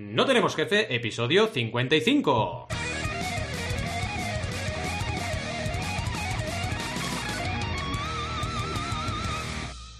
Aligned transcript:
No 0.00 0.26
tenemos 0.26 0.54
jefe, 0.54 0.94
episodio 0.94 1.48
55. 1.48 2.68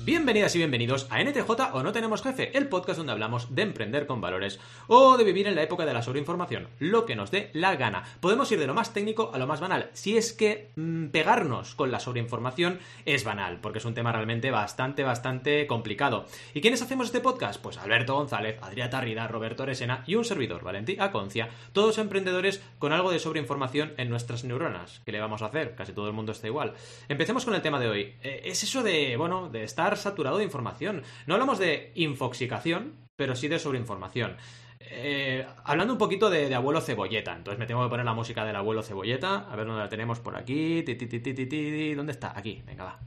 Bienvenidas 0.09 0.55
y 0.55 0.59
bienvenidos 0.59 1.07
a 1.11 1.23
NTJ 1.23 1.51
o 1.75 1.83
No 1.83 1.93
Tenemos 1.93 2.23
Jefe, 2.23 2.57
el 2.57 2.71
podcast 2.71 2.97
donde 2.97 3.13
hablamos 3.13 3.55
de 3.55 3.61
emprender 3.61 4.07
con 4.07 4.23
valores 4.23 4.59
o 4.87 5.19
de 5.19 5.25
vivir 5.25 5.47
en 5.47 5.55
la 5.55 5.63
época 5.63 5.85
de 5.85 5.93
la 5.93 6.01
sobreinformación, 6.01 6.69
lo 6.79 7.05
que 7.05 7.15
nos 7.15 7.31
dé 7.31 7.51
la 7.53 7.77
gana. 7.77 8.05
Podemos 8.21 8.51
ir 8.51 8.59
de 8.59 8.67
lo 8.67 8.73
más 8.73 8.95
técnico 8.95 9.33
a 9.35 9.39
lo 9.39 9.47
más 9.47 9.61
banal, 9.61 9.91
si 9.93 10.17
es 10.17 10.33
que 10.33 10.71
mmm, 10.77 11.09
pegarnos 11.09 11.75
con 11.75 11.91
la 11.91 12.01
sobreinformación 12.01 12.79
es 13.05 13.23
banal, 13.23 13.61
porque 13.61 13.81
es 13.81 13.85
un 13.85 13.93
tema 13.93 14.11
realmente 14.11 14.51
bastante, 14.51 15.03
bastante 15.03 15.67
complicado. 15.67 16.25
¿Y 16.55 16.63
quiénes 16.63 16.81
hacemos 16.81 17.09
este 17.09 17.21
podcast? 17.21 17.61
Pues 17.61 17.77
Alberto 17.77 18.15
González, 18.15 18.59
Adrià 18.63 18.89
Tarrida, 18.89 19.29
Roberto 19.29 19.65
Oresena 19.65 20.05
y 20.07 20.15
un 20.15 20.25
servidor, 20.25 20.65
Valentí 20.65 20.97
Aconcia, 20.99 21.51
todos 21.75 21.99
emprendedores 21.99 22.63
con 22.79 22.95
algo 22.95 23.11
de 23.11 23.19
sobreinformación 23.19 23.93
en 23.99 24.09
nuestras 24.09 24.43
neuronas. 24.43 25.03
¿Qué 25.05 25.13
le 25.13 25.21
vamos 25.21 25.43
a 25.43 25.47
hacer? 25.49 25.75
Casi 25.75 25.93
todo 25.93 26.07
el 26.07 26.15
mundo 26.15 26.33
está 26.33 26.47
igual. 26.47 26.73
Empecemos 27.11 27.45
con 27.45 27.53
el 27.53 27.61
tema 27.61 27.79
de 27.79 27.89
hoy. 27.89 28.15
Eh, 28.23 28.41
es 28.47 28.63
eso 28.63 28.83
de, 28.83 29.15
bueno, 29.19 29.51
de 29.51 29.65
estar 29.65 29.98
saturado 29.99 30.39
de 30.39 30.45
información. 30.45 31.03
No 31.27 31.35
hablamos 31.35 31.59
de 31.59 31.93
infoxicación, 31.95 32.95
pero 33.17 33.37
sí 33.37 33.49
de 33.49 33.59
sobreinformación. 33.59 34.37
Eh, 34.81 35.45
hablando 35.65 35.95
un 35.95 35.99
poquito 35.99 36.31
de, 36.31 36.55
abuelo 36.55 36.81
cebolleta, 36.81 37.35
entonces 37.35 37.59
me 37.59 37.67
tengo 37.67 37.83
que 37.83 37.91
poner 37.91 38.07
la 38.07 38.15
música 38.15 38.45
del 38.45 38.57
abuelo 38.57 38.83
cebolleta, 38.83 39.51
a 39.51 39.57
ver 39.57 39.67
dónde 39.67 39.83
la 39.83 39.89
tenemos 39.89 40.21
por 40.21 40.37
aquí. 40.37 40.83
¿Dónde 40.83 42.13
está? 42.13 42.33
Aquí, 42.37 42.63
venga, 42.65 42.85
va. 42.85 42.99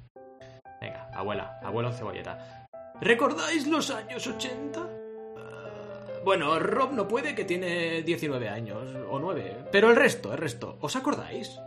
Venga, 0.82 1.10
abuela, 1.14 1.60
abuelo 1.64 1.92
cebolleta. 1.94 2.68
¿Recordáis 3.00 3.68
los 3.68 3.90
años 3.90 4.28
80? 4.28 4.80
Uh, 4.80 6.24
bueno, 6.24 6.60
Rob 6.60 6.92
no 6.94 7.08
puede, 7.08 7.34
que 7.34 7.46
tiene 7.46 8.02
19 8.04 8.50
años, 8.50 8.96
o 9.10 9.20
9. 9.20 9.70
Pero 9.72 9.90
el 9.90 9.96
resto, 9.96 10.32
el 10.34 10.38
resto, 10.38 10.78
¿os 10.82 10.96
acordáis? 10.96 11.60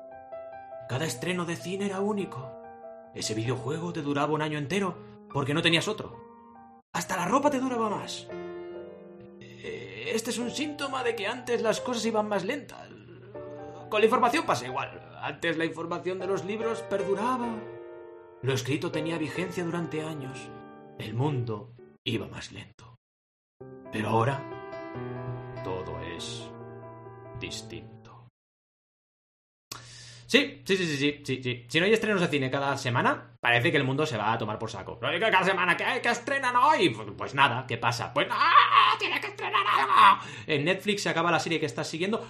Cada 0.88 1.06
estreno 1.06 1.44
de 1.44 1.56
cine 1.56 1.86
era 1.86 2.00
único. 2.00 2.52
Ese 3.14 3.34
videojuego 3.34 3.92
te 3.92 4.02
duraba 4.02 4.32
un 4.32 4.42
año 4.42 4.58
entero 4.58 5.13
porque 5.34 5.52
no 5.52 5.60
tenías 5.60 5.88
otro. 5.88 6.16
Hasta 6.92 7.16
la 7.16 7.26
ropa 7.26 7.50
te 7.50 7.58
duraba 7.58 7.90
más. 7.90 8.28
Este 9.40 10.30
es 10.30 10.38
un 10.38 10.52
síntoma 10.52 11.02
de 11.02 11.16
que 11.16 11.26
antes 11.26 11.60
las 11.60 11.80
cosas 11.80 12.06
iban 12.06 12.28
más 12.28 12.44
lentas. 12.44 12.88
Con 13.90 14.00
la 14.00 14.06
información 14.06 14.46
pasa 14.46 14.66
igual. 14.66 15.02
Antes 15.20 15.58
la 15.58 15.64
información 15.64 16.20
de 16.20 16.28
los 16.28 16.44
libros 16.44 16.82
perduraba. 16.82 17.52
Lo 18.42 18.52
escrito 18.52 18.92
tenía 18.92 19.18
vigencia 19.18 19.64
durante 19.64 20.02
años. 20.02 20.38
El 20.98 21.14
mundo 21.14 21.74
iba 22.04 22.28
más 22.28 22.52
lento. 22.52 23.00
Pero 23.90 24.10
ahora 24.10 24.40
todo 25.64 26.00
es 26.00 26.48
distinto. 27.40 27.93
Sí, 30.34 30.62
sí, 30.64 30.76
sí, 30.76 30.96
sí, 30.96 31.20
sí, 31.22 31.40
sí. 31.44 31.64
Si 31.68 31.78
no 31.78 31.86
hay 31.86 31.92
estrenos 31.92 32.20
de 32.20 32.26
cine 32.26 32.50
cada 32.50 32.76
semana, 32.76 33.36
parece 33.38 33.70
que 33.70 33.76
el 33.76 33.84
mundo 33.84 34.04
se 34.04 34.16
va 34.16 34.32
a 34.32 34.38
tomar 34.38 34.58
por 34.58 34.68
saco. 34.68 34.98
Cada 34.98 35.44
semana, 35.44 35.76
¿qué, 35.76 35.84
¿Qué 36.02 36.08
estrenan 36.08 36.56
hoy? 36.56 36.88
Pues 36.88 37.36
nada, 37.36 37.64
¿qué 37.68 37.78
pasa? 37.78 38.12
Pues 38.12 38.26
¡ah! 38.32 38.96
¡Tiene 38.98 39.20
que 39.20 39.28
estrenar! 39.28 39.62
En 40.48 40.64
Netflix 40.64 41.02
se 41.02 41.08
acaba 41.08 41.30
la 41.30 41.38
serie 41.38 41.60
que 41.60 41.66
estás 41.66 41.86
siguiendo. 41.86 42.26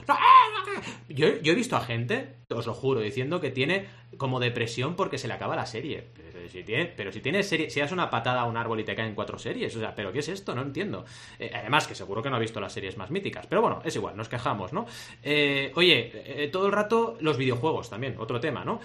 Yo, 1.08 1.40
yo 1.40 1.52
he 1.52 1.54
visto 1.54 1.76
a 1.76 1.80
gente, 1.80 2.34
os 2.50 2.66
lo 2.66 2.74
juro, 2.74 3.00
diciendo 3.00 3.40
que 3.40 3.50
tiene 3.50 3.88
como 4.18 4.38
depresión 4.38 4.96
porque 4.96 5.16
se 5.16 5.26
le 5.26 5.32
acaba 5.32 5.56
la 5.56 5.64
serie. 5.64 6.08
Pero 6.44 6.52
si 6.52 6.62
tiene, 6.62 6.86
pero 6.86 7.10
si 7.10 7.20
tienes 7.20 7.74
das 7.74 7.92
una 7.92 8.10
patada 8.10 8.42
a 8.42 8.44
un 8.44 8.56
árbol 8.56 8.80
y 8.80 8.84
te 8.84 8.94
caen 8.94 9.14
cuatro 9.14 9.38
series, 9.38 9.74
o 9.76 9.80
sea, 9.80 9.94
¿pero 9.94 10.12
qué 10.12 10.18
es 10.18 10.28
esto? 10.28 10.54
No 10.54 10.60
entiendo. 10.60 11.06
Eh, 11.38 11.50
además, 11.54 11.86
que 11.86 11.94
seguro 11.94 12.22
que 12.22 12.28
no 12.28 12.36
ha 12.36 12.38
visto 12.38 12.60
las 12.60 12.72
series 12.72 12.98
más 12.98 13.10
míticas. 13.10 13.46
Pero 13.46 13.62
bueno, 13.62 13.80
es 13.84 13.96
igual, 13.96 14.14
nos 14.16 14.28
quejamos, 14.28 14.72
¿no? 14.72 14.84
Eh, 15.22 15.72
oye, 15.74 16.10
eh, 16.14 16.48
todo 16.48 16.66
el 16.66 16.72
rato 16.72 17.16
los 17.20 17.38
videojuegos 17.38 17.88
también, 17.88 18.16
otro 18.18 18.40
tema, 18.40 18.64
¿no? 18.64 18.80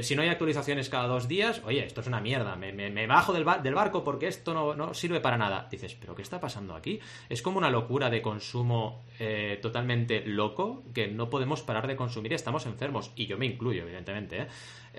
Si 0.00 0.16
no 0.16 0.22
hay 0.22 0.28
actualizaciones 0.28 0.88
cada 0.88 1.06
dos 1.06 1.28
días, 1.28 1.60
oye, 1.64 1.84
esto 1.84 2.00
es 2.00 2.06
una 2.06 2.20
mierda, 2.20 2.56
me, 2.56 3.06
bajo 3.06 3.32
del, 3.32 3.44
bar, 3.44 3.62
del, 3.62 3.74
barco 3.74 4.02
porque 4.04 4.28
esto 4.28 4.54
no, 4.54 4.74
no, 4.74 4.94
sirve 4.94 5.20
para 5.20 5.36
nada. 5.36 5.68
Dices, 5.70 5.94
¿pero 5.94 6.14
qué 6.14 6.22
está 6.22 6.40
pasando 6.40 6.74
aquí? 6.74 7.00
Es 7.28 7.42
como 7.42 7.58
una 7.58 7.70
locura 7.70 8.08
de 8.08 8.22
consumo 8.22 9.04
totalmente 9.60 10.24
loco 10.26 10.82
que 10.92 11.06
no 11.06 11.30
podemos 11.30 11.62
parar 11.62 11.86
de 11.86 11.94
consumir 11.94 12.32
y 12.32 12.34
estamos 12.34 12.66
enfermos. 12.66 13.12
Y 13.16 13.26
yo 13.26 13.38
me 13.38 13.46
incluyo, 13.46 13.82
evidentemente. 13.82 14.46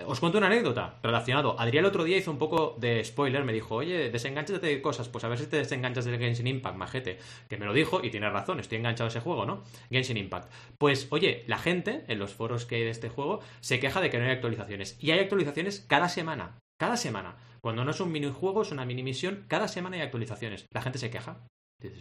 Os 0.07 0.19
cuento 0.19 0.39
una 0.39 0.47
anécdota 0.47 0.95
relacionado. 1.03 1.59
Adrián 1.59 1.85
el 1.85 1.89
otro 1.89 2.02
día 2.03 2.17
hizo 2.17 2.31
un 2.31 2.37
poco 2.37 2.75
de 2.79 3.03
spoiler, 3.03 3.43
me 3.43 3.53
dijo, 3.53 3.75
oye, 3.75 4.09
desenganchate 4.09 4.65
de 4.65 4.81
cosas, 4.81 5.09
pues 5.09 5.23
a 5.23 5.27
ver 5.27 5.37
si 5.37 5.47
te 5.47 5.57
desenganchas 5.57 6.05
del 6.05 6.19
Genshin 6.19 6.47
Impact, 6.47 6.77
majete. 6.77 7.17
Que 7.49 7.57
me 7.57 7.65
lo 7.65 7.73
dijo 7.73 8.03
y 8.03 8.09
tiene 8.09 8.29
razón, 8.29 8.59
estoy 8.59 8.77
enganchado 8.77 9.07
a 9.07 9.09
ese 9.09 9.19
juego, 9.19 9.45
¿no? 9.45 9.63
Genshin 9.89 10.17
Impact. 10.17 10.51
Pues, 10.77 11.07
oye, 11.11 11.43
la 11.47 11.57
gente 11.57 12.03
en 12.07 12.19
los 12.19 12.33
foros 12.33 12.65
que 12.65 12.75
hay 12.75 12.83
de 12.83 12.89
este 12.89 13.09
juego 13.09 13.39
se 13.61 13.79
queja 13.79 14.01
de 14.01 14.09
que 14.09 14.17
no 14.17 14.25
hay 14.25 14.31
actualizaciones. 14.31 14.97
Y 14.99 15.11
hay 15.11 15.19
actualizaciones 15.19 15.85
cada 15.87 16.09
semana. 16.09 16.57
Cada 16.77 16.97
semana. 16.97 17.37
Cuando 17.61 17.85
no 17.85 17.91
es 17.91 17.99
un 17.99 18.11
minijuego, 18.11 18.63
es 18.63 18.71
una 18.71 18.85
mini 18.85 19.03
misión, 19.03 19.45
cada 19.47 19.67
semana 19.67 19.95
hay 19.95 20.01
actualizaciones. 20.01 20.65
La 20.71 20.81
gente 20.81 20.99
se 20.99 21.09
queja. 21.09 21.47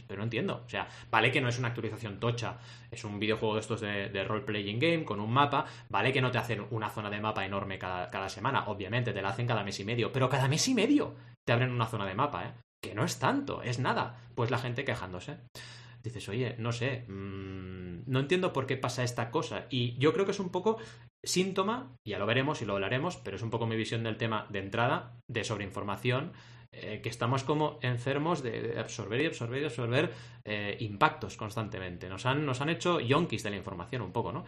Pero 0.07 0.19
no 0.19 0.25
entiendo. 0.25 0.63
O 0.65 0.69
sea, 0.69 0.89
vale 1.11 1.31
que 1.31 1.41
no 1.41 1.49
es 1.49 1.59
una 1.59 1.69
actualización 1.69 2.21
tocha, 2.21 2.59
es 2.91 3.05
un 3.05 3.19
videojuego 3.19 3.55
de 3.55 3.61
estos 3.61 3.81
de, 3.81 4.09
de 4.09 4.25
role-playing 4.25 4.79
game 4.79 5.05
con 5.05 5.21
un 5.21 5.33
mapa. 5.33 5.67
Vale 5.89 6.13
que 6.13 6.21
no 6.21 6.31
te 6.31 6.39
hacen 6.39 6.67
una 6.71 6.91
zona 6.91 7.11
de 7.11 7.21
mapa 7.21 7.45
enorme 7.45 7.79
cada, 7.79 8.09
cada, 8.11 8.29
semana, 8.29 8.69
obviamente, 8.69 9.13
te 9.13 9.23
la 9.23 9.31
hacen 9.31 9.47
cada 9.47 9.65
mes 9.65 9.79
y 9.81 9.85
medio. 9.85 10.13
Pero 10.13 10.29
cada 10.29 10.49
mes 10.49 10.67
y 10.69 10.75
medio 10.75 11.15
te 11.45 11.53
abren 11.53 11.71
una 11.71 11.87
zona 11.87 12.07
de 12.07 12.15
mapa, 12.15 12.45
¿eh? 12.45 12.53
Que 12.83 12.95
no 12.95 13.05
es 13.05 13.19
tanto, 13.19 13.63
es 13.63 13.79
nada. 13.79 14.21
Pues 14.35 14.51
la 14.51 14.59
gente 14.59 14.85
quejándose. 14.85 15.39
Dices, 16.03 16.29
oye, 16.29 16.57
no 16.59 16.73
sé, 16.73 17.05
mmm, 17.07 18.03
no 18.07 18.19
entiendo 18.19 18.53
por 18.53 18.67
qué 18.67 18.77
pasa 18.77 19.05
esta 19.05 19.31
cosa. 19.31 19.67
Y 19.71 19.97
yo 19.99 20.13
creo 20.13 20.25
que 20.25 20.33
es 20.33 20.41
un 20.41 20.51
poco 20.51 20.79
síntoma, 21.25 21.95
ya 22.05 22.19
lo 22.19 22.27
veremos 22.27 22.61
y 22.61 22.65
lo 22.65 22.75
hablaremos, 22.75 23.17
pero 23.19 23.37
es 23.37 23.43
un 23.43 23.51
poco 23.51 23.67
mi 23.67 23.77
visión 23.77 24.03
del 24.03 24.17
tema 24.17 24.47
de 24.51 24.59
entrada, 24.59 25.17
de 25.29 25.45
sobreinformación 25.45 26.33
eh, 26.75 27.01
que 27.03 27.11
estamos 27.11 27.45
como 27.45 27.79
enfermos 27.83 28.43
de, 28.43 28.79
absorber 28.79 29.21
y 29.21 29.27
absorber 29.27 29.61
y 29.61 29.65
absorber 29.67 30.13
eh, 30.43 30.77
impactos 30.81 31.37
constantemente. 31.37 32.09
Nos 32.09 32.25
han, 32.25 32.47
nos 32.47 32.63
han 32.63 32.71
hecho 32.71 32.99
yonkis 32.99 33.43
de 33.43 33.51
la 33.51 33.57
información 33.57 34.01
un 34.01 34.11
poco, 34.11 34.33
¿no? 34.33 34.45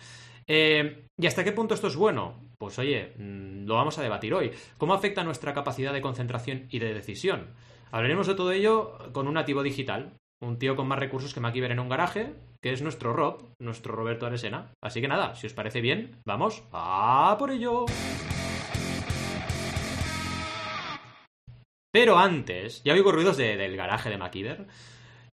Eh, 0.47 1.07
¿Y 1.19 1.27
hasta 1.27 1.45
qué 1.45 1.53
punto 1.53 1.75
esto 1.75 1.89
es 1.89 1.97
bueno? 1.97 2.41
Pues 2.57 2.79
oye, 2.79 3.13
mmm, 3.19 3.67
lo 3.67 3.75
vamos 3.75 3.99
a 3.99 4.03
debatir 4.03 4.33
hoy. 4.33 4.53
¿Cómo 4.79 4.95
afecta 4.95 5.23
nuestra 5.23 5.53
capacidad 5.53 5.93
de 5.93 6.01
concentración 6.01 6.67
y 6.71 6.79
de 6.79 6.95
decisión? 6.95 7.55
Hablaremos 7.91 8.27
de 8.27 8.35
todo 8.35 8.53
ello 8.53 8.97
con 9.13 9.29
un 9.29 9.35
nativo 9.35 9.63
digital, 9.63 10.15
un 10.41 10.59
tío 10.59 10.77
con 10.77 10.89
más 10.89 10.99
recursos 10.99 11.35
que 11.35 11.41
MacGyver 11.41 11.73
en 11.73 11.81
un 11.81 11.91
garaje, 11.91 12.35
que 12.63 12.73
es 12.73 12.81
nuestro 12.81 13.13
Rob, 13.13 13.51
nuestro 13.59 13.95
Roberto 13.95 14.25
Aresena. 14.25 14.73
Así 14.83 15.03
que 15.03 15.09
nada, 15.09 15.35
si 15.35 15.47
os 15.47 15.53
parece 15.53 15.83
bien, 15.83 16.23
vamos 16.25 16.65
a 16.73 17.37
por 17.39 17.51
ello. 17.51 17.85
Pero 21.95 22.19
antes, 22.19 22.83
ya 22.83 22.93
oigo 22.93 23.13
ruidos 23.13 23.37
de, 23.37 23.57
del 23.57 23.77
garaje 23.77 24.11
de 24.11 24.19
MacIver. 24.19 24.67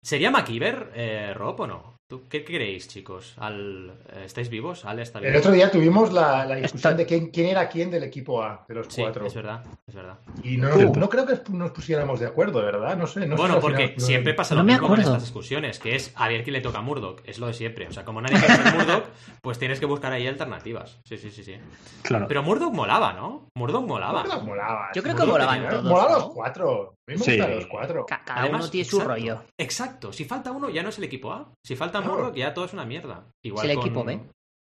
¿Sería 0.02 0.32
MacIver, 0.32 0.92
eh, 0.96 1.34
Rob, 1.34 1.62
o 1.62 1.68
no? 1.68 1.99
¿Tú, 2.10 2.28
¿Qué 2.28 2.44
creéis, 2.44 2.88
chicos? 2.88 3.36
Al, 3.38 3.92
eh, 4.14 4.24
¿Estáis 4.26 4.50
vivos? 4.50 4.84
¿Al 4.84 4.98
está 4.98 5.20
vivo? 5.20 5.30
El 5.32 5.38
otro 5.38 5.52
día 5.52 5.70
tuvimos 5.70 6.12
la, 6.12 6.44
la 6.44 6.56
discusión 6.56 6.98
de 6.98 7.06
quién, 7.06 7.28
quién, 7.30 7.46
era 7.50 7.70
quién 7.70 7.92
del 7.92 8.02
equipo 8.04 8.42
A, 8.42 8.66
de 8.68 8.74
los 8.74 8.88
sí, 8.88 9.04
cuatro. 9.04 9.28
es 9.28 9.34
verdad, 9.36 9.64
es 9.86 9.94
verdad. 9.94 10.18
Y 10.42 10.58
no, 10.58 10.74
uh. 10.76 10.96
no 10.96 11.08
creo 11.08 11.28
que 11.28 11.40
nos 11.52 11.70
pusiéramos 11.70 12.20
de 12.20 12.26
acuerdo, 12.26 12.64
¿verdad? 12.64 12.98
No 12.98 13.06
sé. 13.06 13.28
No 13.28 13.36
bueno, 13.36 13.54
sé 13.56 13.62
porque 13.62 13.88
final, 13.90 14.02
siempre 14.02 14.34
pasa 14.34 14.56
lo 14.56 14.64
mismo 14.64 14.88
con 14.88 15.00
estas 15.00 15.22
discusiones, 15.22 15.78
que 15.78 15.94
es 15.96 16.12
a 16.16 16.28
ver 16.28 16.42
quién 16.44 16.54
le 16.56 16.62
toca 16.62 16.80
a 16.80 16.82
Murdoch. 16.82 17.22
Es 17.26 17.38
lo 17.38 17.46
de 17.46 17.54
siempre. 17.54 17.88
O 17.88 17.92
sea, 17.94 18.04
como 18.06 18.22
nadie 18.22 18.40
quiere 18.40 18.56
ser 18.56 18.74
Murdoch, 18.74 19.04
pues 19.44 19.60
tienes 19.60 19.80
que 19.80 19.86
buscar 19.86 20.12
ahí 20.12 20.26
alternativas. 20.26 21.00
Sí, 21.06 21.16
sí, 21.20 21.30
sí, 21.30 21.44
sí. 21.44 21.58
Claro. 22.02 22.26
Pero 22.28 22.42
Murdoch 22.42 22.74
molaba, 22.74 23.14
¿no? 23.14 23.50
Murdoch 23.54 23.86
molaba. 23.86 24.24
Murdoch 24.24 24.44
molaba. 24.46 24.90
Yo 24.96 25.04
creo 25.04 25.16
que 25.16 25.26
molaban 25.26 25.58
tenía, 25.58 25.70
todos. 25.70 25.84
Mola 25.84 26.04
¿no? 26.06 26.16
los 26.16 26.30
cuatro. 26.30 26.96
A 27.08 27.12
mí 27.12 27.18
me 27.18 27.24
Sí. 27.24 27.32
gustan 27.38 27.56
los 27.56 27.66
cuatro. 27.68 28.06
Ca- 28.08 28.24
Cada 28.26 28.42
Además, 28.42 28.62
uno 28.64 28.72
tiene 28.72 28.86
su 28.86 28.96
exacto, 28.98 29.14
rollo. 29.16 29.42
Exacto. 29.60 30.14
Si 30.14 30.26
falta 30.26 30.52
uno, 30.52 30.70
ya 30.72 30.82
no 30.82 30.90
es 30.90 30.98
el 30.98 31.04
equipo 31.04 31.32
A. 31.34 31.52
Si 31.64 31.76
falta 31.76 31.99
Murdoch, 32.02 32.36
ya 32.36 32.54
todo 32.54 32.66
es 32.66 32.74
una 32.74 32.86
mierda. 32.86 33.26
Igual 33.44 33.66
Es 33.66 33.72
el 33.72 33.78
con- 33.78 33.86
equipo 33.86 34.04
B. 34.04 34.20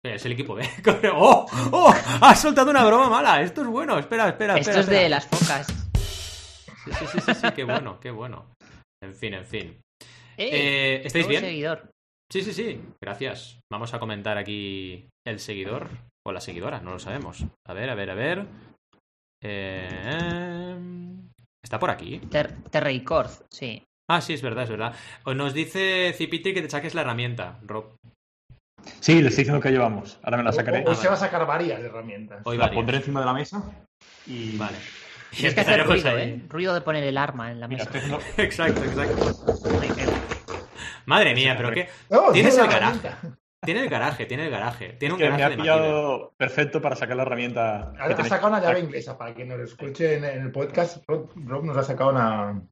Es 0.05 0.25
el 0.27 0.33
equipo 0.33 0.55
B. 0.55 0.63
¡Oh! 1.15 1.47
¡Oh! 1.73 1.95
¡Has 2.21 2.41
soltado 2.41 2.71
una 2.71 2.85
broma 2.85 3.09
mala! 3.11 3.41
Esto 3.43 3.63
es 3.63 3.67
bueno. 3.69 3.99
Espera, 3.99 4.29
espera, 4.29 4.57
Esto 4.57 4.71
espera. 4.71 4.81
es 4.81 4.87
de 5.03 5.09
las 5.09 5.27
focas. 5.27 5.67
Sí, 6.85 6.93
sí, 6.93 7.07
sí, 7.13 7.21
sí, 7.21 7.35
sí, 7.35 7.47
qué 7.57 7.65
bueno, 7.65 7.99
qué 7.99 8.11
bueno. 8.13 8.47
En 9.03 9.13
fin, 9.15 9.35
en 9.35 9.45
fin. 9.45 9.81
¡Eh! 10.37 10.49
Eh, 10.53 11.03
¿Estáis 11.05 11.27
bien? 11.27 11.41
seguidor. 11.43 11.91
Sí, 12.33 12.43
sí, 12.43 12.53
sí. 12.53 12.81
Gracias. 13.03 13.59
Vamos 13.73 13.95
a 13.95 13.99
comentar 13.99 14.39
aquí 14.39 15.09
el 15.27 15.41
seguidor 15.41 15.89
o 16.25 16.33
la 16.33 16.41
seguidora, 16.41 16.81
no 16.81 16.93
lo 16.93 16.99
sabemos. 16.99 17.45
A 17.67 17.73
ver, 17.73 17.91
a 17.91 17.95
ver, 17.95 18.11
a 18.11 18.15
ver. 18.15 18.47
Eh, 19.43 20.77
¿Está 21.65 21.79
por 21.79 21.91
aquí? 21.91 22.19
Ter 22.31 22.63
Terreicord, 22.71 23.31
sí. 23.51 23.83
Ah, 24.09 24.21
sí, 24.21 24.35
es 24.35 24.43
verdad, 24.43 24.65
es 24.65 24.71
verdad. 24.71 24.95
O 25.25 25.35
Nos 25.35 25.53
dice 25.55 26.13
Cipitri 26.17 26.55
que 26.55 26.63
te 26.63 26.71
saques 26.71 26.95
la 26.95 27.01
herramienta, 27.03 27.59
Rob. 27.63 27.97
Sí, 29.01 29.21
le 29.21 29.29
estoy 29.29 29.43
diciendo 29.43 29.61
que 29.61 29.71
llevamos. 29.71 30.21
Ahora 30.23 30.37
me 30.37 30.45
la 30.45 30.53
sacaré. 30.53 30.79
Hoy 30.79 30.85
Ah, 30.89 30.95
se 30.95 30.99
vale. 30.99 31.09
va 31.09 31.15
a 31.15 31.19
sacar 31.19 31.47
varias 31.47 31.81
herramientas. 31.81 32.43
Hoy 32.45 32.57
la 32.57 32.65
varias. 32.65 32.77
pondré 32.77 32.97
encima 32.99 33.21
de 33.21 33.27
la 33.27 33.33
mesa. 33.33 33.63
Y. 34.27 34.57
Vale. 34.57 34.77
Y 35.33 35.37
Tienes 35.37 35.55
que 35.55 35.61
hacer 35.61 35.85
ruido, 35.87 36.09
ahí. 36.11 36.23
¿eh? 36.23 36.43
Ruido 36.49 36.73
de 36.73 36.81
poner 36.83 37.03
el 37.03 37.19
arma 37.19 37.51
en 37.51 37.59
la 37.61 37.67
mesa. 37.67 37.91
Exacto, 38.37 38.83
exacto. 38.85 39.27
Madre 41.07 41.35
mía, 41.35 41.55
pero 41.57 41.73
qué. 41.73 41.89
No, 42.11 42.31
Tienes 42.33 42.55
tiene 42.55 42.69
el 42.69 42.73
garaje. 42.73 43.11
Tiene 43.65 43.81
el 43.83 43.89
garaje, 43.89 44.27
tiene 44.27 44.45
el 44.45 44.51
garaje. 44.51 44.89
Tiene 45.01 45.15
un 45.15 45.19
Que 45.19 45.25
me 45.25 45.31
garaje 45.31 45.45
ha 45.45 45.51
de 45.51 45.57
pillado 45.57 46.33
perfecto 46.37 46.81
para 46.81 46.95
sacar 46.95 47.17
la 47.17 47.23
herramienta. 47.23 47.93
Ha, 47.99 48.25
sacado 48.25 48.49
una 48.49 48.61
llave 48.61 48.81
inglesa 48.81 49.19
para 49.19 49.35
que 49.35 49.45
nos 49.45 49.59
escuche 49.61 50.15
en, 50.17 50.25
en 50.25 50.43
el 50.43 50.53
podcast. 50.53 51.03
Rob, 51.09 51.31
Rob 51.35 51.65
nos 51.65 51.77
ha 51.77 51.83
sacado 51.83 52.11
una. 52.11 52.63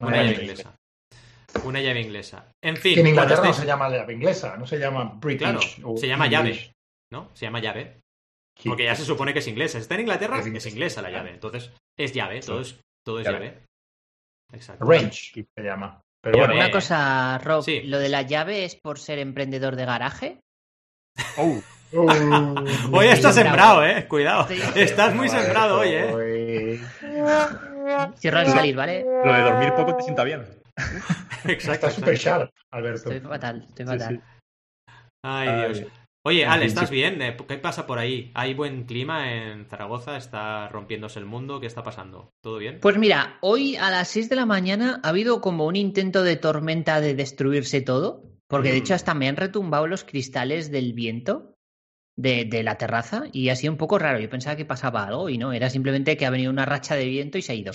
Una 0.00 0.08
una 0.08 0.22
llave 0.22 0.42
inglesa. 0.42 0.76
Una 1.64 1.80
llave 1.80 2.00
inglesa. 2.00 2.52
En 2.62 2.76
fin, 2.76 2.94
Que 2.94 3.00
en 3.00 3.06
Inglaterra 3.08 3.44
no 3.44 3.52
se 3.54 3.66
llama 3.66 3.88
llave 3.88 4.12
inglesa, 4.12 4.56
no 4.56 4.66
se 4.66 4.78
llama 4.78 5.12
British. 5.16 5.76
Claro, 5.76 5.92
o 5.92 5.96
se 5.96 6.06
llama 6.08 6.26
English. 6.26 6.56
llave. 6.60 6.72
¿no? 7.12 7.30
Se 7.34 7.46
llama 7.46 7.60
llave. 7.60 8.00
Porque 8.64 8.84
ya 8.84 8.94
se 8.96 9.04
supone 9.04 9.32
que 9.32 9.38
es 9.38 9.46
inglesa. 9.48 9.78
Si 9.78 9.82
está 9.82 9.94
en 9.94 10.00
Inglaterra, 10.02 10.40
Es 10.40 10.46
es, 10.46 10.66
inglesa. 10.66 11.00
la 11.00 11.10
llave. 11.10 11.30
Entonces, 11.30 11.72
es 11.96 12.12
llave, 12.12 12.40
todo 12.40 12.60
es, 12.60 12.80
todo 13.04 13.20
es 13.20 13.26
llave. 13.26 13.46
Llave. 13.46 13.62
Exacto. 14.52 14.84
Range 14.84 15.46
se 15.56 15.62
llama. 15.62 16.00
Pero 16.20 16.38
bueno, 16.38 16.54
Una 16.54 16.70
cosa, 16.70 17.38
Rob, 17.38 17.62
Sí. 17.62 17.82
¿lo 17.82 17.98
de 17.98 18.08
la 18.08 18.22
llave 18.22 18.64
es 18.64 18.74
por 18.74 18.98
ser 18.98 19.18
emprendedor 19.20 19.76
de 19.76 19.84
garaje? 19.84 20.40
Oh, 21.36 21.60
Uh, 21.90 22.06
Hoy 22.92 23.06
estás 23.06 23.34
sembrado, 23.34 23.82
eh. 23.82 24.06
Cuidado. 24.08 24.46
Estás 24.74 25.14
muy 25.14 25.28
sembrado 25.30 25.78
hoy, 25.80 25.88
eh. 25.90 26.80
Cierro 28.18 28.38
al 28.38 28.46
salir, 28.48 28.76
¿vale? 28.76 29.04
lo 29.24 29.32
de 29.32 29.40
dormir 29.42 29.72
poco 29.74 29.96
te 29.96 30.02
sienta 30.02 30.24
bien. 30.24 30.42
Exacto. 31.44 31.86
Está 31.86 31.90
super 31.90 32.14
exacto. 32.14 32.40
sharp, 32.44 32.52
Alberto. 32.72 33.10
Estoy 33.10 33.28
fatal, 33.28 33.64
estoy 33.68 33.86
fatal. 33.86 34.16
sí. 34.16 34.20
Ay, 35.24 35.48
Ay. 35.48 35.72
Dios. 35.74 35.92
Oye, 36.26 36.44
Ale, 36.44 36.66
¿estás 36.66 36.90
bien? 36.90 37.22
Eh, 37.22 37.36
¿Qué 37.48 37.56
pasa 37.58 37.86
por 37.86 37.98
ahí? 37.98 38.30
¿Hay 38.34 38.52
buen 38.52 38.84
clima 38.84 39.32
en 39.32 39.66
Zaragoza? 39.66 40.16
¿Está 40.16 40.68
rompiéndose 40.68 41.18
el 41.18 41.24
mundo? 41.24 41.58
¿Qué 41.60 41.66
está 41.66 41.82
pasando? 41.82 42.30
¿Todo 42.42 42.58
bien? 42.58 42.80
Pues 42.80 42.98
mira, 42.98 43.38
hoy 43.40 43.76
a 43.76 43.88
las 43.90 44.08
6 44.08 44.28
de 44.28 44.36
la 44.36 44.44
mañana 44.44 45.00
ha 45.02 45.08
habido 45.08 45.40
como 45.40 45.64
un 45.66 45.76
intento 45.76 46.22
de 46.24 46.36
tormenta 46.36 47.00
de 47.00 47.14
destruirse 47.14 47.80
todo, 47.80 48.24
porque 48.46 48.68
de 48.72 48.74
Mm. 48.74 48.82
hecho 48.82 48.94
hasta 48.94 49.14
me 49.14 49.28
han 49.28 49.36
retumbado 49.36 49.86
los 49.86 50.04
cristales 50.04 50.70
del 50.70 50.92
viento 50.92 51.54
de, 52.18 52.44
de 52.44 52.62
la 52.64 52.76
terraza 52.76 53.22
y 53.32 53.48
ha 53.48 53.56
sido 53.56 53.72
un 53.72 53.78
poco 53.78 53.98
raro. 53.98 54.18
Yo 54.18 54.28
pensaba 54.28 54.56
que 54.56 54.64
pasaba 54.64 55.04
algo 55.06 55.28
y 55.30 55.38
no, 55.38 55.52
era 55.52 55.70
simplemente 55.70 56.16
que 56.16 56.26
ha 56.26 56.30
venido 56.30 56.50
una 56.50 56.66
racha 56.66 56.96
de 56.96 57.06
viento 57.06 57.38
y 57.38 57.42
se 57.42 57.52
ha 57.52 57.54
ido. 57.54 57.72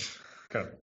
Claro. 0.49 0.77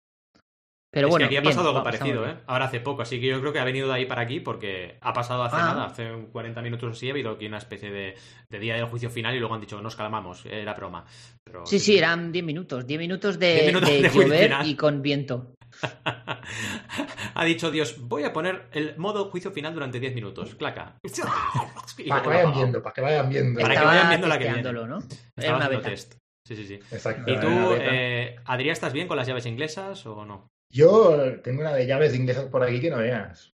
Pero 0.89 1.07
es 1.07 1.11
bueno, 1.11 1.23
que 1.23 1.25
aquí 1.27 1.35
ha 1.37 1.41
bien, 1.41 1.51
pasado 1.53 1.69
algo 1.69 1.83
parecido, 1.83 2.25
¿eh? 2.27 2.37
Ahora 2.47 2.65
hace 2.65 2.79
poco, 2.79 3.01
así 3.01 3.19
que 3.19 3.27
yo 3.27 3.41
creo 3.41 3.51
que 3.51 3.59
ha 3.59 3.65
venido 3.65 3.87
de 3.89 3.93
ahí 3.95 4.05
para 4.05 4.21
aquí 4.21 4.39
porque 4.39 4.97
ha 5.01 5.11
pasado 5.11 5.43
hace 5.43 5.57
Ah. 5.57 5.65
nada, 5.73 5.85
hace 5.87 6.11
un 6.13 6.27
40 6.27 6.61
minutos 6.61 6.95
así, 6.95 7.09
ha 7.09 7.11
habido 7.11 7.31
aquí 7.31 7.45
una 7.45 7.57
especie 7.57 7.91
de, 7.91 8.15
de 8.49 8.59
día 8.59 8.75
del 8.75 8.85
juicio 8.85 9.09
final 9.09 9.35
y 9.35 9.39
luego 9.39 9.53
han 9.53 9.61
dicho, 9.61 9.81
nos 9.81 9.95
calmamos, 9.97 10.45
era 10.45 10.73
broma. 10.73 11.05
Pero, 11.43 11.65
Sí, 11.65 11.79
sí, 11.79 11.97
eran 11.97 12.31
10 12.31 12.45
minutos, 12.45 12.87
10 12.87 12.99
minutos 12.99 13.37
de, 13.37 13.53
10 13.53 13.65
minutos 13.67 13.89
de 13.89 14.01
llover 14.09 14.43
final. 14.45 14.67
y 14.67 14.75
con 14.75 15.01
viento. 15.01 15.53
ha 17.35 17.45
dicho 17.45 17.71
Dios, 17.71 17.95
voy 17.99 18.23
a 18.23 18.33
poner 18.33 18.67
el 18.71 18.97
modo 18.97 19.29
juicio 19.29 19.51
final 19.51 19.73
durante 19.73 19.99
10 19.99 20.15
minutos. 20.15 20.55
Claca. 20.55 20.97
Para 22.07 22.21
que 22.21 22.29
vayan 22.29 22.53
viendo, 22.53 22.81
para 22.83 22.93
que 22.93 23.01
vayan 23.01 23.29
viendo. 23.29 23.59
Para 23.61 23.75
que 23.75 23.85
vayan 23.85 24.09
viendo 24.09 24.27
la 24.27 24.37
que 24.37 24.45
testeándolo, 24.45 24.87
¿no? 24.87 24.97
Estaba 24.99 25.23
Era 25.37 25.55
una 25.55 25.65
haciendo 25.65 25.77
beta. 25.83 25.89
test. 25.89 26.13
Sí, 26.47 26.55
sí, 26.55 26.65
sí. 26.67 26.73
Exacto. 26.91 27.31
¿Y 27.31 27.39
tú, 27.39 27.47
eh, 27.73 28.35
Adrián, 28.45 28.73
estás 28.73 28.93
bien 28.93 29.07
con 29.07 29.17
las 29.17 29.27
llaves 29.27 29.45
inglesas 29.45 30.05
o 30.05 30.23
no? 30.25 30.47
Yo 30.71 31.39
tengo 31.41 31.61
una 31.61 31.73
de 31.73 31.85
llaves 31.87 32.15
inglesas 32.15 32.45
por 32.45 32.63
aquí 32.63 32.79
que 32.79 32.89
no 32.89 32.97
veas. 32.97 33.51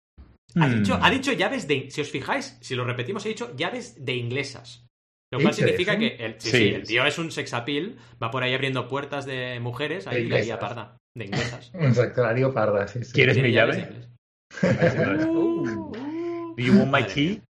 Ha 0.56 0.68
Mm. 0.68 0.76
dicho, 0.80 0.98
ha 1.00 1.10
dicho 1.12 1.32
llaves 1.34 1.68
de. 1.68 1.92
Si 1.92 2.02
os 2.02 2.10
fijáis, 2.10 2.58
si 2.62 2.74
lo 2.76 2.84
repetimos, 2.84 3.24
he 3.26 3.30
dicho 3.30 3.56
llaves 3.56 4.04
de 4.04 4.16
inglesas. 4.16 4.88
Lo 5.32 5.38
¿Qué 5.38 5.44
cual 5.44 5.54
significa 5.54 5.98
que 5.98 6.16
el, 6.20 6.36
sí, 6.40 6.50
Sí. 6.50 6.58
sí, 6.58 6.68
el 6.74 6.84
tío 6.88 7.06
es 7.06 7.18
un 7.20 7.32
sex 7.32 7.54
appeal, 7.54 7.98
va 8.22 8.32
por 8.32 8.42
ahí 8.44 8.54
abriendo 8.54 8.88
puertas 8.88 9.26
de 9.26 9.60
mujeres, 9.60 10.08
ahí 10.08 10.28
la 10.28 10.40
inglesas. 10.40 10.58
parda. 10.60 10.98
De 11.16 11.26
inglesas. 11.26 11.72
Exacto, 11.74 12.24
la 12.24 12.34
lío 12.34 12.54
parda, 12.54 12.88
sí, 12.88 13.04
sí. 13.04 13.12
¿Quieres 13.14 13.38
mi 13.38 13.52
llave? 13.52 13.88
Uh, 14.64 15.92
Do 16.58 16.64
you 16.64 16.74
want 16.74 16.92
my 16.92 17.04
key? 17.06 17.42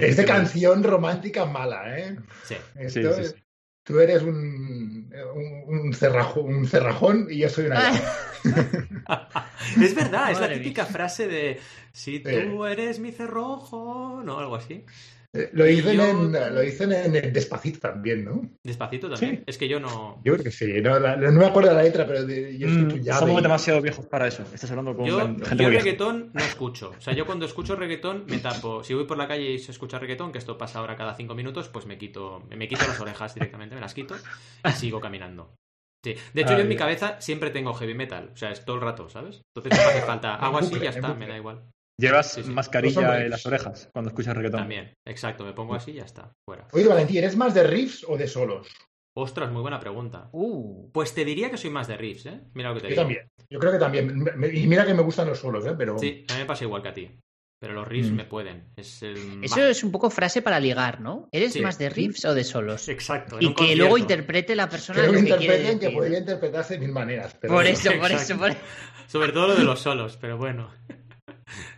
Es 0.00 0.16
de 0.16 0.24
canción 0.24 0.82
romántica 0.82 1.44
mala, 1.44 1.98
¿eh? 1.98 2.16
Sí. 2.44 2.56
Esto 2.74 3.14
sí, 3.14 3.20
es- 3.20 3.30
sí. 3.30 3.36
Tú 3.84 3.98
eres 4.00 4.22
un, 4.22 5.12
un, 5.34 5.64
un 5.80 5.92
cerrajo- 5.92 6.40
un 6.42 6.66
cerrajón 6.66 7.26
y 7.28 7.38
yo 7.38 7.48
soy 7.48 7.66
una 7.66 7.80
llave. 7.92 8.00
es 9.82 9.94
verdad, 9.96 10.30
es 10.30 10.38
la 10.40 10.52
típica 10.52 10.86
frase 10.86 11.26
de 11.26 11.58
si 11.92 12.20
tú 12.20 12.64
eres 12.64 13.00
mi 13.00 13.10
cerrojo, 13.10 14.22
¿no? 14.24 14.38
Algo 14.38 14.54
así. 14.56 14.84
Eh, 15.34 15.48
Lo 15.54 15.66
Y 15.66 15.76
dicen, 15.76 15.96
yo- 15.96 16.04
en, 16.04 16.32
lo 16.54 16.60
dicen 16.60 16.92
en 16.92 17.16
el 17.16 17.32
Despacito 17.32 17.78
también, 17.80 18.22
¿no? 18.22 18.50
Despacito 18.62 19.08
también. 19.08 19.36
Sí. 19.38 19.42
Es 19.46 19.56
que 19.56 19.66
yo 19.66 19.80
no. 19.80 20.20
Yo 20.24 20.34
creo 20.34 20.44
que 20.44 20.50
sí. 20.50 20.66
No, 20.82 20.98
la- 20.98 21.16
no 21.16 21.32
me 21.32 21.46
acuerdo 21.46 21.70
de 21.70 21.76
la 21.76 21.82
letra, 21.82 22.06
pero 22.06 22.24
de- 22.26 22.58
yo 22.58 22.68
soy 22.68 22.84
tu 22.86 22.96
Mm, 22.96 23.00
llave. 23.02 23.18
somos 23.20 23.42
demasiado 23.42 23.80
viejos 23.80 24.04
para 24.06 24.26
eso. 24.28 24.44
Estás 24.52 24.70
hablando 24.70 24.94
con 24.94 25.06
Yo, 25.06 25.18
gente 25.20 25.44
yo 25.50 25.56
muy 25.62 25.70
vieja. 25.70 25.84
reggaetón 25.84 26.30
no 26.34 26.40
escucho. 26.42 26.92
O 26.98 27.00
sea, 27.00 27.14
yo 27.14 27.24
cuando 27.24 27.46
escucho 27.46 27.76
reggaetón 27.76 28.26
me 28.28 28.38
tapo. 28.38 28.84
Si 28.84 28.92
voy 28.92 29.04
por 29.04 29.16
la 29.16 29.26
calle 29.26 29.52
y 29.52 29.58
se 29.58 29.70
escucha 29.72 29.98
reggaetón, 29.98 30.32
que 30.32 30.38
esto 30.38 30.58
pasa 30.58 30.80
ahora 30.80 30.96
cada 30.96 31.14
cinco 31.14 31.34
minutos, 31.34 31.68
pues 31.70 31.86
me 31.86 31.96
quito, 31.96 32.42
me 32.54 32.68
quito 32.68 32.86
las 32.86 33.00
orejas 33.00 33.34
directamente, 33.34 33.74
me 33.74 33.80
las 33.80 33.94
quito 33.94 34.14
y 34.68 34.72
sigo 34.72 35.00
caminando. 35.00 35.54
Sí. 36.04 36.14
De 36.34 36.42
hecho, 36.42 36.52
Ah, 36.52 36.56
yo 36.56 36.62
en 36.64 36.68
mi 36.68 36.76
cabeza 36.76 37.20
siempre 37.22 37.50
tengo 37.50 37.72
heavy 37.72 37.94
metal. 37.94 38.30
O 38.34 38.36
sea, 38.36 38.50
es 38.50 38.64
todo 38.66 38.76
el 38.76 38.82
rato, 38.82 39.08
¿sabes? 39.08 39.40
Entonces 39.54 39.78
no 39.80 39.86
me 39.86 39.92
hace 39.98 40.02
falta. 40.06 40.34
Hago 40.44 40.58
así 40.58 40.74
y 40.76 40.80
ya 40.80 40.90
está, 40.90 41.14
me 41.14 41.26
da 41.26 41.36
igual. 41.38 41.62
Llevas 41.98 42.32
Sí, 42.32 42.40
sí. 42.42 42.46
Los 42.48 42.54
mascarilla 42.54 43.22
en 43.22 43.30
las 43.30 43.44
orejas 43.46 43.88
cuando 43.92 44.08
escuchas 44.10 44.34
reggaetón. 44.36 44.60
También, 44.60 44.94
exacto, 45.06 45.44
me 45.44 45.52
pongo 45.52 45.74
así 45.74 45.90
y 45.92 45.94
ya 45.94 46.04
está, 46.04 46.32
fuera. 46.44 46.66
Oye, 46.72 46.86
Valentín, 46.88 47.18
¿eres 47.18 47.36
más 47.36 47.54
de 47.54 47.64
riffs 47.64 48.04
o 48.08 48.16
de 48.16 48.26
solos? 48.26 48.68
Ostras, 49.14 49.50
muy 49.52 49.60
buena 49.60 49.78
pregunta. 49.78 50.30
uh. 50.32 50.90
Pues 50.90 51.12
te 51.14 51.24
diría 51.24 51.50
que 51.50 51.58
soy 51.58 51.68
más 51.70 51.86
de 51.86 51.98
riffs, 51.98 52.26
¿eh? 52.26 52.40
Mira 52.54 52.70
lo 52.70 52.76
que 52.76 52.80
te 52.80 52.86
Yo 52.86 52.90
digo. 52.90 53.02
también. 53.02 53.28
Yo 53.50 53.58
creo 53.58 53.72
que 53.72 53.78
también. 53.78 54.24
Y 54.54 54.66
mira 54.66 54.86
que 54.86 54.94
me 54.94 55.02
gustan 55.02 55.28
los 55.28 55.38
solos, 55.38 55.66
¿eh? 55.66 55.74
Pero. 55.76 55.98
Sí, 55.98 56.24
a 56.30 56.32
mí 56.34 56.40
me 56.40 56.46
pasa 56.46 56.64
igual 56.64 56.82
que 56.82 56.88
a 56.88 56.94
ti. 56.94 57.10
Pero 57.60 57.74
los 57.74 57.86
riffs 57.86 58.10
Mm. 58.10 58.14
me 58.16 58.24
pueden. 58.24 58.64
Es 58.74 59.02
el... 59.02 59.44
Eso 59.44 59.62
es 59.64 59.84
un 59.84 59.92
poco 59.92 60.08
frase 60.10 60.40
para 60.42 60.58
ligar, 60.58 61.00
¿no? 61.00 61.28
¿Eres 61.30 61.52
Sí. 61.52 61.60
más 61.60 61.78
de 61.78 61.90
riffs 61.90 62.24
o 62.24 62.34
de 62.34 62.42
solos? 62.42 62.88
Exacto. 62.88 63.36
Y 63.38 63.54
que 63.54 63.76
luego 63.76 63.98
interprete 63.98 64.56
la 64.56 64.68
persona 64.68 65.00
que 65.02 65.06
lo 65.08 65.12
lo 65.12 65.18
que 65.20 65.24
quiere 65.26 65.42
interpreten, 65.44 65.78
que 65.78 65.84
decir. 65.86 65.98
podría 65.98 66.18
interpretarse 66.18 66.74
de 66.74 66.80
mil 66.80 66.90
maneras. 66.92 67.36
Pero 67.40 67.52
Por 67.52 67.66
eso, 67.66 67.90
por 68.00 68.10
Exacto. 68.10 68.16
eso, 68.16 68.38
por 68.38 68.50
eso. 68.50 68.58
Sobre 69.06 69.32
todo 69.32 69.48
lo 69.48 69.54
de 69.56 69.64
los 69.64 69.78
solos, 69.78 70.16
pero 70.18 70.38
bueno. 70.38 70.70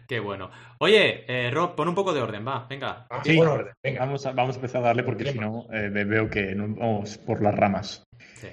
Qué 0.09 0.21
bueno. 0.21 0.51
Oye, 0.79 1.25
eh, 1.29 1.51
Rob, 1.51 1.75
pon 1.75 1.89
un 1.89 1.95
poco 1.95 2.13
de 2.13 2.21
orden, 2.21 2.47
va, 2.47 2.67
venga. 2.69 3.07
Ah, 3.11 3.23
Sí. 3.25 3.39
orden. 3.39 3.73
Venga. 3.83 4.01
Vamos 4.01 4.27
a, 4.27 4.33
vamos 4.33 4.57
a 4.57 4.59
empezar 4.59 4.83
a 4.83 4.87
darle 4.87 5.03
porque 5.03 5.25
¿Qué 5.25 5.33
si 5.33 5.39
no 5.39 5.67
eh, 5.73 5.89
ve- 5.91 6.05
veo 6.05 6.29
que 6.29 6.55
nos 6.55 6.75
vamos 6.77 7.19
por 7.19 7.43
las 7.43 7.55
ramas. 7.55 8.05
Sí. 8.35 8.49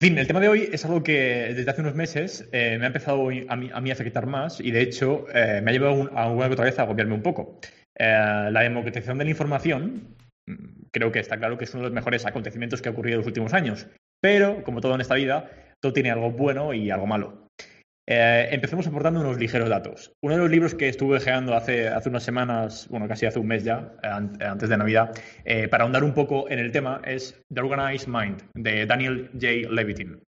En 0.00 0.08
fin, 0.10 0.18
el 0.18 0.26
tema 0.28 0.40
de 0.40 0.48
hoy 0.48 0.68
es 0.72 0.84
algo 0.84 1.02
que 1.02 1.52
desde 1.54 1.70
hace 1.70 1.80
unos 1.80 1.94
meses 1.94 2.48
eh, 2.52 2.76
me 2.78 2.84
ha 2.84 2.86
empezado 2.86 3.28
a 3.28 3.56
mí, 3.56 3.70
a 3.72 3.80
mí 3.80 3.90
a 3.90 3.92
afectar 3.92 4.26
más 4.26 4.60
y 4.60 4.70
de 4.70 4.80
hecho 4.82 5.26
eh, 5.34 5.60
me 5.62 5.70
ha 5.70 5.74
llevado 5.74 5.94
un- 5.94 6.10
a 6.16 6.24
alguna 6.24 6.46
que 6.46 6.52
otra 6.52 6.64
vez 6.66 6.78
a 6.78 6.82
agobiarme 6.82 7.14
un 7.14 7.22
poco. 7.22 7.58
Eh, 7.98 8.48
la 8.50 8.60
democratización 8.62 9.18
de 9.18 9.24
la 9.24 9.30
información 9.30 10.16
mm, 10.46 10.54
creo 10.92 11.10
que 11.10 11.18
está 11.18 11.36
claro 11.36 11.58
que 11.58 11.64
es 11.64 11.74
uno 11.74 11.82
de 11.82 11.88
los 11.88 11.94
mejores 11.94 12.24
acontecimientos 12.26 12.80
que 12.80 12.88
ha 12.88 12.92
ocurrido 12.92 13.14
en 13.16 13.18
los 13.20 13.26
últimos 13.26 13.52
años, 13.54 13.88
pero 14.22 14.62
como 14.62 14.80
todo 14.80 14.94
en 14.94 15.00
esta 15.00 15.16
vida, 15.16 15.50
todo 15.80 15.92
tiene 15.92 16.10
algo 16.12 16.30
bueno 16.30 16.72
y 16.74 16.90
algo 16.92 17.06
malo. 17.08 17.47
Eh, 18.10 18.48
empecemos 18.52 18.86
aportando 18.86 19.20
unos 19.20 19.38
ligeros 19.38 19.68
datos. 19.68 20.14
Uno 20.22 20.34
de 20.34 20.40
los 20.40 20.50
libros 20.50 20.74
que 20.74 20.88
estuve 20.88 21.20
geando 21.20 21.54
hace, 21.54 21.88
hace 21.88 22.08
unas 22.08 22.22
semanas, 22.22 22.88
bueno, 22.88 23.06
casi 23.06 23.26
hace 23.26 23.38
un 23.38 23.46
mes 23.48 23.64
ya, 23.64 23.92
eh, 24.02 24.06
an- 24.06 24.32
antes 24.40 24.70
de 24.70 24.78
Navidad, 24.78 25.10
eh, 25.44 25.68
para 25.68 25.84
ahondar 25.84 26.02
un 26.04 26.14
poco 26.14 26.48
en 26.48 26.58
el 26.58 26.72
tema, 26.72 27.02
es 27.04 27.38
The 27.52 27.60
Organized 27.60 28.08
Mind, 28.08 28.42
de 28.54 28.86
Daniel 28.86 29.28
J. 29.34 29.70
Levitin. 29.70 30.22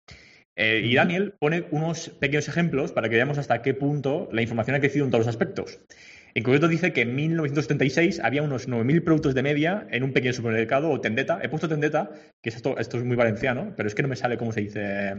Eh, 0.56 0.82
y 0.84 0.94
Daniel 0.94 1.32
pone 1.38 1.64
unos 1.70 2.10
pequeños 2.10 2.48
ejemplos 2.48 2.92
para 2.92 3.08
que 3.08 3.16
veamos 3.16 3.38
hasta 3.38 3.62
qué 3.62 3.72
punto 3.72 4.28
la 4.30 4.42
información 4.42 4.76
ha 4.76 4.80
crecido 4.80 5.06
en 5.06 5.10
todos 5.10 5.24
los 5.24 5.28
aspectos. 5.34 5.80
En 6.34 6.42
concreto 6.42 6.68
dice 6.68 6.92
que 6.92 7.00
en 7.00 7.14
1976 7.16 8.20
había 8.22 8.42
unos 8.42 8.68
9.000 8.68 9.02
productos 9.02 9.34
de 9.34 9.42
media 9.42 9.86
en 9.90 10.04
un 10.04 10.12
pequeño 10.12 10.34
supermercado 10.34 10.90
o 10.90 11.00
tendeta. 11.00 11.40
He 11.42 11.48
puesto 11.48 11.66
tendeta, 11.68 12.10
que 12.42 12.50
es 12.50 12.56
esto, 12.56 12.76
esto 12.78 12.98
es 12.98 13.04
muy 13.04 13.16
valenciano, 13.16 13.72
pero 13.74 13.88
es 13.88 13.94
que 13.94 14.02
no 14.02 14.08
me 14.08 14.16
sale 14.16 14.36
cómo 14.36 14.52
se 14.52 14.60
dice. 14.60 15.14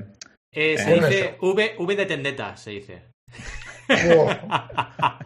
Eh, 0.54 0.78
se 0.78 0.94
dice 0.96 1.38
v, 1.42 1.76
v 1.80 1.96
de 1.96 2.06
tendeta, 2.06 2.58
se 2.58 2.72
dice. 2.72 3.04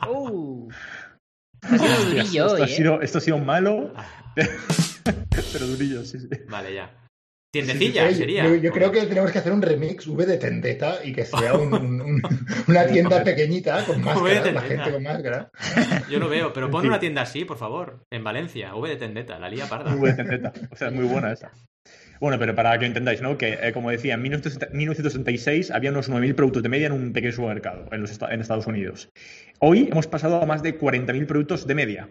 Uh. 0.10 0.70
Durillo 1.70 2.46
esto, 2.58 2.64
ha 2.64 2.68
sido, 2.68 3.02
esto 3.02 3.18
ha 3.18 3.22
sido 3.22 3.38
malo, 3.40 3.92
Ah, 3.96 4.06
pero 5.54 5.66
durillo, 5.68 6.04
sí, 6.04 6.20
sí. 6.20 6.28
Vale, 6.48 6.74
ya. 6.74 6.92
Tiendecilla 7.52 8.06
Oye, 8.06 8.16
sería. 8.16 8.44
Yo, 8.46 8.56
yo 8.56 8.72
creo 8.72 8.92
que 8.92 9.06
tenemos 9.06 9.32
que 9.32 9.40
hacer 9.40 9.54
un 9.54 9.62
remix 9.62 10.06
V 10.08 10.26
de 10.26 10.38
Tendeta 10.38 11.00
y 11.06 11.14
que 11.14 11.26
sea 11.26 11.54
un- 11.54 11.74
un- 11.74 12.02
un- 12.02 12.22
una 12.68 12.86
tienda 12.86 13.24
pequeñita 13.24 13.84
con 13.86 14.04
máscara, 14.04 14.34
la 14.36 14.44
Tendeta. 14.44 14.62
gente 14.68 14.92
con 14.92 15.04
máscara. 15.04 15.50
Yo 16.10 16.20
lo 16.20 16.28
veo, 16.28 16.52
pero 16.54 16.70
pon 16.70 16.86
una 16.86 17.00
tienda 17.00 17.22
así, 17.22 17.46
por 17.46 17.58
favor, 17.58 18.04
en 18.12 18.24
Valencia, 18.24 18.76
V 18.76 18.90
de 18.90 18.98
tendeta, 18.98 19.40
la 19.40 19.50
lía 19.50 19.68
parda. 19.70 19.92
Muy 19.92 20.00
buena 20.00 20.16
tendeta. 20.18 20.54
O 20.70 20.76
sea, 20.76 20.90
es 20.90 20.94
muy 20.94 21.06
buena 21.06 21.32
esa. 21.32 21.52
Bueno, 22.26 22.40
pero 22.40 22.56
para 22.56 22.80
que 22.80 22.88
entendáis, 22.88 23.22
¿no? 23.22 23.38
Que, 23.38 23.60
eh, 23.62 23.72
como 23.72 23.92
decía, 23.92 24.16
en 24.16 24.24
1976 24.24 25.70
había 25.70 25.92
unos 25.92 26.10
9.000 26.10 26.34
productos 26.34 26.64
de 26.64 26.70
media 26.70 26.88
en 26.88 26.94
un 26.94 27.14
pequeño 27.14 27.32
supermercado 27.32 27.88
en, 27.92 28.02
los 28.02 28.10
Estados 28.10 28.66
Unidos. 28.66 29.10
Hoy 29.60 29.90
hemos 29.92 30.08
pasado 30.08 30.42
a 30.42 30.46
más 30.48 30.64
de 30.64 30.76
40.000 30.76 31.28
productos 31.28 31.68
de 31.68 31.76
media. 31.76 32.10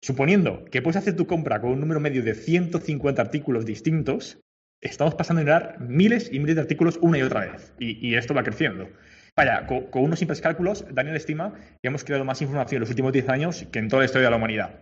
Suponiendo 0.00 0.64
que 0.64 0.80
puedes 0.80 0.96
hacer 0.96 1.14
tu 1.14 1.26
compra 1.26 1.60
con 1.60 1.72
un 1.72 1.80
número 1.80 2.00
medio 2.00 2.22
de 2.22 2.32
150 2.32 3.20
artículos 3.20 3.66
distintos, 3.66 4.40
estamos 4.80 5.14
pasando 5.14 5.42
a 5.42 5.44
mirar 5.44 5.78
miles 5.78 6.30
y 6.32 6.38
miles 6.38 6.54
de 6.54 6.62
artículos 6.62 6.98
una 7.02 7.18
y 7.18 7.22
otra 7.22 7.40
vez. 7.40 7.74
Y, 7.78 8.14
esto 8.14 8.32
va 8.32 8.44
creciendo. 8.44 8.88
Vaya, 9.36 9.66
con, 9.66 9.88
con 9.88 10.04
unos 10.04 10.20
simples 10.20 10.40
cálculos, 10.40 10.86
Daniel 10.90 11.16
estima 11.16 11.52
que 11.82 11.88
hemos 11.88 12.02
creado 12.02 12.24
más 12.24 12.40
información 12.40 12.78
en 12.78 12.80
los 12.80 12.88
últimos 12.88 13.12
10 13.12 13.28
años 13.28 13.66
que 13.70 13.78
en 13.78 13.88
toda 13.90 14.00
la 14.00 14.06
historia 14.06 14.28
de 14.28 14.30
la 14.30 14.38
humanidad. 14.38 14.80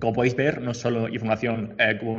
Como 0.00 0.12
podéis 0.12 0.34
ver, 0.34 0.60
no 0.60 0.72
solo 0.74 1.08
información 1.08 1.74
eh, 1.78 1.98
como 1.98 2.18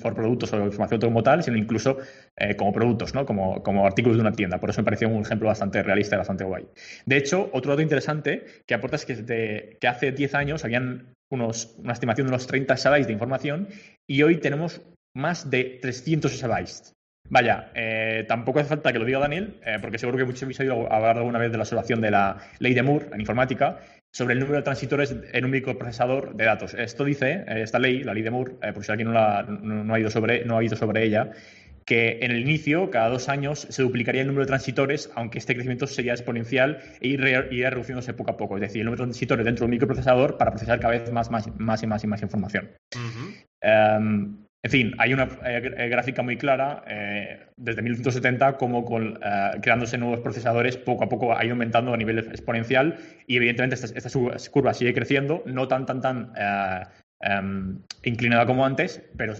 por 0.00 0.14
productos 0.14 0.52
o 0.52 0.64
información 0.64 1.00
como 1.00 1.22
tal, 1.22 1.42
sino 1.42 1.56
incluso 1.56 1.98
eh, 2.36 2.56
como 2.56 2.72
productos, 2.72 3.14
¿no? 3.14 3.26
Como, 3.26 3.62
como, 3.62 3.86
artículos 3.86 4.16
de 4.16 4.22
una 4.22 4.32
tienda. 4.32 4.58
Por 4.58 4.70
eso 4.70 4.80
me 4.80 4.84
pareció 4.84 5.08
un 5.08 5.22
ejemplo 5.22 5.48
bastante 5.48 5.82
realista 5.82 6.16
y 6.16 6.18
bastante 6.18 6.44
guay. 6.44 6.66
De 7.04 7.16
hecho, 7.16 7.50
otro 7.52 7.72
dato 7.72 7.82
interesante 7.82 8.44
que 8.66 8.74
aporta 8.74 8.96
es 8.96 9.04
que, 9.04 9.76
que 9.80 9.88
hace 9.88 10.12
10 10.12 10.34
años 10.34 10.64
habían 10.64 11.14
unos, 11.30 11.74
una 11.78 11.92
estimación 11.92 12.26
de 12.26 12.32
unos 12.32 12.46
30 12.46 12.74
exabytes 12.74 13.06
de 13.06 13.12
información 13.12 13.68
y 14.08 14.22
hoy 14.22 14.38
tenemos 14.38 14.82
más 15.14 15.50
de 15.50 15.78
300 15.80 16.32
exabytes. 16.32 16.94
Vaya, 17.28 17.70
eh, 17.74 18.24
tampoco 18.28 18.58
hace 18.58 18.68
falta 18.68 18.92
que 18.92 18.98
lo 18.98 19.04
diga 19.04 19.18
Daniel, 19.18 19.58
eh, 19.64 19.78
porque 19.80 19.98
seguro 19.98 20.18
que 20.18 20.24
muchos 20.24 20.42
habéis 20.42 20.60
oído 20.60 20.92
hablar 20.92 21.16
alguna 21.18 21.38
vez 21.38 21.50
de 21.50 21.56
la 21.56 21.62
observación 21.62 22.00
de 22.00 22.10
la 22.10 22.36
ley 22.58 22.74
de 22.74 22.82
Moore 22.82 23.06
en 23.12 23.20
informática 23.20 23.78
sobre 24.12 24.34
el 24.34 24.40
número 24.40 24.58
de 24.58 24.62
transitores 24.62 25.16
en 25.32 25.44
un 25.44 25.50
microprocesador 25.50 26.36
de 26.36 26.44
datos. 26.44 26.74
Esto 26.74 27.04
dice, 27.04 27.44
eh, 27.48 27.62
esta 27.62 27.78
ley, 27.78 28.04
la 28.04 28.14
ley 28.14 28.22
de 28.22 28.30
Moore, 28.30 28.52
por 28.72 28.84
si 28.84 28.92
alguien 28.92 29.12
no, 29.12 29.18
ha 29.94 30.00
ido 30.00 30.10
sobre, 30.10 30.44
no 30.44 30.58
ha 30.58 30.64
ido 30.64 30.76
sobre 30.76 31.04
ella, 31.04 31.30
que 31.84 32.18
en 32.22 32.30
el 32.30 32.40
inicio, 32.40 32.90
cada 32.90 33.08
dos 33.08 33.28
años, 33.28 33.66
se 33.70 33.82
duplicaría 33.82 34.20
el 34.20 34.28
número 34.28 34.44
de 34.44 34.48
transitores, 34.48 35.10
aunque 35.14 35.38
este 35.38 35.54
crecimiento 35.54 35.86
sería 35.86 36.12
exponencial 36.12 36.78
e 37.00 37.08
iría, 37.08 37.70
reduciéndose 37.70 38.12
poco 38.14 38.32
a 38.32 38.36
poco. 38.36 38.56
Es 38.56 38.60
decir, 38.60 38.80
el 38.80 38.84
número 38.86 39.04
de 39.04 39.08
transitores 39.08 39.44
dentro 39.44 39.62
de 39.62 39.66
un 39.66 39.70
microprocesador 39.72 40.36
para 40.36 40.52
procesar 40.52 40.78
cada 40.78 40.92
vez 40.92 41.10
más, 41.10 41.30
más, 41.30 41.48
más 41.58 41.82
y 41.82 41.86
más 41.86 42.04
y 42.04 42.06
más 42.06 42.22
información. 42.22 42.70
En 44.64 44.70
fin, 44.70 44.92
hay 44.98 45.12
una 45.12 45.28
eh, 45.44 45.88
gráfica 45.88 46.22
muy 46.22 46.36
clara 46.36 46.84
eh, 46.86 47.48
desde 47.56 47.82
1970 47.82 48.56
como 48.58 48.84
con, 48.84 49.18
eh, 49.20 49.50
creándose 49.60 49.98
nuevos 49.98 50.20
procesadores 50.20 50.76
poco 50.76 51.02
a 51.02 51.08
poco 51.08 51.36
ha 51.36 51.44
ido 51.44 51.54
aumentando 51.54 51.92
a 51.92 51.96
nivel 51.96 52.20
exponencial 52.20 52.96
y 53.26 53.36
evidentemente 53.36 53.74
esta, 53.74 54.50
curva 54.50 54.72
sigue 54.72 54.94
creciendo, 54.94 55.42
no 55.46 55.66
tan 55.66 55.84
tan 55.84 56.00
tan 56.00 56.32
em, 57.20 57.80
inclinada 58.04 58.46
como 58.46 58.64
antes, 58.64 59.02
pero 59.16 59.34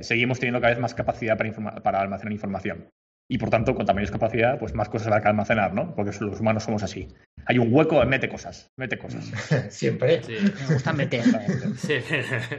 seguimos 0.00 0.40
teniendo 0.40 0.60
cada 0.60 0.74
vez 0.74 0.80
más 0.80 0.94
capacidad 0.94 1.38
para, 1.38 1.52
para, 1.82 2.00
almacenar 2.00 2.32
información. 2.32 2.90
Y 3.28 3.38
por 3.38 3.50
tanto, 3.50 3.74
con 3.74 3.86
mayor 3.86 4.10
capacidad, 4.10 4.58
pues 4.58 4.74
más 4.74 4.88
cosas 4.88 5.08
habrá 5.08 5.20
que 5.20 5.28
almacenar, 5.28 5.74
¿no? 5.74 5.94
Porque 5.94 6.12
los 6.20 6.40
humanos 6.40 6.62
somos 6.62 6.82
así. 6.82 7.08
Hay 7.46 7.58
un 7.58 7.72
hueco, 7.72 8.04
mete 8.04 8.28
cosas, 8.28 8.70
mete 8.76 8.98
cosas. 8.98 9.24
Siempre. 9.70 10.22
Sí. 10.22 10.36
Me 10.68 10.74
gusta 10.74 10.92
meter. 10.92 11.24
Sí, 11.76 11.94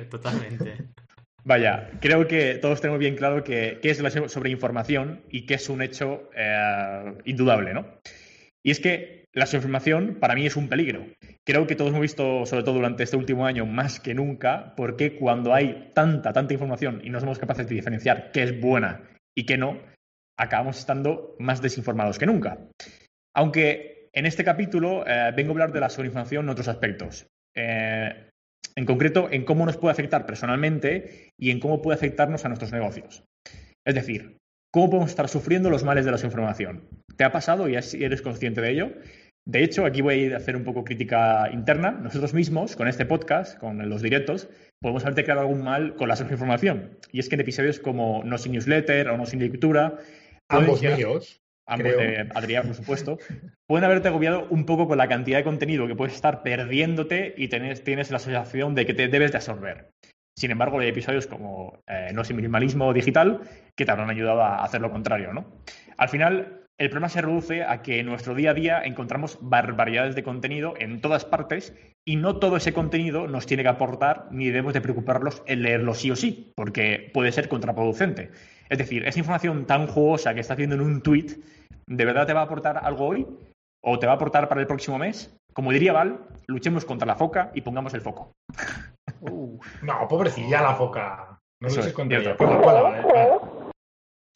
totalmente. 0.10 0.90
Vaya, 1.48 1.92
creo 2.02 2.28
que 2.28 2.56
todos 2.56 2.82
tenemos 2.82 3.00
bien 3.00 3.16
claro 3.16 3.42
qué 3.42 3.80
es 3.82 4.02
la 4.02 4.10
sobreinformación 4.10 5.22
y 5.32 5.46
que 5.46 5.54
es 5.54 5.70
un 5.70 5.82
hecho 5.82 6.30
eh, 6.36 7.14
indudable, 7.24 7.74
¿no? 7.74 7.88
Y 8.62 8.72
es 8.72 8.82
que 8.82 9.24
la 9.32 9.46
sobreinformación 9.46 10.18
para 10.20 10.36
mí 10.36 10.46
es 10.46 10.58
un 10.58 10.68
peligro. 10.68 11.08
Creo 11.46 11.66
que 11.66 11.78
todos 11.78 11.92
hemos 11.92 12.02
visto, 12.02 12.46
sobre 12.46 12.64
todo 12.64 12.76
durante 12.76 13.04
este 13.04 13.16
último 13.16 13.46
año, 13.46 13.66
más 13.66 14.02
que 14.02 14.14
nunca, 14.14 14.74
porque 14.76 15.16
cuando 15.16 15.54
hay 15.54 15.92
tanta, 15.94 16.34
tanta 16.34 16.54
información 16.54 17.00
y 17.02 17.10
no 17.10 17.22
somos 17.22 17.40
capaces 17.40 17.66
de 17.66 17.76
diferenciar 17.76 18.32
qué 18.34 18.44
es 18.44 18.60
buena 18.60 19.10
y 19.34 19.46
qué 19.46 19.58
no, 19.58 19.80
acabamos 20.38 20.78
estando 20.78 21.38
más 21.40 21.62
desinformados 21.62 22.20
que 22.20 22.26
nunca. 22.26 22.58
Aunque 23.34 24.10
en 24.12 24.26
este 24.26 24.44
capítulo 24.44 25.08
eh, 25.08 25.32
vengo 25.34 25.52
a 25.52 25.54
hablar 25.54 25.72
de 25.72 25.80
la 25.80 25.90
sobreinformación 25.90 26.44
en 26.44 26.50
otros 26.50 26.68
aspectos. 26.68 27.26
Eh, 27.56 28.32
en 28.78 28.86
concreto 28.86 29.28
en 29.32 29.44
cómo 29.44 29.66
nos 29.66 29.76
puede 29.76 29.92
afectar 29.92 30.26
personalmente 30.26 31.34
y 31.38 31.50
en 31.50 31.60
cómo 31.60 31.82
puede 31.82 31.96
afectarnos 31.96 32.46
a 32.46 32.48
nuestros 32.48 32.72
negocios. 32.72 33.24
Es 33.86 33.96
decir, 33.96 34.38
cómo 34.72 34.92
podemos 34.92 35.10
estar 35.10 35.28
sufriendo 35.28 35.72
los 35.72 35.84
males 35.84 36.06
de 36.06 36.12
la 36.12 36.18
desinformación. 36.18 36.88
¿Te 37.18 37.24
ha 37.24 37.32
pasado 37.32 37.68
y 37.68 37.76
eres 37.76 38.22
consciente 38.22 38.62
de 38.62 38.70
ello? 38.70 38.94
De 39.48 39.64
hecho, 39.64 39.86
aquí 39.86 40.02
voy 40.02 40.32
a 40.32 40.38
hacer 40.38 40.56
un 40.56 40.64
poco 40.64 40.84
crítica 40.84 41.50
interna. 41.52 41.92
Nosotros 41.92 42.36
mismos, 42.36 42.76
con 42.76 42.88
este 42.88 43.06
podcast, 43.06 43.58
con 43.58 43.90
los 43.90 44.04
directos, 44.04 44.48
podemos 44.80 45.04
haberte 45.04 45.24
creado 45.24 45.42
algún 45.42 45.64
mal 45.64 45.96
con 45.96 46.08
la 46.08 46.16
desinformación. 46.16 47.00
Y 47.12 47.20
es 47.20 47.30
que 47.30 47.36
en 47.36 47.42
episodios 47.42 47.80
como 47.80 48.24
No 48.26 48.38
sin 48.38 48.52
newsletter 48.52 49.10
o 49.10 49.18
No 49.18 49.26
sin 49.26 49.40
lectura... 49.40 49.98
Ambos 50.50 50.82
míos 50.82 51.02
ambos 51.04 51.47
de 51.76 52.30
Adrián, 52.34 52.68
por 52.68 52.76
supuesto, 52.76 53.18
pueden 53.68 53.84
haberte 53.84 54.08
agobiado 54.08 54.48
un 54.50 54.66
poco 54.66 54.88
con 54.88 54.98
la 54.98 55.08
cantidad 55.08 55.38
de 55.38 55.44
contenido 55.44 55.88
que 55.88 55.96
puedes 55.96 56.16
estar 56.16 56.44
perdiéndote 56.44 57.34
y 57.38 57.50
tienes, 57.50 57.84
tienes 57.84 58.10
la 58.12 58.20
sensación 58.20 58.74
de 58.76 58.86
que 58.86 58.94
te 58.94 59.08
debes 59.08 59.32
de 59.32 59.38
absorber. 59.38 59.90
Sin 60.38 60.52
embargo, 60.52 60.80
hay 60.80 60.90
episodios 60.90 61.26
como 61.26 61.80
eh, 61.88 62.12
No 62.14 62.24
sin 62.24 62.36
minimalismo 62.36 62.94
digital 62.94 63.42
que 63.76 63.86
te 63.86 63.92
habrán 63.92 64.10
ayudado 64.10 64.44
a 64.44 64.64
hacer 64.64 64.82
lo 64.82 64.92
contrario, 64.92 65.34
¿no? 65.34 65.64
Al 65.98 66.10
final, 66.10 66.68
el 66.80 66.92
problema 66.92 67.10
se 67.10 67.24
reduce 67.24 67.64
a 67.64 67.82
que 67.82 68.00
en 68.00 68.06
nuestro 68.06 68.36
día 68.36 68.52
a 68.52 68.54
día 68.54 68.82
encontramos 68.84 69.40
barbaridades 69.42 70.14
de 70.14 70.22
contenido 70.22 70.76
en 70.78 71.02
todas 71.02 71.26
partes 71.26 71.74
y 72.06 72.18
no 72.18 72.38
todo 72.38 72.56
ese 72.56 72.72
contenido 72.72 73.28
nos 73.28 73.48
tiene 73.48 73.64
que 73.64 73.70
aportar 73.70 74.28
ni 74.30 74.46
debemos 74.46 74.76
de 74.76 74.82
preocuparnos 74.82 75.42
en 75.48 75.64
leerlo 75.64 75.96
sí 75.96 76.12
o 76.12 76.16
sí, 76.16 76.54
porque 76.56 77.10
puede 77.16 77.32
ser 77.32 77.50
contraproducente. 77.50 78.30
Es 78.70 78.78
decir, 78.78 79.08
esa 79.08 79.18
información 79.18 79.66
tan 79.66 79.88
jugosa 79.88 80.36
que 80.36 80.42
estás 80.42 80.58
viendo 80.58 80.76
en 80.76 80.82
un 80.82 81.02
tweet, 81.02 81.38
¿de 81.88 82.06
verdad 82.06 82.28
te 82.28 82.34
va 82.34 82.42
a 82.42 82.44
aportar 82.44 82.78
algo 82.84 83.08
hoy? 83.08 83.28
¿O 83.84 84.00
te 84.00 84.06
va 84.06 84.14
a 84.14 84.16
aportar 84.16 84.50
para 84.50 84.62
el 84.62 84.68
próximo 84.68 84.98
mes? 84.98 85.36
Como 85.54 85.72
diría 85.72 85.94
Val, 85.94 86.20
luchemos 86.48 86.86
contra 86.86 87.08
la 87.08 87.16
foca 87.16 87.52
y 87.54 87.62
pongamos 87.62 87.94
el 87.94 88.02
foco. 88.02 88.34
no, 89.82 90.08
pobrecilla 90.08 90.62
la 90.62 90.76
foca. 90.76 91.40
No 91.62 91.70
luches 91.70 91.94
contra 91.94 92.20
ella. 92.20 92.36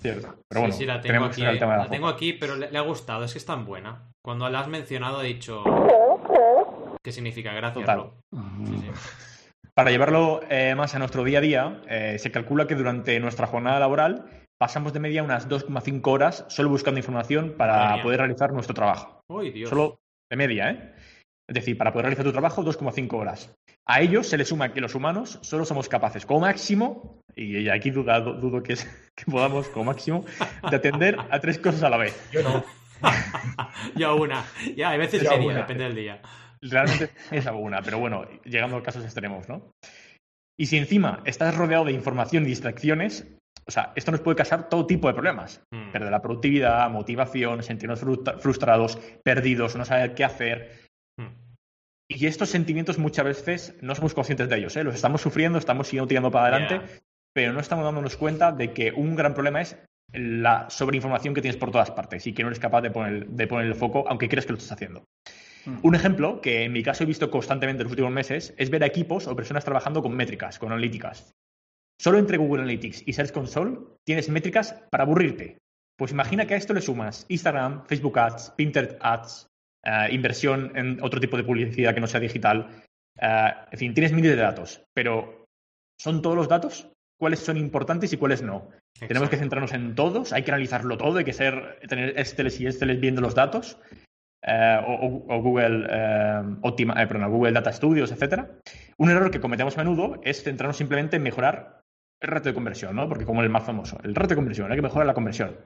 Cierto. 0.02 0.36
Pero 0.50 0.62
bueno, 0.62 0.74
sí, 0.74 0.80
sí, 0.80 0.86
la 0.86 1.00
tengo 1.00 1.26
aquí. 1.26 1.42
La, 1.42 1.88
tengo 1.88 2.08
aquí, 2.08 2.34
pero 2.34 2.56
le, 2.56 2.76
ha 2.76 2.82
gustado. 2.82 3.24
Es 3.24 3.34
que 3.34 3.38
es 3.38 3.46
tan 3.46 3.66
buena. 3.66 4.10
Cuando 4.24 4.50
la 4.50 4.62
has 4.62 4.68
mencionado 4.68 5.22
he 5.22 5.28
dicho. 5.28 5.64
¿Qué 7.04 7.12
significa? 7.12 7.54
Gracias. 7.54 7.88
Para 9.76 9.92
llevarlo 9.92 10.42
eh, 10.50 10.74
más 10.76 10.96
a 10.96 11.00
nuestro 11.00 11.24
día 11.24 11.38
a 11.38 11.42
día, 11.42 11.82
eh, 11.88 12.18
se 12.18 12.32
calcula 12.32 12.66
que 12.66 12.76
durante 12.76 13.20
nuestra 13.20 13.48
jornada 13.48 13.80
laboral 13.80 14.26
pasamos 14.62 14.94
de 14.94 15.00
media 15.00 15.24
unas 15.24 15.50
2,5 15.50 16.08
horas 16.08 16.46
solo 16.48 16.70
buscando 16.70 17.00
información 17.00 17.56
para 17.58 18.00
poder 18.04 18.20
realizar 18.20 18.54
nuestro 18.54 18.76
trabajo. 18.76 19.20
Solo 19.66 19.98
de 20.30 20.38
media, 20.38 20.70
¿eh? 20.70 20.94
Es 21.50 21.56
decir, 21.56 21.76
para 21.80 21.92
poder 21.92 22.06
realizar 22.06 22.24
tu 22.24 22.32
trabajo, 22.32 22.64
2,5 22.64 23.12
horas. 23.14 23.56
A 23.88 24.02
ello 24.02 24.22
se 24.22 24.38
le 24.38 24.46
suma 24.46 24.72
que 24.72 24.80
los 24.80 24.94
humanos 24.94 25.40
solo 25.42 25.66
somos 25.66 25.90
capaces, 25.90 26.28
como 26.28 26.42
máximo, 26.42 27.24
y 27.36 27.70
aquí 27.70 27.90
dudo, 27.90 28.36
dudo 28.36 28.62
que, 28.64 28.76
podamos, 29.26 29.68
como 29.70 29.86
máximo, 29.86 30.26
de 30.70 30.76
atender 30.76 31.18
a 31.18 31.40
tres 31.40 31.58
cosas 31.58 31.82
a 31.82 31.90
la 31.90 31.98
vez. 31.98 32.30
Yo 32.32 32.44
no. 32.44 32.64
Yo 33.96 34.16
una. 34.16 34.46
Ya, 34.78 34.92
a 34.92 34.98
veces 34.98 35.28
sería, 35.28 35.56
depende 35.56 35.86
del 35.86 35.96
día. 35.96 36.22
Realmente 36.62 37.10
es 37.32 37.48
alguna, 37.48 37.82
pero 37.82 37.98
bueno, 37.98 38.28
llegando 38.46 38.78
a 38.78 38.84
casos 38.84 39.04
extremos, 39.04 39.50
¿no? 39.50 39.72
Y 40.56 40.68
si 40.68 40.78
encima 40.78 41.24
estás 41.26 41.58
rodeado 41.58 41.86
de 41.86 41.94
información 41.94 42.44
y 42.44 42.50
distracciones, 42.50 43.26
o 43.66 43.72
sea, 43.72 43.94
esto 43.96 44.12
nos 44.12 44.22
puede 44.22 44.38
causar 44.38 44.70
todo 44.70 44.86
tipo 44.86 45.08
de 45.08 45.14
problemas. 45.14 45.62
Hmm. 45.72 45.92
Perder 45.92 46.12
la 46.12 46.22
productividad, 46.22 46.90
motivación, 46.90 47.64
sentirnos 47.64 48.02
frustrados, 48.40 48.98
perdidos, 49.24 49.76
no 49.76 49.86
saber 49.86 50.14
qué 50.14 50.24
hacer. 50.24 50.82
Y 52.08 52.26
estos 52.26 52.50
sentimientos 52.50 52.98
muchas 52.98 53.24
veces 53.24 53.76
no 53.82 53.96
somos 53.96 54.14
conscientes 54.14 54.50
de 54.50 54.58
ellos, 54.58 54.76
¿eh? 54.76 54.84
los 54.84 54.96
estamos 54.96 55.22
sufriendo, 55.22 55.58
estamos 55.58 55.88
siguiendo 55.88 56.10
tirando 56.10 56.30
para 56.30 56.58
adelante, 56.58 57.02
pero 57.34 57.54
no 57.54 57.62
estamos 57.62 57.86
dándonos 57.86 58.18
cuenta 58.18 58.52
de 58.52 58.74
que 58.74 58.92
un 58.92 59.16
gran 59.16 59.34
problema 59.34 59.62
es 59.62 59.78
la 60.12 60.70
sobreinformación 60.70 61.34
que 61.34 61.42
tienes 61.42 61.56
por 61.56 61.72
todas 61.72 61.90
partes 61.92 62.28
y 62.28 62.34
que 62.34 62.44
no 62.44 62.50
eres 62.50 62.60
capaz 62.60 62.82
de 62.82 62.92
poner, 62.92 63.28
de 63.28 63.48
poner 63.48 63.68
el 63.68 63.76
foco, 63.76 64.04
aunque 64.10 64.28
creas 64.28 64.46
que 64.46 64.52
lo 64.52 64.58
estás 64.58 64.74
haciendo. 64.74 65.06
Mm. 65.66 65.78
Un 65.84 65.96
ejemplo 65.96 66.42
que 66.42 66.64
en 66.64 66.74
mi 66.74 66.84
caso 66.84 67.04
he 67.04 67.08
visto 67.08 67.32
constantemente 67.32 67.82
en 67.82 67.86
los 67.86 67.92
últimos 67.92 68.12
meses 68.12 68.54
es 68.58 68.70
ver 68.70 68.84
a 68.84 68.88
equipos 68.88 69.28
o 69.28 69.36
personas 69.36 69.64
trabajando 69.64 70.02
con 70.02 70.14
métricas, 70.14 70.60
con 70.60 70.74
analíticas. 70.74 71.34
Solo 72.02 72.18
entre 72.18 72.38
Google 72.38 72.64
Analytics 72.64 73.04
y 73.06 73.14
Search 73.14 73.32
Console 73.32 73.78
tienes 74.04 74.28
métricas 74.28 74.74
para 74.90 75.04
aburrirte. 75.04 75.60
Pues 75.96 76.12
imagina 76.12 76.48
que 76.48 76.56
a 76.56 76.58
esto 76.58 76.74
le 76.74 76.82
sumas 76.82 77.28
Instagram, 77.30 77.86
Facebook 77.86 78.18
Ads, 78.18 78.54
Pinterest 78.58 78.98
Ads, 79.00 79.48
eh, 79.86 80.08
inversión 80.10 80.72
en 80.76 80.98
otro 81.04 81.20
tipo 81.20 81.38
de 81.38 81.44
publicidad 81.44 81.94
que 81.94 82.00
no 82.00 82.08
sea 82.08 82.20
digital. 82.20 82.84
Eh, 83.22 83.52
en 83.72 83.78
fin, 83.78 83.94
tienes 83.94 84.14
miles 84.14 84.36
de 84.36 84.42
datos, 84.42 84.84
pero 84.96 85.46
¿son 86.00 86.24
todos 86.24 86.36
los 86.36 86.48
datos? 86.48 86.92
¿Cuáles 87.20 87.38
son 87.38 87.56
importantes 87.56 88.12
y 88.12 88.18
cuáles 88.18 88.42
no? 88.42 88.68
Tenemos 89.08 89.30
que 89.30 89.38
centrarnos 89.38 89.74
en 89.74 89.94
todos, 89.94 90.34
hay 90.34 90.42
que 90.42 90.50
analizarlo 90.50 90.98
todo, 90.98 91.20
hay 91.20 91.24
que 91.24 91.34
ser, 91.34 91.82
tener 91.88 92.18
Excel 92.18 92.52
y 92.60 92.66
Excel 92.66 92.98
viendo 92.98 93.22
los 93.22 93.36
datos. 93.36 93.78
Eh, 94.44 94.82
o, 94.88 95.40
Google, 95.40 95.88
Google 96.64 97.52
Data 97.52 97.72
Studios, 97.72 98.12
etcétera. 98.12 98.50
Un 98.98 99.12
error 99.12 99.30
que 99.30 99.40
cometemos 99.40 99.78
a 99.78 99.84
menudo 99.84 100.20
es 100.24 100.42
centrarnos 100.42 100.78
simplemente 100.78 101.18
en 101.18 101.22
mejorar 101.22 101.81
el 102.22 102.30
reto 102.30 102.50
de 102.50 102.54
conversión, 102.54 102.96
¿no? 102.96 103.10
Porque 103.10 103.26
como 103.26 103.42
el 103.42 103.50
más 103.50 103.64
famoso, 103.64 104.00
el 104.04 104.16
reto 104.16 104.30
de 104.30 104.36
conversión, 104.36 104.72
hay 104.72 104.78
que 104.78 104.84
mejorar 104.84 105.08
la 105.08 105.14
conversión. 105.14 105.58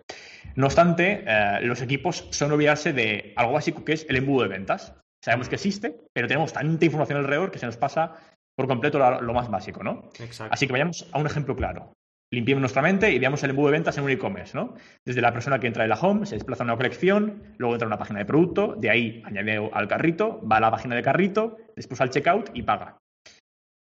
No 0.56 0.68
obstante, 0.68 1.24
eh, 1.28 1.60
los 1.62 1.82
equipos 1.82 2.28
son 2.32 2.52
olvidarse 2.52 2.94
de 2.94 3.34
algo 3.36 3.54
básico 3.54 3.84
que 3.84 3.94
es 3.94 4.06
el 4.10 4.16
embudo 4.16 4.44
de 4.44 4.50
ventas. 4.50 4.96
Sabemos 5.24 5.50
que 5.50 5.56
existe, 5.56 5.98
pero 6.14 6.28
tenemos 6.28 6.54
tanta 6.54 6.86
información 6.86 7.20
alrededor 7.20 7.52
que 7.52 7.60
se 7.60 7.66
nos 7.66 7.78
pasa 7.78 8.14
por 8.56 8.68
completo 8.68 9.00
lo, 9.00 9.34
más 9.34 9.50
básico, 9.50 9.84
¿no? 9.84 10.10
Así 10.50 10.66
que 10.66 10.72
vayamos 10.72 11.10
a 11.12 11.20
un 11.20 11.26
ejemplo 11.26 11.58
claro. 11.58 11.92
limpiemos 12.32 12.62
nuestra 12.62 12.82
mente 12.82 13.12
y 13.12 13.20
veamos 13.20 13.44
el 13.44 13.50
embudo 13.50 13.68
de 13.68 13.74
ventas 13.74 13.98
en 13.98 14.06
un 14.06 14.12
e-commerce, 14.12 14.56
¿no? 14.56 14.76
Desde 15.06 15.22
la 15.22 15.34
persona 15.34 15.60
que 15.60 15.68
entra 15.68 15.84
en 15.84 15.90
la 15.90 16.00
home, 16.00 16.26
se 16.26 16.36
desplaza 16.36 16.64
a 16.64 16.66
una 16.66 16.78
colección, 16.78 17.56
luego 17.58 17.76
entra 17.76 17.86
a 17.86 17.90
una 17.90 17.98
página 17.98 18.20
de 18.20 18.26
producto, 18.26 18.76
de 18.78 18.90
ahí 18.90 19.22
añade 19.26 19.70
al 19.74 19.88
carrito, 19.90 20.42
va 20.48 20.58
a 20.58 20.62
la 20.62 20.72
página 20.72 20.96
de 20.96 21.04
carrito, 21.04 21.58
después 21.76 22.00
al 22.00 22.12
checkout 22.12 22.52
y 22.54 22.64
paga. 22.64 22.98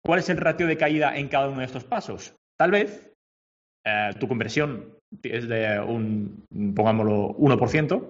¿Cuál 0.04 0.18
es 0.18 0.28
el 0.28 0.36
ratio 0.36 0.66
de 0.66 0.76
caída 0.76 1.16
en 1.16 1.28
cada 1.28 1.48
uno 1.48 1.60
de 1.60 1.66
estos 1.66 1.84
pasos? 1.84 2.34
Tal 2.60 2.72
vez 2.72 3.10
eh, 3.86 4.10
tu 4.20 4.28
conversión 4.28 4.98
es 5.22 5.48
de 5.48 5.80
un, 5.80 6.44
pongámoslo, 6.76 7.34
1%, 7.38 8.06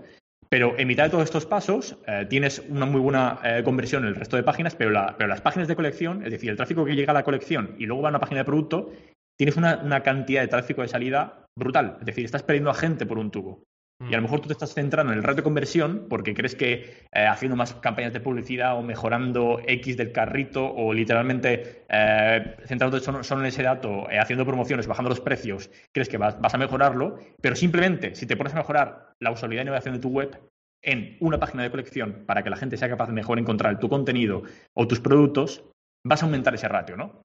pero 0.49 0.77
en 0.77 0.89
mitad 0.89 1.05
de 1.05 1.11
todos 1.11 1.23
estos 1.23 1.47
pasos 1.47 1.97
eh, 2.09 2.27
tienes 2.29 2.59
una 2.69 2.85
muy 2.85 3.01
buena 3.01 3.39
eh, 3.45 3.63
conversión 3.65 4.03
en 4.03 4.09
el 4.09 4.17
resto 4.17 4.37
de 4.37 4.43
páginas, 4.43 4.75
pero, 4.75 4.91
las 4.91 5.41
páginas 5.41 5.69
de 5.69 5.77
colección, 5.77 6.25
es 6.25 6.33
decir, 6.33 6.51
el 6.51 6.57
tráfico 6.57 6.85
que 6.85 6.97
llega 6.97 7.13
a 7.13 7.15
la 7.15 7.23
colección 7.23 7.77
y 7.79 7.87
luego 7.87 8.03
va 8.03 8.09
a 8.09 8.11
una 8.11 8.19
página 8.19 8.41
de 8.41 8.45
producto, 8.45 8.91
tienes 9.39 9.57
una, 9.57 10.03
cantidad 10.03 10.41
de 10.41 10.49
tráfico 10.49 10.83
de 10.83 10.89
salida 10.89 11.47
brutal. 11.57 11.99
Es 12.01 12.07
decir, 12.07 12.25
estás 12.25 12.43
perdiendo 12.43 12.71
a 12.71 12.75
gente 12.75 13.07
por 13.07 13.21
un 13.21 13.31
tubo. 13.31 13.63
Y 14.09 14.15
a 14.15 14.17
lo 14.17 14.19
mm. 14.19 14.23
mejor 14.23 14.41
tú 14.41 14.47
te 14.49 14.55
estás 14.55 14.73
centrando 14.73 15.13
en 15.13 15.19
el 15.19 15.25
rato 15.25 15.37
de 15.37 15.43
conversión 15.43 16.07
porque 16.09 16.35
crees 16.35 16.55
que 16.55 17.07
eh, 17.13 17.27
haciendo 17.27 17.55
más 17.55 17.75
campañas 17.75 18.13
de 18.15 18.21
publicidad 18.21 18.79
o 18.79 18.83
mejorando 18.83 19.61
X 19.67 19.97
del 19.97 20.13
carrito 20.13 20.65
o 20.65 20.95
literalmente 20.95 21.85
eh, 21.89 22.57
centrándote 22.67 23.05
solo, 23.05 23.41
en 23.41 23.47
ese 23.47 23.63
dato, 23.63 24.07
haciendo 24.11 24.47
promociones, 24.47 24.87
bajando 24.87 25.11
los 25.11 25.21
precios, 25.21 25.71
crees 25.93 26.09
que 26.09 26.17
vas, 26.17 26.41
vas, 26.41 26.55
a 26.55 26.59
mejorarlo, 26.59 27.19
pero 27.43 27.55
simplemente 27.57 28.15
si 28.15 28.27
te 28.27 28.37
pones 28.37 28.55
a 28.55 28.57
mejorar 28.57 29.13
la 29.21 29.33
usabilidad 29.33 29.63
y 29.63 29.67
navegación 29.67 29.95
de 29.95 30.01
tu 30.01 30.09
web 30.09 30.41
en 30.83 31.19
una 31.21 31.39
página 31.39 31.63
de 31.63 31.71
colección 31.71 32.25
para 32.27 32.43
que 32.43 32.51
la 32.51 32.57
gente 32.57 32.79
sea 32.79 32.89
capaz 32.89 33.07
de 33.07 33.13
mejor 33.13 33.39
encontrar 33.39 33.79
tu 33.79 33.89
contenido 33.89 34.43
o 34.75 34.89
tus 34.89 35.01
productos, 35.01 35.65
vas 36.07 36.23
a 36.23 36.27
aumentar 36.27 36.55
ese 36.55 36.69
ratio, 36.69 36.97
¿no? 36.97 37.23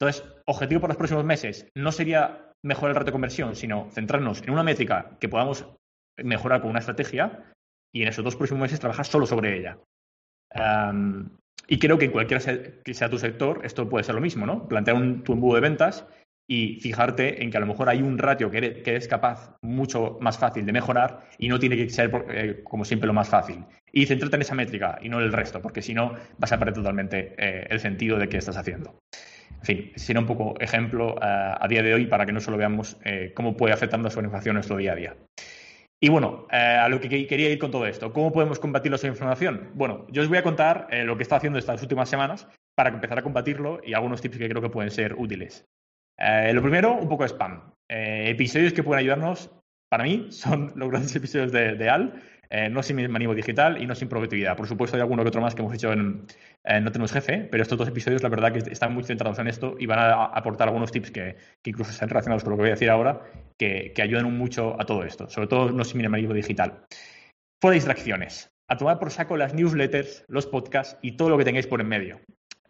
Entonces, 0.00 0.24
objetivo 0.46 0.80
por 0.80 0.90
los 0.90 0.96
próximos 0.96 1.24
meses 1.24 1.68
no 1.76 1.92
sería 1.92 2.50
mejorar 2.64 2.90
el 2.90 2.94
ratio 2.96 3.06
de 3.06 3.12
conversión, 3.12 3.56
sino 3.56 3.88
centrarnos 3.90 4.42
en 4.42 4.50
una 4.50 4.62
métrica 4.62 5.16
que 5.20 5.28
podamos 5.28 5.66
mejorar 6.16 6.60
con 6.60 6.70
una 6.70 6.80
estrategia 6.80 7.52
y 7.92 8.02
en 8.02 8.08
esos 8.08 8.24
dos 8.24 8.36
próximos 8.36 8.62
meses 8.62 8.80
trabajar 8.80 9.06
solo 9.06 9.26
sobre 9.26 9.58
ella. 9.58 9.78
y 11.66 11.78
creo 11.78 11.98
que 11.98 12.06
en 12.06 12.12
cualquiera 12.12 12.42
que 12.84 12.94
sea 12.94 13.08
tu 13.08 13.18
sector, 13.18 13.60
esto 13.64 13.88
puede 13.88 14.04
ser 14.04 14.14
lo 14.14 14.20
mismo, 14.20 14.46
¿no? 14.46 14.68
Plantear 14.68 14.96
un, 14.96 15.24
tu 15.24 15.32
embudo 15.32 15.54
de 15.54 15.60
ventas 15.62 16.06
y 16.46 16.78
fijarte 16.80 17.42
en 17.42 17.50
que 17.50 17.56
a 17.56 17.60
lo 17.60 17.66
mejor 17.66 17.88
hay 17.88 18.02
un 18.02 18.18
ratio 18.18 18.50
que 18.50 18.82
eres, 18.84 19.08
capaz 19.08 19.56
mucho 19.62 20.18
más 20.20 20.38
fácil 20.38 20.66
de 20.66 20.72
mejorar 20.72 21.28
y 21.38 21.48
no 21.48 21.58
tiene 21.58 21.76
que 21.76 21.88
ser, 21.88 22.10
eh, 22.28 22.60
como 22.64 22.84
siempre, 22.84 23.06
lo 23.06 23.14
más 23.14 23.28
fácil. 23.28 23.64
Y 23.92 24.06
centrarte 24.06 24.36
en 24.36 24.42
esa 24.42 24.54
métrica 24.54 24.98
y 25.00 25.08
no 25.08 25.18
en 25.20 25.26
el 25.26 25.32
resto, 25.32 25.62
porque 25.62 25.80
si 25.80 25.94
no 25.94 26.14
vas 26.38 26.52
a 26.52 26.58
perder 26.58 26.74
totalmente 26.74 27.34
eh, 27.38 27.66
el 27.70 27.80
sentido 27.80 28.18
de 28.18 28.28
qué 28.28 28.36
estás 28.36 28.56
haciendo. 28.56 28.98
En 29.60 29.64
fin, 29.64 29.92
será 29.96 30.20
un 30.20 30.26
poco 30.26 30.54
ejemplo 30.60 31.16
eh, 31.16 31.54
a 31.58 31.66
día 31.68 31.82
de 31.82 31.94
hoy 31.94 32.06
para 32.06 32.26
que 32.26 32.32
no 32.32 32.40
solo 32.40 32.58
veamos 32.58 32.98
cómo 33.34 33.56
puede 33.56 33.72
afectar 33.72 33.98
información 33.98 34.52
en 34.52 34.56
nuestro 34.56 34.76
día 34.76 34.92
a 34.92 34.96
día. 34.96 35.16
Y 36.00 36.08
bueno, 36.08 36.46
eh, 36.50 36.56
a 36.56 36.88
lo 36.88 37.00
que 37.00 37.08
quería 37.08 37.50
ir 37.50 37.58
con 37.58 37.70
todo 37.70 37.86
esto, 37.86 38.12
¿cómo 38.12 38.32
podemos 38.32 38.58
combatir 38.58 38.92
la 38.92 39.08
información? 39.08 39.70
Bueno, 39.74 40.06
yo 40.10 40.22
os 40.22 40.28
voy 40.28 40.38
a 40.38 40.42
contar 40.42 40.86
eh, 40.90 41.04
lo 41.04 41.16
que 41.16 41.22
está 41.22 41.36
haciendo 41.36 41.58
estas 41.58 41.80
últimas 41.82 42.08
semanas 42.08 42.46
para 42.76 42.90
empezar 42.90 43.18
a 43.18 43.22
combatirlo 43.22 43.80
y 43.82 43.94
algunos 43.94 44.20
tips 44.20 44.38
que 44.38 44.48
creo 44.48 44.60
que 44.60 44.70
pueden 44.70 44.90
ser 44.90 45.14
útiles. 45.14 45.64
Eh, 46.18 46.52
lo 46.52 46.62
primero, 46.62 46.94
un 46.94 47.08
poco 47.08 47.22
de 47.22 47.30
spam. 47.30 47.72
episodios 47.88 48.72
que 48.72 48.82
pueden 48.82 49.00
ayudarnos, 49.00 49.50
para 49.88 50.04
mí, 50.04 50.26
son 50.30 50.72
los 50.76 50.90
grandes 50.90 51.14
episodios 51.16 51.52
de 51.52 51.88
AL, 51.88 52.20
eh, 52.56 52.70
no 52.70 52.84
sin 52.84 53.10
maníaco 53.10 53.34
digital 53.34 53.82
y 53.82 53.86
no 53.86 53.96
sin 53.96 54.08
productividad. 54.08 54.56
Por 54.56 54.68
supuesto, 54.68 54.96
hay 54.96 55.00
alguno 55.00 55.24
que 55.24 55.28
otro 55.28 55.40
más 55.40 55.56
que 55.56 55.62
hemos 55.62 55.74
hecho 55.74 55.92
en, 55.92 56.24
No 56.84 56.92
Tenemos 56.92 57.10
Jefe, 57.10 57.48
pero 57.50 57.64
estos 57.64 57.76
dos 57.76 57.88
episodios, 57.88 58.22
la 58.22 58.28
verdad, 58.28 58.52
que 58.52 58.60
están 58.70 58.94
muy 58.94 59.02
centrados 59.02 59.40
en 59.40 59.48
esto 59.48 59.74
y 59.76 59.86
van 59.86 59.98
a 59.98 60.26
aportar 60.26 60.68
algunos 60.68 60.92
tips 60.92 61.10
que, 61.10 61.36
incluso 61.64 61.90
están 61.90 62.08
relacionados 62.08 62.44
con 62.44 62.52
lo 62.52 62.56
que 62.56 62.62
voy 62.62 62.68
a 62.68 62.74
decir 62.74 62.90
ahora, 62.90 63.22
que, 63.58 63.92
ayudan 64.00 64.32
mucho 64.38 64.80
a 64.80 64.86
todo 64.86 65.02
esto, 65.02 65.28
sobre 65.28 65.48
todo 65.48 65.72
no 65.72 65.82
sin 65.82 66.08
maníaco 66.08 66.32
digital. 66.32 66.84
Fuera 67.60 67.74
distracciones. 67.74 68.48
A 68.70 68.76
tomar 68.76 69.00
por 69.00 69.10
saco 69.10 69.36
las 69.36 69.52
newsletters, 69.52 70.24
los 70.28 70.46
podcasts 70.46 70.96
y 71.02 71.16
todo 71.16 71.30
lo 71.30 71.38
que 71.38 71.44
tengáis 71.44 71.66
por 71.66 71.80
en 71.80 71.88
medio. 71.88 72.20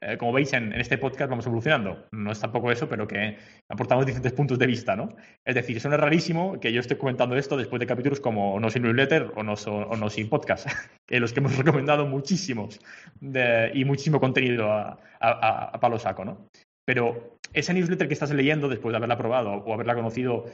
Eh, 0.06 0.18
como 0.18 0.32
veis 0.32 0.52
en, 0.52 0.72
este 0.74 0.98
podcast 0.98 1.30
vamos 1.30 1.46
evolucionando. 1.46 2.06
No 2.12 2.32
es 2.32 2.38
tampoco 2.38 2.70
eso, 2.70 2.88
pero 2.88 3.08
que 3.08 3.38
aportamos 3.70 4.04
diferentes 4.04 4.34
puntos 4.34 4.58
de 4.58 4.66
vista, 4.66 4.94
¿no? 4.94 5.08
Es 5.44 5.54
decir, 5.54 5.80
suena 5.80 5.96
rarísimo 5.96 6.60
que 6.60 6.72
yo 6.72 6.80
esté 6.80 6.98
comentando 6.98 7.36
esto 7.36 7.56
después 7.56 7.80
de 7.80 7.86
capítulos 7.86 8.20
como 8.20 8.60
No 8.60 8.68
sin 8.68 8.82
newsletter 8.82 9.32
o 9.34 9.42
No, 9.42 9.54
no 9.96 10.10
sin 10.10 10.28
podcast, 10.28 10.68
que 11.06 11.20
los 11.20 11.32
que 11.32 11.40
hemos 11.40 11.56
recomendado 11.64 12.06
muchísimos 12.06 12.80
y 13.20 13.84
muchísimo 13.86 14.20
contenido 14.20 14.70
a, 14.70 15.80
palo 15.80 15.98
saco, 15.98 16.24
¿no? 16.24 16.48
Pero 16.84 17.38
esa 17.54 17.72
newsletter 17.72 18.06
que 18.06 18.14
estás 18.14 18.30
leyendo 18.30 18.68
después 18.68 18.92
de 18.92 18.98
haberla 18.98 19.16
probado 19.16 19.52
o 19.52 19.72
haberla 19.72 19.94
conocido, 19.94 20.44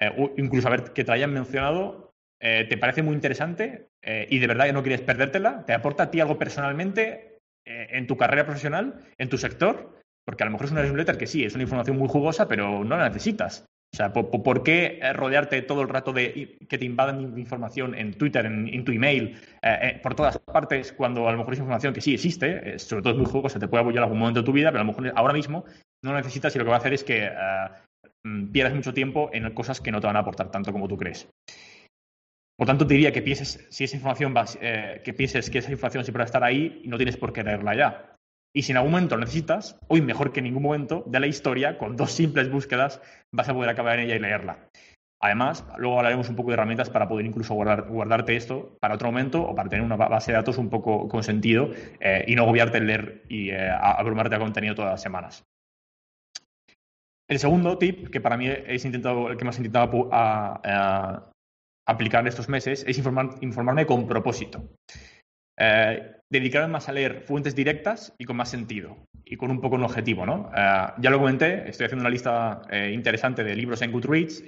eh, 0.00 0.10
o 0.18 0.32
incluso 0.36 0.66
haber, 0.66 0.92
que 0.92 1.04
te 1.04 1.12
hayan 1.12 1.32
mencionado, 1.32 2.12
eh, 2.40 2.66
te 2.68 2.76
parece 2.76 3.04
muy 3.04 3.14
interesante 3.14 3.88
y 4.02 4.38
de 4.38 4.46
verdad 4.46 4.66
que 4.66 4.72
no 4.72 4.82
quieres 4.82 5.00
perdértela, 5.00 5.64
te 5.64 5.72
aporta 5.72 6.04
a 6.04 6.10
ti 6.12 6.20
algo 6.20 6.38
personalmente 6.38 7.35
eh, 7.35 7.35
en 7.66 8.06
tu 8.06 8.16
carrera 8.16 8.44
profesional, 8.44 9.00
en 9.18 9.28
tu 9.28 9.36
sector, 9.36 10.00
porque 10.24 10.42
a 10.42 10.46
lo 10.46 10.52
mejor 10.52 10.66
es 10.66 10.72
una 10.72 10.82
newsletter 10.82 11.18
que 11.18 11.26
sí, 11.26 11.44
es 11.44 11.54
una 11.54 11.64
información 11.64 11.98
muy 11.98 12.08
jugosa, 12.08 12.48
pero 12.48 12.84
no 12.84 12.96
la 12.96 13.08
necesitas. 13.08 13.66
O 13.94 13.96
sea, 13.96 14.12
¿por, 14.12 14.62
qué 14.62 14.98
eh, 15.00 15.12
rodearte 15.12 15.62
todo 15.62 15.80
el 15.80 15.88
rato 15.88 16.12
de 16.12 16.58
que 16.68 16.76
te 16.76 16.84
invadan 16.84 17.38
información 17.38 17.94
en 17.94 18.12
Twitter, 18.12 18.44
en, 18.44 18.84
tu 18.84 18.92
email, 18.92 19.40
eh, 19.62 20.00
por 20.02 20.14
todas 20.14 20.38
partes, 20.38 20.92
cuando 20.92 21.26
a 21.28 21.32
lo 21.32 21.38
mejor 21.38 21.54
es 21.54 21.60
información 21.60 21.94
que 21.94 22.00
sí 22.00 22.12
existe, 22.12 22.78
sobre 22.78 23.02
todo 23.02 23.14
es 23.14 23.18
muy 23.18 23.26
jugosa, 23.26 23.58
te 23.58 23.68
puede 23.68 23.82
apoyar 23.82 24.02
algún 24.02 24.18
momento 24.18 24.40
de 24.40 24.46
tu 24.46 24.52
vida, 24.52 24.70
pero 24.70 24.82
a 24.82 24.84
lo 24.84 24.92
mejor 24.92 25.12
ahora 25.16 25.32
mismo 25.32 25.64
no 26.04 26.10
lo 26.10 26.18
necesitas 26.18 26.54
y 26.54 26.58
lo 26.58 26.64
que 26.64 26.70
va 26.70 26.76
a 26.76 26.80
hacer 26.80 26.92
es 26.92 27.04
que 27.04 27.30
mm, 28.24 28.48
pierdas 28.48 28.74
mucho 28.74 28.92
tiempo 28.92 29.30
en 29.32 29.48
cosas 29.54 29.80
que 29.80 29.92
no 29.92 30.00
te 30.00 30.08
van 30.08 30.16
a 30.16 30.20
aportar 30.20 30.50
tanto 30.50 30.72
como 30.72 30.88
tú 30.88 30.98
crees. 30.98 31.28
Por 32.56 32.66
tanto, 32.66 32.86
te 32.86 32.94
diría 32.94 33.12
que 33.12 33.22
pienses, 33.22 33.66
si 33.70 33.84
esa 33.84 33.96
información 33.96 34.34
eh, 34.60 35.02
que 35.04 35.12
pienses 35.12 35.50
que 35.50 35.58
esa 35.58 35.70
información 35.70 36.04
siempre 36.04 36.20
va 36.20 36.24
a 36.24 36.26
estar 36.26 36.42
ahí 36.42 36.80
y 36.84 36.88
no 36.88 36.96
tienes 36.96 37.16
por 37.16 37.32
qué 37.32 37.44
leerla 37.44 37.74
ya. 37.74 38.16
Y 38.54 38.62
si 38.62 38.72
en 38.72 38.78
algún 38.78 38.92
momento 38.92 39.18
necesitas, 39.18 39.78
hoy 39.88 40.00
mejor 40.00 40.32
que 40.32 40.40
en 40.40 40.44
ningún 40.44 40.62
momento, 40.62 41.04
de 41.06 41.20
la 41.20 41.26
historia, 41.26 41.76
con 41.76 41.96
dos 41.96 42.12
simples 42.12 42.50
búsquedas, 42.50 43.02
vas 43.30 43.48
a 43.50 43.52
poder 43.52 43.68
acabar 43.68 43.98
en 43.98 44.06
ella 44.06 44.16
y 44.16 44.20
leerla. 44.20 44.70
Además, 45.20 45.66
luego 45.76 45.98
hablaremos 45.98 46.28
un 46.28 46.36
poco 46.36 46.50
de 46.50 46.54
herramientas 46.54 46.88
para 46.88 47.08
poder 47.08 47.26
incluso 47.26 47.54
guardarte 47.54 48.36
esto 48.36 48.76
para 48.80 48.94
otro 48.94 49.08
momento 49.08 49.42
o 49.42 49.54
para 49.54 49.68
tener 49.68 49.84
una 49.84 49.96
base 49.96 50.30
de 50.30 50.36
datos 50.36 50.58
un 50.58 50.70
poco 50.70 51.08
con 51.08 51.22
sentido 51.22 51.70
eh, 52.00 52.24
y 52.26 52.34
no 52.34 52.42
agobiarte 52.42 52.78
en 52.78 52.86
leer 52.86 53.24
y 53.28 53.50
eh, 53.50 53.70
abrumarte 53.70 54.36
a 54.36 54.38
contenido 54.38 54.74
todas 54.74 54.92
las 54.92 55.02
semanas. 55.02 55.44
El 57.28 57.38
segundo 57.38 57.76
tip, 57.76 58.08
que 58.08 58.20
para 58.20 58.36
mí 58.36 58.46
es 58.46 58.84
intentado, 58.84 59.28
el 59.28 59.36
que 59.36 59.44
más 59.44 59.56
he 59.56 59.62
intentado 59.62 60.08
aplicar 61.86 62.26
estos 62.26 62.48
meses 62.48 62.84
es 62.86 62.98
informarme 62.98 63.86
con 63.86 64.06
propósito. 64.06 64.68
Eh, 65.58 66.12
dedicarme 66.28 66.68
más 66.68 66.88
a 66.88 66.92
leer 66.92 67.22
fuentes 67.22 67.54
directas 67.54 68.12
y 68.18 68.24
con 68.24 68.36
más 68.36 68.50
sentido 68.50 68.96
y 69.24 69.36
con 69.36 69.50
un 69.50 69.60
poco 69.60 69.76
un 69.76 69.84
objetivo, 69.84 70.26
¿no? 70.26 70.50
Eh, 70.54 70.86
ya 70.98 71.10
lo 71.10 71.18
comenté, 71.18 71.68
estoy 71.68 71.86
haciendo 71.86 72.02
una 72.02 72.10
lista 72.10 72.62
eh, 72.70 72.90
interesante 72.92 73.42
de 73.42 73.56
libros 73.56 73.80
en 73.80 73.90
Goodreads 73.90 74.42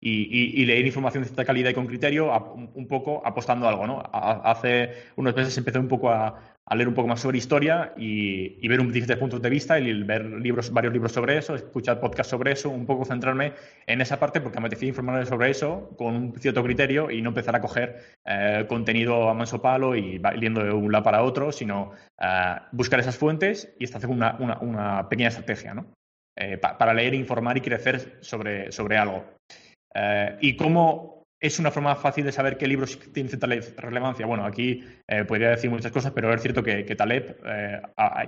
y, 0.00 0.64
leer 0.64 0.86
información 0.86 1.24
de 1.24 1.30
esta 1.30 1.44
calidad 1.44 1.70
y 1.70 1.74
con 1.74 1.86
criterio, 1.86 2.30
un 2.74 2.86
poco 2.86 3.22
apostando 3.26 3.66
algo, 3.66 3.86
¿no? 3.86 4.02
hace 4.12 4.90
unos 5.16 5.34
meses 5.34 5.56
empecé 5.58 5.78
un 5.78 5.88
poco 5.88 6.10
a, 6.10 6.40
a 6.70 6.76
leer 6.76 6.86
un 6.86 6.94
poco 6.94 7.08
más 7.08 7.20
sobre 7.20 7.38
historia 7.38 7.92
y, 7.96 8.66
ver 8.68 8.80
un 8.80 8.92
diferentes 8.92 9.18
puntos 9.18 9.42
de 9.42 9.50
vista 9.50 9.78
y 9.80 10.02
ver 10.04 10.24
libros, 10.24 10.72
varios 10.72 10.92
libros 10.92 11.10
sobre 11.10 11.36
eso, 11.36 11.56
escuchar 11.56 11.98
podcasts 11.98 12.30
sobre 12.30 12.52
eso, 12.52 12.70
un 12.70 12.86
poco 12.86 13.04
centrarme 13.04 13.54
en 13.88 14.00
esa 14.00 14.20
parte 14.20 14.40
porque 14.40 14.60
me 14.60 14.68
decía 14.68 14.88
informarme 14.88 15.26
sobre 15.26 15.50
eso 15.50 15.90
con 15.98 16.14
un 16.14 16.32
cierto 16.34 16.62
criterio 16.62 17.10
y 17.10 17.22
no 17.22 17.30
empezar 17.30 17.56
a 17.56 17.60
coger 17.60 17.96
eh, 18.24 18.66
contenido 18.68 19.28
a 19.28 19.34
manso 19.34 19.60
palo 19.60 19.96
y 19.96 20.22
yendo 20.38 20.62
de 20.62 20.72
un 20.72 20.92
lado 20.92 21.02
para 21.02 21.24
otro, 21.24 21.50
sino 21.50 21.90
eh, 22.20 22.54
buscar 22.70 23.00
esas 23.00 23.18
fuentes 23.18 23.74
y 23.80 23.86
hacer 23.86 24.08
una, 24.08 24.36
una, 24.38 25.08
pequeña 25.08 25.30
estrategia 25.30 25.74
¿no? 25.74 25.86
Eh, 26.36 26.56
para 26.56 26.94
leer, 26.94 27.14
informar 27.14 27.58
y 27.58 27.62
crecer 27.62 28.18
sobre, 28.20 28.70
sobre 28.70 28.96
algo. 28.96 29.24
y 30.40 30.54
cómo 30.54 31.19
¿Es 31.42 31.58
una 31.58 31.70
forma 31.70 31.96
fácil 31.96 32.26
de 32.26 32.32
saber 32.32 32.58
qué 32.58 32.68
libros 32.68 32.98
tienen 33.14 33.30
cierta 33.30 33.46
relevancia? 33.80 34.26
Bueno, 34.26 34.44
aquí 34.44 34.84
eh, 35.08 35.24
podría 35.24 35.48
decir 35.48 35.70
muchas 35.70 35.90
cosas, 35.90 36.12
pero 36.12 36.34
es 36.34 36.42
cierto 36.42 36.62
que, 36.62 36.84
Taleb, 36.94 37.38
eh, 37.46 37.80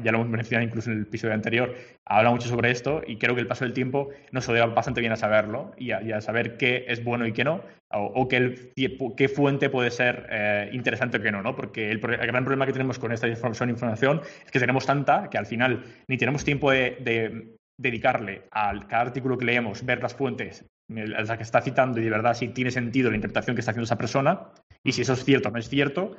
ya 0.03 0.13
lo 0.13 0.19
hemos 0.19 0.31
mencionado 0.31 0.67
incluso 0.67 0.91
en 0.91 0.97
el 0.97 1.03
episodio 1.03 1.35
anterior, 1.35 1.75
habla 2.07 2.31
mucho 2.31 2.49
sobre 2.49 2.71
esto 2.71 3.03
y 3.07 3.19
creo 3.19 3.35
que 3.35 3.43
el 3.43 3.47
paso 3.47 3.67
del 3.67 3.75
tiempo 3.75 4.09
nos 4.31 4.49
ayuda 4.49 4.65
bastante 4.65 5.03
bien 5.03 5.13
a 5.13 5.17
saberlo 5.17 5.75
y 5.77 5.91
a, 5.91 6.23
saber 6.23 6.57
qué 6.57 6.87
es 6.89 7.05
bueno 7.05 7.27
y 7.27 7.33
qué 7.33 7.45
no, 7.45 7.63
o, 7.91 8.29
qué, 8.29 9.29
fuente 9.29 9.69
puede 9.69 9.91
ser 9.91 10.27
eh, 10.31 10.71
interesante 10.73 11.19
o 11.19 11.21
qué 11.21 11.31
no, 11.31 11.43
¿no? 11.43 11.55
Porque 11.55 11.91
el, 11.91 11.99
gran 11.99 12.45
problema 12.45 12.65
que 12.65 12.73
tenemos 12.73 12.99
con 12.99 13.13
esta 13.13 13.29
información 13.29 14.23
es 14.43 14.51
que 14.51 14.59
tenemos 14.59 14.87
tanta 14.87 15.29
que 15.29 15.37
al 15.37 15.45
final 15.45 15.85
ni 16.09 16.17
tenemos 16.17 16.45
tiempo 16.45 16.71
de 16.71 17.59
dedicarle 17.77 18.45
a 18.53 18.73
cada 18.89 19.03
artículo 19.03 19.37
que 19.37 19.45
leemos, 19.45 19.85
ver 19.85 20.03
las 20.03 20.15
fuentes, 20.15 20.65
la 20.95 21.37
que 21.37 21.43
está 21.43 21.61
citando 21.61 22.01
y 22.01 22.05
de 22.05 22.11
verdad 22.11 22.35
si 22.35 22.49
tiene 22.49 22.71
sentido 22.71 23.11
la 23.11 23.17
interpretación 23.17 23.57
que 23.57 23.61
está 23.61 23.71
haciendo 23.73 23.85
esa 23.85 23.99
persona 23.99 24.41
y 24.85 24.93
si 24.93 25.03
eso 25.03 25.13
es 25.15 25.25
cierto 25.25 25.49
o 25.49 25.53
no 25.53 25.59
es 25.59 25.69
cierto. 25.69 26.17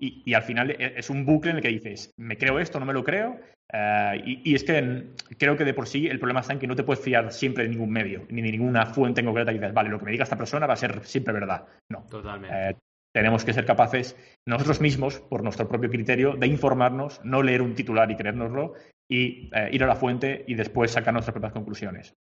y, 0.00 0.22
y 0.24 0.34
al 0.34 0.42
final 0.42 0.70
e- 0.72 0.94
es 0.96 1.10
un 1.10 1.24
bucle 1.24 1.50
en 1.52 1.56
el 1.58 1.62
que 1.62 1.68
dices, 1.68 2.10
me 2.18 2.36
creo 2.36 2.58
esto, 2.58 2.80
no 2.80 2.86
me 2.86 2.92
lo 2.92 3.04
creo. 3.04 3.38
eh, 3.72 4.22
y, 4.24 4.50
y 4.50 4.54
es 4.54 4.64
que 4.64 5.10
creo 5.38 5.56
que 5.56 5.64
de 5.64 5.74
por 5.74 5.86
sí 5.86 6.08
el 6.08 6.18
problema 6.18 6.40
está 6.40 6.52
en 6.54 6.58
que 6.58 6.66
no 6.66 6.74
te 6.76 6.82
puedes 6.82 7.02
fiar 7.04 7.32
siempre 7.32 7.62
de 7.64 7.70
ningún 7.70 7.90
medio, 7.90 8.26
ni 8.30 8.42
de 8.42 8.50
ninguna 8.50 8.86
fuente 8.86 9.20
en 9.20 9.26
concreta 9.26 9.52
que 9.52 9.58
dices, 9.58 9.72
vale, 9.74 9.90
lo 9.90 9.98
que 9.98 10.04
me 10.06 10.10
diga 10.12 10.24
esta 10.24 10.36
persona 10.36 10.66
va 10.66 10.74
a 10.74 10.76
ser 10.76 11.04
siempre 11.04 11.32
verdad. 11.32 11.66
No. 11.90 12.04
Totalmente. 12.10 12.70
Eh, 12.70 12.76
tenemos 13.14 13.44
que 13.44 13.52
ser 13.52 13.64
capaces 13.66 14.16
nosotros 14.46 14.80
mismos, 14.80 15.20
por 15.20 15.42
nuestro 15.42 15.68
propio 15.68 15.90
criterio, 15.90 16.34
de 16.34 16.46
informarnos, 16.46 17.20
no 17.24 17.42
leer 17.42 17.62
un 17.62 17.74
titular 17.74 18.10
y 18.10 18.16
creérnoslo, 18.16 18.72
y 19.08 19.50
eh, 19.54 19.68
ir 19.72 19.84
a 19.84 19.86
la 19.86 19.96
fuente 19.96 20.44
y 20.48 20.54
después 20.54 20.90
sacar 20.90 21.12
nuestras 21.12 21.32
propias 21.34 21.52
conclusiones. 21.52 22.14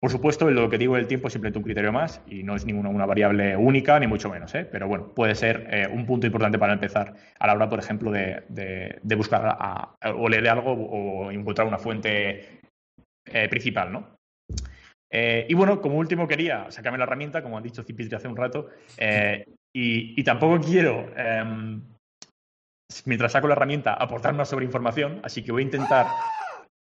Por 0.00 0.12
supuesto, 0.12 0.48
lo 0.48 0.70
que 0.70 0.78
digo 0.78 0.94
del 0.94 1.08
tiempo 1.08 1.26
es 1.26 1.32
simplemente 1.32 1.58
un 1.58 1.64
criterio 1.64 1.90
más 1.90 2.20
y 2.28 2.44
no 2.44 2.54
es 2.54 2.64
ninguna 2.64 2.88
una 2.88 3.04
variable 3.04 3.56
única, 3.56 3.98
ni 3.98 4.06
mucho 4.06 4.30
menos, 4.30 4.54
¿eh? 4.54 4.64
pero 4.64 4.86
bueno, 4.86 5.08
puede 5.12 5.34
ser 5.34 5.66
eh, 5.70 5.88
un 5.92 6.06
punto 6.06 6.24
importante 6.26 6.56
para 6.56 6.72
empezar 6.72 7.14
a 7.36 7.46
la 7.48 7.54
hora, 7.54 7.68
por 7.68 7.80
ejemplo, 7.80 8.12
de, 8.12 8.44
de- 8.48 9.00
de 9.02 9.14
buscar 9.16 9.58
o 10.14 10.28
leer 10.28 10.48
algo 10.50 10.72
o 10.72 11.32
encontrar 11.32 11.66
una 11.66 11.78
fuente 11.78 12.60
eh, 13.26 13.48
principal, 13.48 13.92
¿no? 13.92 14.16
Eh, 15.10 15.46
y 15.48 15.54
bueno, 15.54 15.80
como 15.80 15.96
último 15.96 16.28
quería 16.28 16.70
sacarme 16.70 16.98
la 16.98 17.04
herramienta, 17.04 17.42
como 17.42 17.58
ha 17.58 17.62
dicho 17.62 17.82
Cipitri 17.82 18.14
hace 18.14 18.28
un 18.28 18.36
rato, 18.36 18.68
y, 19.74 20.20
y 20.20 20.22
tampoco 20.22 20.60
quiero, 20.60 21.10
em, 21.16 21.82
mientras 23.06 23.32
saco 23.32 23.48
la 23.48 23.54
herramienta, 23.54 23.94
aportar 23.94 24.34
más 24.34 24.48
sobre 24.48 24.64
información, 24.64 25.20
así 25.24 25.42
que 25.42 25.50
voy 25.50 25.62
a 25.62 25.66
intentar 25.66 26.16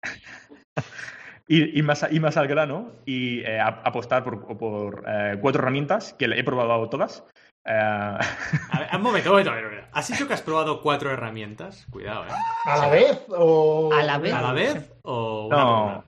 ir, 1.48 1.76
ir 1.78 1.84
más, 1.84 2.04
a- 2.04 2.12
ir 2.12 2.22
más 2.22 2.38
al 2.38 2.48
grano 2.48 2.92
y 3.06 3.40
eh, 3.42 3.60
apostar 3.60 4.24
por, 4.24 4.58
por, 4.58 5.04
eh, 5.08 5.38
cuatro 5.42 5.62
herramientas 5.62 6.14
que 6.14 6.26
he 6.26 6.44
probado 6.44 6.90
todas. 6.90 7.24
Eh, 7.66 7.72
A 8.72 8.80
ver, 8.80 8.88
un 8.96 9.02
momento, 9.02 9.30
un 9.30 9.34
momento, 9.34 9.52
a 9.52 9.56
ver, 9.56 9.66
a 9.66 9.70
ver. 9.70 9.88
¿Has 9.92 10.08
dicho 10.08 10.28
que 10.28 10.34
has 10.34 10.42
probado 10.42 10.82
cuatro 10.82 11.12
herramientas? 11.12 11.86
Cuidado, 11.90 12.26
¿eh? 12.26 12.30
¿A 12.66 12.78
la 12.78 12.90
vez 12.90 13.26
o...? 13.30 13.90
A 13.94 14.04
la 14.04 14.18
vez. 14.18 14.34
¿A 14.34 14.42
la 14.42 14.54
vez 14.54 14.94
o 15.04 15.48
una 15.48 15.58
por 15.58 15.66
no, 15.66 15.84
una? 15.86 16.06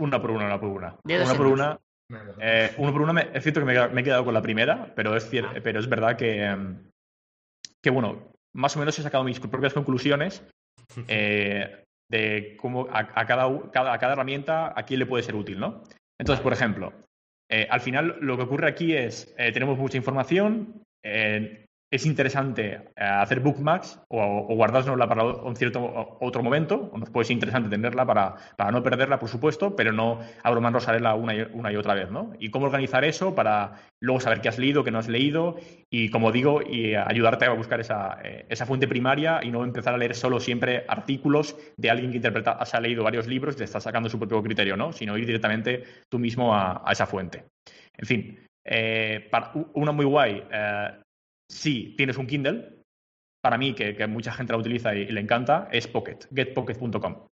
una 0.00 0.20
por 0.20 0.30
una, 0.30 0.44
una 0.46 0.60
por 0.60 0.68
una. 0.68 0.96
Dos 1.04 1.24
Una 1.30 1.34
por 1.34 1.46
una. 1.46 1.78
Eh, 2.40 2.74
uno 2.78 2.92
por 2.92 3.02
uno, 3.02 3.12
me, 3.12 3.28
es 3.32 3.42
cierto 3.42 3.60
que 3.60 3.66
me, 3.66 3.72
he 3.72 3.74
quedado- 3.76 3.90
me 3.92 4.00
he 4.00 4.04
quedado 4.04 4.24
con 4.24 4.34
la 4.34 4.42
primera, 4.42 4.92
pero 4.96 5.16
es, 5.16 5.30
cier- 5.32 5.46
Ah. 5.48 5.60
pero 5.62 5.78
es 5.78 5.88
verdad 5.88 6.16
que, 6.16 6.42
em, 6.44 6.90
que, 7.82 7.90
bueno, 7.90 8.32
más 8.52 8.74
o 8.76 8.80
menos 8.80 8.98
he 8.98 9.02
sacado 9.02 9.22
mis 9.22 9.38
propias 9.38 9.72
conclusiones 9.72 10.42
eh, 11.08 11.84
de 12.10 12.56
cómo 12.58 12.88
a, 12.92 13.06
cada, 13.26 13.70
cada- 13.72 13.92
a 13.94 13.98
cada 13.98 14.12
herramienta 14.12 14.72
a 14.78 14.82
quién 14.84 15.00
le 15.00 15.06
puede 15.06 15.22
ser 15.22 15.34
útil, 15.36 15.58
¿no? 15.58 15.82
Entonces, 16.18 16.42
por 16.42 16.52
ejemplo, 16.52 16.92
eh, 17.48 17.66
al 17.70 17.80
final 17.80 18.16
lo 18.20 18.36
que 18.36 18.42
ocurre 18.42 18.68
aquí 18.68 18.94
es, 18.94 19.34
eh, 19.38 19.52
tenemos 19.52 19.78
mucha 19.78 19.96
información, 19.96 20.82
eh, 21.04 21.66
es 21.90 22.06
interesante 22.06 22.72
eh, 22.74 22.82
hacer 22.96 23.40
bookmarks 23.40 24.00
o, 24.08 24.46
o 24.48 24.54
guardárnosla 24.54 25.08
para 25.08 25.24
un 25.24 25.56
cierto 25.56 26.16
otro 26.20 26.42
momento, 26.42 26.90
o 26.92 26.98
nos 26.98 27.10
puede 27.10 27.24
ser 27.24 27.34
interesante 27.34 27.68
tenerla 27.68 28.06
para, 28.06 28.36
para 28.56 28.70
no 28.70 28.82
perderla, 28.82 29.18
por 29.18 29.28
supuesto, 29.28 29.74
pero 29.74 29.92
no 29.92 30.20
abrumarnos 30.42 30.86
a 30.86 30.92
leerla 30.92 31.14
una 31.14 31.72
y, 31.72 31.76
otra 31.76 31.94
vez, 31.94 32.10
¿no? 32.10 32.32
Y 32.38 32.50
cómo 32.50 32.66
organizar 32.66 33.04
eso 33.04 33.34
para 33.34 33.72
luego 33.98 34.20
saber 34.20 34.40
qué 34.40 34.48
has 34.48 34.58
leído, 34.58 34.84
qué 34.84 34.90
no 34.90 34.98
has 34.98 35.08
leído, 35.08 35.56
y 35.90 36.10
como 36.10 36.30
digo, 36.30 36.62
y 36.62 36.94
ayudarte 36.94 37.46
a 37.46 37.52
buscar 37.52 37.80
esa, 37.80 38.18
eh, 38.22 38.46
esa 38.48 38.66
fuente 38.66 38.86
primaria 38.86 39.40
y 39.42 39.50
no 39.50 39.64
empezar 39.64 39.94
a 39.94 39.98
leer 39.98 40.14
solo 40.14 40.38
siempre 40.38 40.84
artículos 40.86 41.56
de 41.76 41.90
alguien 41.90 42.10
que 42.10 42.16
interpreta, 42.16 42.52
ha 42.52 42.80
leído 42.80 43.02
varios 43.02 43.26
libros 43.26 43.56
y 43.56 43.58
te 43.58 43.64
está 43.64 43.80
sacando 43.80 44.08
su 44.08 44.18
propio 44.18 44.42
criterio, 44.42 44.76
¿no? 44.76 44.92
Sino 44.92 45.18
ir 45.18 45.26
directamente 45.26 45.82
tú 46.08 46.18
mismo 46.18 46.54
a, 46.54 46.82
esa 46.90 47.06
fuente. 47.06 47.44
En 47.96 48.06
fin, 48.06 48.38
eh, 48.64 49.28
una 49.74 49.92
muy 49.92 50.04
guay, 50.04 50.42
eh, 50.52 50.90
si 51.50 51.94
tienes 51.96 52.16
un 52.16 52.26
Kindle, 52.26 52.80
para 53.42 53.58
mí, 53.58 53.74
que, 53.74 54.06
mucha 54.06 54.32
gente 54.32 54.52
la 54.52 54.58
utiliza 54.58 54.94
y, 54.94 55.06
le 55.06 55.20
encanta, 55.20 55.68
es 55.72 55.86
Pocket, 55.86 56.18
getpocket.com. 56.34 57.26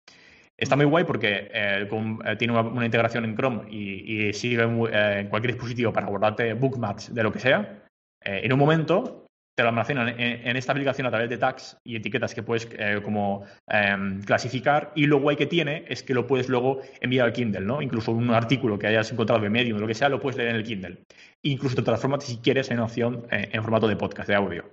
Está 0.57 0.75
muy 0.75 0.87
guay 0.87 1.05
porque 1.05 1.51
eh, 1.53 1.89
eh, 1.89 2.37
tiene 2.37 2.59
una, 2.59 2.85
integración 2.85 3.25
en 3.25 3.37
Chrome 3.37 3.71
y, 3.71 4.33
muy- 4.69 4.91
eh, 4.93 5.21
en 5.21 5.29
cualquier 5.29 5.53
dispositivo 5.53 5.93
para 5.93 6.09
guardarte 6.09 6.55
bookmarks 6.55 7.15
de 7.15 7.23
lo 7.23 7.33
que 7.33 7.39
sea. 7.39 7.85
En 8.21 8.53
un 8.53 8.59
momento 8.59 9.28
te 9.59 9.65
lo 9.65 9.71
almacenan 9.71 10.15
en, 10.21 10.57
esta 10.57 10.71
aplicación 10.71 11.09
a 11.09 11.11
través 11.11 11.29
de 11.29 11.37
tags 11.37 11.79
y 11.83 11.97
etiquetas 11.97 12.33
que 12.33 12.45
puedes 12.45 12.69
eh, 12.79 13.01
como 13.03 13.45
em, 13.67 14.23
clasificar 14.23 14.93
y 14.95 15.07
lo 15.07 15.19
guay 15.19 15.35
que 15.35 15.47
tiene 15.47 15.85
es 15.89 16.05
que 16.05 16.15
lo 16.15 16.29
puedes 16.29 16.49
luego 16.49 16.81
enviar 17.01 17.27
al 17.27 17.33
Kindle, 17.33 17.63
¿no? 17.63 17.83
Incluso 17.83 18.13
un 18.13 18.31
artículo 18.31 18.79
que 18.79 18.87
hayas 18.87 19.11
encontrado 19.11 19.43
de 19.43 19.51
Medium 19.51 19.79
o 19.79 19.81
lo 19.81 19.89
que 19.89 19.95
sea 19.95 20.09
lo 20.09 20.21
puedes 20.21 20.37
leer 20.37 20.51
en 20.51 20.57
el 20.57 20.63
Kindle. 20.63 20.99
Incluso 21.43 21.75
te 21.75 21.83
transforma 21.83 22.21
si 22.21 22.37
quieres 22.37 22.71
en 22.71 22.79
opción 22.79 23.27
eh, 23.33 23.49
en 23.51 23.61
formato 23.65 23.89
de 23.89 23.97
podcast, 23.97 24.29
de 24.29 24.37
audio. 24.37 24.71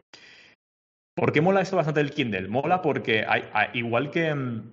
¿Por 1.15 1.31
qué 1.31 1.41
mola 1.41 1.61
esto 1.61 1.77
bastante 1.77 2.01
del 2.01 2.11
Kindle? 2.11 2.47
Mola 2.47 2.83
porque 2.83 3.25
igual 3.73 4.11
que 4.11 4.35
mm, 4.35 4.71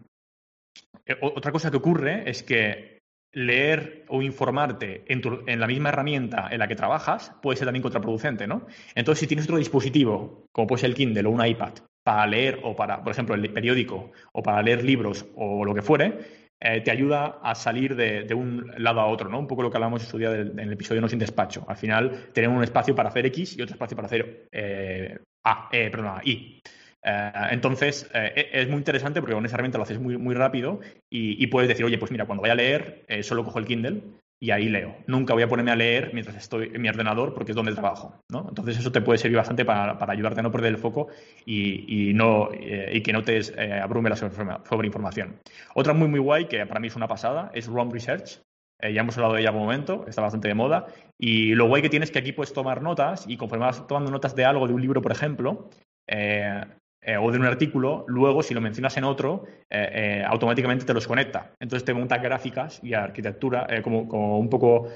eh, 1.07 1.17
otra 1.23 1.53
cosa 1.53 1.71
que 1.71 1.79
ocurre 1.79 2.29
es 2.29 2.43
que 2.43 2.99
leer 3.33 4.05
o 4.09 4.23
informarte 4.23 5.05
en, 5.07 5.61
la 5.61 5.67
misma 5.67 5.89
herramienta 5.89 6.49
en 6.51 6.59
la 6.59 6.69
que 6.69 6.77
trabajas 6.77 7.35
puede 7.43 7.57
ser 7.57 7.67
también 7.67 7.83
contraproducente, 7.83 8.47
¿no? 8.47 8.67
Entonces, 8.95 9.21
si 9.21 9.27
tienes 9.27 9.47
otro 9.47 9.57
dispositivo, 9.59 10.45
como 10.53 10.67
puede 10.67 10.81
ser 10.81 10.91
el 10.91 10.97
Kindle 10.97 11.27
o 11.27 11.31
un 11.31 11.45
iPad, 11.45 11.73
para 12.03 12.27
leer 12.27 12.61
o 12.65 12.75
para, 12.75 13.03
por 13.03 13.13
ejemplo, 13.13 13.35
el 13.35 13.53
periódico 13.53 14.11
o 14.33 14.43
para 14.43 14.63
leer 14.63 14.85
libros 14.85 15.25
o 15.37 15.65
lo 15.65 15.75
que 15.75 15.83
fuere, 15.83 16.19
eh, 16.61 16.81
te 16.81 16.91
ayuda 16.91 17.39
a 17.43 17.55
salir 17.55 17.97
de, 17.97 18.33
un 18.35 18.73
lado 18.79 19.01
a 19.01 19.07
otro, 19.07 19.29
¿no? 19.29 19.39
Un 19.39 19.47
poco 19.49 19.63
lo 19.63 19.71
que 19.71 19.77
hablamos 19.79 20.03
en 20.05 20.09
su 20.09 20.19
día 20.19 20.31
del- 20.31 20.51
en 20.53 20.61
el 20.61 20.73
episodio 20.75 21.01
No 21.01 21.09
sin 21.09 21.19
despacho. 21.19 21.65
Al 21.69 21.77
final, 21.77 22.29
tenemos 22.33 22.57
un 22.57 22.65
espacio 22.65 22.95
para 22.95 23.09
hacer 23.09 23.27
X 23.27 23.57
y 23.59 23.63
otro 23.63 23.75
espacio 23.75 23.97
para 23.97 24.07
hacer 24.07 24.49
eh, 24.53 25.19
A, 25.45 25.69
eh, 25.73 25.91
Y. 26.25 26.61
Eh, 27.05 27.33
entonces, 27.51 28.09
eh, 28.15 28.51
es 28.53 28.69
muy 28.69 28.79
interesante 28.79 29.21
porque 29.21 29.35
con 29.35 29.45
esa 29.45 29.57
herramienta 29.57 29.79
lo 29.79 29.85
haces 29.85 29.99
muy, 29.99 30.17
muy 30.17 30.35
rápido 30.35 30.81
y, 31.11 31.47
puedes 31.49 31.69
decir, 31.69 31.85
oye, 31.85 31.99
pues 31.99 32.13
mira, 32.13 32.27
cuando 32.27 32.43
vaya 32.43 32.53
a 32.53 32.57
leer, 32.57 33.05
eh, 33.09 33.23
solo 33.23 33.45
cojo 33.45 33.59
el 33.59 33.67
Kindle 33.67 34.03
y 34.41 34.51
ahí 34.51 34.69
leo. 34.69 34.97
Nunca 35.07 35.35
voy 35.35 35.43
a 35.43 35.49
ponerme 35.49 35.71
a 35.71 35.77
leer 35.77 36.11
mientras 36.13 36.37
estoy 36.37 36.71
en 36.75 36.83
mi 36.83 36.89
ordenador 36.89 37.35
porque 37.35 37.53
es 37.53 37.57
donde 37.57 37.73
trabajo. 37.73 38.21
¿no? 38.31 38.47
Entonces, 38.49 38.79
eso 38.79 38.91
te 38.91 39.01
puede 39.01 39.19
servir 39.19 39.37
bastante 39.39 39.65
para, 39.65 39.99
para 39.99 40.13
ayudarte 40.13 40.41
a 40.41 40.43
no 40.43 40.51
perder 40.51 40.73
el 40.73 40.79
foco 40.79 41.09
y, 41.45 42.11
y 42.11 42.15
no, 42.15 42.51
y 42.53 43.01
que 43.03 43.13
no 43.13 43.23
te 43.23 43.41
abrume 43.81 44.11
la 44.11 44.17
sobreinforma- 44.17 44.67
sobreinformación. 44.69 45.41
Otra 45.75 45.93
muy, 45.93 46.09
muy 46.09 46.19
guay, 46.19 46.47
que 46.47 46.67
para 46.67 46.81
mí 46.81 46.89
es 46.89 46.97
una 46.97 47.07
pasada, 47.07 47.51
es 47.55 47.67
ROM 47.67 47.91
Research. 47.93 48.41
Ya 48.81 49.03
hemos 49.03 49.17
hablado 49.17 49.35
de 49.35 49.43
ella 49.43 49.51
algún 49.51 49.63
momento, 49.63 50.07
está 50.09 50.23
bastante 50.23 50.49
de 50.49 50.55
moda. 50.55 50.87
Y 51.17 51.55
lo 51.55 51.69
guay 51.69 51.83
que 51.83 51.89
tienes 51.89 52.09
es 52.09 52.13
que 52.13 52.19
aquí 52.19 52.33
puedes 52.33 52.53
tomar 52.53 52.83
notas 52.83 53.27
y 53.29 53.37
conforme 53.37 53.67
vas 53.67 53.87
tomando 53.87 54.11
notas 54.11 54.35
de 54.35 54.45
algo, 54.45 54.67
de 54.67 54.75
un 54.75 54.81
libro, 54.81 55.01
por 55.01 55.13
ejemplo, 55.13 55.71
eh, 56.09 56.65
eh, 57.03 57.17
o 57.17 57.31
de 57.33 57.39
un 57.39 57.45
artículo, 57.45 58.05
luego 58.09 58.43
si 58.43 58.55
lo 58.55 58.61
mencionas 58.61 58.97
en 58.97 59.05
otro, 59.05 59.45
eh, 59.69 60.21
eh, 60.21 60.25
automáticamente 60.27 60.85
te 60.85 60.95
los 60.95 61.07
conecta. 61.07 61.53
Entonces 61.61 61.85
te 61.85 61.95
monta 61.95 62.19
gráficas 62.19 62.81
y 62.83 62.95
arquitectura, 62.95 63.67
como, 63.83 64.39
un 64.39 64.49
poco 64.49 64.89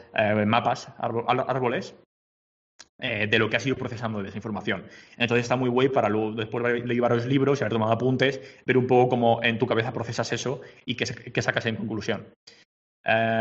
mapas, 0.47 0.89
árbo- 0.99 1.25
ár- 1.27 1.45
árboles, 1.49 1.95
de 2.99 3.39
lo 3.39 3.51
que 3.51 3.57
has 3.57 3.67
ido 3.67 3.77
procesando 3.77 4.23
de 4.23 4.29
esa 4.29 4.39
información. 4.39 4.85
Entonces 5.19 5.45
está 5.45 5.57
muy 5.57 5.69
guay 5.69 5.89
para 5.91 6.09
luego, 6.09 6.33
después 6.33 6.65
de 6.65 6.81
leer 6.87 7.01
varios 7.03 7.27
libros 7.27 7.61
y 7.61 7.65
haber 7.65 7.73
tomado 7.73 7.93
apuntes, 7.93 8.41
ver 8.65 8.79
un 8.79 8.87
poco 8.87 9.11
cómo 9.11 9.41
en 9.43 9.59
tu 9.59 9.67
cabeza 9.67 9.93
procesas 9.93 10.33
eso 10.33 10.63
y 10.87 10.95
qué, 10.95 11.05
sa- 11.07 11.15
qué 11.15 11.43
sacas 11.43 11.67
en 11.67 11.77
conclusión. 11.77 12.27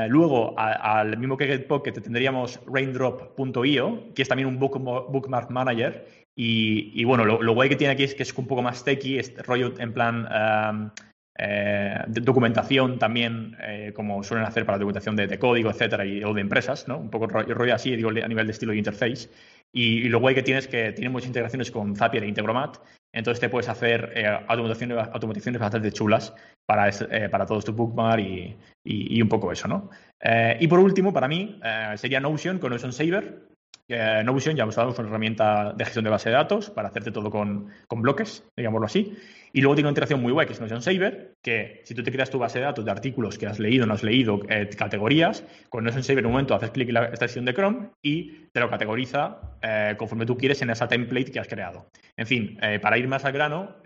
Luego, 0.09 0.53
al 0.59 1.17
mismo 1.17 1.37
que 1.37 1.47
GetPocket 1.47 2.01
tendríamos 2.03 2.59
raindrop.io, 2.67 4.13
que 4.13 4.21
es 4.21 4.27
también 4.27 4.47
un 4.47 4.59
book- 4.59 4.77
bookmark 5.09 5.49
manager. 5.49 6.24
Y, 6.37 7.03
bueno, 7.05 7.23
lo, 7.23 7.53
guay 7.53 7.69
que 7.69 7.77
tiene 7.77 7.93
aquí 7.93 8.03
es 8.03 8.13
que 8.13 8.23
es 8.23 8.33
un 8.37 8.47
poco 8.47 8.61
más 8.61 8.83
techy, 8.83 9.17
es 9.17 9.35
rollo 9.45 9.73
en 9.79 9.93
plan 9.93 10.27
um, 10.27 10.91
de 11.37 12.21
documentación 12.21 12.99
también, 12.99 13.55
eh, 13.61 13.91
como 13.95 14.21
suelen 14.23 14.45
hacer 14.45 14.65
para 14.65 14.77
documentación 14.77 15.15
de, 15.15 15.39
código, 15.39 15.69
etcétera, 15.69 16.05
y, 16.05 16.23
o 16.23 16.33
de 16.33 16.41
empresas, 16.41 16.87
¿no? 16.87 16.97
Un 16.97 17.09
poco 17.09 17.27
rollo, 17.27 17.73
así, 17.73 17.95
digo, 17.95 18.09
a 18.09 18.27
nivel 18.27 18.47
de 18.47 18.51
estilo 18.51 18.73
de 18.73 18.79
interface. 18.79 19.29
Y, 19.73 20.09
lo 20.09 20.19
guay 20.19 20.35
que 20.35 20.43
tiene 20.43 20.59
es 20.59 20.67
que 20.67 20.91
tiene 20.91 21.09
muchas 21.09 21.27
integraciones 21.27 21.71
con 21.71 21.95
Zapier 21.95 22.23
e 22.23 22.27
Integromat, 22.27 22.77
entonces 23.13 23.39
te 23.39 23.47
puedes 23.49 23.69
hacer 23.69 24.11
eh, 24.13 24.27
automatizaciones, 24.47 25.07
automatizaciones 25.13 25.61
bastante 25.61 25.91
chulas 25.91 26.33
para, 26.65 26.89
eh, 26.89 27.29
para 27.29 27.45
todos 27.45 27.63
tus 27.63 27.75
bookmark 27.75 28.19
y, 28.21 28.57
y- 28.83 29.21
un 29.21 29.29
poco 29.29 29.53
eso, 29.53 29.69
¿no? 29.69 29.89
Eh, 30.21 30.57
y 30.59 30.67
por 30.67 30.79
último, 30.79 31.13
para 31.13 31.29
mí, 31.29 31.59
sería 31.95 32.19
Notion 32.19 32.59
con 32.59 32.71
Notion 32.71 32.91
Saver. 32.91 33.54
Eh, 33.87 34.23
ya 34.55 34.63
hemos 34.63 34.75
es 34.91 34.99
una 34.99 35.09
herramienta 35.09 35.73
de 35.73 35.85
gestión 35.85 36.05
de 36.05 36.11
base 36.11 36.29
de 36.29 36.35
datos 36.35 36.69
para 36.71 36.87
hacerte 36.87 37.11
todo 37.11 37.29
con, 37.29 37.69
con 37.87 38.01
bloques, 38.01 38.43
digámoslo 38.57 38.87
así. 38.87 39.15
Y 39.55 39.61
luego 39.61 39.75
tiene 39.75 39.87
una 39.87 39.91
integración 39.91 40.21
muy 40.21 40.33
guay 40.33 40.45
que 40.45 40.51
es 40.51 40.59
Notion 40.59 40.81
Saver, 40.81 41.35
que 41.41 41.79
si 41.85 41.95
tú 41.95 42.03
te 42.03 42.11
creas 42.11 42.29
tu 42.29 42.37
base 42.37 42.59
de 42.59 42.65
datos 42.65 42.83
de 42.83 42.91
artículos 42.91 43.37
que 43.37 43.47
has 43.47 43.57
leído, 43.57 43.85
no 43.85 43.93
has 43.93 44.03
leído, 44.03 44.41
eh, 44.49 44.67
categorías, 44.77 45.45
con 45.69 45.85
Notion 45.85 46.03
Saver 46.03 46.19
en 46.19 46.25
un 46.25 46.33
momento 46.33 46.55
haces 46.55 46.71
clic 46.71 46.89
en 46.89 46.95
la 46.95 47.05
extensión 47.05 47.45
de 47.45 47.53
Chrome 47.53 47.87
y 48.01 48.47
te 48.51 48.59
lo 48.59 48.69
categoriza 48.69 49.39
eh, 49.61 49.95
conforme 49.97 50.25
tú 50.25 50.35
quieres 50.35 50.61
en 50.61 50.71
esa 50.71 50.89
template 50.89 51.31
que 51.31 51.39
has 51.39 51.47
creado. 51.47 51.87
En 52.17 52.27
fin, 52.27 52.59
eh, 52.61 52.79
para 52.81 52.97
ir 52.97 53.07
más 53.07 53.23
al 53.23 53.31
grano, 53.31 53.77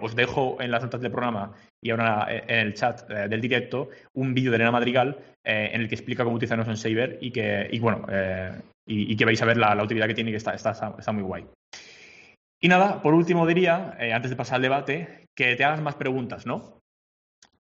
os 0.00 0.14
dejo 0.14 0.58
en 0.60 0.70
las 0.70 0.84
notas 0.84 1.00
del 1.00 1.10
programa 1.10 1.54
y 1.82 1.90
ahora 1.90 2.28
en 2.30 2.60
el 2.68 2.74
chat 2.74 3.08
del 3.08 3.40
directo 3.40 3.88
un 4.14 4.32
vídeo 4.32 4.52
de 4.52 4.58
Elena 4.58 4.70
Madrigal 4.70 5.18
en 5.42 5.80
el 5.80 5.88
que 5.88 5.96
explica 5.96 6.22
cómo 6.22 6.36
utilizar 6.36 6.56
Notion 6.56 6.76
Saver 6.76 7.18
y 7.20 7.32
que, 7.32 7.68
bueno, 7.80 8.06
y, 8.86 9.16
que 9.16 9.24
vais 9.24 9.42
a 9.42 9.44
ver 9.44 9.56
la, 9.56 9.82
utilidad 9.82 10.06
que 10.06 10.14
tiene 10.14 10.30
que 10.30 10.36
está, 10.36 10.54
está, 10.54 10.70
está 10.70 11.10
muy 11.10 11.24
guay. 11.24 11.44
Y 12.66 12.68
nada, 12.68 13.00
por 13.00 13.14
último 13.14 13.46
diría, 13.46 13.96
eh, 14.00 14.12
antes 14.12 14.28
de 14.28 14.36
pasar 14.36 14.56
al 14.56 14.62
debate, 14.62 15.28
que 15.36 15.54
te 15.54 15.62
hagas 15.62 15.80
más 15.80 15.94
preguntas, 15.94 16.46
¿no? 16.46 16.80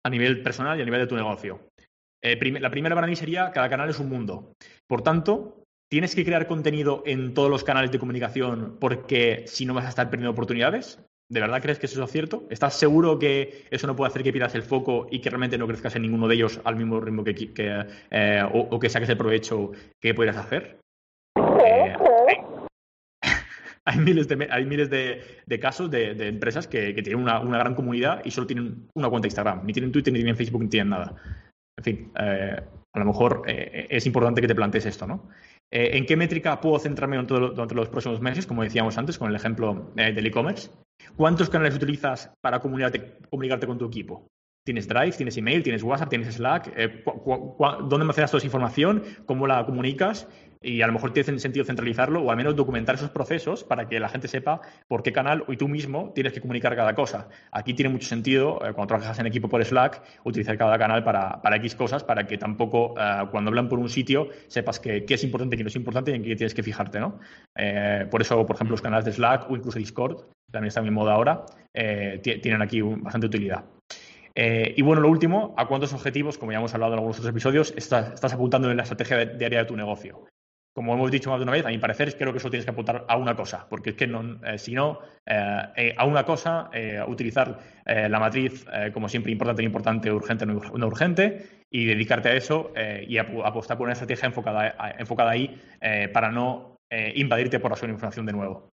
A 0.05 0.09
nivel 0.09 0.45
personal 0.45 0.79
y 0.79 0.83
a 0.83 0.85
nivel 0.85 1.01
de 1.01 1.09
tu 1.09 1.17
negocio. 1.17 1.71
Eh, 2.23 2.39
la 2.61 2.71
primera 2.71 2.95
para 2.95 3.09
mí 3.09 3.17
sería, 3.17 3.51
cada 3.51 3.69
canal 3.69 3.91
es 3.91 3.99
un 3.99 4.09
mundo. 4.09 4.53
Por 4.87 5.03
tanto, 5.03 5.65
tienes 5.91 6.15
que 6.15 6.25
crear 6.25 6.47
contenido 6.47 7.03
en 7.05 7.35
todos 7.35 7.51
los 7.51 7.65
canales 7.65 7.91
de 7.91 7.99
comunicación 7.99 8.77
porque 8.79 9.43
si 9.49 9.67
no 9.67 9.75
vas 9.75 9.87
a 9.87 9.89
estar 9.89 10.09
perdiendo 10.09 10.31
oportunidades. 10.31 11.05
¿De 11.29 11.41
verdad 11.41 11.61
crees 11.61 11.81
que 11.81 11.87
eso 11.87 12.05
es 12.05 12.11
cierto? 12.13 12.45
¿Estás 12.49 12.79
seguro 12.79 13.19
que 13.19 13.65
eso 13.73 13.89
no 13.89 13.97
puede 13.97 14.11
hacer 14.11 14.23
que 14.23 14.31
pierdas 14.31 14.55
el 14.55 14.63
foco 14.63 15.09
y 15.11 15.21
que 15.21 15.31
realmente 15.31 15.59
no 15.59 15.67
crezcas 15.67 15.97
en 15.97 16.03
ninguno 16.03 16.29
de 16.29 16.37
ellos 16.37 16.61
al 16.63 16.77
mismo 16.77 17.01
ritmo 17.01 17.25
que, 17.25 17.87
eh, 18.13 18.43
o, 18.53 18.79
que 18.79 18.89
saques 18.89 19.09
el 19.09 19.19
provecho 19.19 19.73
que 20.01 20.15
pudieras 20.15 20.37
hacer? 20.37 20.79
Eh, 21.37 21.97
hay 23.87 23.99
miles 23.99 24.29
de, 24.29 24.49
hay 24.51 24.65
miles 24.65 24.91
de, 24.91 25.61
casos 25.61 25.91
de, 25.91 26.11
empresas 26.29 26.67
que, 26.67 26.93
tienen 26.95 27.23
una, 27.23 27.41
gran 27.41 27.75
comunidad 27.75 28.23
y 28.25 28.31
solo 28.31 28.47
tienen 28.47 28.89
una 28.95 29.09
cuenta 29.09 29.25
de 29.25 29.29
Instagram. 29.29 29.65
Ni 29.65 29.73
tienen 29.73 29.93
Twitter, 29.93 30.13
ni 30.13 30.21
tienen 30.21 30.37
Facebook, 30.37 30.63
ni 30.63 30.69
tienen 30.69 30.91
nada. 30.91 31.15
En 31.79 31.85
fin, 31.85 32.13
eh, 32.19 32.61
a 32.95 32.99
lo 32.99 33.05
mejor 33.05 33.43
es 33.47 34.07
importante 34.07 34.41
que 34.41 34.49
te 34.49 34.55
plantees 34.55 34.87
esto, 34.87 35.07
¿no? 35.07 35.31
¿En 35.71 36.05
qué 36.05 36.17
métrica 36.19 36.61
puedo 36.61 36.79
centrarme 36.79 37.17
durante 37.17 37.75
los 37.75 37.89
próximos 37.89 38.21
meses, 38.21 38.47
como 38.47 38.63
decíamos 38.63 38.99
antes, 38.99 39.17
con 39.17 39.31
el 39.31 39.35
ejemplo 39.35 39.91
del 39.97 40.27
e-commerce? 40.27 40.69
¿Cuántos 41.17 41.49
canales 41.51 41.75
utilizas 41.75 42.31
para 42.43 42.61
comunicarte, 42.61 43.67
con 43.67 43.79
tu 43.79 43.87
equipo? 43.87 44.29
¿Tienes 44.65 44.87
Drive? 44.87 45.13
¿Tienes 45.13 45.37
email? 45.37 45.63
¿Tienes 45.63 45.83
WhatsApp? 45.83 46.09
¿Tienes 46.09 46.35
Slack? 46.35 46.73
Eh, 46.77 47.03
¿Dónde 47.05 47.97
almacenas 47.97 48.31
toda 48.31 48.39
esa 48.39 48.47
información? 48.47 49.03
¿Cómo 49.27 49.47
la 49.47 49.65
comunicas? 49.67 50.29
Y 50.63 50.83
a 50.83 50.87
lo 50.87 50.93
mejor 50.93 51.13
tiene 51.13 51.39
sentido 51.39 51.65
centralizarlo 51.65 52.23
o 52.23 52.31
al 52.31 52.37
menos 52.37 52.57
documentar 52.57 52.95
esos 52.95 53.11
procesos 53.11 53.65
para 53.65 53.89
que 53.89 53.99
la 54.01 54.09
gente 54.09 54.29
sepa 54.29 54.61
por 54.89 55.03
qué 55.03 55.13
canal 55.13 55.45
y 55.49 55.57
tú 55.57 55.69
mismo 55.69 56.13
tienes 56.15 56.33
que 56.33 56.41
comunicar 56.41 56.77
cada 56.77 56.95
cosa. 56.95 57.29
Aquí 57.51 57.75
tiene 57.75 57.91
mucho 57.91 58.09
sentido, 58.09 58.57
eh, 58.65 58.73
cuando 58.73 58.87
trabajas 58.87 59.19
en 59.19 59.27
equipo 59.27 59.49
por 59.49 59.65
Slack, 59.65 60.03
utilizar 60.25 60.57
cada 60.57 60.79
canal 60.79 61.05
para, 61.05 61.43
para 61.43 61.57
X 61.57 61.75
cosas, 61.75 62.05
para 62.05 62.27
que 62.27 62.39
tampoco 62.39 62.95
eh, 62.99 63.27
cuando 63.31 63.51
hablan 63.51 63.69
por 63.69 63.79
un 63.79 63.89
sitio 63.89 64.29
sepas 64.49 64.81
qué 64.81 65.05
es 65.09 65.25
importante, 65.25 65.57
qué 65.57 65.63
no 65.63 65.69
es 65.69 65.77
importante 65.77 66.11
y 66.11 66.15
en 66.15 66.23
qué 66.23 66.37
tienes 66.37 66.55
que 66.55 66.63
fijarte. 66.63 67.01
¿no? 67.01 67.19
por 68.11 68.21
eso, 68.21 68.45
por 68.47 68.57
ejemplo, 68.57 68.73
los 68.73 68.83
canales 68.83 69.05
de 69.05 69.13
Slack 69.13 69.51
o 69.51 69.57
incluso 69.57 69.79
Discord 69.79 70.25
también 70.53 70.69
está 70.69 70.81
en 70.81 70.93
moda 70.93 71.15
ahora, 71.15 71.45
eh, 71.75 72.21
tienen 72.23 72.63
aquí 72.63 72.81
bastante 72.83 73.27
utilidad. 73.27 73.65
Eh, 74.35 74.75
y 74.77 74.83
bueno, 74.83 75.03
lo 75.03 75.09
último, 75.09 75.55
¿a 75.57 75.67
cuántos 75.67 75.93
objetivos, 75.93 76.39
como 76.39 76.53
ya 76.53 76.59
hemos 76.59 76.73
hablado 76.75 76.93
en 76.93 76.99
algunos 76.99 77.19
otros 77.19 77.31
episodios, 77.31 77.75
estás, 77.77 78.33
apuntando 78.33 78.71
en 78.71 78.77
la 78.77 78.83
estrategia 78.85 79.25
diaria 79.25 79.61
de 79.61 79.65
tu 79.65 79.77
negocio? 79.77 80.27
Como 80.75 80.95
hemos 80.95 81.11
dicho 81.11 81.31
más 81.31 81.39
de 81.39 81.43
una 81.43 81.53
vez, 81.53 81.67
a 81.67 81.69
mi 81.69 81.79
parecer 81.79 82.17
creo 82.17 82.33
que 82.33 82.41
solo 82.41 82.53
tienes 82.53 82.65
que 82.65 82.71
apuntar 82.71 83.05
a 83.07 83.17
una 83.17 83.37
cosa, 83.37 83.67
porque 83.69 83.91
es 83.91 83.97
que 83.97 84.05
eh, 84.05 84.59
si 84.59 84.73
no, 84.73 85.01
a 85.27 86.05
una 86.07 86.25
cosa, 86.25 86.71
utilizar 87.07 87.59
la 87.85 88.19
matriz 88.19 88.65
como 88.95 89.09
siempre 89.09 89.33
importante, 89.33 89.63
importante, 89.63 90.11
urgente, 90.11 90.47
no 90.47 90.87
urgente, 90.87 91.65
y 91.71 91.85
dedicarte 91.85 92.31
a 92.31 92.35
eso 92.35 92.73
y 93.07 93.19
apostar 93.19 93.77
por 93.77 93.85
una 93.85 93.93
estrategia 93.93 94.27
enfocada, 94.27 94.95
enfocada 94.99 95.31
ahí 95.31 95.61
para 96.13 96.31
no 96.31 96.77
invadirte 96.91 97.61
por 97.61 97.71
la 97.71 97.77
sobreinformación 97.77 98.25
de 98.25 98.33
nuevo. 98.33 98.73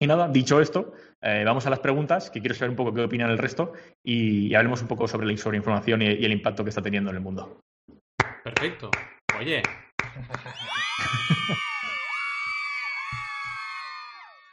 Y 0.00 0.06
nada, 0.06 0.28
dicho 0.28 0.60
esto, 0.60 0.92
eh, 1.20 1.42
vamos 1.44 1.66
a 1.66 1.70
las 1.70 1.80
preguntas, 1.80 2.30
que 2.30 2.40
quiero 2.40 2.54
saber 2.54 2.70
un 2.70 2.76
poco 2.76 2.94
qué 2.94 3.02
opinan 3.02 3.30
el 3.30 3.38
resto 3.38 3.72
y, 4.04 4.54
hablemos 4.54 4.80
un 4.80 4.88
poco 4.88 5.08
sobre 5.08 5.26
la 5.26 5.36
sobreinformación 5.36 6.02
y 6.02 6.24
el 6.24 6.32
impacto 6.32 6.62
que 6.62 6.70
está 6.70 6.82
teniendo 6.82 7.10
en 7.10 7.16
el 7.16 7.22
mundo. 7.22 7.60
Perfecto. 8.44 8.90
Oye. 9.38 9.62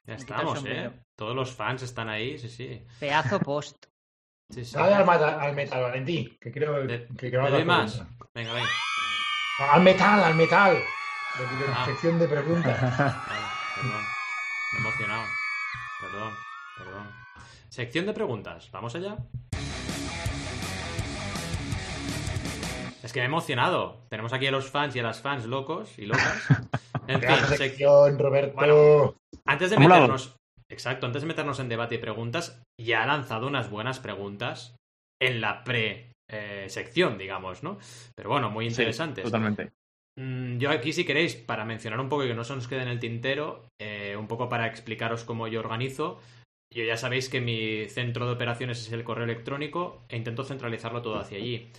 Ya 0.05 0.15
estamos, 0.15 0.63
¿eh? 0.65 0.91
Todos 1.15 1.35
los 1.35 1.53
fans 1.53 1.83
están 1.83 2.09
ahí, 2.09 2.37
sí, 2.37 2.49
sí. 2.49 2.85
Pedazo 2.99 3.39
post. 3.39 3.85
Sí, 4.53 4.63
sí. 4.63 4.75
Dale 4.75 4.93
al, 4.93 5.09
al, 5.23 5.55
metal, 5.55 5.81
Valentín, 5.81 6.37
que 6.39 6.51
creo 6.51 6.85
que, 6.85 7.07
que 7.17 7.35
va 7.35 7.49
más. 7.65 7.97
Venga, 8.31 8.53
venga. 8.53 8.69
Al 9.71 9.81
metal, 9.81 10.23
al 10.23 10.35
metal. 10.35 10.77
La 11.67 11.81
ah. 11.81 11.85
sección 11.87 12.19
de 12.19 12.27
preguntas. 12.27 12.77
perdón 13.75 14.05
emocionado. 14.77 15.23
Perdón, 15.99 16.33
perdón. 16.77 17.11
Sección 17.69 18.05
de 18.05 18.13
preguntas. 18.13 18.69
¿Vamos 18.71 18.95
allá? 18.95 19.17
Es 23.05 23.13
que 23.13 23.19
me 23.19 23.25
he 23.25 23.27
emocionado. 23.27 24.01
Tenemos 24.09 24.33
aquí 24.33 24.47
a 24.47 24.51
los 24.51 24.71
fans 24.71 24.95
y 24.95 24.99
a 24.99 25.03
las 25.03 25.21
fans 25.21 25.45
locos 25.45 25.97
y 25.99 26.07
locas. 26.07 26.47
En 27.07 27.21
fin, 27.21 27.35
sección, 27.55 28.17
Roberto. 28.17 29.15
antes 29.45 29.69
de 29.69 29.77
meternos. 29.77 30.35
Exacto, 30.71 31.05
antes 31.05 31.21
de 31.21 31.27
meternos 31.27 31.59
en 31.59 31.69
debate 31.69 31.93
y 31.93 31.97
preguntas, 31.99 32.63
ya 32.81 33.03
ha 33.03 33.05
lanzado 33.05 33.45
unas 33.45 33.69
buenas 33.69 33.99
preguntas 33.99 34.75
en 35.21 35.39
la 35.39 35.63
pre-sección, 35.63 37.13
eh, 37.13 37.17
digamos, 37.19 37.61
¿no? 37.61 37.77
Pero 38.15 38.29
bueno, 38.29 38.49
muy 38.49 38.65
interesantes. 38.65 39.23
totalmente. 39.23 39.71
Mm, 40.17 40.57
yo 40.57 40.71
aquí, 40.71 40.93
si 40.93 41.05
queréis, 41.05 41.35
para 41.35 41.63
mencionar 41.63 41.99
un 41.99 42.09
poco 42.09 42.25
y 42.25 42.27
que 42.27 42.33
no 42.33 42.43
se 42.43 42.55
nos 42.55 42.67
quede 42.67 42.81
en 42.81 42.87
el 42.87 42.99
tintero, 42.99 43.65
eh, 43.79 44.15
un 44.17 44.27
poco 44.27 44.49
para 44.49 44.65
explicaros 44.65 45.23
cómo 45.25 45.47
yo 45.47 45.59
organizo. 45.59 46.19
Yo 46.73 46.83
ya 46.83 46.97
sabéis 46.97 47.29
que 47.29 47.39
mi 47.39 47.87
centro 47.87 48.25
de 48.25 48.33
operaciones 48.33 48.79
es 48.79 48.91
el 48.91 49.03
correo 49.03 49.25
electrónico 49.25 50.01
e 50.09 50.17
intento 50.17 50.43
centralizarlo 50.43 51.03
todo 51.03 51.19
hacia 51.19 51.37
allí. 51.37 51.69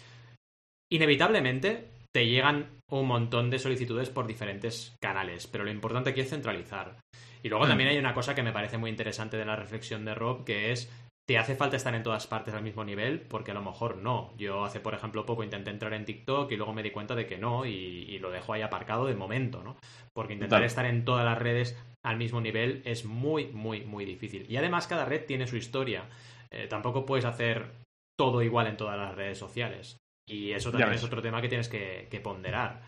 Inevitablemente 0.90 1.90
te 2.12 2.26
llegan 2.26 2.80
un 2.90 3.06
montón 3.06 3.50
de 3.50 3.58
solicitudes 3.58 4.10
por 4.10 4.26
diferentes 4.26 4.96
canales, 5.00 5.46
pero 5.46 5.64
lo 5.64 5.70
importante 5.70 6.10
aquí 6.10 6.20
es 6.20 6.30
centralizar. 6.30 6.96
Y 7.42 7.48
luego 7.48 7.64
hmm. 7.64 7.68
también 7.68 7.90
hay 7.90 7.98
una 7.98 8.14
cosa 8.14 8.34
que 8.34 8.42
me 8.42 8.52
parece 8.52 8.78
muy 8.78 8.90
interesante 8.90 9.36
de 9.36 9.44
la 9.44 9.56
reflexión 9.56 10.04
de 10.04 10.14
Rob, 10.14 10.44
que 10.44 10.72
es 10.72 10.90
¿Te 11.26 11.38
hace 11.38 11.56
falta 11.56 11.74
estar 11.74 11.92
en 11.92 12.04
todas 12.04 12.28
partes 12.28 12.54
al 12.54 12.62
mismo 12.62 12.84
nivel? 12.84 13.20
Porque 13.20 13.50
a 13.50 13.54
lo 13.54 13.62
mejor 13.62 13.96
no. 13.96 14.32
Yo 14.38 14.64
hace, 14.64 14.78
por 14.78 14.94
ejemplo, 14.94 15.26
poco 15.26 15.42
intenté 15.42 15.70
entrar 15.70 15.92
en 15.92 16.04
TikTok 16.04 16.52
y 16.52 16.56
luego 16.56 16.72
me 16.72 16.84
di 16.84 16.92
cuenta 16.92 17.16
de 17.16 17.26
que 17.26 17.36
no 17.36 17.66
y, 17.66 18.16
lo 18.20 18.30
dejo 18.30 18.52
ahí 18.52 18.62
aparcado 18.62 19.06
de 19.06 19.16
momento, 19.16 19.64
¿no? 19.64 19.76
Porque 20.14 20.34
intentar 20.34 20.62
estar 20.62 20.86
en 20.86 21.04
todas 21.04 21.24
las 21.24 21.36
redes 21.36 21.76
al 22.04 22.16
mismo 22.16 22.40
nivel 22.40 22.80
es 22.84 23.04
muy, 23.04 23.48
muy, 23.48 23.80
muy 23.84 24.04
difícil. 24.04 24.46
Y 24.48 24.56
además 24.56 24.86
cada 24.86 25.04
red 25.04 25.26
tiene 25.26 25.48
su 25.48 25.56
historia. 25.56 26.08
Eh, 26.52 26.68
tampoco 26.68 27.04
puedes 27.04 27.24
hacer 27.24 27.72
todo 28.16 28.40
igual 28.40 28.68
en 28.68 28.76
todas 28.76 28.96
las 28.96 29.16
redes 29.16 29.36
sociales. 29.36 29.98
Y 30.28 30.52
eso 30.52 30.70
también 30.70 30.92
es 30.92 31.04
otro 31.04 31.22
tema 31.22 31.40
que 31.40 31.48
tienes 31.48 31.68
que, 31.68 32.08
que 32.10 32.20
ponderar. 32.20 32.82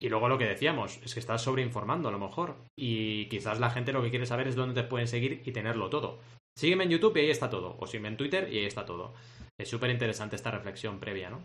Y 0.00 0.08
luego 0.08 0.28
lo 0.28 0.36
que 0.36 0.44
decíamos, 0.44 1.00
es 1.02 1.14
que 1.14 1.20
estás 1.20 1.42
sobreinformando 1.42 2.08
a 2.08 2.12
lo 2.12 2.18
mejor. 2.18 2.56
Y 2.76 3.26
quizás 3.28 3.58
la 3.58 3.70
gente 3.70 3.92
lo 3.92 4.02
que 4.02 4.10
quiere 4.10 4.26
saber 4.26 4.48
es 4.48 4.56
dónde 4.56 4.80
te 4.80 4.86
pueden 4.86 5.08
seguir 5.08 5.42
y 5.44 5.52
tenerlo 5.52 5.88
todo. 5.88 6.20
Sígueme 6.56 6.84
en 6.84 6.90
YouTube 6.90 7.16
y 7.16 7.20
ahí 7.20 7.30
está 7.30 7.48
todo. 7.48 7.76
O 7.78 7.86
sígueme 7.86 8.08
en 8.08 8.16
Twitter 8.16 8.52
y 8.52 8.58
ahí 8.58 8.66
está 8.66 8.84
todo. 8.84 9.14
Es 9.58 9.68
súper 9.68 9.90
interesante 9.90 10.36
esta 10.36 10.50
reflexión 10.50 11.00
previa, 11.00 11.30
¿no? 11.30 11.42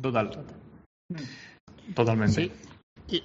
Total. 0.00 0.44
Totalmente. 1.94 2.34
Sí. 2.34 2.52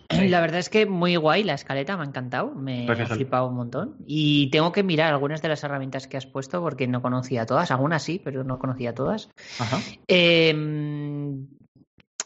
La 0.09 0.41
verdad 0.41 0.59
es 0.59 0.69
que 0.69 0.85
muy 0.85 1.15
guay 1.15 1.43
la 1.43 1.53
escaleta, 1.53 1.97
me 1.97 2.03
ha 2.03 2.07
encantado, 2.07 2.53
me 2.55 2.89
ha 2.89 3.05
flipado 3.07 3.47
un 3.47 3.55
montón. 3.55 3.97
Y 4.05 4.49
tengo 4.49 4.71
que 4.71 4.83
mirar 4.83 5.13
algunas 5.13 5.41
de 5.41 5.49
las 5.49 5.63
herramientas 5.63 6.07
que 6.07 6.17
has 6.17 6.25
puesto 6.25 6.61
porque 6.61 6.87
no 6.87 7.01
conocía 7.01 7.45
todas, 7.45 7.71
algunas 7.71 8.03
sí, 8.03 8.21
pero 8.23 8.43
no 8.43 8.59
conocía 8.59 8.93
todas. 8.93 9.29
Ajá. 9.59 9.79
Eh, 10.07 10.53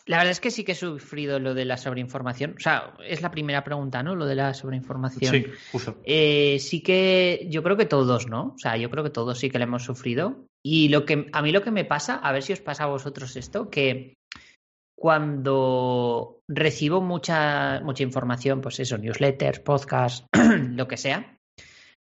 la 0.07 0.17
verdad 0.17 0.31
es 0.31 0.39
que 0.39 0.51
sí 0.51 0.63
que 0.63 0.71
he 0.71 0.75
sufrido 0.75 1.37
lo 1.37 1.53
de 1.53 1.65
la 1.65 1.75
sobreinformación. 1.75 2.55
O 2.57 2.59
sea, 2.61 2.93
es 3.05 3.21
la 3.21 3.29
primera 3.29 3.65
pregunta, 3.65 4.01
¿no? 4.03 4.15
Lo 4.15 4.25
de 4.25 4.35
la 4.35 4.53
sobreinformación. 4.53 5.33
Sí, 5.33 5.45
justo. 5.71 5.97
Eh, 6.05 6.59
sí 6.61 6.81
que 6.81 7.45
yo 7.49 7.61
creo 7.61 7.75
que 7.75 7.85
todos, 7.85 8.27
¿no? 8.27 8.53
O 8.55 8.57
sea, 8.57 8.77
yo 8.77 8.89
creo 8.89 9.03
que 9.03 9.09
todos 9.09 9.37
sí 9.37 9.49
que 9.49 9.59
la 9.59 9.65
hemos 9.65 9.83
sufrido. 9.83 10.45
Y 10.63 10.87
lo 10.87 11.05
que 11.05 11.27
a 11.33 11.41
mí 11.41 11.51
lo 11.51 11.61
que 11.61 11.71
me 11.71 11.83
pasa, 11.83 12.15
a 12.15 12.31
ver 12.31 12.41
si 12.41 12.53
os 12.53 12.61
pasa 12.61 12.85
a 12.85 12.87
vosotros 12.87 13.35
esto, 13.35 13.69
que 13.69 14.16
cuando 14.97 16.41
recibo 16.47 17.01
mucha, 17.01 17.81
mucha 17.81 18.03
información, 18.03 18.61
pues 18.61 18.79
eso, 18.79 18.97
newsletters, 18.97 19.59
podcasts, 19.59 20.25
lo 20.71 20.87
que 20.87 20.97
sea, 20.97 21.37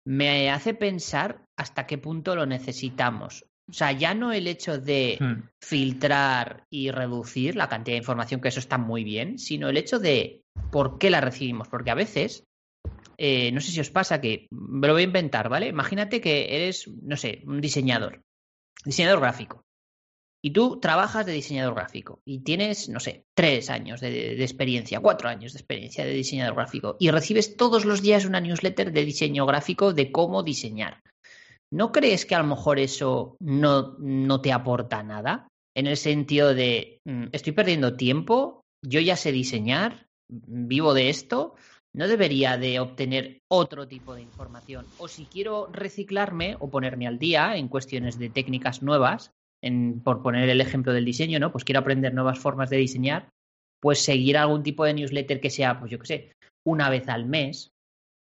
me 0.06 0.50
hace 0.50 0.74
pensar 0.74 1.44
hasta 1.56 1.86
qué 1.86 1.96
punto 1.96 2.36
lo 2.36 2.44
necesitamos. 2.44 3.46
O 3.70 3.72
sea, 3.72 3.92
ya 3.92 4.12
no 4.12 4.32
el 4.32 4.46
hecho 4.46 4.78
de 4.78 5.16
hmm. 5.18 5.48
filtrar 5.62 6.66
y 6.70 6.90
reducir 6.90 7.56
la 7.56 7.68
cantidad 7.68 7.94
de 7.94 8.00
información, 8.00 8.42
que 8.42 8.48
eso 8.48 8.60
está 8.60 8.76
muy 8.76 9.04
bien, 9.04 9.38
sino 9.38 9.70
el 9.70 9.78
hecho 9.78 9.98
de 9.98 10.42
por 10.70 10.98
qué 10.98 11.08
la 11.08 11.22
recibimos. 11.22 11.68
Porque 11.68 11.92
a 11.92 11.94
veces, 11.94 12.44
eh, 13.16 13.52
no 13.52 13.62
sé 13.62 13.70
si 13.70 13.80
os 13.80 13.90
pasa 13.90 14.20
que, 14.20 14.48
me 14.50 14.86
lo 14.86 14.92
voy 14.92 15.02
a 15.02 15.06
inventar, 15.06 15.48
¿vale? 15.48 15.68
Imagínate 15.68 16.20
que 16.20 16.56
eres, 16.56 16.88
no 16.88 17.16
sé, 17.16 17.42
un 17.46 17.62
diseñador, 17.62 18.20
diseñador 18.84 19.20
gráfico. 19.20 19.64
Y 20.44 20.50
tú 20.50 20.80
trabajas 20.80 21.24
de 21.24 21.32
diseñador 21.32 21.74
gráfico 21.74 22.20
y 22.24 22.40
tienes, 22.40 22.88
no 22.88 22.98
sé, 22.98 23.24
tres 23.34 23.70
años 23.70 24.00
de, 24.00 24.42
experiencia, 24.42 25.00
cuatro 25.00 25.28
años 25.28 25.52
de 25.52 25.60
experiencia 25.60 26.04
de 26.04 26.12
diseñador 26.12 26.56
gráfico 26.56 26.96
y 26.98 27.10
recibes 27.10 27.56
todos 27.56 27.84
los 27.84 28.02
días 28.02 28.24
una 28.24 28.40
newsletter 28.40 28.92
de 28.92 29.04
diseño 29.04 29.46
gráfico 29.46 29.92
de 29.92 30.10
cómo 30.10 30.42
diseñar. 30.42 31.00
¿no 31.72 31.90
crees 31.90 32.26
que 32.26 32.34
a 32.34 32.38
lo 32.38 32.46
mejor 32.46 32.78
eso 32.78 33.36
no, 33.40 33.96
no 33.98 34.40
te 34.40 34.52
aporta 34.52 35.02
nada? 35.02 35.48
En 35.74 35.86
el 35.86 35.96
sentido 35.96 36.54
de, 36.54 37.00
mm, 37.04 37.28
estoy 37.32 37.54
perdiendo 37.54 37.96
tiempo, 37.96 38.60
yo 38.84 39.00
ya 39.00 39.16
sé 39.16 39.32
diseñar, 39.32 40.06
vivo 40.28 40.92
de 40.92 41.08
esto, 41.08 41.54
no 41.94 42.08
debería 42.08 42.58
de 42.58 42.78
obtener 42.78 43.40
otro 43.50 43.88
tipo 43.88 44.14
de 44.14 44.22
información. 44.22 44.86
O 44.98 45.08
si 45.08 45.24
quiero 45.24 45.68
reciclarme 45.72 46.56
o 46.60 46.70
ponerme 46.70 47.06
al 47.06 47.18
día 47.18 47.56
en 47.56 47.68
cuestiones 47.68 48.18
de 48.18 48.28
técnicas 48.28 48.82
nuevas, 48.82 49.30
en, 49.62 50.00
por 50.00 50.22
poner 50.22 50.48
el 50.48 50.60
ejemplo 50.60 50.92
del 50.92 51.04
diseño, 51.04 51.38
¿no? 51.38 51.52
Pues 51.52 51.64
quiero 51.64 51.80
aprender 51.80 52.12
nuevas 52.12 52.38
formas 52.38 52.68
de 52.70 52.76
diseñar, 52.78 53.28
pues 53.80 54.00
seguir 54.04 54.36
algún 54.36 54.62
tipo 54.62 54.84
de 54.84 54.94
newsletter 54.94 55.40
que 55.40 55.50
sea, 55.50 55.78
pues 55.78 55.90
yo 55.90 55.98
qué 55.98 56.06
sé, 56.06 56.32
una 56.66 56.90
vez 56.90 57.08
al 57.08 57.26
mes, 57.26 57.70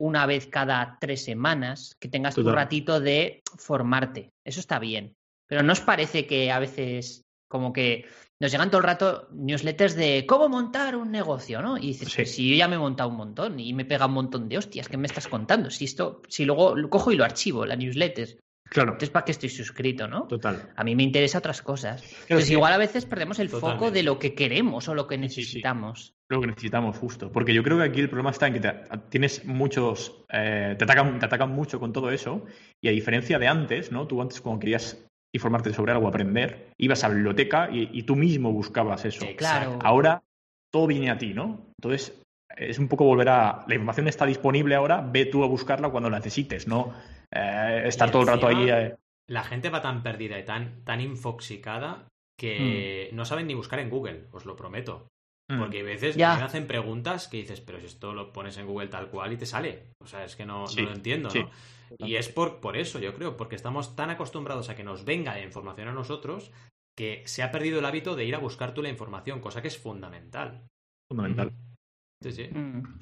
una 0.01 0.27
vez 0.27 0.47
cada 0.47 0.99
tres 1.01 1.25
semanas, 1.25 1.95
que 2.01 2.09
tengas 2.09 2.35
tu 2.35 2.43
Total. 2.43 2.57
ratito 2.57 3.01
de 3.01 3.41
formarte. 3.59 4.31
Eso 4.45 4.61
está 4.61 4.79
bien. 4.79 5.15
Pero 5.49 5.63
¿no 5.63 5.73
os 5.73 5.81
parece 5.81 6.27
que 6.27 6.51
a 6.51 6.59
veces 6.59 7.23
como 7.49 7.73
que 7.73 8.07
nos 8.41 8.51
llegan 8.51 8.71
todo 8.71 8.79
el 8.81 8.87
rato 8.87 9.29
newsletters 9.33 9.95
de 9.95 10.25
cómo 10.27 10.49
montar 10.49 10.97
un 10.97 11.11
negocio, 11.13 11.61
¿no? 11.61 11.77
Y 11.77 11.89
dices, 11.89 12.09
Sí. 12.09 12.17
pues 12.17 12.35
si 12.35 12.51
yo 12.51 12.57
ya 12.57 12.67
me 12.67 12.77
he 12.77 12.79
montado 12.79 13.11
un 13.11 13.17
montón 13.17 13.61
y 13.61 13.73
me 13.75 13.85
pega 13.85 14.07
un 14.07 14.15
montón 14.15 14.49
de 14.49 14.59
hostias, 14.59 14.89
¿qué 14.89 14.97
me 14.97 15.07
estás 15.07 15.29
contando? 15.29 15.71
Si 15.71 15.85
esto, 15.85 16.23
si 16.29 16.45
luego 16.47 16.75
lo 16.75 16.89
cojo 16.89 17.13
y 17.13 17.17
lo 17.17 17.25
archivo, 17.25 17.67
la 17.67 17.77
newsletter. 17.77 18.39
Claro, 18.73 18.93
Entonces, 18.93 19.11
¿para 19.11 19.25
qué 19.27 19.33
estoy 19.33 19.51
suscrito, 19.51 20.09
no? 20.09 20.23
total. 20.27 20.71
A 20.75 20.83
mí 20.83 20.97
me 20.97 21.03
interesa 21.03 21.37
otras 21.39 21.61
cosas. 21.61 22.01
Claro, 22.01 22.17
Entonces, 22.23 22.47
sí. 22.47 22.53
igual 22.55 22.73
a 22.73 22.79
veces 22.79 23.05
perdemos 23.05 23.39
el 23.39 23.51
foco 23.51 23.91
de 23.91 24.03
lo 24.03 24.19
que 24.19 24.35
queremos 24.35 24.89
o 24.89 24.95
lo 24.95 25.07
que 25.07 25.17
Sí, 25.17 25.21
sí, 25.23 25.29
sí. 25.29 25.41
necesitamos. 25.41 26.15
Lo 26.31 26.41
que 26.41 26.47
necesitamos, 26.47 26.97
justo. 26.97 27.31
Porque 27.31 27.53
yo 27.53 27.63
creo 27.63 27.77
que 27.77 27.85
aquí 27.85 28.01
el 28.01 28.09
problema 28.09 28.31
está 28.31 28.47
en 28.47 28.55
que 28.55 28.61
te- 28.61 28.81
tienes 29.11 29.45
muchos. 29.45 30.25
eh, 30.31 30.75
te, 30.79 30.85
atacan, 30.85 31.19
te 31.19 31.27
atacan 31.27 31.51
mucho 31.51 31.79
con 31.79 31.93
todo 31.93 32.11
eso. 32.11 32.47
Y 32.81 32.89
a 32.89 32.93
diferencia 32.93 33.39
de 33.39 33.47
antes, 33.47 33.93
¿no? 33.93 34.07
Tú 34.07 34.23
antes, 34.23 34.41
cuando 34.41 34.61
querías 34.61 35.05
informarte 35.35 35.75
sobre 35.75 35.93
algo, 35.93 36.09
aprender, 36.09 36.71
ibas 36.79 37.05
a 37.05 37.09
la 37.09 37.15
biblioteca 37.15 37.69
y, 37.71 37.91
y 37.93 38.03
tú 38.05 38.17
mismo 38.17 38.53
buscabas 38.53 39.05
eso. 39.05 39.27
Claro. 39.37 39.79
Ahora 39.83 40.23
todo 40.73 40.87
viene 40.87 41.11
a 41.11 41.19
ti, 41.19 41.35
¿no? 41.35 41.67
Entonces 41.79 42.19
es 42.57 42.79
un 42.79 42.89
poco 42.89 43.05
volver 43.05 43.29
a. 43.29 43.65
La 43.69 43.75
información 43.75 44.09
está 44.09 44.25
disponible 44.25 44.75
ahora, 44.75 45.03
ve 45.03 45.27
tú 45.27 45.45
a 45.45 45.47
buscarla 45.47 45.91
cuando 45.91 46.09
la 46.09 46.17
necesites, 46.19 46.67
¿no? 46.67 46.95
Eh, 47.35 47.83
estar 47.87 48.09
Y 48.09 48.13
todo 48.13 48.23
el 48.23 48.29
rato 48.29 48.47
ahí. 48.47 48.57
encima- 48.57 48.81
eh, 48.81 48.97
La 49.29 49.45
gente 49.45 49.71
va 49.71 49.81
tan 49.81 50.03
perdida 50.03 50.39
y 50.39 50.45
tan, 50.45 50.85
tan 50.85 51.01
infoxicada 51.01 52.07
que 52.39 53.09
no 53.13 53.25
saben 53.25 53.47
ni 53.47 53.55
buscar 53.55 53.79
en 53.79 53.89
Google, 53.91 54.27
os 54.33 54.45
lo 54.47 54.57
prometo. 54.57 55.09
mm. 55.49 55.59
Porque 55.59 55.81
a 55.81 55.85
veces 55.85 56.17
Ya. 56.17 56.37
me 56.37 56.43
hacen 56.43 56.67
preguntas 56.67 57.29
que 57.29 57.37
dices, 57.39 57.61
pero 57.61 57.79
si 57.81 57.87
esto 57.87 58.13
lo 58.15 58.33
pones 58.33 58.57
en 58.59 58.67
Google 58.67 58.89
tal 58.89 59.09
cual 59.09 59.33
y 59.33 59.37
te 59.37 59.47
sale. 59.47 59.91
O 60.01 60.07
sea, 60.07 60.25
es 60.25 60.35
que 60.37 60.45
no, 60.47 60.65
no 60.67 60.83
lo 60.83 60.93
entiendo, 60.93 61.31
sí. 61.31 61.41
¿no? 61.41 62.07
Y 62.07 62.17
es 62.17 62.29
por, 62.31 62.61
por 62.61 62.77
eso, 62.77 62.99
yo 62.99 63.15
creo, 63.15 63.37
porque 63.37 63.55
estamos 63.57 63.95
tan 63.95 64.09
acostumbrados 64.11 64.71
a 64.71 64.77
que 64.77 64.83
nos 64.85 65.05
venga 65.05 65.35
la 65.35 65.43
información 65.43 65.89
a 65.89 65.93
nosotros 65.93 66.51
que 66.97 67.23
se 67.27 67.43
ha 67.43 67.51
perdido 67.51 67.79
el 67.81 67.85
hábito 67.85 68.17
de 68.17 68.25
ir 68.25 68.35
a 68.35 68.39
buscar 68.39 68.73
tú 68.75 68.83
la 68.83 68.89
información, 68.89 69.41
cosa 69.41 69.61
que 69.63 69.69
es 69.69 69.79
fundamental. 69.79 70.63
fundamental. 71.11 71.53
Sí, 72.23 72.33
sí. 72.33 72.49
Mm. 72.49 72.99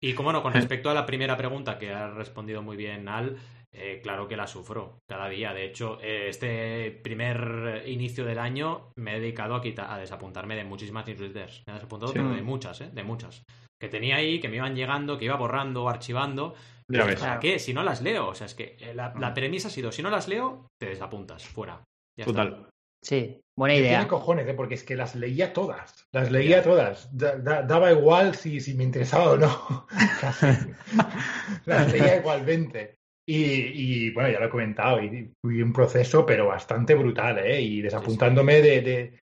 Y 0.00 0.14
como 0.14 0.32
no, 0.32 0.42
con 0.42 0.52
respecto 0.52 0.90
a 0.90 0.94
la 0.94 1.06
primera 1.06 1.36
pregunta 1.36 1.78
que 1.78 1.92
ha 1.92 2.08
respondido 2.10 2.62
muy 2.62 2.76
bien 2.76 3.08
Al, 3.08 3.36
eh, 3.74 4.00
claro 4.02 4.28
que 4.28 4.36
la 4.36 4.46
sufro 4.46 4.98
cada 5.08 5.28
día. 5.28 5.52
De 5.54 5.64
hecho, 5.64 5.98
eh, 6.02 6.28
este 6.28 6.90
primer 7.02 7.82
inicio 7.86 8.24
del 8.24 8.38
año 8.38 8.90
me 8.96 9.16
he 9.16 9.20
dedicado 9.20 9.54
a, 9.54 9.62
quitar, 9.62 9.90
a 9.90 9.98
desapuntarme 9.98 10.56
de 10.56 10.64
muchísimas 10.64 11.06
newsletters. 11.06 11.62
Me 11.66 11.72
he 11.72 11.74
desapuntado, 11.74 12.12
Sí. 12.12 12.18
pero 12.18 12.34
de 12.34 12.42
muchas, 12.42 12.80
¿eh? 12.82 12.90
De 12.92 13.02
muchas. 13.02 13.42
Que 13.80 13.88
tenía 13.88 14.16
ahí, 14.16 14.40
que 14.40 14.48
me 14.48 14.56
iban 14.56 14.76
llegando, 14.76 15.18
que 15.18 15.24
iba 15.24 15.36
borrando 15.36 15.84
o 15.84 15.88
archivando. 15.88 16.54
Ya 16.88 17.04
ves. 17.04 17.18
¿Para 17.20 17.40
qué? 17.40 17.58
Si 17.58 17.72
no 17.74 17.82
las 17.82 18.02
leo. 18.02 18.28
O 18.28 18.34
sea, 18.34 18.46
es 18.46 18.54
que 18.54 18.76
eh, 18.80 18.92
la, 18.94 19.12
la 19.18 19.30
Mm. 19.30 19.34
premisa 19.34 19.68
ha 19.68 19.70
sido, 19.70 19.90
si 19.90 20.02
no 20.02 20.10
las 20.10 20.28
leo, 20.28 20.66
te 20.78 20.86
desapuntas, 20.86 21.44
fuera. 21.46 21.82
Ya 22.18 22.24
está. 22.26 22.32
Total. 22.44 22.68
Sí, 23.04 23.40
buena 23.58 23.74
Tiene 23.74 23.88
idea. 23.88 24.06
cojones, 24.06 24.46
¿eh? 24.46 24.54
porque 24.54 24.74
es 24.74 24.84
que 24.84 24.94
las 24.94 25.16
leía 25.16 25.52
todas. 25.52 26.06
Las 26.12 26.30
leía 26.30 26.62
todas. 26.62 27.08
Da- 27.16 27.36
da- 27.36 27.62
daba 27.62 27.90
igual 27.90 28.36
si, 28.36 28.60
si 28.60 28.74
me 28.74 28.84
interesaba 28.84 29.30
o 29.32 29.36
no. 29.38 29.86
Casi. 30.20 30.46
las 31.66 31.90
leía 31.92 32.18
igualmente. 32.18 32.94
Y, 33.26 33.44
y, 33.44 34.10
bueno, 34.10 34.30
ya 34.30 34.40
lo 34.40 34.46
he 34.46 34.50
comentado, 34.50 35.02
y 35.02 35.32
fui 35.40 35.62
un 35.62 35.72
proceso, 35.72 36.26
pero 36.26 36.48
bastante 36.48 36.94
brutal, 36.94 37.38
¿eh? 37.38 37.60
Y 37.60 37.80
desapuntándome 37.80 38.60
de, 38.60 38.80
de, 38.80 39.18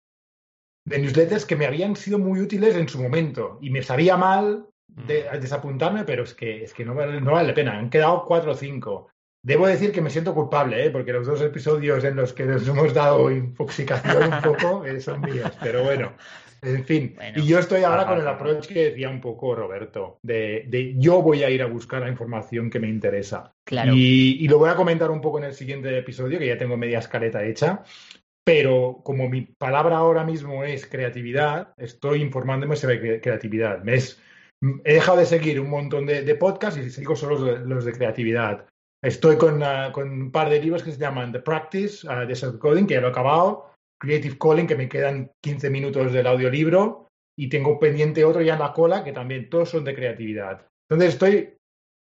de 0.86 0.98
newsletters 0.98 1.44
que 1.44 1.56
me 1.56 1.66
habían 1.66 1.96
sido 1.96 2.18
muy 2.18 2.40
útiles 2.40 2.76
en 2.76 2.88
su 2.88 3.02
momento. 3.02 3.58
Y 3.60 3.70
me 3.70 3.82
sabía 3.82 4.16
mal 4.16 4.66
de, 4.88 5.24
Mm. 5.32 5.40
desapuntarme, 5.40 6.04
pero 6.04 6.24
es 6.24 6.34
que, 6.34 6.64
es 6.64 6.72
que 6.72 6.84
no, 6.84 6.94
vale, 6.94 7.20
no 7.20 7.32
vale 7.32 7.48
la 7.48 7.54
pena. 7.54 7.78
Han 7.78 7.90
quedado 7.90 8.24
cuatro 8.24 8.52
o 8.52 8.54
cinco. 8.54 9.08
Debo 9.44 9.66
decir 9.66 9.92
que 9.92 10.00
me 10.00 10.10
siento 10.10 10.34
culpable, 10.34 10.84
¿eh? 10.84 10.90
porque 10.90 11.12
los 11.12 11.26
dos 11.26 11.40
episodios 11.40 12.02
en 12.04 12.16
los 12.16 12.32
que 12.32 12.44
nos 12.44 12.66
hemos 12.66 12.92
dado 12.92 13.30
infoxicación 13.30 14.32
un 14.32 14.42
poco 14.42 14.84
eh, 14.84 15.00
son 15.00 15.20
míos, 15.20 15.52
pero 15.62 15.84
bueno, 15.84 16.12
en 16.62 16.84
fin. 16.84 17.12
Bueno. 17.16 17.38
y 17.42 17.46
yo 17.46 17.58
estoy 17.58 17.82
ahora 17.82 18.06
con 18.06 18.18
el 18.20 18.26
approach 18.28 18.66
que 18.66 18.90
decía 18.90 19.08
un 19.10 19.20
poco 19.20 19.54
Roberto, 19.54 20.18
de, 20.22 20.64
de 20.68 20.94
yo 20.98 21.22
voy 21.22 21.42
a 21.44 21.50
ir 21.50 21.62
a 21.62 21.66
buscar 21.66 22.02
la 22.02 22.08
información 22.08 22.70
que 22.70 22.80
me 22.80 22.88
interesa. 22.88 23.52
Claro. 23.66 23.92
Y, 23.94 24.38
y 24.40 24.48
lo 24.48 24.58
voy 24.58 24.70
a 24.70 24.74
comentar 24.76 25.10
un 25.10 25.20
poco 25.20 25.38
en 25.38 25.44
el 25.44 25.54
siguiente 25.54 25.96
episodio, 25.96 26.38
que 26.38 26.46
ya 26.46 26.58
tengo 26.58 26.76
media 26.76 26.98
escaleta 26.98 27.44
hecha. 27.44 27.82
Pero 28.44 29.00
como 29.04 29.28
mi 29.28 29.42
palabra 29.42 29.98
ahora 29.98 30.24
mismo 30.24 30.64
es 30.64 30.86
creatividad, 30.86 31.74
estoy 31.76 32.22
informándome 32.22 32.76
sobre 32.76 33.02
cre- 33.02 33.20
creatividad. 33.22 33.82
Me 33.82 33.94
es- 33.96 34.20
he 34.84 34.94
dejado 34.94 35.18
de 35.18 35.26
seguir 35.26 35.60
un 35.60 35.68
montón 35.70 36.06
de, 36.06 36.22
de 36.22 36.34
podcasts 36.34 36.80
y 36.80 36.90
sigo 36.90 37.14
solo 37.14 37.38
los 37.38 37.44
de, 37.44 37.66
los 37.66 37.84
de 37.84 37.92
creatividad. 37.92 38.64
Estoy 39.04 39.36
con, 39.36 39.62
ah, 39.62 39.90
con 39.92 40.10
un 40.10 40.32
par 40.32 40.48
de 40.50 40.60
libros 40.60 40.82
que 40.82 40.90
se 40.92 40.98
llaman 40.98 41.30
The 41.30 41.40
Practice 41.40 42.06
ah, 42.10 42.24
de 42.24 42.34
Self 42.34 42.56
Coding, 42.58 42.86
que 42.86 42.94
ya 42.94 43.00
lo 43.00 43.08
he 43.08 43.10
acabado, 43.10 43.70
Creative 44.00 44.36
Calling, 44.38 44.66
que 44.66 44.76
me 44.76 44.88
quedan 44.88 45.30
15 45.42 45.70
minutos 45.70 46.12
del 46.12 46.26
audiolibro, 46.26 47.08
y 47.38 47.48
tengo 47.48 47.78
pendiente 47.78 48.24
otro 48.24 48.42
ya 48.42 48.54
en 48.54 48.60
la 48.60 48.72
cola, 48.72 49.04
que 49.04 49.12
también 49.12 49.48
todos 49.48 49.70
son 49.70 49.84
de 49.84 49.94
creatividad. 49.94 50.66
Entonces 50.90 51.14
estoy 51.14 51.54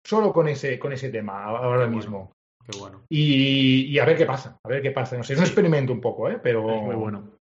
solo 0.06 0.32
con 0.32 0.48
ese, 0.48 0.78
con 0.78 0.92
ese 0.92 1.10
tema 1.10 1.44
ahora 1.44 1.60
Qué 1.62 1.86
bueno. 1.86 1.96
mismo. 1.96 2.32
Qué 2.64 2.78
bueno. 2.78 3.04
Y, 3.08 3.84
y 3.86 3.98
a 3.98 4.04
ver 4.04 4.16
qué 4.16 4.26
pasa, 4.26 4.58
a 4.62 4.68
ver 4.68 4.82
qué 4.82 4.90
pasa. 4.90 5.16
No 5.16 5.24
sé, 5.24 5.32
es 5.32 5.38
un 5.38 5.44
experimento 5.46 5.92
un 5.92 6.00
poco, 6.00 6.28
¿eh? 6.28 6.38
Pero 6.42 6.68
Es 6.70 6.82
muy 6.82 6.94
bueno. 6.96 7.38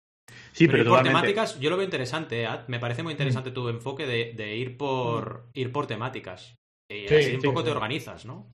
Sí, 0.53 0.67
pero, 0.69 0.85
por 0.91 1.03
temáticas, 1.03 1.59
yo 1.61 1.69
lo 1.69 1.77
veo 1.77 1.85
interesante, 1.85 2.45
¿eh? 2.45 2.49
Me 2.69 2.81
parece 2.81 3.03
muy 3.03 3.13
interesante 3.13 3.51
tu 3.51 3.69
enfoque 3.69 4.07
de, 4.07 4.33
de 4.35 4.57
ir 4.57 4.77
por 4.77 5.47
ir 5.53 5.71
por 5.71 5.87
temáticas. 5.87 6.55
Y 6.91 7.09
Sí, 7.09 7.15
así 7.15 7.35
un 7.35 7.41
sí, 7.41 7.47
poco 7.47 7.63
te 7.63 7.71
organizas, 7.71 8.25
¿no? 8.25 8.53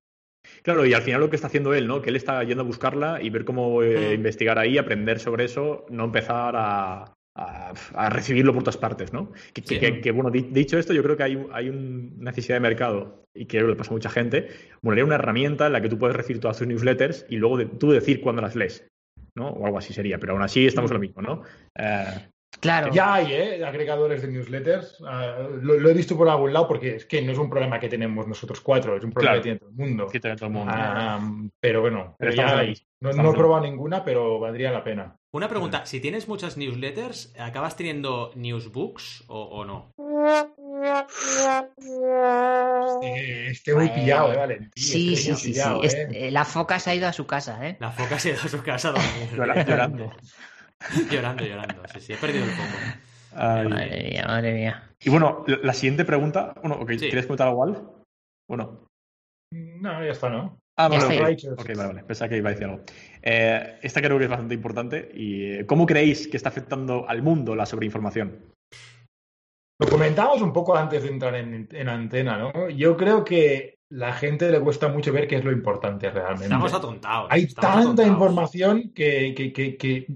Claro, 0.63 0.87
y 0.87 0.95
al 0.95 1.03
final 1.03 1.21
lo 1.21 1.29
que 1.31 1.37
está 1.37 1.49
haciendo 1.49 1.75
él, 1.75 1.87
¿no? 1.89 2.01
Que 2.03 2.11
él 2.11 2.17
está 2.17 2.43
yendo 2.45 2.63
a 2.63 2.67
buscarla 2.67 3.21
y 3.21 3.31
ver 3.31 3.45
cómo 3.45 3.83
eh, 3.83 4.11
Mm. 4.11 4.15
investigar 4.15 4.59
ahí, 4.59 4.79
aprender 4.79 5.19
sobre 5.19 5.45
eso, 5.45 5.85
no 5.91 6.05
empezar 6.05 6.55
a, 6.57 7.13
a- 7.37 7.73
a 7.95 8.11
recibirlo 8.11 8.53
por 8.53 8.63
todas 8.63 8.77
partes, 8.77 9.13
¿no? 9.13 9.33
Que, 9.53 9.63
que- 9.63 9.69
Sí. 9.75 9.81
que- 9.81 10.01
que, 10.01 10.11
bueno, 10.13 10.31
di- 10.31 10.49
dicho 10.51 10.79
esto, 10.79 10.93
yo 10.93 11.03
creo 11.03 11.17
que 11.17 11.23
hay, 11.25 11.47
hay 11.53 11.69
un- 11.69 12.15
una 12.21 12.31
necesidad 12.31 12.57
de 12.57 12.61
mercado 12.61 13.25
y 13.35 13.47
que 13.47 13.61
le 13.63 13.75
pasa 13.75 13.91
a 13.91 13.95
mucha 13.95 14.11
gente. 14.11 14.49
Bueno, 14.83 15.05
una 15.05 15.15
herramienta 15.17 15.67
en 15.67 15.73
la 15.73 15.81
que 15.81 15.89
tú 15.89 15.99
puedes 15.99 16.17
recibir 16.17 16.41
todas 16.41 16.59
tus 16.59 16.67
newsletters 16.67 17.27
y 17.29 17.37
luego 17.37 17.57
de- 17.57 17.67
tú 17.67 17.91
decir 17.91 18.21
cuándo 18.21 18.43
las 18.43 18.55
lees, 18.55 18.87
¿no? 19.35 19.49
O 19.49 19.65
algo 19.67 19.79
así 19.79 19.93
sería, 19.93 20.19
pero 20.19 20.35
aún 20.35 20.43
así 20.43 20.67
estamos 20.67 20.91
en 20.91 20.95
lo 20.95 21.01
mismo, 21.01 21.23
¿no? 21.23 21.43
Eh, 21.77 22.05
Claro. 22.61 22.93
ya 22.93 23.15
hay, 23.15 23.33
¿eh? 23.33 23.65
Agregadores 23.65 24.23
de 24.23 24.29
newsletters. 24.29 24.99
Ah, 25.07 25.37
lo, 25.61 25.75
lo 25.81 25.91
he 25.91 25.95
visto 25.95 26.17
por 26.17 26.29
algún 26.29 26.53
lado 26.53 26.69
porque 26.69 26.97
es 26.97 27.07
que 27.07 27.21
no 27.23 27.33
es 27.33 27.39
un 27.39 27.51
problema 27.51 27.81
que 27.81 27.89
tenemos 27.89 28.29
nosotros 28.29 28.61
cuatro, 28.61 28.97
es 28.97 29.03
un 29.03 29.11
problema 29.11 29.33
Claro. 29.33 29.43
que 29.43 29.43
tiene 29.43 29.59
todo 29.59 29.71
el 29.71 29.75
mundo. 29.77 30.07
que 30.09 30.21
todo 30.21 30.47
el 30.47 30.51
mundo. 30.53 30.73
Ah, 30.75 31.21
pero 31.59 31.81
bueno, 31.81 32.15
Pero 32.19 32.31
pero 32.33 32.43
ya 32.49 32.59
hay. 32.59 32.75
No, 33.01 33.11
he 33.11 33.35
probado 33.35 33.63
ninguna, 33.65 34.05
pero 34.05 34.39
valdría 34.39 34.71
la 34.71 34.85
pena. 34.85 35.17
Una 35.33 35.49
pregunta, 35.49 35.87
si 35.87 35.99
tienes 35.99 36.29
muchas 36.29 36.57
newsletters, 36.57 37.35
¿acabas 37.39 37.75
teniendo 37.75 38.31
newsbooks 38.37 39.25
o, 39.27 39.43
o 39.43 39.65
no? 39.65 39.91
Eh, 43.03 43.49
estoy 43.51 43.75
muy 43.75 43.89
pillado, 43.89 44.33
¿eh? 44.33 44.37
Valentín? 44.37 44.71
Sí, 44.77 45.17
sí, 45.17 45.35
sí, 45.35 45.35
sí. 45.37 45.49
pillado, 45.53 45.83
¿eh? 45.83 46.09
eh, 46.13 46.31
la 46.31 46.45
foca 46.45 46.79
se 46.79 46.91
ha 46.91 46.95
ido 46.95 47.09
a 47.09 47.13
su 47.13 47.27
casa, 47.27 47.67
¿eh? 47.67 47.77
La 47.81 47.91
foca 47.91 48.19
se 48.19 48.31
ha 48.31 48.33
ido 48.35 48.43
a 48.45 48.49
su 48.49 48.63
casa 48.63 48.95
llorando. 49.67 50.13
llorando, 51.11 51.45
llorando. 51.45 51.83
Sí, 51.93 52.01
sí, 52.01 52.13
he 52.13 52.17
perdido 52.17 52.45
el 52.45 52.51
foco. 52.51 52.69
Ay. 53.35 53.69
Madre 53.69 54.11
mía, 54.11 54.25
madre 54.27 54.55
mía. 54.55 54.91
Y 55.01 55.11
bueno, 55.11 55.45
la, 55.47 55.73
siguiente 55.73 56.05
pregunta, 56.05 56.55
bueno, 56.61 56.77
ok, 56.81 56.91
Sí. 56.93 56.99
¿quieres 56.99 57.27
comentar 57.27 57.49
algo, 57.49 57.65
Al? 57.65 57.89
Bueno. 58.49 58.87
No, 59.53 60.05
ya 60.05 60.13
está, 60.13 60.29
¿no? 60.29 60.59
Ah, 60.77 60.89
vale, 60.89 61.03
está. 61.03 61.15
ok. 61.15 61.29
Righteous. 61.29 61.59
Ok, 61.59 61.69
vale, 61.77 61.89
vale. 61.89 62.05
Pensaba 62.05 62.29
que 62.29 62.37
iba 62.37 62.49
a 62.49 62.53
decir 62.53 62.67
algo. 62.67 62.83
Eh, 63.23 63.79
esta 63.83 64.01
creo 64.01 64.19
que 64.19 64.25
es 64.25 64.31
bastante 64.31 64.55
importante. 64.55 65.11
¿Y 65.15 65.45
eh, 65.45 65.67
cómo 65.67 65.87
creéis 65.87 66.29
que 66.29 66.37
está 66.37 66.49
afectando 66.49 67.09
al 67.09 67.23
mundo 67.23 67.55
la 67.55 67.67
sobreinformación? 67.67 68.53
Lo 69.81 69.89
comentábamos 69.89 70.41
un 70.43 70.53
poco 70.53 70.77
antes 70.77 71.03
de 71.03 71.09
entrar 71.09 71.35
en, 71.35 71.69
en 71.71 71.89
antena, 71.89 72.39
¿no? 72.39 72.69
Yo 72.71 72.97
creo 72.97 73.25
que 73.25 73.75
la 73.95 74.13
gente 74.15 74.51
le 74.51 74.59
cuesta 74.61 74.89
mucho 74.89 75.13
ver 75.13 75.29
qué 75.29 75.37
es 75.37 75.45
lo 75.45 75.53
importante 75.53 76.11
realmente. 76.11 76.45
Estamos 76.45 76.73
atontados. 76.73 77.27
Hay 77.31 77.43
estamos 77.43 77.71
tanta 77.71 77.83
atontados. 77.83 78.11
información 78.11 78.91
que, 78.95 79.35
que- 79.37 79.53
que- 79.53 79.77
que 79.77 80.07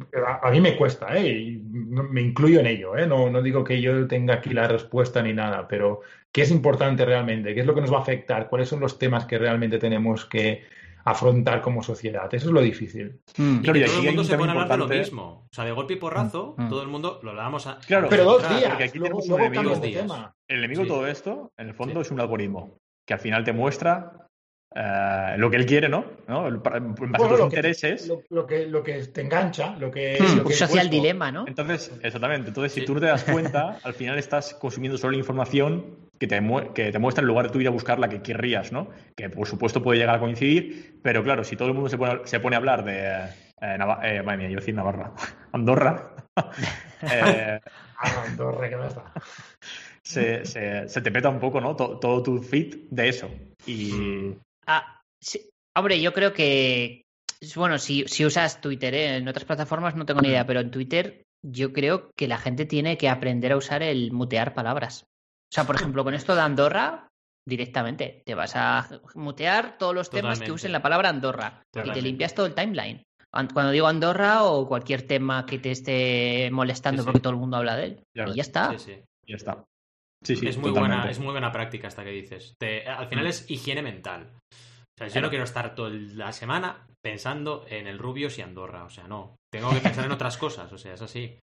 a, 0.43 0.51
mí 0.51 0.61
me 0.63 0.77
cuesta, 0.77 1.15
¿eh? 1.17 1.29
Y 1.29 1.57
me 1.63 2.23
incluyo 2.23 2.61
en 2.61 2.67
ello, 2.67 2.97
¿eh? 2.97 3.07
No, 3.07 3.29
no 3.29 3.43
digo 3.43 3.63
que 3.65 3.81
yo 3.83 4.07
tenga 4.07 4.35
aquí 4.35 4.51
la 4.51 4.67
respuesta 4.67 5.23
ni 5.23 5.35
nada, 5.35 5.69
pero 5.69 6.01
¿qué 6.33 6.43
es 6.43 6.51
importante 6.51 7.05
realmente? 7.05 7.55
¿Qué 7.55 7.61
es 7.61 7.67
lo 7.67 7.75
que 7.75 7.83
nos 7.83 7.93
va 7.93 7.99
a 7.99 8.03
afectar? 8.03 8.49
¿Cuáles 8.49 8.69
son 8.69 8.81
los 8.81 8.99
temas 8.99 9.27
que 9.27 9.37
realmente 9.39 9.79
tenemos 9.79 10.25
que 10.25 10.65
afrontar 11.05 11.61
como 11.63 11.85
sociedad. 11.85 12.29
Eso 12.35 12.47
es 12.49 12.53
lo 12.53 12.61
difícil. 12.61 13.21
Mm. 13.37 13.59
Y 13.59 13.63
Claro, 13.63 13.79
que 13.79 13.85
todo 13.87 13.99
el 14.01 14.05
mundo 14.07 14.23
un 14.23 14.27
se 14.27 14.37
pone 14.37 14.49
a 14.51 14.53
hablar 14.55 14.69
de 14.69 14.77
lo 14.77 14.89
mismo. 14.89 15.47
O 15.49 15.55
sea, 15.55 15.65
de 15.65 15.71
golpe 15.71 15.93
y 15.93 15.97
porrazo, 15.97 16.57
Mm. 16.59 16.69
todo 16.69 16.83
el 16.83 16.89
mundo 16.89 17.21
lo 17.23 17.33
damos 17.37 17.67
a. 17.69 17.79
Claro. 17.87 18.09
Pero 18.11 18.25
dos 18.25 18.39
Claro, 18.41 18.57
días, 18.57 18.69
porque 18.71 18.85
aquí 18.85 18.99
luego, 18.99 19.21
tenemos 19.21 19.29
un 19.39 19.41
enemigo. 19.47 19.71
Dos 19.75 19.83
días. 19.83 20.07
El 20.49 20.59
enemigo 20.59 20.83
Sí. 20.83 20.89
de 20.89 20.95
todo 20.95 21.07
esto, 21.07 21.53
en 21.57 21.69
el 21.69 21.75
fondo, 21.75 21.95
Sí. 22.01 22.01
es 22.07 22.11
un 22.11 22.19
algoritmo 22.21 22.79
que 23.07 23.15
al 23.15 23.21
final 23.21 23.45
te 23.45 23.53
muestra 23.53 24.13
eh, 24.75 25.37
lo 25.39 25.49
que 25.49 25.57
él 25.57 25.65
quiere, 25.65 25.89
¿no? 25.89 26.05
¿No? 26.29 26.47
En 26.49 26.63
base 26.63 26.77
a 26.77 27.29
tus 27.29 27.31
lo 27.31 27.37
que, 27.37 27.43
intereses. 27.45 28.09
lo, 28.09 28.21
lo 28.29 28.47
que, 28.47 28.67
lo 28.67 28.83
que 28.83 28.95
te 29.07 29.23
engancha, 29.23 29.75
lo 29.79 29.91
que... 29.91 30.19
Mm, 30.21 30.37
lo 30.39 30.45
que 30.45 30.53
social 30.55 30.81
puesto. 30.89 30.91
dilema, 30.91 31.33
¿no? 31.33 31.47
Entonces, 31.47 31.91
exactamente. 32.03 32.49
Entonces, 32.49 32.73
si 32.73 32.81
Sí. 32.81 32.87
tú 32.87 32.95
no 32.95 33.01
te 33.01 33.07
das 33.07 33.25
cuenta, 33.25 33.79
al 33.83 33.95
final 33.95 34.19
estás 34.19 34.53
consumiendo 34.55 34.99
solo 34.99 35.13
la 35.13 35.19
información 35.19 36.09
que 36.19 36.27
te, 36.27 36.43
que 36.75 36.93
te 36.93 36.99
muestra 36.99 37.23
en 37.23 37.29
lugar 37.29 37.47
de 37.47 37.53
tú 37.53 37.61
ir 37.61 37.69
a 37.69 37.71
buscar 37.71 37.99
la 37.99 38.09
que 38.09 38.21
querrías, 38.23 38.73
¿no? 38.73 38.89
Que 39.17 39.31
por 39.31 39.47
supuesto 39.47 39.83
puede 39.83 39.99
llegar 39.99 40.17
a 40.17 40.21
coincidir, 40.21 40.99
pero 41.03 41.23
claro, 41.23 41.45
si 41.45 41.57
todo 41.57 41.69
el 41.69 41.75
mundo 41.75 41.89
se 41.89 41.97
pone, 41.99 42.21
se 42.25 42.41
pone 42.41 42.57
a 42.57 42.59
hablar 42.59 42.85
de. 42.85 43.07
Eh, 43.63 43.79
eh, 44.03 44.23
madre 44.23 44.37
mía, 44.37 44.49
yo 44.51 44.57
decir 44.57 44.75
Navarra. 44.75 45.13
Andorra. 45.53 46.11
eh, 47.03 47.61
Ah, 47.99 48.25
Andorra, 48.27 48.69
que 48.69 48.77
no 48.77 48.85
está. 48.85 49.05
Se, 50.07 50.45
se- 50.45 50.89
se 50.89 51.01
te 51.03 51.11
peta 51.11 51.29
un 51.29 51.41
poco, 51.41 51.61
¿no? 51.61 51.75
To- 51.77 51.99
todo 51.99 52.23
tu 52.23 52.39
feed 52.43 52.77
de 52.91 53.09
eso. 53.09 53.29
Y. 53.67 54.35
Ah, 54.67 55.01
sí. 55.21 55.49
Hombre, 55.77 56.01
yo 56.01 56.13
creo 56.13 56.33
que. 56.33 57.03
Bueno, 57.55 57.79
si, 57.79 58.05
si 58.07 58.25
usas 58.25 58.61
Twitter, 58.61 58.95
¿eh? 58.95 59.17
en 59.17 59.29
otras 59.29 59.45
plataformas 59.45 59.95
no 59.95 60.07
tengo 60.07 60.21
ni 60.21 60.29
idea, 60.29 60.47
pero 60.47 60.61
en 60.61 60.71
Twitter 60.71 61.23
yo 61.45 61.73
creo 61.73 62.11
que 62.17 62.29
la 62.29 62.39
gente 62.39 62.65
tiene 62.65 62.97
que 62.97 63.09
aprender 63.09 63.53
a 63.53 63.57
usar 63.59 63.83
el 63.83 64.11
mutear 64.13 64.55
palabras. 64.55 65.03
O 65.03 65.55
sea, 65.55 65.65
por 65.65 65.77
ejemplo, 65.77 66.03
con 66.03 66.15
esto 66.15 66.35
de 66.35 66.41
Andorra, 66.41 67.09
directamente 67.47 68.23
te 68.25 68.35
vas 68.35 68.53
a 68.57 68.89
mutear 69.15 69.77
todos 69.79 69.95
los 69.95 70.09
temas 70.11 70.41
que 70.41 70.51
usen 70.53 70.73
la 70.73 70.83
palabra 70.83 71.11
Andorra 71.11 71.63
y 71.85 71.91
te 71.93 72.03
limpias 72.03 72.35
todo 72.35 72.47
el 72.47 72.55
timeline. 72.55 73.03
An- 73.33 73.49
Cuando 73.53 73.71
digo 73.71 73.87
Andorra 73.87 74.45
o 74.45 74.67
cualquier 74.67 75.03
tema 75.03 75.45
que 75.47 75.59
te 75.59 75.71
esté 75.73 76.49
molestando 76.51 77.03
Sí, 77.03 77.05
sí. 77.05 77.07
porque 77.07 77.21
todo 77.21 77.35
el 77.35 77.39
mundo 77.39 77.59
habla 77.59 77.77
de 77.77 77.85
él. 77.85 78.03
Ya 78.15 78.23
y 78.25 78.27
ves. 78.29 78.37
ya 78.37 78.43
está. 78.43 78.71
Sí, 78.79 78.79
sí. 78.79 79.01
Ya 79.29 79.37
está. 79.37 79.65
Sí, 80.27 80.37
sí, 80.37 80.47
es, 80.49 80.57
muy 80.57 80.71
totalmente. 80.71 80.97
buena, 80.99 81.11
es 81.11 81.19
muy 81.19 81.33
buena 81.33 81.53
práctica 81.53 81.89
esta 81.89 82.05
que 82.05 82.11
dices. 82.11 82.55
Te- 82.59 82.87
al 82.89 83.09
final 83.09 83.25
Mm. 83.25 83.29
es 83.29 83.51
higiene 83.51 83.83
mental. 83.83 84.33
O 84.53 84.99
sea, 84.99 85.09
yo 85.09 85.21
no 85.21 85.29
quiero 85.29 85.45
estar 85.45 85.75
toda 85.75 85.91
la 85.91 86.33
semana 86.33 86.87
pensando 87.05 87.65
en 87.69 87.87
el 87.87 87.99
Rubios 87.99 88.39
y 88.39 88.43
Andorra. 88.43 88.85
O 88.85 88.91
sea, 88.91 89.07
no. 89.07 89.37
Tengo 89.53 89.71
que 89.71 89.81
pensar 89.81 90.05
en 90.07 90.13
otras 90.13 90.37
cosas. 90.39 90.73
O 90.73 90.79
sea, 90.79 90.95
es 90.95 91.03
así. 91.03 91.39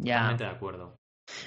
Ya. 0.00 0.14
Totalmente 0.16 0.44
de 0.44 0.50
acuerdo. 0.50 0.96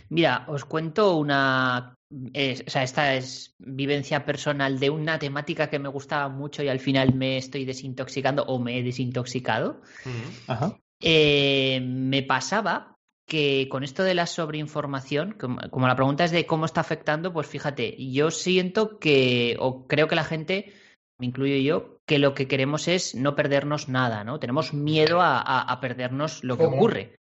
Mira, 0.09 0.45
os 0.47 0.64
cuento 0.66 1.18
una. 1.18 1.95
es- 2.34 2.64
o 2.68 2.70
sea, 2.70 2.84
esta 2.84 3.16
es 3.16 3.55
vivencia 3.59 4.24
personal 4.24 4.80
de 4.80 4.91
una 4.91 5.18
temática 5.18 5.70
que 5.72 5.80
me 5.80 5.89
gustaba 5.89 6.30
mucho 6.30 6.61
y 6.61 6.70
al 6.70 6.80
final 6.80 7.16
me 7.16 7.38
estoy 7.38 7.66
desintoxicando 7.66 8.43
o 8.43 8.59
me 8.59 8.78
he 8.78 8.84
desintoxicado. 8.84 9.82
Mm. 10.05 10.51
Ajá. 10.51 10.78
Eh, 11.01 11.82
me 11.84 12.22
pasaba 12.22 12.95
que 13.28 13.67
con 13.69 13.84
esto 13.84 14.03
de 14.03 14.13
la 14.15 14.26
sobreinformación, 14.26 15.34
como, 15.39 15.59
como 15.69 15.88
la 15.88 15.95
pregunta 15.95 16.24
es 16.26 16.32
de 16.32 16.45
cómo 16.45 16.65
está 16.65 16.82
afectando, 16.82 17.32
pues 17.34 17.47
fíjate, 17.47 17.95
yo 18.11 18.32
siento 18.32 18.99
que, 18.99 19.55
o 19.59 19.88
creo 19.88 20.07
que 20.07 20.15
la 20.15 20.24
gente, 20.26 20.74
me 21.19 21.28
incluyo 21.28 21.55
yo, 21.57 21.97
que 22.05 22.19
lo 22.19 22.34
que 22.34 22.47
queremos 22.47 22.88
es 22.88 23.15
no 23.15 23.36
perdernos 23.36 23.88
nada, 23.88 24.24
¿no? 24.24 24.39
Tenemos 24.39 24.74
miedo 24.74 25.21
a, 25.21 25.38
a- 25.39 25.61
a 25.61 25.80
perdernos 25.80 26.43
lo 26.43 26.57
que 26.57 26.65
ocurre. 26.65 27.15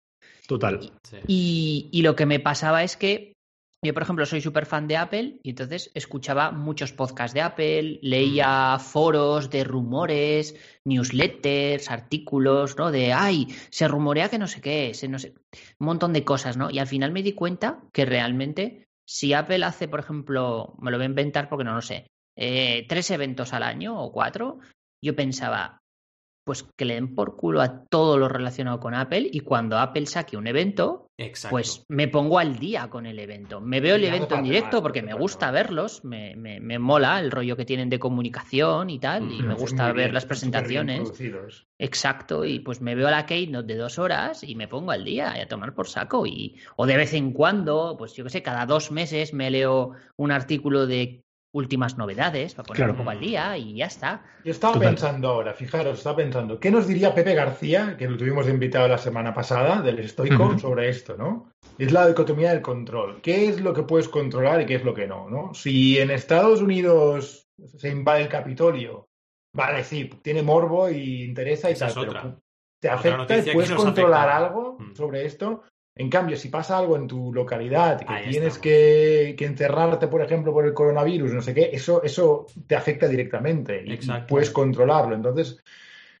Total. 0.46 0.80
Sí. 1.04 1.16
Y, 1.26 1.88
y 1.92 2.02
lo 2.02 2.16
que 2.16 2.26
me 2.26 2.40
pasaba 2.40 2.82
es 2.82 2.96
que 2.96 3.34
yo, 3.82 3.94
por 3.94 4.02
ejemplo, 4.02 4.26
soy 4.26 4.42
súper 4.42 4.66
fan 4.66 4.86
de 4.88 4.98
Apple 4.98 5.40
y 5.42 5.50
entonces 5.50 5.90
escuchaba 5.94 6.50
muchos 6.50 6.92
podcasts 6.92 7.32
de 7.32 7.40
Apple, 7.40 7.98
leía 8.02 8.78
foros 8.78 9.48
de 9.48 9.64
rumores, 9.64 10.54
newsletters, 10.84 11.90
artículos, 11.90 12.76
¿no? 12.76 12.90
De, 12.90 13.14
ay, 13.14 13.48
se 13.70 13.88
rumorea 13.88 14.28
que 14.28 14.38
no 14.38 14.48
sé 14.48 14.60
qué, 14.60 14.92
se 14.92 15.08
no 15.08 15.18
sé, 15.18 15.34
un 15.78 15.86
montón 15.86 16.12
de 16.12 16.24
cosas, 16.24 16.58
¿no? 16.58 16.70
Y 16.70 16.78
al 16.78 16.88
final 16.88 17.10
me 17.10 17.22
di 17.22 17.32
cuenta 17.32 17.82
que 17.92 18.04
realmente 18.04 18.84
si 19.08 19.32
Apple 19.32 19.64
hace, 19.64 19.88
por 19.88 20.00
ejemplo, 20.00 20.74
me 20.78 20.90
lo 20.90 20.98
voy 20.98 21.04
a 21.04 21.08
inventar 21.08 21.48
porque 21.48 21.64
no 21.64 21.74
lo 21.74 21.80
sé, 21.80 22.06
eh, 22.36 22.86
tres 22.86 23.10
eventos 23.10 23.54
al 23.54 23.62
año 23.62 23.98
o 23.98 24.12
cuatro, 24.12 24.58
yo 25.02 25.16
pensaba, 25.16 25.79
pues 26.50 26.64
que 26.76 26.84
le 26.84 26.94
den 26.94 27.14
por 27.14 27.36
culo 27.36 27.60
a 27.60 27.84
todo 27.84 28.18
lo 28.18 28.28
relacionado 28.28 28.80
con 28.80 28.92
Apple 28.92 29.30
y 29.32 29.38
cuando 29.38 29.78
Apple 29.78 30.04
saque 30.06 30.36
un 30.36 30.48
evento, 30.48 31.06
Exacto. 31.16 31.52
pues 31.54 31.84
me 31.86 32.08
pongo 32.08 32.40
al 32.40 32.58
día 32.58 32.90
con 32.90 33.06
el 33.06 33.20
evento. 33.20 33.60
Me 33.60 33.78
veo 33.78 33.94
el 33.94 34.02
evento 34.02 34.34
en 34.34 34.42
directo 34.42 34.82
porque 34.82 35.00
me 35.00 35.14
gusta 35.14 35.52
verlos, 35.52 36.04
me, 36.04 36.34
me, 36.34 36.58
me 36.58 36.80
mola 36.80 37.20
el 37.20 37.30
rollo 37.30 37.56
que 37.56 37.64
tienen 37.64 37.88
de 37.88 38.00
comunicación 38.00 38.90
y 38.90 38.98
tal, 38.98 39.30
y 39.30 39.42
Mm, 39.42 39.46
me 39.46 39.54
gusta 39.54 39.86
ver 39.92 39.94
bien, 39.94 40.14
las 40.14 40.26
presentaciones. 40.26 41.12
Exacto, 41.78 42.44
y 42.44 42.58
pues 42.58 42.80
me 42.80 42.96
veo 42.96 43.08
la 43.10 43.26
keynote 43.26 43.72
de 43.72 43.78
dos 43.78 44.00
horas 44.00 44.42
y 44.42 44.56
me 44.56 44.66
pongo 44.66 44.90
al 44.90 45.04
día 45.04 45.38
y 45.38 45.42
a 45.42 45.46
tomar 45.46 45.72
por 45.72 45.86
saco. 45.86 46.26
Y, 46.26 46.56
o 46.74 46.84
de 46.84 46.96
vez 46.96 47.14
en 47.14 47.32
cuando, 47.32 47.94
pues 47.96 48.14
yo 48.14 48.24
qué 48.24 48.30
sé, 48.30 48.42
cada 48.42 48.66
dos 48.66 48.90
meses 48.90 49.32
me 49.32 49.52
leo 49.52 49.92
un 50.16 50.32
artículo 50.32 50.88
de 50.88 51.22
últimas 51.52 51.98
novedades 51.98 52.54
para 52.54 52.66
poner 52.66 52.76
Claro. 52.78 52.92
un 52.92 52.98
poco 52.98 53.10
al 53.10 53.20
día 53.20 53.56
y 53.58 53.74
ya 53.74 53.86
está. 53.86 54.22
Yo 54.44 54.52
estaba 54.52 54.74
Total. 54.74 54.88
pensando 54.90 55.28
ahora, 55.28 55.52
fijaros, 55.54 55.98
estaba 55.98 56.16
pensando, 56.16 56.60
¿qué 56.60 56.70
nos 56.70 56.86
diría 56.86 57.14
Pepe 57.14 57.34
García, 57.34 57.96
que 57.98 58.08
lo 58.08 58.16
tuvimos 58.16 58.46
de 58.46 58.52
invitado 58.52 58.86
la 58.88 58.98
semana 58.98 59.34
pasada, 59.34 59.82
del 59.82 59.98
estoico, 59.98 60.58
sobre 60.58 60.88
esto, 60.88 61.16
¿no? 61.16 61.50
Es 61.78 61.92
la 61.92 62.06
dicotomía 62.06 62.50
del 62.52 62.62
control. 62.62 63.20
¿Qué 63.20 63.48
es 63.48 63.60
lo 63.60 63.72
que 63.74 63.82
puedes 63.82 64.08
controlar 64.08 64.60
y 64.60 64.66
qué 64.66 64.76
es 64.76 64.84
lo 64.84 64.94
que 64.94 65.06
no, 65.08 65.28
¿no? 65.28 65.52
Si 65.54 65.98
en 65.98 66.10
Estados 66.10 66.60
Unidos 66.62 67.48
se 67.78 67.88
invade 67.88 68.22
el 68.22 68.28
Capitolio, 68.28 69.08
vale, 69.54 69.82
sí, 69.84 70.08
tiene 70.22 70.42
morbo 70.42 70.88
y 70.88 71.24
interesa 71.24 71.68
y 71.68 71.72
Esa 71.72 71.88
tal, 71.88 72.04
es 72.04 72.12
pero. 72.12 72.40
¿te 72.80 72.88
afecta 72.88 73.36
y 73.38 73.52
puedes 73.52 73.72
controlar 73.72 74.28
afecta. 74.28 74.46
algo 74.46 74.76
Mm. 74.78 74.94
sobre 74.94 75.26
esto? 75.26 75.62
En 76.00 76.08
cambio, 76.08 76.36
si 76.36 76.48
pasa 76.48 76.78
algo 76.78 76.96
en 76.96 77.06
tu 77.06 77.32
localidad, 77.32 78.00
que 78.00 78.12
Ahí 78.12 78.30
tienes 78.30 78.58
que, 78.58 79.34
que 79.36 79.44
encerrarte, 79.44 80.08
por 80.08 80.22
ejemplo, 80.22 80.50
por 80.52 80.64
el 80.64 80.72
coronavirus, 80.72 81.32
no 81.34 81.42
sé 81.42 81.52
qué, 81.52 81.68
eso, 81.72 82.02
eso 82.02 82.46
te 82.66 82.74
afecta 82.74 83.06
directamente 83.06 83.84
y 83.86 83.98
puedes 84.26 84.50
controlarlo. 84.50 85.14
Entonces, 85.14 85.62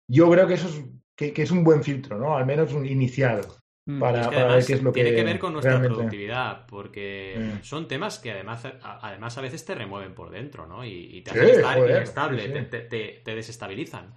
yo 0.06 0.30
creo 0.30 0.46
que 0.46 0.54
eso 0.54 0.68
es, 0.68 0.84
que, 1.16 1.32
que 1.32 1.42
es 1.42 1.50
un 1.50 1.64
buen 1.64 1.82
filtro, 1.82 2.18
¿no? 2.18 2.36
Al 2.36 2.44
menos 2.44 2.72
un 2.74 2.84
inicial 2.86 3.40
Mm. 3.86 3.98
para, 3.98 4.20
Es 4.20 4.28
que 4.28 4.34
para 4.36 4.54
ver 4.54 4.64
qué 4.66 4.72
es 4.74 4.82
lo 4.82 4.92
que 4.92 5.00
tiene 5.02 5.16
que 5.16 5.24
ver 5.24 5.38
con 5.38 5.54
nuestra 5.54 5.72
realmente- 5.72 5.94
productividad, 5.94 6.66
porque 6.66 7.38
Mm. 7.40 7.64
son 7.64 7.88
temas 7.88 8.18
que 8.18 8.30
además 8.30 8.66
a, 8.66 9.08
además 9.08 9.38
a 9.38 9.40
veces 9.40 9.64
te 9.64 9.74
remueven 9.74 10.14
por 10.14 10.30
dentro, 10.30 10.66
¿no? 10.66 10.84
Y, 10.84 10.90
y 11.16 11.22
te 11.22 11.30
Sí, 11.30 11.38
hacen 11.38 11.54
estar 11.54 11.76
joder, 11.78 11.96
inestable, 11.96 12.42
sí, 12.42 12.66
te- 12.70 12.80
te- 12.82 13.22
te 13.24 13.34
desestabilizan. 13.34 14.12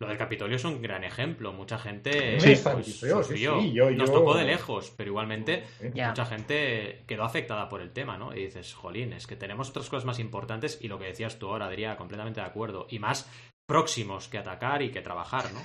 Lo 0.00 0.06
del 0.06 0.16
Capitolio 0.16 0.56
es 0.56 0.64
un 0.64 0.80
gran 0.80 1.02
ejemplo. 1.04 1.52
Mucha 1.52 1.78
gente 1.78 2.10
Me 2.10 2.32
pues, 2.36 2.44
estabilizó, 2.46 3.06
sí, 3.22 3.28
sufrió. 3.28 3.60
sí, 3.60 3.72
yo- 3.72 3.90
Nos 3.90 4.08
yo- 4.10 4.14
tocó 4.14 4.36
de 4.36 4.44
lejos, 4.44 4.92
pero 4.96 5.10
igualmente 5.10 5.64
Sí. 5.80 5.88
Mucha 5.94 6.24
gente 6.26 7.02
quedó 7.06 7.24
afectada 7.24 7.68
por 7.68 7.80
el 7.80 7.90
tema, 7.90 8.16
¿no? 8.16 8.34
Y 8.34 8.44
dices, 8.44 8.74
jolín, 8.74 9.12
es 9.12 9.26
que 9.26 9.36
tenemos 9.36 9.70
otras 9.70 9.88
cosas 9.88 10.04
más 10.04 10.18
importantes 10.18 10.78
y 10.80 10.88
lo 10.88 10.98
que 10.98 11.06
decías 11.06 11.38
tú 11.38 11.48
ahora, 11.48 11.66
Adrián, 11.66 11.96
completamente 11.96 12.40
de 12.40 12.46
acuerdo. 12.46 12.86
Y 12.90 12.98
más 12.98 13.28
próximos 13.66 14.28
que 14.28 14.38
atacar 14.38 14.82
y 14.82 14.90
que 14.90 15.00
trabajar, 15.02 15.52
¿no? 15.52 15.60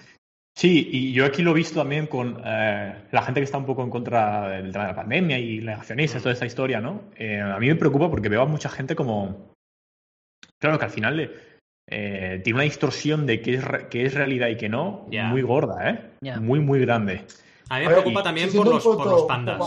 Sí, 0.55 0.87
y 0.91 1.13
yo 1.13 1.25
aquí 1.25 1.41
lo 1.41 1.51
he 1.51 1.55
visto 1.55 1.79
también 1.79 2.05
con 2.05 2.39
eh, 2.45 3.05
la 3.11 3.21
gente 3.23 3.39
que 3.39 3.45
está 3.45 3.57
un 3.57 3.65
poco 3.65 3.81
en 3.83 3.89
contra 3.89 4.49
del 4.49 4.71
tema 4.71 4.83
de 4.85 4.89
la 4.91 4.95
pandemia 4.95 5.39
y 5.39 5.59
negacionistas, 5.61 6.21
Mm. 6.21 6.23
toda 6.23 6.33
esta 6.33 6.45
historia, 6.45 6.79
¿no? 6.79 7.05
Eh, 7.17 7.39
a 7.41 7.57
mí 7.57 7.67
me 7.67 7.75
preocupa 7.75 8.09
porque 8.09 8.29
veo 8.29 8.41
a 8.41 8.45
mucha 8.45 8.69
gente 8.69 8.95
como. 8.95 9.51
Claro 10.59 10.77
que 10.77 10.85
al 10.85 10.91
final 10.91 11.17
le- 11.17 11.52
eh, 11.87 12.41
tiene 12.43 12.57
una 12.57 12.63
distorsión 12.63 13.25
de 13.25 13.41
qué 13.41 13.55
es, 13.55 13.63
re- 13.63 13.87
qué 13.89 14.05
es 14.05 14.13
realidad 14.13 14.47
y 14.47 14.57
qué 14.57 14.69
no, 14.69 15.07
muy 15.09 15.41
gorda, 15.41 15.89
¿eh? 15.89 16.11
Muy, 16.39 16.59
muy 16.59 16.79
grande. 16.79 17.25
A 17.69 17.79
mí 17.79 17.85
me 17.85 17.91
preocupa 17.91 18.19
y 18.19 18.23
también 18.23 18.53
por 18.53 18.67
los, 18.67 18.83
por 18.83 19.27
pandas. 19.27 19.57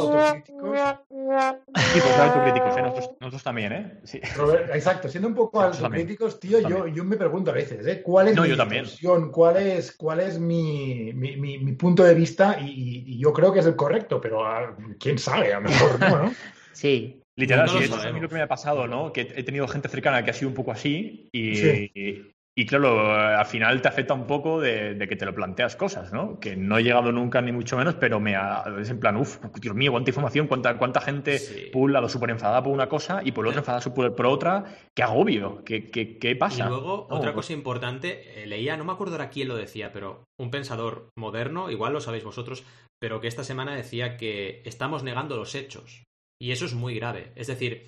Sí, 1.92 2.00
pues 2.00 2.18
autocríticos, 2.18 2.76
¿eh? 2.76 2.82
Nosotros, 2.82 3.10
nosotros 3.20 3.42
también, 3.42 3.72
¿eh? 3.72 3.92
Sí. 4.04 4.20
Robert, 4.36 4.70
exacto, 4.74 5.08
siendo 5.08 5.28
un 5.28 5.34
poco 5.34 5.60
autocríticos, 5.60 6.38
tío, 6.40 6.60
yo, 6.60 6.86
yo 6.86 7.04
me 7.04 7.16
pregunto 7.16 7.50
a 7.50 7.54
veces, 7.54 7.86
¿eh? 7.86 8.02
¿cuál 8.02 8.28
es 8.28 8.36
No, 8.36 8.42
mi 8.42 8.48
distorsión? 8.50 9.30
¿Cuál 9.30 9.56
es, 9.58 9.92
cuál 9.92 10.20
es 10.20 10.38
mi, 10.38 11.12
mi, 11.14 11.36
mi- 11.36 11.58
mi 11.58 11.72
punto 11.72 12.02
de 12.04 12.14
vista? 12.14 12.58
Y, 12.60 13.18
yo 13.18 13.32
creo 13.32 13.52
que 13.52 13.60
es 13.60 13.66
el 13.66 13.76
correcto, 13.76 14.20
pero 14.20 14.46
ah, 14.46 14.76
quién 15.00 15.18
sabe, 15.18 15.52
a 15.52 15.60
lo 15.60 15.68
mejor 15.68 16.00
no, 16.00 16.18
¿no? 16.24 16.30
Sí, 16.72 17.22
Literal, 17.38 17.66
No 17.66 17.72
sí, 17.72 17.78
lo 17.78 17.84
esto 17.84 17.96
es 17.98 18.04
a 18.06 18.12
mí 18.12 18.20
lo 18.20 18.28
que 18.28 18.34
me 18.34 18.42
ha 18.42 18.48
pasado, 18.48 18.86
¿no? 18.86 19.12
Que 19.12 19.20
he 19.36 19.42
tenido 19.42 19.68
gente 19.68 19.88
cercana 19.88 20.24
que 20.24 20.30
ha 20.30 20.34
sido 20.34 20.48
un 20.48 20.54
poco 20.54 20.72
así 20.72 21.28
y, 21.32 21.56
Sí. 21.56 21.90
y, 21.94 22.32
y, 22.58 22.64
claro, 22.64 23.14
eh, 23.14 23.34
al 23.34 23.44
final 23.44 23.82
te 23.82 23.88
afecta 23.88 24.14
un 24.14 24.26
poco 24.26 24.58
de, 24.58 24.94
de 24.94 25.06
que 25.06 25.16
te 25.16 25.26
lo 25.26 25.34
planteas 25.34 25.76
cosas, 25.76 26.10
¿no? 26.14 26.40
Que 26.40 26.56
no 26.56 26.78
he 26.78 26.82
llegado 26.82 27.12
nunca 27.12 27.42
ni 27.42 27.52
mucho 27.52 27.76
menos, 27.76 27.94
pero 27.96 28.18
me 28.20 28.34
ha, 28.36 28.64
es 28.80 28.88
en 28.88 28.98
plan, 28.98 29.18
uff, 29.18 29.36
Dios 29.60 29.74
mío, 29.74 29.92
cuánta 29.92 30.08
información, 30.08 30.46
cuánta, 30.46 30.78
cuánta 30.78 31.02
gente 31.02 31.38
Sí. 31.38 31.68
por 31.70 31.82
un 31.82 31.92
lado 31.92 32.08
súper 32.08 32.30
enfadada 32.30 32.62
por 32.62 32.72
una 32.72 32.88
cosa 32.88 33.20
y 33.22 33.32
por 33.32 33.44
el 33.44 33.50
otro 33.50 33.60
enfadada 33.60 33.84
por, 33.94 34.16
por 34.16 34.24
otra, 34.26 34.64
qué 34.96 35.02
agobio, 35.02 35.62
qué, 35.66 35.90
qué, 35.90 36.16
qué 36.16 36.30
Y 36.30 36.34
pasa. 36.36 36.66
luego, 36.70 37.06
No, 37.10 37.16
otra 37.16 37.34
pues- 37.34 37.44
cosa 37.44 37.52
importante, 37.52 38.42
eh, 38.42 38.46
leía, 38.46 38.78
no 38.78 38.86
me 38.86 38.92
acuerdo 38.92 39.12
ahora 39.16 39.28
quién 39.28 39.48
lo 39.48 39.56
decía, 39.56 39.92
pero 39.92 40.24
un 40.40 40.50
pensador 40.50 41.10
moderno, 41.18 41.70
igual 41.70 41.92
lo 41.92 42.00
sabéis 42.00 42.24
vosotros, 42.24 42.64
pero 42.98 43.20
que 43.20 43.28
esta 43.28 43.44
semana 43.44 43.76
decía 43.76 44.16
que 44.16 44.62
estamos 44.64 45.02
negando 45.02 45.36
los 45.36 45.54
hechos. 45.54 46.04
Y 46.40 46.52
eso 46.52 46.66
es 46.66 46.74
muy 46.74 46.94
grave. 46.94 47.32
Es 47.34 47.46
decir, 47.46 47.86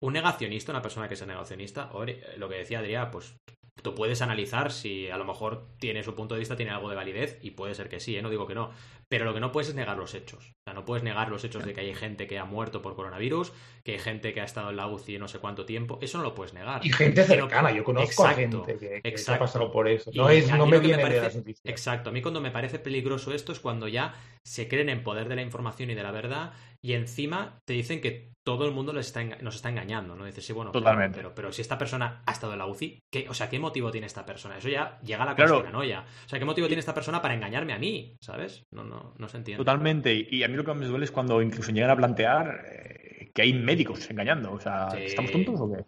un 0.00 0.12
negacionista, 0.12 0.72
una 0.72 0.82
persona 0.82 1.08
que 1.08 1.14
es 1.14 1.26
negacionista, 1.26 1.90
lo 2.36 2.48
que 2.48 2.56
decía 2.56 2.78
Adrián, 2.80 3.10
pues 3.10 3.34
tú 3.82 3.94
puedes 3.94 4.22
analizar 4.22 4.72
si 4.72 5.08
a 5.08 5.16
lo 5.16 5.24
mejor 5.24 5.68
tiene 5.78 6.02
su 6.02 6.14
punto 6.14 6.34
de 6.34 6.40
vista, 6.40 6.56
tiene 6.56 6.72
algo 6.72 6.88
de 6.88 6.96
validez, 6.96 7.38
y 7.42 7.52
puede 7.52 7.74
ser 7.74 7.88
que 7.88 8.00
sí, 8.00 8.16
¿eh? 8.16 8.22
no 8.22 8.30
digo 8.30 8.46
que 8.46 8.54
no. 8.54 8.70
Pero 9.10 9.24
lo 9.24 9.32
que 9.32 9.40
no 9.40 9.50
puedes 9.50 9.70
es 9.70 9.74
negar 9.74 9.96
los 9.96 10.14
hechos. 10.14 10.50
O 10.50 10.62
sea, 10.66 10.74
no 10.74 10.84
puedes 10.84 11.02
negar 11.02 11.30
los 11.30 11.42
hechos 11.42 11.64
de 11.64 11.72
que 11.72 11.80
hay 11.80 11.94
gente 11.94 12.26
que 12.26 12.38
ha 12.38 12.44
muerto 12.44 12.82
por 12.82 12.94
coronavirus, 12.94 13.52
que 13.82 13.92
hay 13.92 13.98
gente 13.98 14.34
que 14.34 14.42
ha 14.42 14.44
estado 14.44 14.68
en 14.68 14.76
la 14.76 14.86
UCI 14.86 15.18
no 15.18 15.28
sé 15.28 15.38
cuánto 15.38 15.64
tiempo. 15.64 15.98
Eso 16.02 16.18
no 16.18 16.24
lo 16.24 16.34
puedes 16.34 16.52
negar. 16.52 16.84
Y 16.84 16.92
gente 16.92 17.24
cercana, 17.24 17.72
yo 17.72 17.84
conozco 17.84 18.26
a 18.26 18.34
gente 18.34 18.76
que, 18.76 19.14
ha 19.28 19.38
pasado 19.38 19.72
por 19.72 19.88
eso. 19.88 20.10
No, 20.14 20.28
es, 20.28 20.50
no 20.52 20.66
me 20.66 20.78
viene 20.78 21.02
de 21.02 21.20
las 21.22 21.36
noticias. 21.36 21.64
Exacto, 21.64 22.10
a 22.10 22.12
mí 22.12 22.20
cuando 22.20 22.42
me 22.42 22.50
parece 22.50 22.78
peligroso 22.78 23.32
esto 23.32 23.52
es 23.52 23.60
cuando 23.60 23.88
ya 23.88 24.14
se 24.44 24.68
creen 24.68 24.90
en 24.90 25.02
poder 25.02 25.28
de 25.28 25.36
la 25.36 25.42
información 25.42 25.88
y 25.88 25.94
de 25.94 26.02
la 26.02 26.10
verdad 26.10 26.52
y 26.82 26.92
encima 26.92 27.58
te 27.66 27.72
dicen 27.74 28.00
que 28.00 28.32
todo 28.46 28.64
el 28.66 28.72
mundo 28.72 28.92
les 28.92 29.06
está 29.06 29.22
nos 29.24 29.56
está 29.56 29.68
engañando, 29.68 30.14
¿no? 30.16 30.24
Dices, 30.24 30.46
sí, 30.46 30.52
bueno, 30.54 30.70
Totalmente. 30.72 31.18
pero, 31.18 31.34
pero 31.34 31.52
si 31.52 31.60
esta 31.60 31.76
persona 31.76 32.22
ha 32.24 32.32
estado 32.32 32.54
en 32.54 32.60
la 32.60 32.66
UCI, 32.66 33.00
¿qué, 33.12 33.28
o 33.28 33.34
sea, 33.34 33.50
¿qué 33.50 33.58
motivo 33.58 33.90
tiene 33.90 34.06
esta 34.06 34.24
persona? 34.24 34.56
Eso 34.56 34.68
ya 34.70 34.98
llega 35.02 35.22
a 35.24 35.26
la 35.26 35.34
claro. 35.34 35.54
conspiranoia. 35.54 36.04
O 36.24 36.28
sea, 36.28 36.38
¿qué 36.38 36.44
motivo 36.46 36.66
tiene 36.66 36.80
esta 36.80 36.94
persona 36.94 37.20
para 37.20 37.34
engañarme 37.34 37.74
a 37.74 37.78
mí? 37.78 38.16
¿Sabes? 38.22 38.62
No, 38.72 38.84
no, 38.84 39.14
no 39.18 39.28
se 39.28 39.36
entiende. 39.36 39.58
Totalmente. 39.62 40.26
Y 40.30 40.42
a 40.44 40.48
mí 40.48 40.54
lo 40.56 40.64
que 40.64 40.72
me 40.74 40.86
duele 40.86 41.04
es 41.04 41.10
cuando 41.10 41.42
incluso 41.42 41.72
llegan 41.72 41.90
a 41.90 41.96
plantear 41.96 42.64
eh, 42.66 43.30
que 43.34 43.42
hay 43.42 43.52
médicos 43.52 44.08
engañando. 44.10 44.52
O 44.52 44.60
sea, 44.60 44.88
¿estamos 44.96 45.30
tontos 45.30 45.60
o 45.60 45.70
qué? 45.70 45.84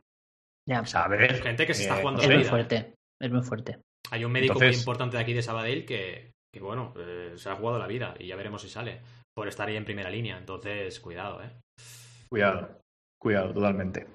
Ya. 0.68 0.82
O 0.82 0.86
sea, 0.86 1.04
a 1.04 1.08
ver, 1.08 1.40
gente 1.42 1.66
que 1.66 1.72
se 1.72 1.82
está 1.82 1.96
eh, 1.96 2.00
jugando 2.00 2.20
Es 2.20 2.28
muy 2.28 2.36
vida. 2.38 2.50
fuerte. 2.50 2.94
Es 3.18 3.30
muy 3.30 3.42
fuerte. 3.42 3.78
Hay 4.10 4.24
un 4.24 4.32
médico 4.32 4.52
Entonces- 4.54 4.76
muy 4.76 4.80
importante 4.82 5.16
de 5.16 5.22
aquí 5.22 5.32
de 5.32 5.42
Sabadell 5.42 5.86
que, 5.86 6.32
que 6.52 6.60
bueno, 6.60 6.92
eh, 6.98 7.32
se 7.36 7.48
ha 7.48 7.54
jugado 7.56 7.78
la 7.78 7.86
vida 7.86 8.14
y 8.18 8.26
ya 8.26 8.36
veremos 8.36 8.60
si 8.60 8.68
sale 8.68 9.00
por 9.34 9.48
estar 9.48 9.68
ahí 9.68 9.76
en 9.76 9.84
primera 9.84 10.10
línea. 10.10 10.38
Entonces, 10.38 10.98
cuidado, 11.00 11.42
¿eh? 11.42 11.50
Cuidado, 12.30 12.80
cuidado, 13.20 13.52
totalmente. 13.52 14.06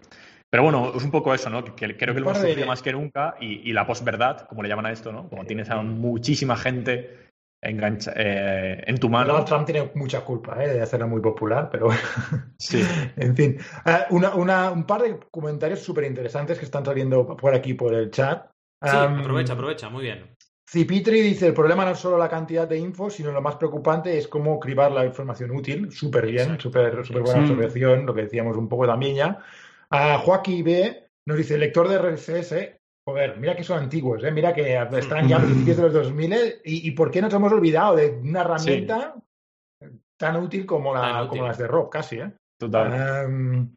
Pero 0.49 0.63
bueno, 0.63 0.93
es 0.95 1.03
un 1.03 1.11
poco 1.11 1.33
eso, 1.33 1.49
¿no? 1.49 1.63
Que, 1.65 1.73
que 1.75 1.97
creo 1.97 2.13
que 2.13 2.21
lo 2.21 2.27
hemos 2.27 2.41
de- 2.41 2.47
sufrido 2.49 2.67
más 2.67 2.81
que 2.81 2.93
nunca 2.93 3.35
y, 3.41 3.69
y 3.69 3.73
la 3.73 3.85
posverdad, 3.85 4.47
como 4.47 4.63
le 4.63 4.69
llaman 4.69 4.85
a 4.85 4.91
esto, 4.91 5.11
¿no? 5.11 5.27
Como 5.27 5.45
tienes 5.45 5.69
a 5.69 5.81
muchísima 5.81 6.55
gente 6.55 7.25
engancha, 7.61 8.13
eh, 8.15 8.83
en 8.85 8.97
tu 8.99 9.09
mano. 9.09 9.29
Donald 9.33 9.47
Trump 9.47 9.65
tiene 9.65 9.91
mucha 9.95 10.21
culpa 10.23 10.63
¿eh? 10.63 10.69
de 10.69 10.81
hacerla 10.81 11.07
muy 11.07 11.19
popular, 11.19 11.69
pero 11.71 11.89
Sí, 12.59 12.79
en 13.17 13.35
fin. 13.35 13.57
Ah, 13.85 14.05
una, 14.11 14.35
una- 14.35 14.71
un 14.71 14.85
par 14.85 15.01
de 15.01 15.19
comentarios 15.31 15.79
súper 15.79 16.03
interesantes 16.05 16.59
que 16.59 16.65
están 16.65 16.85
saliendo 16.85 17.35
por 17.35 17.53
aquí 17.55 17.73
por 17.73 17.93
el 17.93 18.11
chat. 18.11 18.45
Sí, 18.83 18.95
aprovecha, 18.95 19.53
aprovecha, 19.53 19.89
muy 19.89 20.03
bien. 20.03 20.34
Cipitri 20.67 21.21
dice, 21.21 21.47
el 21.47 21.53
problema 21.53 21.85
no 21.85 21.91
es 21.91 21.99
solo 21.99 22.17
la 22.17 22.27
cantidad 22.27 22.67
de 22.67 22.77
info, 22.77 23.09
sino 23.09 23.31
lo 23.31 23.41
más 23.41 23.55
preocupante 23.55 24.17
es 24.17 24.27
cómo 24.27 24.59
cribar 24.59 24.91
la 24.91 25.05
información 25.05 25.51
útil. 25.51 25.91
Súper 25.91 26.25
bien, 26.25 26.59
súper 26.59 27.05
súper 27.05 27.21
buena 27.21 27.41
observación, 27.41 28.05
lo 28.05 28.13
que 28.13 28.23
decíamos 28.23 28.57
un 28.57 28.67
poco 28.67 28.87
también 28.87 29.15
ya. 29.15 29.39
A 29.91 30.17
Joaquín 30.17 30.63
B 30.63 31.07
nos 31.27 31.37
dice, 31.37 31.57
lector 31.57 31.87
de 31.87 31.99
RSS, 31.99 32.79
joder, 33.07 33.37
mira 33.37 33.55
que 33.55 33.63
son 33.63 33.77
antiguos, 33.77 34.23
¿eh? 34.23 34.31
mira 34.31 34.53
que 34.53 34.75
están 34.93 35.27
ya 35.27 35.37
a 35.37 35.39
principios 35.43 35.77
de 35.77 35.83
los 35.83 35.93
2000 35.93 36.33
y, 36.63 36.87
y 36.87 36.91
por 36.91 37.11
qué 37.11 37.21
nos 37.21 37.33
hemos 37.33 37.51
olvidado 37.51 37.95
de 37.95 38.09
una 38.09 38.41
herramienta 38.41 39.15
tan 40.17 40.37
útil 40.37 40.65
como, 40.65 40.93
la, 40.93 41.01
Tan 41.01 41.17
útil. 41.17 41.29
como 41.29 41.47
las 41.47 41.57
de 41.57 41.67
Rob, 41.67 41.89
casi. 41.89 42.17
¿eh? 42.17 42.31
total. 42.59 43.27
Um, 43.27 43.75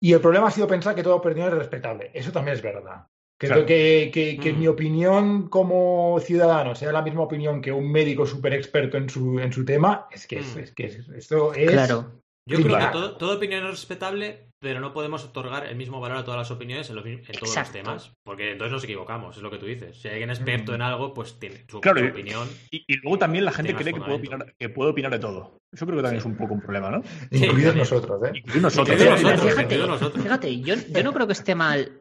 y 0.00 0.12
el 0.12 0.20
problema 0.20 0.48
ha 0.48 0.50
sido 0.50 0.66
pensar 0.66 0.94
que 0.94 1.02
toda 1.02 1.16
opinión 1.16 1.48
es 1.48 1.54
respetable. 1.54 2.10
Eso 2.14 2.32
también 2.32 2.56
es 2.56 2.62
verdad. 2.62 3.06
Claro. 3.38 3.66
que, 3.66 4.10
que- 4.14 4.38
que 4.38 4.52
Mm. 4.52 4.58
mi 4.58 4.66
opinión 4.68 5.48
como 5.48 6.18
ciudadano 6.20 6.74
sea 6.74 6.92
la 6.92 7.02
misma 7.02 7.22
opinión 7.22 7.60
que 7.60 7.72
un 7.72 7.90
médico 7.90 8.26
súper 8.26 8.54
experto 8.54 8.96
en 8.96 9.08
su, 9.10 9.38
en 9.40 9.52
su 9.52 9.64
tema, 9.64 10.06
es 10.10 10.26
que, 10.26 10.38
es, 10.38 10.54
Mm. 10.56 10.58
es 10.60 10.72
que 10.72 10.84
es- 10.86 11.08
esto 11.08 11.52
es... 11.52 11.70
Claro. 11.70 12.20
Yo 12.46 12.60
creo 12.62 12.76
que 12.78 12.86
todo, 12.92 13.16
toda 13.16 13.36
opinión 13.36 13.64
es 13.64 13.70
respetable, 13.70 14.50
pero 14.60 14.78
no 14.78 14.92
podemos 14.92 15.24
otorgar 15.24 15.64
el 15.66 15.76
mismo 15.76 15.98
valor 15.98 16.18
a 16.18 16.24
todas 16.24 16.36
las 16.38 16.50
opiniones 16.50 16.90
en, 16.90 16.96
los 16.96 17.04
mi- 17.04 17.12
en 17.12 17.22
todos 17.22 17.48
Exacto. 17.48 17.78
los 17.78 17.84
temas. 17.84 18.12
Porque 18.22 18.52
entonces 18.52 18.70
nos 18.72 18.84
equivocamos, 18.84 19.36
es 19.38 19.42
lo 19.42 19.50
que 19.50 19.56
tú 19.56 19.64
dices. 19.64 19.96
Si 19.96 20.08
hay 20.08 20.14
alguien 20.14 20.28
experto 20.30 20.72
Mm. 20.72 20.74
en 20.74 20.82
algo, 20.82 21.14
pues 21.14 21.38
tiene 21.40 21.64
su, 21.68 21.80
Claro, 21.80 22.00
su 22.00 22.06
opinión. 22.06 22.46
Y, 22.70 22.84
y 22.86 22.96
luego 22.98 23.18
también 23.18 23.46
la 23.46 23.52
gente 23.52 23.74
cree 23.74 23.94
que 23.94 24.00
puede, 24.00 24.16
opinar, 24.16 24.54
que 24.58 24.68
puede 24.68 24.90
opinar 24.90 25.10
de 25.10 25.18
todo. 25.20 25.56
Eso 25.72 25.86
creo 25.86 25.96
que 25.96 26.02
también 26.02 26.22
Sí. 26.22 26.28
es 26.28 26.32
un 26.32 26.36
poco 26.36 26.52
un 26.54 26.60
problema, 26.60 26.90
¿no? 26.90 27.02
Incluidos 27.30 27.76
nosotros, 27.76 28.20
¿eh? 28.28 28.42
Nosotros. 28.60 28.88
Incluidos 28.90 29.22
nosotros, 29.22 29.40
fíjate, 29.40 29.62
incluidos 29.62 29.88
nosotros. 29.88 30.22
fíjate, 30.22 30.60
yo, 30.60 30.74
yo 30.74 31.02
no 31.02 31.12
creo 31.14 31.26
que 31.26 31.32
esté 31.32 31.54
mal. 31.54 32.00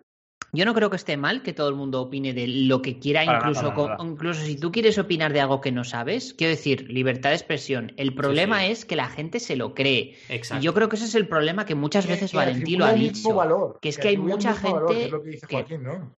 Yo 0.56 0.66
no 0.66 0.74
creo 0.76 0.90
que 0.92 0.98
esté 0.98 1.18
mal 1.18 1.42
que 1.42 1.52
todo 1.52 1.68
el 1.68 1.74
mundo 1.76 2.00
opine 2.02 2.32
de 2.34 2.48
lo 2.48 2.82
que 2.84 3.00
quiera, 3.00 3.26
Para 3.26 3.40
incluso, 3.40 3.64
nada, 3.64 3.74
con- 3.74 3.90
nada. 3.90 4.04
incluso 4.06 4.42
si 4.46 4.56
tú 4.56 4.72
quieres 4.72 4.98
opinar 5.00 5.34
de 5.34 5.42
algo 5.42 5.60
que 5.62 5.72
no 5.72 5.84
sabes. 5.84 6.36
Quiero 6.36 6.52
decir, 6.52 6.90
libertad 6.92 7.30
de 7.32 7.36
expresión. 7.38 7.92
El 7.98 8.14
problema 8.14 8.60
sí. 8.62 8.68
es 8.72 8.86
que 8.86 8.96
la 8.96 9.10
gente 9.10 9.40
se 9.40 9.56
lo 9.56 9.74
cree. 9.74 10.16
Exacto. 10.30 10.62
Y 10.62 10.66
yo 10.66 10.74
creo 10.76 10.90
que 10.90 10.96
ese 10.98 11.06
es 11.06 11.16
el 11.16 11.28
problema 11.28 11.66
que 11.66 11.74
muchas 11.74 12.06
veces 12.06 12.30
Que 12.32 12.38
Valentí 12.38 12.76
lo 12.78 12.86
ha 12.86 12.92
el 12.94 13.00
mismo 13.00 13.14
dicho. 13.30 13.36
valor, 13.36 13.80
que 13.82 13.90
es 13.90 13.98
que 13.98 14.10
hay 14.10 14.14
el 14.14 14.22
mucha 14.22 14.54
valor, 14.54 14.88
que 14.88 14.94
gente 14.94 15.06
es 15.06 15.12
lo 15.12 15.24
que 15.24 15.30
dice 15.30 15.48
que- 15.48 15.56
Joaquín, 15.56 15.84
¿no? 15.84 16.16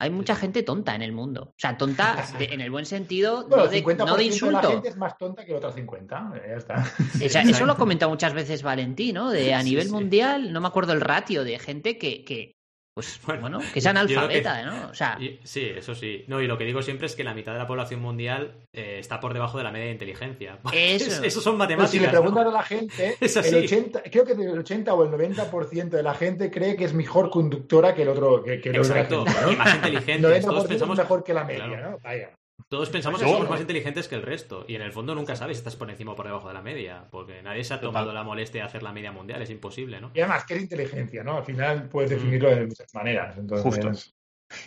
Hay 0.00 0.10
mucha 0.10 0.34
gente 0.34 0.62
tonta 0.62 0.94
en 0.94 1.02
el 1.02 1.12
mundo. 1.12 1.42
O 1.50 1.54
sea, 1.56 1.76
tonta 1.78 2.26
de- 2.38 2.46
en 2.46 2.60
el 2.60 2.70
buen 2.70 2.84
sentido, 2.86 3.42
Bueno, 3.46 3.56
no 3.58 3.64
el 3.64 3.70
de, 3.70 3.76
50% 3.84 4.06
no 4.06 4.16
de 4.16 4.24
de 4.24 4.28
la 4.30 4.34
insulto. 4.34 4.70
gente 4.70 4.88
es 4.88 4.96
más 4.96 5.16
tonta 5.18 5.44
que 5.44 5.52
la 5.52 5.58
otra 5.58 5.72
50. 5.72 6.32
eh, 6.36 6.42
Ya 6.48 6.56
está. 6.56 6.92
O 7.24 7.28
sea, 7.28 7.42
eso 7.42 7.64
lo 7.66 7.72
ha 7.72 7.76
comentado 7.76 8.10
muchas 8.10 8.32
veces 8.34 8.62
Valentí, 8.62 9.12
¿no? 9.12 9.30
De 9.30 9.54
a 9.54 9.60
Sí, 9.62 9.68
nivel 9.70 9.86
sí. 9.86 9.92
mundial, 9.92 10.52
no 10.54 10.60
me 10.60 10.66
acuerdo 10.68 10.94
el 10.94 11.00
ratio 11.00 11.44
de 11.44 11.58
gente 11.58 11.96
que, 11.96 12.24
que 12.24 12.56
pues, 12.94 13.20
Bueno, 13.26 13.40
bueno, 13.42 13.58
que 13.72 13.78
es 13.80 13.84
yo 13.84 13.92
lo 13.92 14.06
que- 14.06 14.14
analfabeta, 14.14 14.62
¿no? 14.62 14.88
O 14.90 14.94
sea, 14.94 15.16
Y- 15.20 15.38
sí, 15.44 15.62
eso 15.76 15.94
sí. 15.94 16.24
No, 16.28 16.40
y 16.40 16.46
lo 16.46 16.56
que 16.56 16.64
digo 16.64 16.80
siempre 16.82 17.06
es 17.06 17.14
que 17.16 17.24
la 17.24 17.34
mitad 17.34 17.52
de 17.52 17.58
la 17.58 17.66
población 17.66 18.00
mundial 18.00 18.54
eh, 18.72 18.98
está 19.00 19.20
por 19.20 19.32
debajo 19.34 19.58
de 19.58 19.64
la 19.64 19.70
media 19.72 19.86
de 19.86 19.92
inteligencia. 19.92 20.58
Eso. 20.72 21.22
Eso 21.24 21.40
son 21.40 21.56
matemáticas. 21.56 21.90
si 21.90 21.98
le 21.98 22.06
¿no? 22.06 22.12
preguntas 22.12 22.46
a 22.46 22.50
la 22.50 22.62
gente, 22.62 23.16
Es 23.20 23.36
el 23.36 23.44
así. 23.44 23.54
80, 23.56 24.02
creo 24.10 24.24
que 24.24 24.32
el 24.32 24.58
80 24.58 24.94
o 24.94 25.04
el 25.04 25.10
90% 25.10 25.88
de 25.90 26.02
la 26.02 26.14
gente 26.14 26.50
cree 26.50 26.76
que 26.76 26.84
es 26.84 26.94
mejor 26.94 27.30
conductora 27.30 27.94
que 27.94 28.02
el 28.02 28.08
otro. 28.08 28.42
Que, 28.42 28.60
que 28.60 28.70
el 28.70 28.78
otro 28.80 28.94
Exacto. 28.94 29.24
gente, 29.26 29.40
¿no? 29.42 29.52
Y 29.52 29.56
más 29.56 29.68
El 29.70 29.76
inteligentes. 29.76 30.22
90% 30.30 30.44
Todos 30.44 30.62
es 30.64 30.68
pensamos, 30.68 30.98
mejor 30.98 31.24
que 31.24 31.34
la 31.34 31.44
media, 31.44 31.66
Claro. 31.66 31.90
¿no? 31.90 31.98
Vaya. 32.02 32.30
Todos 32.68 32.88
pensamos 32.90 33.20
que 33.20 33.26
somos 33.28 33.48
más 33.48 33.60
inteligentes 33.60 34.08
que 34.08 34.14
el 34.14 34.22
resto. 34.22 34.64
Y 34.68 34.74
en 34.74 34.82
el 34.82 34.92
fondo 34.92 35.14
nunca 35.14 35.36
sabes 35.36 35.56
si 35.56 35.60
estás 35.60 35.76
por 35.76 35.90
encima 35.90 36.12
o 36.12 36.16
por 36.16 36.26
debajo 36.26 36.48
de 36.48 36.54
la 36.54 36.62
media. 36.62 37.04
Porque 37.10 37.42
nadie 37.42 37.64
se 37.64 37.74
ha 37.74 37.80
tomado 37.80 38.12
la 38.12 38.22
molestia 38.22 38.62
de 38.62 38.66
hacer 38.68 38.82
la 38.82 38.92
media 38.92 39.12
mundial. 39.12 39.42
Es 39.42 39.50
imposible, 39.50 40.00
¿no? 40.00 40.10
Y 40.14 40.20
además, 40.20 40.44
¿qué 40.44 40.54
es 40.54 40.62
inteligencia? 40.62 41.22
¿no? 41.24 41.38
Al 41.38 41.44
final 41.44 41.88
puedes 41.88 42.10
Mm. 42.10 42.14
definirlo 42.14 42.50
de 42.50 42.66
muchas 42.66 42.94
maneras. 42.94 43.36
Entonces, 43.38 43.64
Justo. 43.64 44.10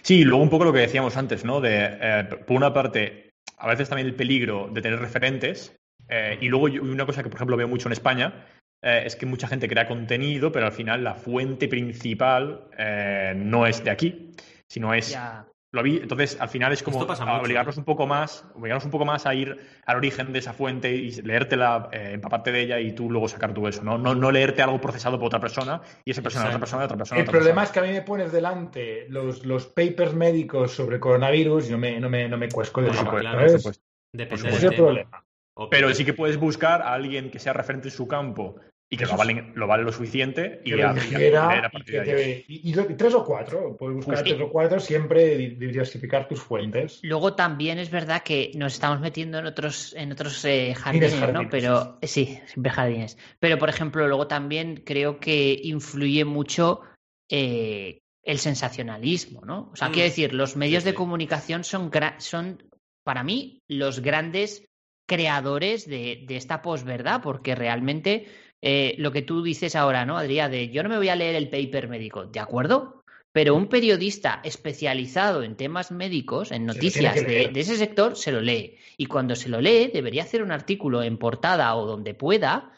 Sí, 0.01 0.19
y 0.19 0.23
luego 0.23 0.43
un 0.43 0.49
poco 0.49 0.65
lo 0.65 0.73
que 0.73 0.79
decíamos 0.79 1.15
antes, 1.17 1.45
¿no? 1.45 1.61
De, 1.61 1.97
eh, 2.01 2.23
por 2.45 2.57
una 2.57 2.73
parte, 2.73 3.31
a 3.57 3.67
veces 3.67 3.87
también 3.89 4.07
el 4.07 4.15
peligro 4.15 4.69
de 4.71 4.81
tener 4.81 4.99
referentes. 4.99 5.75
eh, 6.09 6.37
y 6.39 6.47
luego 6.47 6.69
yo- 6.69 6.81
una 6.83 7.05
cosa 7.05 7.21
que, 7.21 7.27
por 7.29 7.35
ejemplo, 7.37 7.57
veo 7.57 7.67
mucho 7.67 7.89
en 7.89 7.91
España 7.93 8.45
eh, 8.81 9.03
es 9.05 9.15
que 9.17 9.25
mucha 9.25 9.47
gente 9.47 9.67
crea 9.67 9.85
contenido, 9.87 10.51
pero 10.53 10.67
al 10.67 10.71
final 10.71 11.03
la 11.03 11.15
fuente 11.15 11.67
principal 11.67 12.69
eh, 12.77 13.33
no 13.35 13.65
es 13.67 13.83
de 13.83 13.89
aquí, 13.89 14.31
sino 14.69 14.93
es 14.93 15.09
ya. 15.11 15.45
Lo 15.73 15.83
vi, 15.83 15.97
entonces 15.97 16.37
al 16.39 16.47
final 16.47 16.71
es 16.71 16.81
como 16.81 16.97
Esto 16.97 17.07
pasa 17.07 17.25
mucho, 17.25 17.41
obligarnos 17.41 17.75
¿eh? 17.75 17.79
un 17.79 17.85
poco 17.85 18.07
más, 18.07 18.45
obligarnos 18.55 18.85
un 18.85 18.91
poco 18.91 19.03
más 19.03 19.25
a 19.25 19.35
ir 19.35 19.57
al 19.85 19.97
origen 19.97 20.31
de 20.31 20.39
esa 20.39 20.53
fuente 20.53 20.95
y 20.95 21.11
leértela, 21.21 21.89
eh, 21.91 22.11
empaparte 22.13 22.53
de 22.53 22.61
ella 22.61 22.79
y 22.79 22.93
tú 22.93 23.11
luego 23.11 23.27
sacar 23.27 23.53
tú 23.53 23.67
eso, 23.67 23.83
¿no? 23.83 23.97
No, 23.97 24.15
no 24.15 24.31
leerte 24.31 24.61
algo 24.61 24.79
procesado 24.79 25.17
por 25.19 25.27
otra 25.27 25.41
persona 25.41 25.81
y 26.05 26.11
esa 26.11 26.21
persona, 26.21 26.45
otra 26.47 26.59
persona, 26.59 26.85
otra 26.85 26.97
persona. 26.97 27.19
El 27.19 27.27
otra 27.27 27.31
problema 27.39 27.61
persona. 27.61 27.65
es 27.65 27.71
que 27.71 27.79
a 27.79 27.83
mí 27.83 27.99
me 27.99 28.05
pones 28.05 28.31
delante 28.31 29.07
los, 29.09 29.45
los 29.45 29.67
papers 29.67 30.13
médicos 30.13 30.71
sobre 30.71 31.01
coronavirus 31.01 31.67
y 31.67 31.71
no 31.71 31.77
me, 31.77 31.99
no 31.99 32.09
me, 32.09 32.29
no 32.29 32.37
me 32.37 32.47
cuesco 32.47 32.81
de 32.81 32.91
eso. 32.91 32.99
supuesto, 32.99 33.29
¿sabes? 33.29 33.51
por 33.51 33.59
supuesto. 33.59 33.83
Depende 34.13 34.47
Ese 34.47 34.55
es 34.55 34.61
del 34.61 34.71
el 34.71 34.77
problema. 34.77 35.25
Pero 35.69 35.93
sí 35.93 36.05
que 36.05 36.13
puedes 36.13 36.37
buscar 36.37 36.81
a 36.81 36.93
alguien 36.93 37.29
que 37.29 37.39
sea 37.39 37.51
referente 37.51 37.89
en 37.89 37.93
su 37.93 38.07
campo 38.07 38.55
y 38.89 38.95
que 38.95 39.03
Eso 39.03 39.17
lo 39.17 39.21
sí. 39.23 39.27
vale, 39.33 39.51
lo 39.55 39.67
vale 39.67 39.83
lo 39.83 39.91
suficiente 39.91 40.61
y, 40.63 40.69
que 40.71 40.77
lo 40.77 40.91
y 40.91 40.93
dijera 40.93 41.69
que 41.71 41.91
te- 41.93 42.93
tres 42.95 43.13
o 43.13 43.25
cuatro. 43.25 43.75
Puedes 43.75 43.97
buscar 43.97 44.15
Justo. 44.19 44.29
tres 44.35 44.41
o 44.41 44.49
cuatro, 44.49 44.79
siempre 44.79 45.35
di- 45.37 45.55
diversificar 45.55 46.27
tus 46.27 46.39
fuentes. 46.41 46.99
Luego 47.03 47.33
también 47.33 47.79
es 47.79 47.91
verdad 47.91 48.23
que 48.23 48.51
nos 48.55 48.73
estamos 48.73 49.01
metiendo 49.01 49.39
en 49.39 49.45
otros, 49.45 49.93
en 49.97 50.11
otros 50.13 50.43
eh, 50.45 50.73
jardines, 50.73 51.13
jardines, 51.15 51.43
¿no? 51.43 51.49
Pero 51.49 51.97
eh, 52.01 52.07
sí, 52.07 52.39
siempre 52.45 52.71
jardines. 52.71 53.17
Pero, 53.39 53.57
por 53.57 53.67
ejemplo, 53.69 54.07
luego 54.07 54.27
también 54.27 54.81
creo 54.85 55.19
que 55.19 55.59
influye 55.63 56.23
mucho 56.23 56.81
eh, 57.29 57.99
el 58.23 58.37
sensacionalismo, 58.39 59.41
¿no? 59.41 59.69
O 59.73 59.75
sea, 59.75 59.89
Mm. 59.89 59.91
quiero 59.91 60.09
decir, 60.09 60.33
los 60.33 60.55
medios 60.55 60.83
Sí, 60.83 60.89
de 60.89 60.95
comunicación 60.95 61.63
son, 61.65 61.91
son, 62.19 62.63
para 63.03 63.23
mí, 63.23 63.61
los 63.67 63.99
grandes 63.99 64.63
creadores 65.09 65.87
de, 65.87 66.23
de 66.27 66.35
esta 66.35 66.61
posverdad, 66.61 67.21
porque 67.21 67.55
realmente 67.55 68.27
eh, 68.61 68.95
lo 68.97 69.11
que 69.11 69.21
tú 69.21 69.43
dices 69.43 69.75
ahora, 69.75 70.05
¿no, 70.05 70.17
Adrián? 70.17 70.51
De 70.51 70.69
yo 70.69 70.83
no 70.83 70.89
me 70.89 70.97
voy 70.97 71.09
a 71.09 71.15
leer 71.15 71.35
el 71.35 71.49
paper 71.49 71.87
médico, 71.87 72.25
¿de 72.25 72.39
acuerdo? 72.39 73.03
Pero 73.31 73.55
un 73.55 73.67
periodista 73.67 74.41
especializado 74.43 75.43
en 75.43 75.55
temas 75.55 75.91
médicos, 75.91 76.51
en 76.51 76.65
noticias 76.65 77.15
de 77.15 77.51
ese 77.53 77.77
sector, 77.77 78.15
se 78.15 78.31
lo 78.31 78.41
lee. 78.41 78.77
Y 78.97 79.05
cuando 79.05 79.35
se 79.35 79.49
lo 79.49 79.61
lee, 79.61 79.91
debería 79.93 80.23
hacer 80.23 80.41
un 80.41 80.51
artículo 80.51 81.03
en 81.03 81.17
portada 81.17 81.75
o 81.75 81.85
donde 81.85 82.15
pueda 82.15 82.71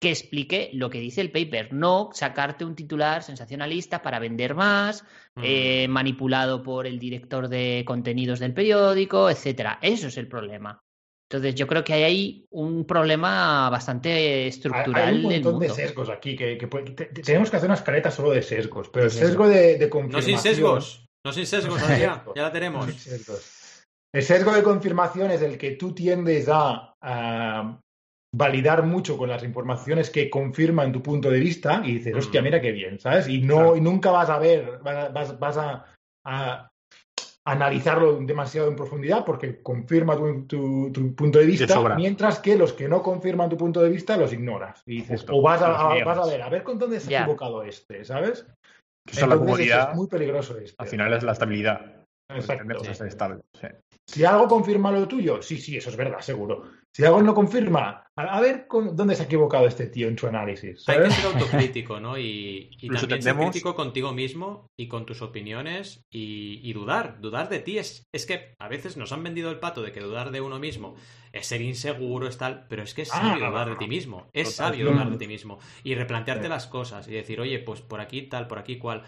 que 0.00 0.10
explique 0.10 0.70
lo 0.74 0.90
que 0.90 1.00
dice 1.00 1.22
el 1.22 1.32
paper, 1.32 1.72
no 1.72 2.10
sacarte 2.12 2.64
un 2.66 2.74
titular 2.74 3.22
sensacionalista 3.22 4.02
para 4.02 4.18
vender 4.18 4.54
más, 4.54 5.04
Mm. 5.36 5.42
eh, 5.42 5.86
manipulado 5.88 6.62
por 6.62 6.86
el 6.86 6.98
director 6.98 7.48
de 7.48 7.82
contenidos 7.86 8.38
del 8.38 8.54
periódico, 8.54 9.28
etcétera. 9.28 9.78
Eso 9.82 10.08
es 10.08 10.16
el 10.16 10.28
problema. 10.28 10.82
Entonces 11.28 11.56
yo 11.56 11.66
creo 11.66 11.82
que 11.82 11.92
hay 11.92 12.02
ahí 12.04 12.46
un 12.50 12.84
problema 12.86 13.68
bastante 13.68 14.46
estructural 14.46 15.08
hay 15.16 15.24
un 15.24 15.28
del 15.30 15.42
montón 15.42 15.60
de 15.60 15.70
sesgos 15.70 16.08
aquí 16.08 16.36
que, 16.36 16.56
que 16.56 16.66
te- 16.68 17.06
te- 17.06 17.22
tenemos 17.22 17.50
que 17.50 17.56
hacer 17.56 17.68
unas 17.68 17.82
caretas 17.82 18.14
solo 18.14 18.30
de 18.30 18.42
sesgos, 18.42 18.88
pero 18.90 19.06
el 19.06 19.10
sesgo 19.10 19.48
de, 19.48 19.76
de 19.76 19.86
No 19.86 19.90
confirmación. 19.90 20.22
sin 20.22 20.38
sesgos. 20.38 21.04
No 21.24 21.32
sin 21.32 21.46
sesgos, 21.46 21.80
ya 21.88 22.42
la 22.42 22.52
tenemos. 22.52 22.86
El 24.14 24.22
sesgo 24.22 24.52
de 24.52 24.62
confirmación 24.62 25.32
es 25.32 25.42
el 25.42 25.58
que 25.58 25.72
tú 25.72 25.92
tiendes 25.92 26.48
a, 26.48 26.94
a 27.02 27.80
validar 28.32 28.84
mucho 28.84 29.18
con 29.18 29.28
las 29.28 29.42
informaciones 29.42 30.10
que 30.10 30.30
confirman 30.30 30.92
tu 30.92 31.02
punto 31.02 31.28
de 31.28 31.40
vista 31.40 31.82
y 31.84 31.94
dices, 31.94 32.14
hostia, 32.14 32.40
mira 32.40 32.60
qué 32.60 32.70
bien, 32.70 33.00
¿sabes? 33.00 33.26
Y 33.26 33.42
no, 33.42 33.74
y 33.74 33.80
nunca 33.80 34.12
vas 34.12 34.30
a 34.30 34.38
ver, 34.38 34.78
vas, 34.80 35.38
vas 35.40 35.56
a, 35.56 35.84
a, 36.24 36.68
analizarlo 37.46 38.18
demasiado 38.18 38.68
en 38.68 38.76
profundidad 38.76 39.24
porque 39.24 39.62
confirma 39.62 40.16
tu, 40.16 40.90
tu, 40.92 41.14
punto 41.14 41.38
de 41.38 41.46
vista, 41.46 41.94
mientras 41.96 42.40
que 42.40 42.56
los 42.56 42.72
que 42.72 42.88
no 42.88 43.02
confirman 43.02 43.48
tu 43.48 43.56
punto 43.56 43.80
de 43.80 43.88
vista 43.88 44.16
los 44.16 44.32
ignoras. 44.32 44.82
Y 44.84 44.96
dices, 44.96 45.24
o 45.30 45.40
vas 45.40 45.62
a, 45.62 45.68
vas 46.04 46.18
a 46.18 46.26
ver, 46.26 46.42
a 46.42 46.48
ver 46.48 46.64
con 46.64 46.78
dónde 46.78 46.98
se 46.98 47.16
ha 47.16 47.22
equivocado 47.22 47.62
este, 47.62 48.04
¿sabes? 48.04 48.46
Entonces, 49.08 49.70
es 49.70 49.94
muy 49.94 50.08
peligroso 50.08 50.58
esto. 50.58 50.82
Al 50.82 50.88
final 50.88 51.12
es 51.12 51.22
la 51.22 51.32
estabilidad. 51.32 52.04
Exacto. 52.28 52.82
Estable, 53.04 53.40
Si 54.06 54.24
algo 54.24 54.46
confirma 54.46 54.92
lo 54.92 55.08
tuyo, 55.08 55.42
sí, 55.42 55.58
sí, 55.58 55.76
eso 55.76 55.90
es 55.90 55.96
verdad, 55.96 56.20
seguro. 56.20 56.62
Si 56.92 57.04
algo 57.04 57.20
no 57.22 57.34
confirma, 57.34 58.06
a, 58.16 58.40
ver 58.40 58.66
dónde 58.70 59.14
se 59.14 59.22
ha 59.22 59.26
equivocado 59.26 59.66
este 59.66 59.88
tío 59.88 60.08
en 60.08 60.16
su 60.16 60.26
análisis. 60.26 60.88
Hay 60.88 61.02
que 61.02 61.10
ser 61.10 61.26
autocrítico, 61.26 62.00
¿no? 62.00 62.16
Y, 62.16 62.70
también 62.80 63.22
ser 63.22 63.36
crítico 63.36 63.74
contigo 63.74 64.12
mismo 64.12 64.70
y 64.78 64.88
con 64.88 65.04
tus 65.04 65.20
opiniones 65.20 66.06
y, 66.10 66.72
dudar. 66.72 67.20
Dudar 67.20 67.50
de 67.50 67.58
ti 67.58 67.78
es, 67.78 68.06
es 68.12 68.24
que 68.24 68.54
a 68.58 68.68
veces 68.68 68.96
nos 68.96 69.12
han 69.12 69.22
vendido 69.22 69.50
el 69.50 69.58
pato 69.58 69.82
de 69.82 69.92
que 69.92 70.00
dudar 70.00 70.30
de 70.30 70.40
uno 70.40 70.58
mismo 70.58 70.94
es 71.32 71.46
ser 71.48 71.60
inseguro, 71.60 72.28
es 72.28 72.38
tal, 72.38 72.66
pero 72.68 72.82
es 72.82 72.94
que 72.94 73.02
es 73.02 73.12
ah, 73.12 73.20
sabio 73.20 73.50
dudar 73.50 73.68
de 73.68 73.76
ti 73.76 73.86
mismo. 73.86 74.30
Es 74.32 74.54
sabio 74.54 74.90
dudar 74.90 75.10
de 75.10 75.18
ti 75.18 75.26
mismo. 75.26 75.58
Y 75.84 75.94
replantearte 75.94 76.48
las 76.48 76.66
cosas 76.66 77.08
y 77.08 77.12
decir, 77.12 77.40
oye, 77.40 77.58
pues 77.58 77.82
por 77.82 78.00
aquí 78.00 78.22
tal, 78.22 78.46
por 78.46 78.58
aquí 78.58 78.78
cual. 78.78 79.02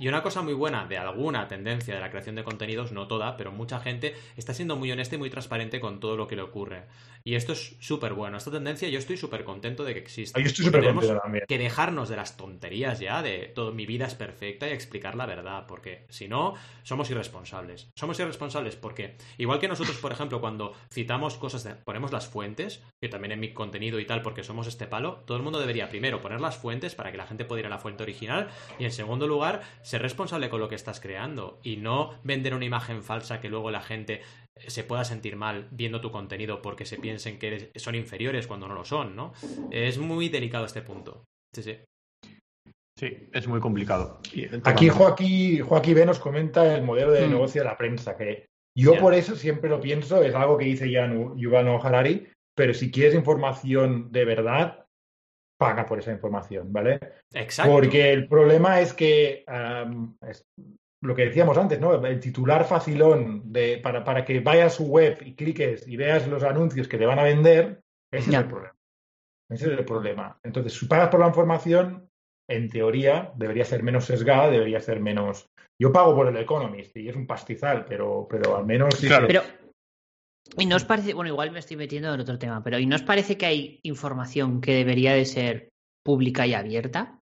Y 0.00 0.08
una 0.08 0.22
cosa 0.22 0.40
muy 0.40 0.54
buena 0.54 0.86
de 0.86 0.96
alguna 0.96 1.46
tendencia 1.46 1.94
de 1.94 2.00
la 2.00 2.08
creación 2.08 2.34
de 2.34 2.42
contenidos, 2.42 2.90
no 2.90 3.06
toda, 3.06 3.36
pero 3.36 3.52
mucha 3.52 3.80
gente 3.80 4.14
está 4.34 4.54
siendo 4.54 4.74
muy 4.74 4.90
honesta 4.90 5.16
y 5.16 5.18
muy 5.18 5.28
transparente 5.28 5.78
con 5.78 6.00
todo 6.00 6.16
lo 6.16 6.26
que 6.26 6.36
le 6.36 6.42
ocurre. 6.42 6.84
Y 7.22 7.34
esto 7.34 7.52
es 7.52 7.76
súper 7.80 8.14
bueno. 8.14 8.38
Esta 8.38 8.50
tendencia 8.50 8.88
yo 8.88 8.98
estoy 8.98 9.18
súper 9.18 9.44
contento 9.44 9.84
de 9.84 9.92
que 9.92 10.00
exista. 10.00 10.40
Yo 10.40 10.46
estoy 10.46 10.64
súper 10.64 10.84
contento 10.84 11.20
también. 11.20 11.44
Que 11.46 11.58
dejarnos 11.58 12.08
de 12.08 12.16
las 12.16 12.38
tonterías 12.38 12.98
ya, 12.98 13.20
de 13.20 13.52
todo 13.54 13.72
mi 13.72 13.84
vida 13.84 14.06
es 14.06 14.14
perfecta 14.14 14.66
y 14.66 14.72
explicar 14.72 15.16
la 15.16 15.26
verdad, 15.26 15.66
porque 15.68 16.06
si 16.08 16.28
no, 16.28 16.54
somos 16.82 17.10
irresponsables. 17.10 17.90
Somos 17.94 18.18
irresponsables 18.18 18.76
porque, 18.76 19.18
igual 19.36 19.58
que 19.58 19.68
nosotros, 19.68 19.98
por 19.98 20.12
ejemplo, 20.12 20.40
cuando 20.40 20.72
citamos 20.90 21.36
cosas, 21.36 21.76
ponemos 21.84 22.10
las 22.10 22.26
fuentes, 22.26 22.82
yo 23.02 23.10
también 23.10 23.32
en 23.32 23.40
mi 23.40 23.52
contenido 23.52 24.00
y 24.00 24.06
tal, 24.06 24.22
porque 24.22 24.44
somos 24.44 24.66
este 24.66 24.86
palo, 24.86 25.22
todo 25.26 25.36
el 25.36 25.42
mundo 25.42 25.60
debería 25.60 25.90
primero 25.90 26.22
poner 26.22 26.40
las 26.40 26.56
fuentes 26.56 26.94
para 26.94 27.12
que 27.12 27.18
la 27.18 27.26
gente 27.26 27.44
pueda 27.44 27.60
ir 27.60 27.66
a 27.66 27.70
la 27.70 27.78
fuente 27.78 28.02
original 28.02 28.48
y 28.78 28.84
en 28.84 28.92
segundo 28.92 29.26
lugar, 29.26 29.60
ser 29.90 30.02
responsable 30.02 30.48
con 30.50 30.60
lo 30.60 30.68
que 30.68 30.76
estás 30.76 31.00
creando 31.00 31.58
y 31.64 31.76
no 31.76 32.20
vender 32.22 32.54
una 32.54 32.64
imagen 32.64 33.02
falsa 33.02 33.40
que 33.40 33.48
luego 33.48 33.72
la 33.72 33.82
gente 33.82 34.22
se 34.54 34.84
pueda 34.84 35.04
sentir 35.04 35.34
mal 35.34 35.66
viendo 35.72 36.00
tu 36.00 36.12
contenido 36.12 36.62
porque 36.62 36.86
se 36.86 36.96
piensen 36.96 37.40
que 37.40 37.72
son 37.74 37.96
inferiores 37.96 38.46
cuando 38.46 38.68
no 38.68 38.74
lo 38.74 38.84
son, 38.84 39.16
¿no? 39.16 39.32
Es 39.72 39.98
muy 39.98 40.28
delicado 40.28 40.64
este 40.64 40.82
punto. 40.82 41.24
Sí, 41.52 41.64
sí. 41.64 41.78
Sí, 42.96 43.28
es 43.32 43.48
muy 43.48 43.58
complicado. 43.58 44.20
Aquí 44.62 44.90
Joaquín, 44.90 45.64
Joaquín 45.64 45.94
B 45.96 46.06
nos 46.06 46.20
comenta 46.20 46.76
el 46.76 46.84
modelo 46.84 47.10
de 47.10 47.26
mm. 47.26 47.30
negocio 47.30 47.62
de 47.62 47.68
la 47.68 47.76
prensa, 47.76 48.16
que 48.16 48.46
yo 48.76 48.96
por 48.96 49.14
eso 49.14 49.34
siempre 49.34 49.68
lo 49.68 49.80
pienso, 49.80 50.22
es 50.22 50.36
algo 50.36 50.56
que 50.56 50.66
dice 50.66 50.88
ya 50.88 51.12
Yuval 51.34 51.66
Harari, 51.82 52.28
pero 52.54 52.74
si 52.74 52.92
quieres 52.92 53.16
información 53.16 54.12
de 54.12 54.24
verdad, 54.24 54.86
paga 55.60 55.84
por 55.84 55.98
esa 55.98 56.10
información, 56.10 56.72
¿vale? 56.72 56.98
Exacto. 57.34 57.70
Porque 57.70 58.14
el 58.14 58.26
problema 58.26 58.80
es 58.80 58.94
que 58.94 59.44
lo 61.02 61.14
que 61.14 61.26
decíamos 61.26 61.58
antes, 61.58 61.78
¿no? 61.78 61.94
El 62.02 62.18
titular 62.18 62.64
facilón 62.64 63.52
de, 63.52 63.76
para, 63.76 64.02
para 64.02 64.24
que 64.24 64.40
vayas 64.40 64.72
a 64.72 64.76
su 64.76 64.86
web 64.86 65.18
y 65.22 65.34
cliques 65.34 65.86
y 65.86 65.98
veas 65.98 66.26
los 66.28 66.44
anuncios 66.44 66.88
que 66.88 66.96
te 66.96 67.04
van 67.04 67.18
a 67.18 67.24
vender, 67.24 67.82
ese 68.10 68.30
es 68.30 68.36
el 68.36 68.46
problema. 68.46 68.74
Ese 69.50 69.66
es 69.66 69.78
el 69.78 69.84
problema. 69.84 70.38
Entonces, 70.42 70.72
si 70.72 70.86
pagas 70.86 71.10
por 71.10 71.20
la 71.20 71.28
información, 71.28 72.08
en 72.48 72.70
teoría, 72.70 73.30
debería 73.36 73.66
ser 73.66 73.82
menos 73.82 74.06
sesgada, 74.06 74.50
debería 74.50 74.80
ser 74.80 74.98
menos. 75.00 75.46
Yo 75.78 75.92
pago 75.92 76.14
por 76.14 76.26
el 76.26 76.36
Economist 76.38 76.96
y 76.96 77.08
es 77.10 77.16
un 77.16 77.26
pastizal, 77.26 77.84
pero, 77.84 78.26
pero 78.30 78.56
al 78.56 78.64
menos. 78.64 78.94
claro. 78.96 79.26
Pero, 79.26 79.42
y 80.58 80.66
no 80.66 80.76
os 80.76 80.84
parece, 80.84 81.14
bueno, 81.14 81.30
igual 81.30 81.50
me 81.50 81.58
estoy 81.58 81.76
metiendo 81.76 82.12
en 82.12 82.20
otro 82.20 82.38
tema, 82.38 82.62
pero 82.62 82.78
¿y 82.78 82.86
no 82.86 82.96
os 82.96 83.02
parece 83.02 83.36
que 83.36 83.46
hay 83.46 83.80
información 83.82 84.60
que 84.60 84.74
debería 84.74 85.14
de 85.14 85.24
ser 85.24 85.68
pública 86.04 86.46
y 86.46 86.54
abierta? 86.54 87.18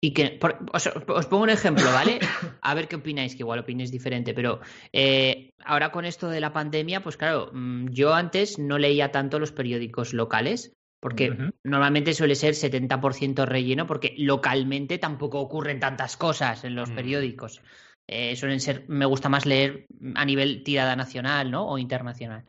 Y 0.00 0.12
que, 0.12 0.38
os, 0.72 1.26
pongo 1.26 1.42
un 1.42 1.50
ejemplo, 1.50 1.84
¿vale? 1.92 2.20
A 2.60 2.74
ver 2.74 2.86
qué 2.86 2.96
opináis, 2.96 3.34
que 3.34 3.42
igual 3.42 3.60
opinéis 3.60 3.90
diferente, 3.90 4.34
pero 4.34 4.60
eh, 4.92 5.50
ahora 5.64 5.90
con 5.90 6.04
esto 6.04 6.28
de 6.28 6.40
la 6.40 6.52
pandemia, 6.52 7.02
pues 7.02 7.16
claro, 7.16 7.50
mm, 7.52 7.88
yo 7.88 8.14
antes 8.14 8.58
no 8.58 8.78
leía 8.78 9.10
tanto 9.10 9.38
los 9.38 9.52
periódicos 9.52 10.12
locales, 10.12 10.72
porque 11.00 11.52
normalmente 11.62 12.14
suele 12.14 12.34
ser 12.34 12.54
70% 12.54 13.46
relleno, 13.46 13.86
porque 13.86 14.14
localmente 14.18 14.98
tampoco 14.98 15.40
ocurren 15.40 15.78
tantas 15.78 16.16
cosas 16.16 16.64
en 16.64 16.74
los 16.74 16.90
mm. 16.90 16.94
periódicos. 16.94 17.62
Eh, 18.08 18.36
suelen 18.36 18.60
ser, 18.60 18.84
me 18.88 19.06
gusta 19.06 19.28
más 19.28 19.46
leer 19.46 19.86
a 20.14 20.24
nivel 20.24 20.62
tirada 20.62 20.94
nacional, 20.96 21.50
¿no? 21.50 21.66
O 21.68 21.78
internacional. 21.78 22.44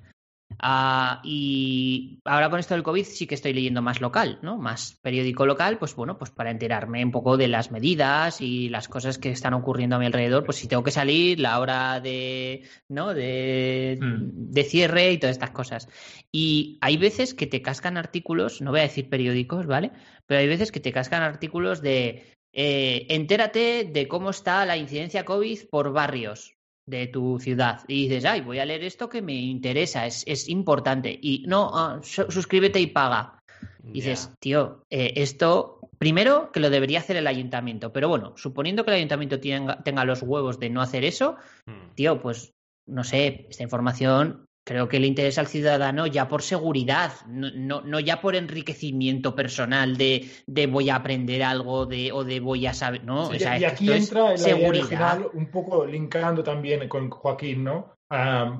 Ah, 0.59 1.21
y 1.23 2.19
ahora 2.25 2.49
con 2.49 2.59
esto 2.59 2.73
del 2.73 2.83
COVID 2.83 3.03
sí 3.03 3.27
que 3.27 3.35
estoy 3.35 3.53
leyendo 3.53 3.81
más 3.81 4.01
local, 4.01 4.39
¿no? 4.41 4.57
Más 4.57 4.97
periódico 5.01 5.45
local, 5.45 5.77
pues 5.77 5.93
bueno, 5.95 6.17
pues 6.17 6.31
para 6.31 6.51
enterarme 6.51 7.03
un 7.03 7.11
poco 7.11 7.37
de 7.37 7.47
las 7.47 7.69
medidas 7.69 8.39
y 8.41 8.69
las 8.69 8.87
cosas 8.87 9.17
que 9.17 9.29
están 9.29 9.53
ocurriendo 9.53 9.97
a 9.97 9.99
mi 9.99 10.05
alrededor, 10.05 10.45
pues 10.45 10.57
si 10.57 10.67
tengo 10.67 10.83
que 10.83 10.91
salir, 10.91 11.39
la 11.39 11.59
hora 11.59 11.99
de, 11.99 12.63
¿no? 12.87 13.13
De, 13.13 13.99
hmm. 14.01 14.51
de 14.51 14.63
cierre 14.63 15.11
y 15.11 15.17
todas 15.17 15.35
estas 15.35 15.51
cosas. 15.51 15.89
Y 16.31 16.77
hay 16.81 16.97
veces 16.97 17.33
que 17.33 17.47
te 17.47 17.61
cascan 17.61 17.97
artículos, 17.97 18.61
no 18.61 18.71
voy 18.71 18.79
a 18.79 18.83
decir 18.83 19.09
periódicos, 19.09 19.67
¿vale? 19.67 19.91
Pero 20.25 20.39
hay 20.39 20.47
veces 20.47 20.71
que 20.71 20.79
te 20.79 20.93
cascan 20.93 21.23
artículos 21.23 21.81
de 21.81 22.36
eh, 22.59 23.05
entérate 23.09 23.83
de 23.83 24.07
cómo 24.07 24.31
está 24.31 24.65
la 24.65 24.77
incidencia 24.77 25.23
COVID 25.23 25.69
por 25.69 25.91
barrios 25.93 26.55
de 26.87 27.05
tu 27.05 27.39
ciudad. 27.39 27.81
Y 27.87 28.07
dices, 28.07 28.25
ay, 28.25 28.41
voy 28.41 28.57
a 28.57 28.65
leer 28.65 28.83
esto 28.83 29.09
que 29.09 29.21
me 29.21 29.35
interesa, 29.35 30.07
es, 30.07 30.23
es 30.25 30.49
importante. 30.49 31.15
Y 31.21 31.43
no, 31.45 31.69
ah, 31.71 31.99
suscríbete 32.01 32.79
y 32.79 32.87
paga. 32.87 33.43
dices, 33.83 34.31
tío, 34.39 34.83
eh, 34.89 35.13
esto, 35.17 35.81
primero 35.99 36.51
que 36.51 36.59
lo 36.59 36.71
debería 36.71 36.97
hacer 36.97 37.17
el 37.17 37.27
ayuntamiento, 37.27 37.93
pero 37.93 38.09
bueno, 38.09 38.33
suponiendo 38.37 38.83
que 38.83 38.89
el 38.89 38.97
ayuntamiento 38.97 39.39
tenga, 39.39 39.83
tenga 39.83 40.03
los 40.03 40.23
huevos 40.23 40.59
de 40.59 40.71
no 40.71 40.81
hacer 40.81 41.05
eso, 41.05 41.35
hmm. 41.67 41.93
tío, 41.93 42.19
pues 42.19 42.55
no 42.87 43.03
sé, 43.03 43.45
esta 43.51 43.61
información 43.61 44.46
creo 44.67 44.89
que 44.89 44.99
le 44.99 45.07
interesa 45.07 45.39
al 45.39 45.47
ciudadano 45.47 46.07
ya 46.07 46.27
por 46.27 46.41
seguridad, 46.41 47.13
no, 47.25 47.81
no, 47.81 47.99
ya 48.01 48.19
por 48.19 48.35
enriquecimiento 48.35 49.33
personal 49.33 49.95
de, 49.95 50.27
de, 50.45 50.67
voy 50.67 50.89
a 50.89 50.97
aprender 50.97 51.41
algo 51.41 51.85
de, 51.85 52.11
o 52.11 52.25
de 52.25 52.41
voy 52.41 52.67
a 52.67 52.73
saber. 52.73 53.05
No, 53.05 53.33
y 53.33 53.43
aquí 53.45 53.89
entra 53.89 54.35
la 54.35 54.35
idea 54.35 54.67
original, 54.67 55.29
un 55.33 55.49
poco 55.49 55.85
linkando 55.85 56.43
también 56.43 56.89
con 56.89 57.09
Joaquín, 57.09 57.63
¿no? 57.63 57.95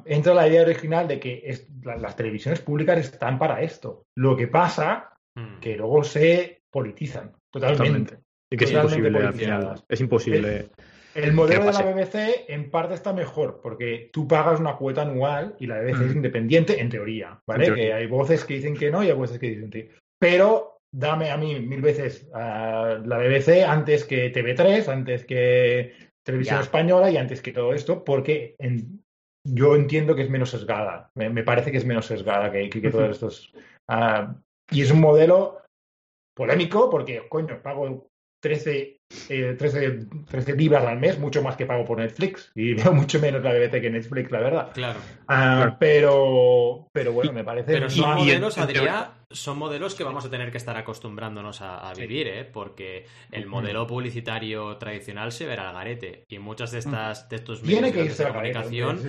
entra 0.06 0.34
la 0.34 0.48
idea 0.48 0.62
original 0.62 1.08
de 1.08 1.20
que 1.20 1.58
las 1.84 2.16
televisiones 2.16 2.62
públicas 2.62 2.98
están 3.00 3.38
para 3.38 3.62
esto. 3.62 4.06
Lo 4.16 4.36
que 4.36 4.48
pasa 4.48 5.10
hmm. 5.36 5.60
que 5.60 5.76
luego 5.76 6.04
se 6.06 6.64
politizan 6.72 7.34
totalmente. 7.52 8.20
Y 8.50 8.56
que 8.56 8.64
es 8.64 8.72
imposible 8.72 9.20
al 9.20 9.34
final. 9.34 9.84
Es 9.90 10.00
imposible. 10.00 10.70
El 11.18 11.34
modelo 11.34 11.66
de 11.66 11.74
la 11.74 11.82
BBC 11.82 12.46
en 12.48 12.70
parte 12.70 12.94
está 12.94 13.12
mejor, 13.12 13.60
porque 13.62 14.10
tú 14.14 14.28
pagas 14.28 14.60
una 14.60 14.76
cuota 14.76 15.02
anual 15.02 15.56
y 15.60 15.66
la 15.66 15.80
BBC 15.80 16.02
es 16.02 16.16
independiente 16.16 16.80
en 16.80 16.90
teoría, 16.90 17.42
¿vale? 17.48 17.74
Que 17.74 17.92
hay 17.92 18.06
voces 18.06 18.46
que 18.46 18.54
dicen 18.54 18.78
que 18.78 18.92
no 18.92 19.04
y 19.04 19.08
hay 19.08 19.16
voces 19.16 19.40
que 19.40 19.50
dicen 19.50 19.72
que 19.72 19.90
Pero 20.20 20.78
dame 20.94 21.32
a 21.32 21.38
mí 21.38 21.60
mil 21.60 21.82
veces 21.82 22.30
la 22.32 23.18
BBC 23.18 23.64
antes 23.68 24.06
que 24.06 24.32
TV3, 24.32 24.88
antes 24.90 25.26
que 25.26 25.94
Televisión 26.24 26.62
Española 26.62 27.10
y 27.10 27.18
antes 27.18 27.42
que 27.42 27.52
todo 27.52 27.74
esto, 27.74 28.04
porque 28.04 28.56
yo 29.44 29.76
entiendo 29.76 30.16
que 30.16 30.22
es 30.22 30.30
menos 30.30 30.52
sesgada. 30.52 31.10
Me, 31.16 31.44
parece 31.44 31.72
que 31.72 31.78
es 31.78 31.86
menos 31.86 32.06
sesgada 32.06 32.52
que, 32.52 32.70
que, 32.70 32.92
todos 32.92 33.10
estos. 33.10 33.54
Ah, 33.90 34.36
y 34.70 34.82
es 34.82 34.92
un 34.92 35.00
modelo 35.00 35.62
polémico 36.36 36.90
porque, 36.90 37.28
coño, 37.28 37.62
pago 37.64 38.08
13, 38.40 39.00
13, 39.58 40.08
13, 40.28 40.56
libras 40.56 40.86
al 40.86 41.00
mes, 41.00 41.20
mucho 41.20 41.42
más 41.42 41.56
que 41.56 41.66
pago 41.66 41.86
por 41.86 42.00
Netflix. 42.00 42.52
Y 42.56 42.74
veo 42.76 42.94
mucho 42.94 43.20
menos 43.20 43.44
la 43.44 43.54
BBC 43.54 43.82
que 43.82 43.90
Netflix, 43.90 44.32
la 44.32 44.40
verdad. 44.40 44.72
Claro. 44.74 45.00
Ah, 45.28 45.78
pero, 45.80 46.90
pero 46.92 47.14
bueno, 47.14 47.34
me 47.34 47.44
parece. 47.44 47.74
Pero 47.74 47.90
son 47.90 48.16
modelos, 48.16 48.58
Adrián, 48.58 49.08
son 49.30 49.58
modelos 49.58 49.96
que 49.96 50.04
vamos 50.04 50.26
a 50.26 50.30
tener 50.30 50.52
que 50.52 50.58
estar 50.58 50.78
acostumbrándonos 50.78 51.62
a, 51.62 51.94
vivir, 51.94 52.28
¿eh? 52.28 52.46
Porque 52.46 53.06
el 53.32 53.46
modelo 53.46 53.86
publicitario 53.86 54.78
tradicional 54.78 55.32
se 55.32 55.46
verá 55.46 55.70
al 55.70 55.76
garete. 55.76 56.26
Y 56.30 56.40
muchas 56.40 56.72
de 56.72 56.80
estas 56.80 57.28
de 57.30 57.36
estos 57.38 57.64
medios 57.64 58.18
de 58.18 58.28
comunicación 58.28 59.02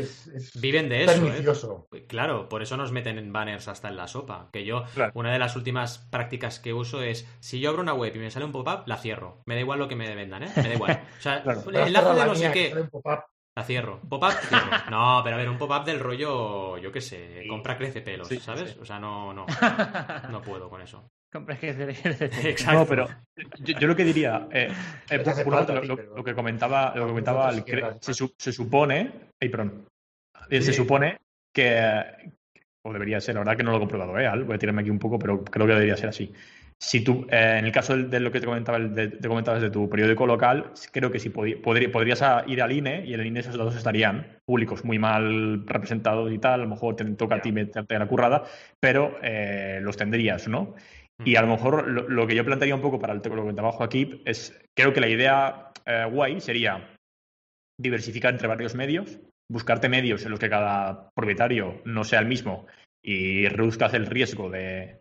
viven 0.54 0.88
de 0.88 1.04
eso. 1.04 1.88
¿eh? 1.92 2.06
Claro, 2.06 2.48
por 2.48 2.62
eso 2.62 2.76
nos 2.76 2.92
meten 2.92 3.18
en 3.18 3.32
banners 3.32 3.68
hasta 3.68 3.88
en 3.88 3.96
la 3.96 4.08
sopa. 4.08 4.48
Que 4.52 4.64
yo, 4.64 4.84
una 5.14 5.32
de 5.32 5.38
las 5.38 5.56
últimas 5.56 5.98
prácticas 5.98 6.58
que 6.58 6.72
uso 6.72 7.02
es 7.02 7.26
si 7.40 7.60
yo 7.60 7.70
abro 7.70 7.82
una 7.82 7.94
web 7.94 8.14
y 8.16 8.18
me 8.18 8.30
sale 8.30 8.44
un 8.44 8.52
pop-up, 8.52 8.84
la 8.86 8.96
cierro. 8.96 9.42
Me 9.46 9.54
da 9.54 9.60
igual 9.60 9.78
lo 9.78 9.88
que 9.88 9.96
me 9.96 10.14
vendan, 10.14 10.42
¿eh? 10.42 10.52
Me 10.56 10.62
da 10.62 10.74
igual. 10.74 11.02
O 11.18 11.22
sea, 11.22 11.42
enlace 11.74 12.14
de 12.14 12.26
no 12.26 12.34
sé 12.34 12.52
qué. 12.52 12.88
La 13.58 13.64
cierro. 13.64 13.98
¿Pop-up? 14.08 14.30
Cierro. 14.48 14.70
No, 14.88 15.20
pero 15.24 15.34
a 15.34 15.38
ver, 15.40 15.48
un 15.48 15.58
pop-up 15.58 15.84
del 15.84 15.98
rollo, 15.98 16.78
yo 16.78 16.92
qué 16.92 17.00
sé, 17.00 17.44
compra 17.48 17.76
crece 17.76 18.02
pelos, 18.02 18.28
Sí, 18.28 18.38
¿sabes? 18.38 18.70
sí. 18.70 18.78
O 18.80 18.84
sea, 18.84 19.00
no, 19.00 19.34
no, 19.34 19.46
no 20.30 20.40
puedo 20.42 20.70
con 20.70 20.80
eso. 20.80 21.08
Compras 21.32 21.58
que 21.58 21.70
Exacto. 21.72 22.72
No, 22.72 22.86
pero 22.86 23.08
yo, 23.64 23.76
yo 23.80 23.88
lo 23.88 23.96
que 23.96 24.04
diría, 24.04 24.46
eh, 24.52 24.72
eh, 25.10 25.18
por 25.18 25.54
falta 25.54 25.74
lo, 25.74 26.24
que 26.24 26.34
comentaba, 26.36 26.92
lo 26.94 27.02
que 27.02 27.08
comentaba 27.08 27.50
el 27.50 27.64
cre- 27.64 27.98
se, 28.00 28.10
más. 28.12 28.16
su- 28.16 28.32
se 28.38 28.52
supone, 28.52 29.12
ay, 29.42 29.48
perdón, 29.48 29.88
Eh, 30.48 30.62
se 30.62 30.72
supone 30.72 31.18
que, 31.52 31.82
o 32.86 32.92
debería 32.92 33.20
ser, 33.20 33.34
la 33.34 33.40
verdad 33.40 33.56
que 33.56 33.64
no 33.64 33.72
lo 33.72 33.78
he 33.78 33.80
comprobado, 33.80 34.16
¿eh? 34.20 34.26
Al, 34.28 34.44
voy 34.44 34.54
a 34.54 34.58
tirarme 34.60 34.82
aquí 34.82 34.90
un 34.90 35.00
poco, 35.00 35.18
pero 35.18 35.42
creo 35.44 35.66
que 35.66 35.72
debería 35.72 35.96
ser 35.96 36.10
así. 36.10 36.32
Si 36.80 37.00
tú, 37.02 37.26
eh, 37.30 37.56
en 37.58 37.64
el 37.64 37.72
caso 37.72 37.96
de, 37.96 38.20
lo 38.20 38.30
que 38.30 38.38
te 38.38 38.46
comentaba, 38.46 38.78
de, 38.78 39.08
te 39.08 39.28
comentabas 39.28 39.60
de 39.60 39.70
tu 39.70 39.88
periódico 39.90 40.26
local, 40.26 40.72
creo 40.92 41.10
que 41.10 41.18
podrí- 41.18 41.90
podrías 41.90 42.22
ir 42.46 42.62
al 42.62 42.72
INE 42.72 43.04
y 43.04 43.14
en 43.14 43.20
el 43.20 43.26
INE 43.26 43.40
esos 43.40 43.58
datos 43.58 43.76
estarían 43.76 44.38
públicos, 44.44 44.84
muy 44.84 44.98
mal 44.98 45.66
representados 45.66 46.32
y 46.32 46.38
tal, 46.38 46.60
a 46.60 46.62
lo 46.64 46.68
mejor 46.68 46.94
te 46.94 47.04
toca 47.04 47.36
a 47.36 47.40
ti 47.40 47.50
meterte 47.50 47.94
en 47.94 48.00
la 48.00 48.06
currada, 48.06 48.44
pero 48.80 49.18
eh, 49.22 49.80
los 49.82 49.96
tendrías, 49.96 50.46
¿no? 50.46 50.76
Y 51.24 51.34
a 51.34 51.42
lo 51.42 51.48
mejor 51.48 51.88
lo, 51.88 52.08
lo 52.08 52.26
que 52.28 52.36
yo 52.36 52.44
plantearía 52.44 52.76
un 52.76 52.80
poco 52.80 53.00
para 53.00 53.12
el, 53.12 53.18
lo 53.18 53.22
que 53.24 53.30
comentaba 53.30 53.72
Joaquín 53.72 54.22
es, 54.24 54.56
creo 54.76 54.92
que 54.92 55.00
la 55.00 55.08
idea 55.08 55.72
eh, 55.84 56.06
guay 56.08 56.40
sería 56.40 56.94
diversificar 57.80 58.32
entre 58.32 58.46
varios 58.46 58.76
medios, 58.76 59.18
buscarte 59.50 59.88
medios 59.88 60.24
en 60.24 60.30
los 60.30 60.38
que 60.38 60.48
cada 60.48 61.10
propietario 61.10 61.82
no 61.84 62.04
sea 62.04 62.20
el 62.20 62.26
mismo 62.26 62.66
y 63.02 63.48
reduzcas 63.48 63.94
el 63.94 64.06
riesgo 64.06 64.48
de, 64.48 65.00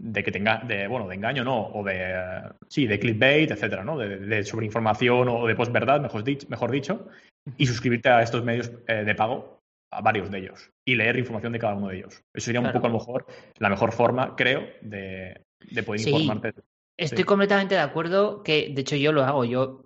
de 0.00 0.22
que 0.22 0.30
tenga, 0.30 0.62
de, 0.66 0.86
bueno, 0.86 1.08
de 1.08 1.16
engaño, 1.16 1.42
no, 1.44 1.66
o 1.66 1.82
de, 1.82 1.96
eh, 1.96 2.42
sí, 2.68 2.86
de 2.86 2.98
clickbait, 2.98 3.50
etcétera, 3.50 3.82
¿no? 3.84 3.98
De, 3.98 4.18
de 4.18 4.44
sobreinformación 4.44 5.28
o 5.28 5.46
de 5.46 5.56
posverdad, 5.56 6.00
mejor 6.00 6.22
dicho, 6.22 6.46
mejor 6.48 6.70
dicho, 6.70 7.08
y 7.56 7.66
suscribirte 7.66 8.08
a 8.08 8.22
estos 8.22 8.44
medios 8.44 8.70
eh, 8.86 9.04
de 9.04 9.14
pago, 9.14 9.58
a 9.92 10.00
varios 10.00 10.30
de 10.30 10.38
ellos, 10.38 10.70
y 10.86 10.94
leer 10.94 11.18
información 11.18 11.52
de 11.52 11.58
cada 11.58 11.74
uno 11.74 11.88
de 11.88 11.96
ellos. 11.96 12.22
Eso 12.34 12.44
sería 12.46 12.60
un 12.60 12.72
poco, 12.72 12.86
a 12.86 12.90
lo 12.90 12.98
mejor, 12.98 13.26
la 13.58 13.70
mejor 13.70 13.92
forma, 13.92 14.36
creo, 14.36 14.62
de, 14.82 15.40
de 15.70 15.82
poder 15.82 16.00
Sí. 16.00 16.10
informarte. 16.10 16.52
Estoy 16.96 17.18
Sí. 17.18 17.24
completamente 17.24 17.74
de 17.74 17.80
acuerdo 17.80 18.42
que, 18.42 18.70
de 18.72 18.80
hecho, 18.80 18.96
yo 18.96 19.12
lo 19.12 19.24
hago. 19.24 19.44
Yo 19.44 19.84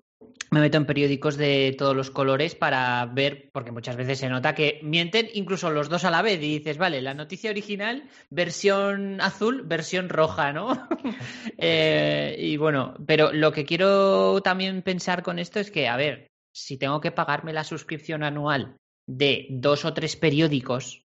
me 0.52 0.60
meto 0.60 0.76
en 0.76 0.84
periódicos 0.84 1.38
de 1.38 1.74
todos 1.78 1.96
los 1.96 2.10
colores 2.10 2.54
para 2.54 3.06
ver, 3.06 3.48
porque 3.52 3.72
muchas 3.72 3.96
veces 3.96 4.18
se 4.18 4.28
nota 4.28 4.54
que 4.54 4.80
mienten 4.82 5.28
incluso 5.32 5.70
los 5.70 5.88
dos 5.88 6.04
a 6.04 6.10
la 6.10 6.20
vez 6.20 6.42
y 6.42 6.58
dices, 6.58 6.76
vale, 6.76 7.00
la 7.00 7.14
noticia 7.14 7.50
original, 7.50 8.06
versión 8.28 9.18
azul, 9.22 9.62
versión 9.64 10.08
roja, 10.10 10.52
¿no? 10.52 10.88
Eh, 11.64 12.34
y 12.38 12.56
bueno, 12.56 12.94
pero 13.06 13.32
lo 13.32 13.52
que 13.52 13.64
quiero 13.64 14.40
también 14.42 14.82
pensar 14.82 15.22
con 15.22 15.38
esto 15.38 15.60
es 15.60 15.70
que, 15.70 15.86
a 15.86 15.96
ver, 15.96 16.26
si 16.52 16.76
tengo 16.76 17.00
que 17.00 17.12
pagarme 17.12 17.52
la 17.52 17.62
suscripción 17.62 18.24
anual 18.24 18.76
de 19.06 19.46
dos 19.48 19.84
o 19.84 19.94
tres 19.94 20.16
periódicos, 20.16 21.04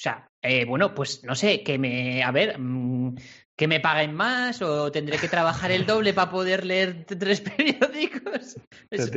o 0.00 0.02
sea, 0.02 0.26
eh, 0.42 0.64
bueno, 0.64 0.94
pues 0.94 1.22
no 1.24 1.34
sé, 1.34 1.62
que 1.62 1.78
me, 1.78 2.22
a 2.22 2.30
ver, 2.30 2.58
mm, 2.58 3.16
que 3.60 3.68
me 3.68 3.78
paguen 3.78 4.14
más 4.14 4.62
o 4.62 4.90
tendré 4.90 5.18
que 5.18 5.28
trabajar 5.28 5.70
el 5.70 5.84
doble 5.84 6.14
para 6.14 6.30
poder 6.30 6.64
leer 6.64 7.04
tres 7.04 7.40
periódicos. 7.56 8.56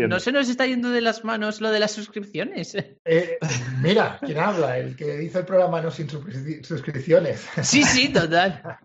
No 0.09 0.19
se 0.19 0.33
nos 0.33 0.49
está 0.49 0.65
yendo 0.67 0.89
de 0.89 0.99
las 0.99 1.23
manos 1.23 1.61
lo 1.61 1.71
de 1.71 1.79
las 1.79 1.91
suscripciones. 1.93 2.75
Eh, 2.75 3.37
mira, 3.81 4.19
¿quién 4.19 4.39
habla? 4.39 4.77
El 4.77 4.97
que 4.97 5.23
hizo 5.23 5.39
el 5.39 5.45
programa 5.45 5.79
No 5.81 5.89
Sin 5.91 6.09
Suscri- 6.09 6.61
Suscripciones. 6.61 7.47
Sí, 7.61 7.83
sí, 7.83 8.09
total. 8.11 8.61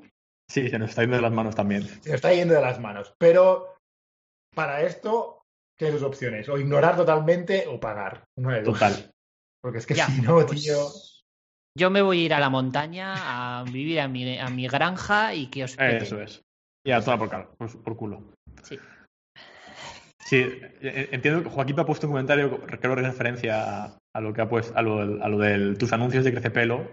Sí, 0.51 0.71
se 0.71 0.79
nos 0.79 0.89
está 0.91 1.03
yendo 1.03 1.17
de 1.17 1.23
las 1.23 1.33
manos 1.33 1.55
también. 1.57 1.83
Se 1.83 1.97
nos 2.09 2.15
está 2.15 2.33
yendo 2.33 2.55
de 2.55 2.63
las 2.63 2.81
manos. 2.81 3.13
Pero 3.19 3.75
para 4.55 4.81
esto, 4.83 5.43
¿qué 5.77 5.91
dos 5.91 6.03
opciones? 6.03 6.49
O 6.49 6.57
ignorar 6.57 6.97
totalmente 6.97 7.67
o 7.67 7.79
pagar. 7.79 8.25
Una 8.39 8.55
de 8.55 8.63
dos. 8.63 8.79
Total. 8.79 9.11
Porque 9.61 9.79
es 9.79 9.87
que 9.87 9.95
Ya, 9.95 10.07
si 10.07 10.23
no, 10.23 10.47
pues, 10.47 10.63
tío. 10.63 10.87
Yo 11.79 11.91
me 11.91 12.03
voy 12.03 12.23
a 12.23 12.25
ir 12.25 12.35
a 12.35 12.41
la 12.41 12.51
montaña 12.51 13.61
a 13.61 13.63
vivir 13.63 14.01
a 14.01 14.09
mi, 14.09 14.37
a 14.37 14.49
mi 14.51 14.67
granja 14.67 15.33
y 15.35 15.47
que 15.47 15.63
os 15.63 15.77
peten. 15.77 16.03
Eso 16.03 16.21
es. 16.21 16.43
Toma 17.05 17.19
por, 17.19 17.31
cal- 17.31 17.49
por, 17.57 17.83
por 17.85 17.97
culo. 17.97 18.33
Sí. 18.65 18.77
Sí, 20.25 20.37
eh, 20.37 21.09
entiendo 21.13 21.43
que 21.45 21.49
Joaquín 21.51 21.77
me 21.77 21.83
ha 21.83 21.87
puesto 21.87 22.07
un 22.09 22.13
comentario, 22.15 22.61
creo 22.67 22.81
que 22.97 23.03
referencia 23.03 23.85
a, 23.85 23.99
a 24.15 24.21
lo 24.21 24.33
que 24.35 24.41
ha 24.41 24.49
puesto, 24.49 24.77
a 24.77 24.83
lo, 24.83 25.23
a 25.25 25.29
lo 25.29 25.39
del 25.39 25.79
tus 25.79 25.93
anuncios 25.93 26.25
de 26.25 26.33
Crecepelo, 26.33 26.91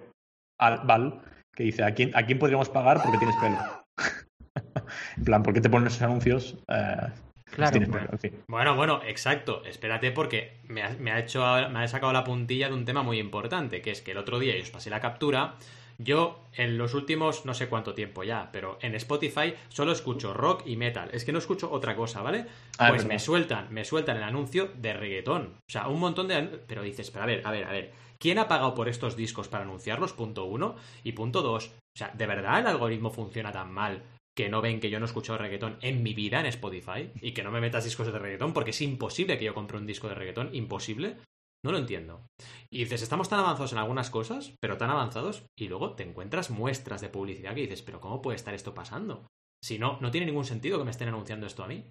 al 0.60 0.86
Val, 0.86 1.22
que 1.54 1.64
dice 1.64 1.84
¿a 1.84 1.94
quién, 1.96 2.16
a 2.16 2.24
quién 2.26 2.38
podríamos 2.38 2.70
pagar 2.70 3.02
porque 3.02 3.18
tienes 3.18 3.36
pelo? 3.38 3.58
en 5.18 5.24
plan, 5.24 5.42
¿por 5.44 5.54
qué 5.54 5.62
te 5.62 5.70
ponen 5.70 5.88
esos 5.88 6.02
anuncios? 6.04 6.58
Eh, 6.68 7.08
Claro. 7.56 7.78
en 7.78 8.20
fin. 8.20 8.44
Bueno, 8.48 8.76
bueno, 8.76 9.02
exacto. 9.06 9.64
Espérate 9.66 10.12
porque 10.12 10.58
me 10.68 10.84
ha, 10.84 10.90
me 11.00 11.12
ha 11.12 11.20
hecho, 11.20 11.42
me 11.70 11.84
ha 11.84 11.88
sacado 11.88 12.14
la 12.14 12.24
puntilla 12.24 12.68
de 12.68 12.76
un 12.76 12.86
tema 12.86 13.04
muy 13.04 13.20
importante, 13.20 13.82
que 13.82 13.92
es 13.92 14.02
que 14.02 14.12
el 14.12 14.18
otro 14.18 14.40
día 14.40 14.58
y 14.58 14.62
os 14.62 14.70
pasé 14.70 14.90
la 14.90 15.00
captura. 15.00 15.56
Yo 15.98 16.44
en 16.54 16.78
los 16.78 16.94
últimos 16.94 17.46
no 17.46 17.54
sé 17.54 17.70
cuánto 17.70 17.94
tiempo 17.94 18.24
ya, 18.24 18.50
pero 18.52 18.78
en 18.82 18.96
Spotify 18.96 19.54
solo 19.70 19.94
escucho 19.94 20.34
rock 20.34 20.64
y 20.66 20.76
metal. 20.76 21.10
Es 21.14 21.24
que 21.24 21.32
no 21.32 21.40
escucho 21.40 21.72
otra 21.72 21.96
cosa, 21.96 22.22
¿vale? 22.22 22.48
Ah, 22.78 22.88
es 22.88 22.96
pues 22.96 23.06
me 23.06 23.20
sueltan, 23.20 23.74
me 23.74 23.86
sueltan 23.86 24.18
el 24.18 24.24
anuncio 24.24 24.70
de 24.76 24.94
reggaetón. 24.94 25.54
O 25.56 25.72
sea, 25.72 25.88
un 25.88 26.00
montón 26.00 26.28
de... 26.28 26.44
Pero 26.68 26.84
dices, 26.84 27.12
pero 27.12 27.24
a 27.24 27.28
ver, 27.28 27.42
a 27.46 27.52
ver, 27.52 27.64
a 27.64 27.72
ver. 27.72 27.94
¿Quién 28.20 28.40
ha 28.40 28.48
pagado 28.48 28.76
por 28.76 28.90
estos 28.90 29.16
discos 29.16 29.48
para 29.48 29.64
anunciarlos? 29.64 30.14
Punto 30.14 30.46
uno. 30.46 30.76
Y 31.04 31.14
punto 31.14 31.42
dos. 31.42 31.68
O 31.68 31.98
sea, 31.98 32.12
¿de 32.14 32.28
verdad 32.28 32.60
el 32.60 32.68
algoritmo 32.68 33.10
funciona 33.10 33.54
tan 33.54 33.72
mal 33.72 34.04
que 34.36 34.50
no 34.50 34.62
ven 34.62 34.80
que 34.80 34.90
yo 34.90 35.00
no 35.00 35.06
he 35.06 35.08
escuchado 35.08 35.38
reggaetón 35.38 35.78
en 35.82 36.04
mi 36.04 36.14
vida 36.14 36.40
en 36.40 36.46
Spotify 36.48 37.12
y 37.22 37.32
que 37.32 37.44
no 37.44 37.52
me 37.52 37.62
metas 37.62 37.86
discos 37.86 38.12
de 38.12 38.20
reggaetón 38.20 38.54
porque 38.54 38.72
es 38.72 38.82
imposible 38.82 39.38
que 39.38 39.46
yo 39.46 39.54
compre 39.54 39.78
un 39.78 39.88
disco 39.88 40.10
de 40.10 40.16
reggaetón, 40.16 40.54
imposible. 40.54 41.18
No 41.64 41.72
lo 41.72 41.80
entiendo. 41.80 42.28
Y 42.70 42.80
dices, 42.84 43.02
estamos 43.02 43.28
tan 43.28 43.40
avanzados 43.40 43.72
en 43.72 43.80
algunas 43.80 44.12
cosas, 44.12 44.54
pero 44.62 44.78
tan 44.78 44.92
avanzados, 44.92 45.46
y 45.58 45.68
luego 45.68 45.96
te 45.96 46.04
encuentras 46.04 46.52
muestras 46.52 47.02
de 47.02 47.10
publicidad 47.10 47.56
que 47.56 47.62
dices, 47.62 47.82
pero 47.82 48.00
¿cómo 48.00 48.22
puede 48.22 48.36
estar 48.36 48.54
esto 48.54 48.76
pasando? 48.76 49.26
Si 49.64 49.80
no, 49.80 49.98
no 50.00 50.12
tiene 50.12 50.28
ningún 50.28 50.46
sentido 50.46 50.78
que 50.78 50.84
me 50.84 50.92
estén 50.92 51.08
anunciando 51.08 51.48
esto 51.48 51.64
a 51.64 51.68
mí. 51.68 51.84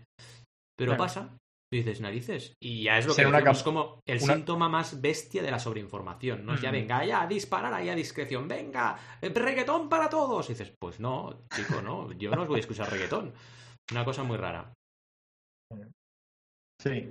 Pero 0.76 0.90
Claro. 0.92 1.02
pasa. 1.02 1.38
Tú 1.74 1.78
dices, 1.78 2.00
narices. 2.00 2.54
Y 2.60 2.84
ya 2.84 2.98
es 2.98 3.06
lo 3.06 3.14
Ser 3.14 3.24
que 3.24 3.28
una 3.30 3.38
decimos, 3.38 3.64
como 3.64 4.00
el 4.06 4.22
una- 4.22 4.34
síntoma 4.34 4.68
más 4.68 5.00
bestia 5.00 5.42
de 5.42 5.50
la 5.50 5.58
sobreinformación. 5.58 6.46
No 6.46 6.54
es 6.54 6.60
ya, 6.60 6.70
venga, 6.70 7.04
ya, 7.04 7.22
a 7.22 7.26
disparar 7.26 7.74
ahí 7.74 7.88
a 7.88 7.96
discreción, 7.96 8.46
venga, 8.46 8.96
eh, 9.20 9.28
reggaetón 9.34 9.88
para 9.88 10.08
todos. 10.08 10.48
Y 10.48 10.52
dices, 10.52 10.72
pues 10.78 11.00
no, 11.00 11.46
chico, 11.52 11.82
no, 11.82 12.12
yo 12.12 12.30
no 12.30 12.42
os 12.42 12.48
voy 12.48 12.58
a 12.58 12.60
escuchar 12.60 12.88
reggaetón. 12.92 13.34
Una 13.90 14.04
cosa 14.04 14.22
muy 14.22 14.36
rara. 14.36 14.72
Sí. 16.80 17.08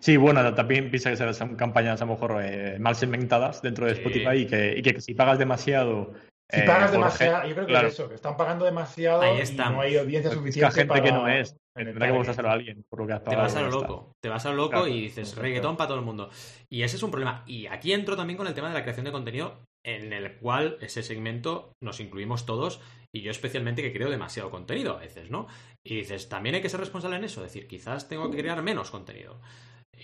Sí, 0.00 0.16
bueno, 0.16 0.54
también 0.54 0.90
piensa 0.90 1.10
que 1.10 1.34
son 1.34 1.54
campañas 1.56 2.00
a 2.00 2.06
lo 2.06 2.12
mejor 2.12 2.40
eh, 2.42 2.78
mal 2.78 2.94
segmentadas 2.94 3.60
dentro 3.60 3.84
de 3.84 3.96
Sí. 3.96 4.00
Spotify 4.00 4.36
y 4.38 4.46
que, 4.46 4.74
y 4.78 4.82
que 4.82 4.98
si 5.02 5.12
pagas 5.12 5.38
demasiado. 5.38 6.14
Si 6.50 6.60
eh, 6.60 6.64
pagas 6.64 6.84
por 6.90 7.00
demasiado, 7.00 7.46
yo 7.48 7.54
creo 7.54 7.66
que 7.66 7.72
claro, 7.72 7.88
es 7.88 7.94
eso, 7.94 8.08
que 8.08 8.14
están 8.14 8.38
pagando 8.38 8.64
demasiado 8.64 9.20
Ahí 9.20 9.42
y 9.42 9.56
no 9.56 9.80
hay 9.82 9.96
audiencia 9.98 10.30
Es 10.30 10.34
que 10.36 10.38
suficiente. 10.38 10.74
gente 10.74 10.86
para 10.88 11.02
que 11.02 11.12
no 11.12 11.28
es. 11.28 11.54
Tendrá 11.84 12.06
que 12.06 12.12
mostrárselo 12.12 12.48
a 12.48 12.52
alguien 12.52 12.84
por 12.88 13.00
lo 13.00 13.06
que 13.06 13.12
has 13.12 13.24
Te 13.24 13.36
vas 13.36 13.54
a 13.54 13.60
lo 13.60 13.66
está. 13.68 13.80
loco, 13.80 14.16
te 14.20 14.28
vas 14.28 14.46
a 14.46 14.50
lo 14.50 14.56
loco 14.56 14.70
Claro. 14.70 14.88
y 14.88 15.00
dices 15.02 15.18
Exacto. 15.28 15.42
reggaetón 15.42 15.76
para 15.76 15.88
todo 15.88 15.98
el 15.98 16.04
mundo. 16.04 16.30
Y 16.68 16.82
ese 16.82 16.96
es 16.96 17.02
un 17.02 17.10
problema. 17.10 17.42
Y 17.46 17.66
aquí 17.66 17.92
entro 17.92 18.16
también 18.16 18.36
con 18.36 18.46
el 18.46 18.54
tema 18.54 18.68
de 18.68 18.74
la 18.74 18.82
creación 18.82 19.04
de 19.04 19.12
contenido, 19.12 19.58
en 19.84 20.12
el 20.12 20.32
cual 20.38 20.78
ese 20.80 21.02
segmento 21.02 21.72
nos 21.80 22.00
incluimos 22.00 22.44
todos, 22.46 22.80
y 23.12 23.20
yo 23.20 23.30
especialmente 23.30 23.82
que 23.82 23.92
creo 23.92 24.10
demasiado 24.10 24.50
contenido 24.50 24.94
a 24.96 25.00
veces, 25.00 25.30
¿no? 25.30 25.46
Y 25.84 25.96
dices, 25.96 26.28
también 26.28 26.56
hay 26.56 26.62
que 26.62 26.68
ser 26.68 26.80
responsable 26.80 27.16
en 27.18 27.24
eso, 27.24 27.40
es 27.44 27.52
decir, 27.52 27.68
quizás 27.68 28.08
tengo 28.08 28.28
que 28.30 28.38
crear 28.38 28.60
menos 28.62 28.90
contenido. 28.90 29.40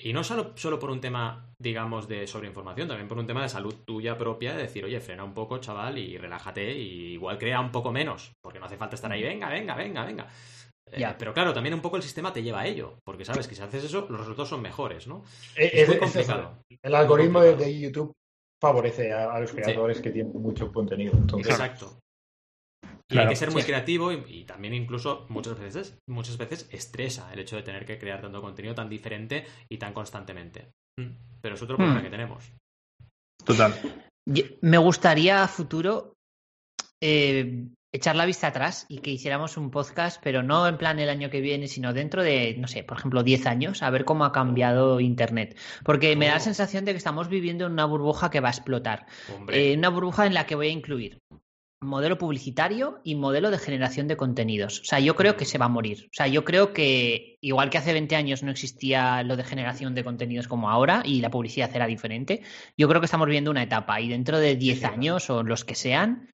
Y 0.04 0.12
no 0.14 0.24
solo, 0.24 0.52
solo 0.56 0.78
por 0.78 0.90
un 0.90 1.00
tema, 1.00 1.50
digamos, 1.58 2.08
de 2.08 2.26
sobreinformación, 2.26 2.88
también 2.88 3.08
por 3.08 3.18
un 3.18 3.26
tema 3.26 3.42
de 3.42 3.48
salud 3.50 3.74
tuya 3.84 4.16
propia, 4.16 4.54
de 4.54 4.62
decir, 4.62 4.84
oye, 4.84 5.00
frena 5.00 5.24
un 5.24 5.34
poco, 5.34 5.58
chaval, 5.58 5.98
y 5.98 6.16
relájate, 6.16 6.72
y 6.78 7.12
igual 7.14 7.36
crea 7.38 7.60
un 7.60 7.72
poco 7.72 7.92
menos, 7.92 8.32
porque 8.40 8.58
no 8.58 8.66
hace 8.66 8.76
falta 8.78 8.94
estar 8.94 9.12
ahí, 9.12 9.22
venga, 9.22 9.48
venga, 9.50 9.74
venga, 9.74 10.04
venga. 10.04 10.26
Eh, 10.90 11.14
pero 11.18 11.32
claro, 11.32 11.54
también 11.54 11.74
un 11.74 11.80
poco 11.80 11.96
el 11.96 12.02
sistema 12.02 12.32
te 12.32 12.42
lleva 12.42 12.60
a 12.60 12.66
ello, 12.66 12.98
porque 13.04 13.24
sabes 13.24 13.48
que 13.48 13.54
si 13.54 13.62
haces 13.62 13.84
eso, 13.84 14.06
los 14.10 14.20
resultados 14.20 14.48
son 14.50 14.60
mejores, 14.62 15.06
¿no? 15.06 15.24
Eh, 15.56 15.70
Es 15.72 15.88
muy 15.88 15.96
es- 15.96 16.02
es 16.02 16.12
complicado. 16.12 16.42
eso. 16.70 16.78
El 16.82 16.94
algoritmo 16.94 17.40
de, 17.40 17.50
complicado. 17.50 17.72
de 17.74 17.80
YouTube 17.80 18.12
favorece 18.60 19.12
a, 19.12 19.32
a 19.32 19.40
los 19.40 19.52
creadores 19.52 20.00
que 20.00 20.10
tienen 20.10 20.32
mucho 20.34 20.70
contenido. 20.72 21.12
Entonces, 21.16 21.52
Exacto. 21.52 21.98
Y 22.84 23.14
Claro. 23.14 23.28
hay 23.28 23.32
que 23.34 23.38
ser 23.38 23.50
muy 23.50 23.62
creativo 23.62 24.10
y, 24.12 24.24
y 24.28 24.44
también 24.44 24.72
incluso 24.74 25.26
muchas 25.28 25.58
veces, 25.58 25.98
muchas 26.08 26.38
veces 26.38 26.68
estresa 26.72 27.30
el 27.32 27.40
hecho 27.40 27.56
de 27.56 27.62
tener 27.62 27.84
que 27.84 27.98
crear 27.98 28.20
tanto 28.22 28.40
contenido 28.40 28.74
tan 28.74 28.88
diferente 28.88 29.44
y 29.68 29.76
tan 29.78 29.92
constantemente. 29.92 30.70
Mm. 30.98 31.10
Pero 31.42 31.54
es 31.56 31.62
otro 31.62 31.76
problema 31.76 32.00
Hmm. 32.00 32.04
que 32.04 32.10
tenemos. 32.10 32.52
Total. 33.44 33.74
Yo- 34.26 34.44
Me 34.62 34.78
gustaría 34.78 35.42
a 35.42 35.48
futuro 35.48 36.14
eh, 37.02 37.66
echar 37.92 38.16
la 38.16 38.24
vista 38.24 38.46
atrás 38.46 38.86
y 38.88 38.98
que 38.98 39.10
hiciéramos 39.10 39.56
un 39.58 39.70
podcast, 39.70 40.20
pero 40.24 40.42
no 40.42 40.66
en 40.66 40.78
plan 40.78 40.98
el 40.98 41.10
año 41.10 41.28
que 41.28 41.40
viene, 41.42 41.68
sino 41.68 41.92
dentro 41.92 42.22
de, 42.22 42.56
no 42.58 42.66
sé, 42.66 42.84
por 42.84 42.96
ejemplo, 42.98 43.22
10 43.22 43.46
años, 43.46 43.82
a 43.82 43.90
ver 43.90 44.04
cómo 44.06 44.24
ha 44.24 44.32
cambiado 44.32 44.98
Internet. 45.00 45.56
Porque 45.84 46.16
me 46.16 46.26
da 46.26 46.32
la 46.32 46.38
Oh. 46.38 46.40
sensación 46.40 46.84
de 46.84 46.92
que 46.92 46.98
estamos 46.98 47.28
viviendo 47.28 47.66
en 47.66 47.72
una 47.72 47.84
burbuja 47.84 48.30
que 48.30 48.40
va 48.40 48.48
a 48.48 48.52
explotar. 48.52 49.06
Eh, 49.48 49.76
una 49.76 49.90
burbuja 49.90 50.26
en 50.26 50.34
la 50.34 50.46
que 50.46 50.54
voy 50.54 50.68
a 50.68 50.70
incluir 50.70 51.18
modelo 51.82 52.16
publicitario 52.16 53.00
y 53.02 53.16
modelo 53.16 53.50
de 53.50 53.58
generación 53.58 54.06
de 54.06 54.16
contenidos. 54.16 54.80
O 54.80 54.84
sea, 54.84 55.00
yo 55.00 55.16
creo 55.16 55.36
que 55.36 55.44
se 55.44 55.58
va 55.58 55.66
a 55.66 55.68
morir. 55.68 56.06
O 56.06 56.14
sea, 56.14 56.28
yo 56.28 56.44
creo 56.44 56.72
que 56.72 57.38
igual 57.40 57.70
que 57.70 57.78
hace 57.78 57.92
20 57.92 58.14
años 58.14 58.44
no 58.44 58.52
existía 58.52 59.22
lo 59.24 59.36
de 59.36 59.42
generación 59.42 59.94
de 59.94 60.04
contenidos 60.04 60.46
como 60.46 60.70
ahora 60.70 61.02
y 61.04 61.20
la 61.20 61.30
publicidad 61.30 61.74
era 61.74 61.86
diferente, 61.88 62.42
yo 62.78 62.88
creo 62.88 63.00
que 63.00 63.06
estamos 63.06 63.28
viendo 63.28 63.50
una 63.50 63.64
etapa 63.64 64.00
y 64.00 64.08
dentro 64.08 64.38
de 64.38 64.54
10 64.54 64.84
años 64.84 65.28
o 65.28 65.42
los 65.42 65.64
que 65.64 65.74
sean, 65.74 66.30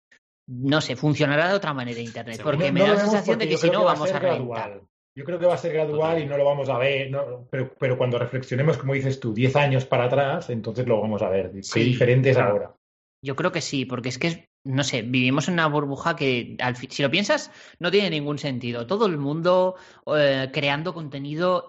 no 0.49 0.81
sé, 0.81 0.97
funcionará 0.97 1.49
de 1.49 1.55
otra 1.55 1.73
manera 1.75 2.01
Internet. 2.01 2.41
Porque 2.43 2.67
No- 2.69 2.73
me 2.73 2.81
no 2.81 2.87
da 2.87 2.95
la 2.95 3.01
sensación 3.01 3.39
de 3.39 3.49
que 3.49 3.57
si 3.57 3.67
no 3.67 3.81
que 3.81 3.85
va 3.85 3.91
a 3.93 3.95
vamos 3.95 4.11
a 4.13 4.19
reventar. 4.19 4.47
gradual. 4.71 4.83
Yo 5.15 5.25
creo 5.25 5.39
que 5.39 5.47
va 5.47 5.55
a 5.55 5.59
ser 5.59 5.73
gradual 5.73 6.23
y 6.23 6.27
no 6.27 6.37
lo 6.37 6.45
vamos 6.45 6.69
a 6.69 6.79
ver. 6.79 7.11
no, 7.11 7.47
pero, 7.51 7.75
pero 7.79 7.99
cuando 7.99 8.19
reflexionemos, 8.19 8.79
como 8.79 8.95
dices 8.95 9.19
tú, 9.21 9.35
10 9.35 9.55
años 9.57 9.85
para 9.85 10.05
atrás, 10.05 10.49
entonces 10.51 10.87
lo 10.87 11.01
vamos 11.01 11.23
a 11.23 11.29
ver. 11.29 11.51
Qué 11.53 11.63
Sí, 11.63 11.81
diferente 11.85 12.31
es 12.31 12.37
claro. 12.37 12.53
ahora. 12.53 12.75
Yo 13.23 13.35
creo 13.35 13.51
que 13.51 13.61
sí, 13.61 13.85
porque 13.85 14.11
es 14.11 14.19
que, 14.19 14.49
no 14.65 14.85
sé, 14.85 15.03
vivimos 15.03 15.49
en 15.49 15.55
una 15.55 15.67
burbuja 15.67 16.15
que, 16.15 16.57
al 16.61 16.77
si 16.77 17.03
lo 17.03 17.11
piensas, 17.11 17.51
no 17.81 17.91
tiene 17.91 18.11
ningún 18.11 18.39
sentido. 18.39 18.87
Todo 18.87 19.07
el 19.07 19.19
mundo 19.19 19.75
eh, 20.17 20.51
creando 20.53 20.95
contenido 20.95 21.69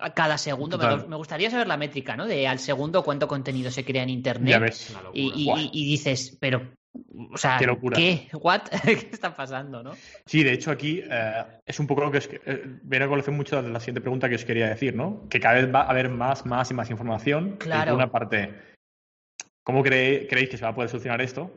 a 0.00 0.14
cada 0.14 0.38
segundo. 0.38 0.78
Me, 0.78 1.16
gustaría 1.16 1.50
saber 1.50 1.68
la 1.68 1.76
métrica, 1.76 2.16
¿no? 2.16 2.26
De 2.26 2.48
al 2.48 2.58
segundo 2.58 3.04
cuánto 3.04 3.28
contenido 3.28 3.70
se 3.70 3.84
crea 3.84 4.02
en 4.04 4.08
Ya 4.08 4.14
Internet. 4.14 4.60
ves. 4.62 4.90
Una 4.90 5.02
locura. 5.02 5.20
Y, 5.22 5.32
y- 5.42 5.44
Buah. 5.44 5.60
y- 5.60 5.70
y 5.74 5.84
dices, 5.90 6.38
pero, 6.40 6.70
o 7.32 7.36
sea, 7.36 7.58
Qué 7.58 7.66
locura. 7.66 7.96
¿qué? 7.96 8.28
¿What? 8.32 8.62
¿Qué 8.84 9.08
está 9.12 9.34
pasando, 9.34 9.82
no? 9.82 9.92
Sí, 10.26 10.42
de 10.42 10.52
hecho 10.52 10.70
aquí 10.70 11.02
eh, 11.08 11.44
es 11.66 11.78
un 11.80 11.86
poco 11.86 12.02
lo 12.02 12.10
que 12.10 12.18
os, 12.18 12.28
eh, 12.32 12.62
viene 12.82 13.04
a 13.04 13.08
colación 13.08 13.36
mucho 13.36 13.60
de 13.62 13.68
la 13.68 13.80
siguiente 13.80 14.00
pregunta 14.00 14.28
que 14.28 14.36
os 14.36 14.44
quería 14.44 14.68
decir, 14.68 14.94
¿no? 14.94 15.28
Que 15.28 15.40
cada 15.40 15.54
vez 15.56 15.72
va 15.72 15.82
a 15.82 15.90
haber 15.90 16.08
más, 16.08 16.46
más 16.46 16.70
y 16.70 16.74
más 16.74 16.90
información. 16.90 17.54
Y 17.54 17.58
Claro. 17.58 17.92
por 17.92 17.96
una 17.98 18.10
parte, 18.10 18.54
¿cómo 19.62 19.82
creéis 19.82 20.48
que 20.48 20.56
se 20.56 20.64
va 20.64 20.70
a 20.70 20.74
poder 20.74 20.90
solucionar 20.90 21.20
esto? 21.20 21.50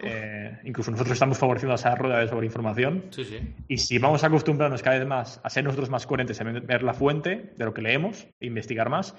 Eh, 0.00 0.58
incluso 0.64 0.90
nosotros 0.90 1.14
estamos 1.14 1.38
favoreciendo 1.38 1.74
esa 1.74 1.94
rueda 1.94 2.20
de 2.20 2.28
sobreinformación. 2.28 3.06
Sí, 3.10 3.24
sí. 3.24 3.38
Y 3.68 3.78
si 3.78 3.98
vamos 3.98 4.22
a 4.22 4.28
acostumbrarnos 4.28 4.82
cada 4.82 4.98
vez 4.98 5.06
más 5.06 5.40
a 5.42 5.50
ser 5.50 5.64
nosotros 5.64 5.90
más 5.90 6.06
coherentes, 6.06 6.40
a 6.40 6.44
ver 6.44 6.82
la 6.82 6.94
fuente 6.94 7.52
de 7.56 7.64
lo 7.64 7.72
que 7.74 7.82
leemos, 7.82 8.26
e 8.40 8.46
investigar 8.46 8.90
más, 8.90 9.14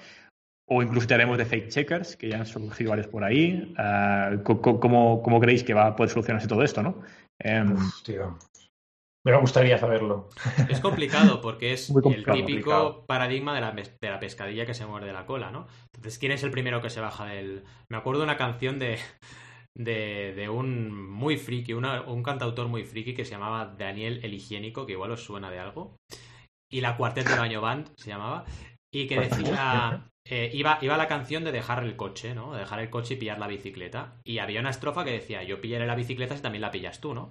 o 0.72 0.82
incluso 0.82 1.06
te 1.08 1.14
haremos 1.14 1.36
de 1.36 1.44
fake 1.44 1.68
checkers, 1.68 2.16
que 2.16 2.28
ya 2.28 2.38
han 2.38 2.46
surgido 2.46 2.90
varios 2.90 3.08
por 3.08 3.24
ahí, 3.24 3.74
co- 4.44 4.60
¿cómo, 4.80 5.20
cómo 5.22 5.40
creéis 5.40 5.64
que 5.64 5.74
va 5.74 5.86
a 5.88 5.96
poder 5.96 6.10
solucionarse 6.10 6.46
todo 6.48 6.62
esto, 6.62 6.82
no? 6.82 7.02
Em, 7.40 7.72
Uf, 7.72 8.02
tío. 8.04 8.38
Me 9.24 9.36
gustaría 9.36 9.76
saberlo. 9.76 10.28
Es 10.68 10.80
complicado 10.80 11.40
porque 11.42 11.72
es 11.74 11.90
complicado, 11.92 12.38
el 12.38 12.46
típico 12.46 12.70
complicado. 12.70 13.06
paradigma 13.06 13.54
de 13.54 13.60
la, 13.60 13.72
mes- 13.72 13.98
de 14.00 14.10
la 14.10 14.18
pescadilla 14.20 14.64
que 14.64 14.72
se 14.74 14.86
muerde 14.86 15.12
la 15.12 15.26
cola, 15.26 15.50
¿no? 15.50 15.66
Entonces, 15.94 16.18
¿quién 16.18 16.32
es 16.32 16.42
el 16.42 16.50
primero 16.50 16.80
que 16.80 16.88
se 16.88 17.00
baja 17.00 17.26
del...? 17.26 17.64
Me 17.90 17.98
acuerdo 17.98 18.20
de 18.20 18.24
una 18.24 18.36
canción 18.38 18.78
de, 18.78 18.98
de, 19.76 20.32
de 20.34 20.48
un 20.48 20.94
muy 21.10 21.36
friki, 21.36 21.74
una- 21.74 22.02
un 22.02 22.22
cantautor 22.22 22.68
muy 22.68 22.84
friki 22.84 23.14
que 23.14 23.24
se 23.24 23.32
llamaba 23.32 23.74
Daniel 23.78 24.20
el 24.22 24.34
Higiénico, 24.34 24.86
que 24.86 24.92
igual 24.92 25.10
os 25.10 25.22
suena 25.24 25.50
de 25.50 25.58
algo. 25.58 25.96
Y 26.72 26.80
la 26.80 26.96
Cuartet 26.96 27.26
de 27.28 27.36
Baño 27.36 27.60
Band 27.60 27.88
se 27.96 28.10
llamaba. 28.10 28.44
Y 28.92 29.06
que 29.06 29.20
decía... 29.20 30.10
eh, 30.24 30.50
iba, 30.52 30.78
iba 30.82 30.96
la 30.96 31.08
canción 31.08 31.44
de 31.44 31.52
dejar 31.52 31.82
el 31.84 31.96
coche, 31.96 32.34
¿no? 32.34 32.52
De 32.52 32.60
dejar 32.60 32.80
el 32.80 32.90
coche 32.90 33.14
y 33.14 33.16
pillar 33.16 33.38
la 33.38 33.46
bicicleta. 33.46 34.20
Y 34.24 34.38
había 34.38 34.60
una 34.60 34.70
estrofa 34.70 35.04
que 35.04 35.12
decía, 35.12 35.42
yo 35.42 35.60
pillaré 35.60 35.86
la 35.86 35.94
bicicleta 35.94 36.36
si 36.36 36.42
también 36.42 36.62
la 36.62 36.70
pillas 36.70 37.00
tú, 37.00 37.14
¿no? 37.14 37.30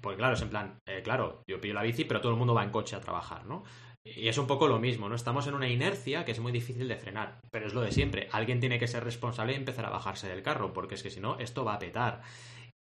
Pues 0.00 0.16
claro, 0.16 0.34
es 0.34 0.42
en 0.42 0.48
plan, 0.50 0.78
eh, 0.88 1.02
claro, 1.02 1.42
yo 1.48 1.60
pillo 1.60 1.74
la 1.74 1.82
bici, 1.82 2.04
pero 2.04 2.20
todo 2.20 2.32
el 2.32 2.38
mundo 2.38 2.54
va 2.54 2.64
en 2.64 2.70
coche 2.70 2.96
a 2.96 3.00
trabajar, 3.00 3.44
¿no? 3.46 3.62
Y 4.04 4.26
es 4.26 4.38
un 4.38 4.46
poco 4.48 4.66
lo 4.66 4.80
mismo, 4.80 5.08
¿no? 5.08 5.14
Estamos 5.14 5.46
en 5.46 5.54
una 5.54 5.68
inercia 5.68 6.24
que 6.24 6.32
es 6.32 6.40
muy 6.40 6.50
difícil 6.50 6.88
de 6.88 6.96
frenar, 6.96 7.38
pero 7.52 7.66
es 7.66 7.74
lo 7.74 7.82
de 7.82 7.92
siempre. 7.92 8.28
Alguien 8.32 8.58
tiene 8.58 8.78
que 8.78 8.88
ser 8.88 9.04
responsable 9.04 9.52
y 9.52 9.56
empezar 9.56 9.84
a 9.86 9.90
bajarse 9.90 10.28
del 10.28 10.42
carro, 10.42 10.72
porque 10.72 10.96
es 10.96 11.02
que 11.02 11.10
si 11.10 11.20
no, 11.20 11.38
esto 11.38 11.64
va 11.64 11.74
a 11.74 11.78
petar. 11.78 12.22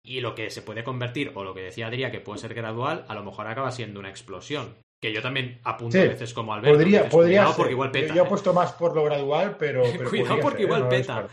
Y 0.05 0.21
lo 0.21 0.35
que 0.35 0.51
se 0.51 0.63
puede 0.63 0.85
convertir, 0.85 1.33
o 1.35 1.43
lo 1.43 1.55
que 1.55 1.63
decía 1.63 1.87
Adria, 1.87 2.11
que 2.11 2.21
puede 2.21 2.39
ser 2.39 2.53
gradual, 2.55 3.07
a 3.09 3.15
lo 3.15 3.25
mejor 3.25 3.47
acaba 3.47 3.73
siendo 3.73 3.99
una 3.99 4.11
explosión. 4.11 4.77
Que 5.03 5.13
yo 5.13 5.21
también 5.23 5.61
apunto 5.65 5.93
Sí, 5.99 6.05
a 6.05 6.09
veces 6.09 6.33
como 6.33 6.55
Alberto. 6.55 6.73
Podría, 6.79 6.99
que 6.99 7.05
dices, 7.05 7.13
podría 7.13 7.39
"Cuidado, 7.41 7.49
ser. 7.53 7.57
porque 7.57 7.73
igual 7.73 7.89
Yo- 7.89 7.93
peta. 7.93 8.15
Yo, 8.15 8.23
he 8.23 8.27
¿eh?". 8.27 8.29
puesto 8.29 8.53
más 8.55 8.73
por 8.73 8.95
lo 8.95 9.05
gradual, 9.05 9.57
pero. 9.59 9.83
pero 9.97 10.09
Cuidado 10.11 10.41
porque 10.41 10.59
ser, 10.59 10.67
igual 10.67 10.83
no 10.83 10.89
peta. 10.89 11.29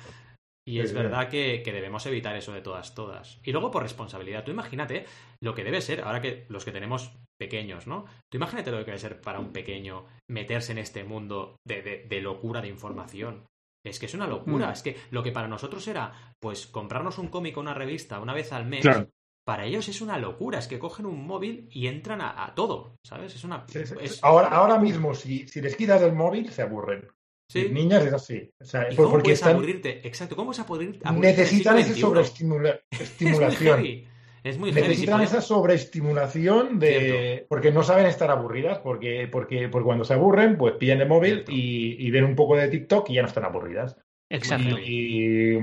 Y 0.65 0.79
es 0.79 0.93
verdad 0.93 1.27
que, 1.27 1.61
que 1.61 1.73
debemos 1.73 2.05
evitar 2.05 2.37
eso 2.37 2.53
de 2.53 2.61
todas, 2.61 2.95
todas. 2.95 3.37
Y 3.43 3.51
luego 3.51 3.69
por 3.69 3.83
responsabilidad. 3.83 4.45
Tú 4.45 4.51
imagínate 4.51 5.05
lo 5.41 5.53
que 5.53 5.63
debe 5.65 5.81
ser, 5.81 6.01
ahora 6.01 6.21
que 6.21 6.45
los 6.47 6.63
que 6.63 6.71
tenemos 6.71 7.11
pequeños, 7.37 7.85
¿no? 7.85 8.05
Tú 8.31 8.37
imagínate 8.37 8.71
lo 8.71 8.77
que 8.77 8.85
debe 8.85 8.97
ser 8.97 9.19
para 9.19 9.39
un 9.39 9.51
pequeño 9.51 10.05
meterse 10.29 10.71
en 10.71 10.77
este 10.77 11.03
mundo 11.03 11.57
de, 11.67 11.81
de- 11.81 12.05
de 12.07 12.21
locura 12.21 12.61
de 12.61 12.69
información. 12.69 13.43
Es 13.85 13.99
que 13.99 14.05
es 14.05 14.13
una 14.13 14.27
locura. 14.27 14.67
Mm. 14.69 14.71
Es 14.71 14.81
que 14.83 14.97
lo 15.11 15.21
que 15.21 15.33
para 15.33 15.49
nosotros 15.49 15.85
era, 15.89 16.33
pues, 16.41 16.65
comprarnos 16.67 17.17
un 17.17 17.27
cómic 17.27 17.57
o 17.57 17.59
una 17.59 17.73
revista 17.73 18.21
una 18.21 18.33
vez 18.33 18.53
al 18.53 18.65
mes. 18.65 18.81
Claro. 18.83 19.09
Para 19.45 19.65
ellos 19.65 19.87
es 19.89 19.99
una 20.01 20.17
locura. 20.17 20.59
Es 20.59 20.67
que 20.67 20.79
cogen 20.79 21.05
un 21.05 21.25
móvil 21.27 21.67
y 21.71 21.87
entran 21.87 22.21
a, 22.21 22.45
a 22.45 22.55
todo, 22.55 22.95
¿sabes? 23.03 23.35
Es 23.35 23.43
una... 23.43 23.65
Sí, 23.67 23.85
sí. 23.85 23.93
es- 24.01 24.23
Ahora, 24.23 24.47
ahora 24.47 24.79
mismo, 24.79 25.13
si, 25.13 25.47
si 25.47 25.61
les 25.61 25.75
quitas 25.75 26.01
el 26.01 26.13
móvil, 26.13 26.49
se 26.49 26.61
aburren. 26.61 27.07
sí. 27.49 27.67
Niñas 27.71 28.05
es 28.05 28.13
así. 28.13 28.49
O 28.61 28.65
sea, 28.65 28.83
¿Y 28.91 28.95
por- 28.95 29.05
cómo 29.05 29.09
porque 29.11 29.23
puedes 29.25 29.39
están, 29.39 29.55
aburrirte? 29.55 30.07
Exacto, 30.07 30.35
¿cómo 30.37 30.47
vas 30.49 30.59
a 30.59 30.65
poder 30.65 30.97
aburrirte 31.03 31.37
necesitan 31.41 31.77
esa 31.79 31.93
sobreestimulación. 31.95 33.83
Es 34.43 34.57
muy. 34.57 34.73
Necesitan 34.73 35.19
Si 35.19 35.23
esa 35.23 35.39
sobreestimulación 35.41 36.77
de 36.77 36.99
Cierto. 36.99 37.45
porque 37.47 37.71
no 37.71 37.81
saben 37.81 38.07
estar 38.07 38.29
aburridas, 38.29 38.79
porque, 38.79 39.29
porque, 39.31 39.69
porque 39.69 39.85
cuando 39.85 40.03
se 40.03 40.15
aburren, 40.15 40.57
pues 40.57 40.73
pillan 40.75 40.99
el 40.99 41.07
móvil 41.07 41.45
y, 41.47 42.05
y 42.05 42.11
ven 42.11 42.25
un 42.25 42.35
poco 42.35 42.57
de 42.57 42.67
TikTok 42.67 43.09
y 43.09 43.13
ya 43.13 43.21
no 43.21 43.29
están 43.29 43.45
aburridas. 43.45 43.95
Exacto. 44.29 44.77
Y, 44.79 45.53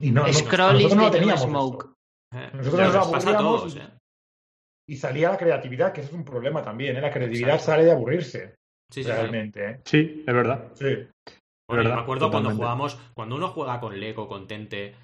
y 0.00 0.10
no, 0.12 0.28
no- 0.28 0.32
Scroll 0.32 0.80
no 0.94 0.94
new 1.02 1.10
teníamos 1.10 1.40
smoke. 1.42 1.84
eso. 1.86 1.94
Eh, 2.34 2.50
Nosotros 2.52 2.94
nos 2.94 3.08
pasa 3.08 3.30
a 3.30 3.38
todos, 3.38 3.76
¿eh? 3.76 3.88
Y 4.88 4.96
salía 4.96 5.30
la 5.30 5.36
creatividad, 5.36 5.92
que 5.92 6.00
ese 6.00 6.10
es 6.10 6.14
un 6.16 6.24
problema 6.24 6.62
también. 6.62 6.96
¿eh? 6.96 7.00
La 7.00 7.10
creatividad 7.10 7.54
Exacto. 7.56 7.72
sale 7.72 7.84
de 7.84 7.92
aburrirse, 7.92 8.54
Sí, 8.90 9.02
sí, 9.02 9.04
sí. 9.04 9.10
realmente. 9.10 9.70
¿eh? 9.70 9.80
Sí, 9.84 10.24
es 10.26 10.34
verdad. 10.34 10.68
Sí. 10.74 11.06
Bueno, 11.68 11.82
yo 11.84 11.94
me 11.94 12.00
acuerdo 12.00 12.30
cuando 12.30 12.50
jugábamos, 12.50 12.98
cuando 13.14 13.36
uno 13.36 13.48
juega 13.48 13.78
con 13.80 13.98
Lego, 14.00 14.26
con 14.28 14.46
Tente, 14.48 14.94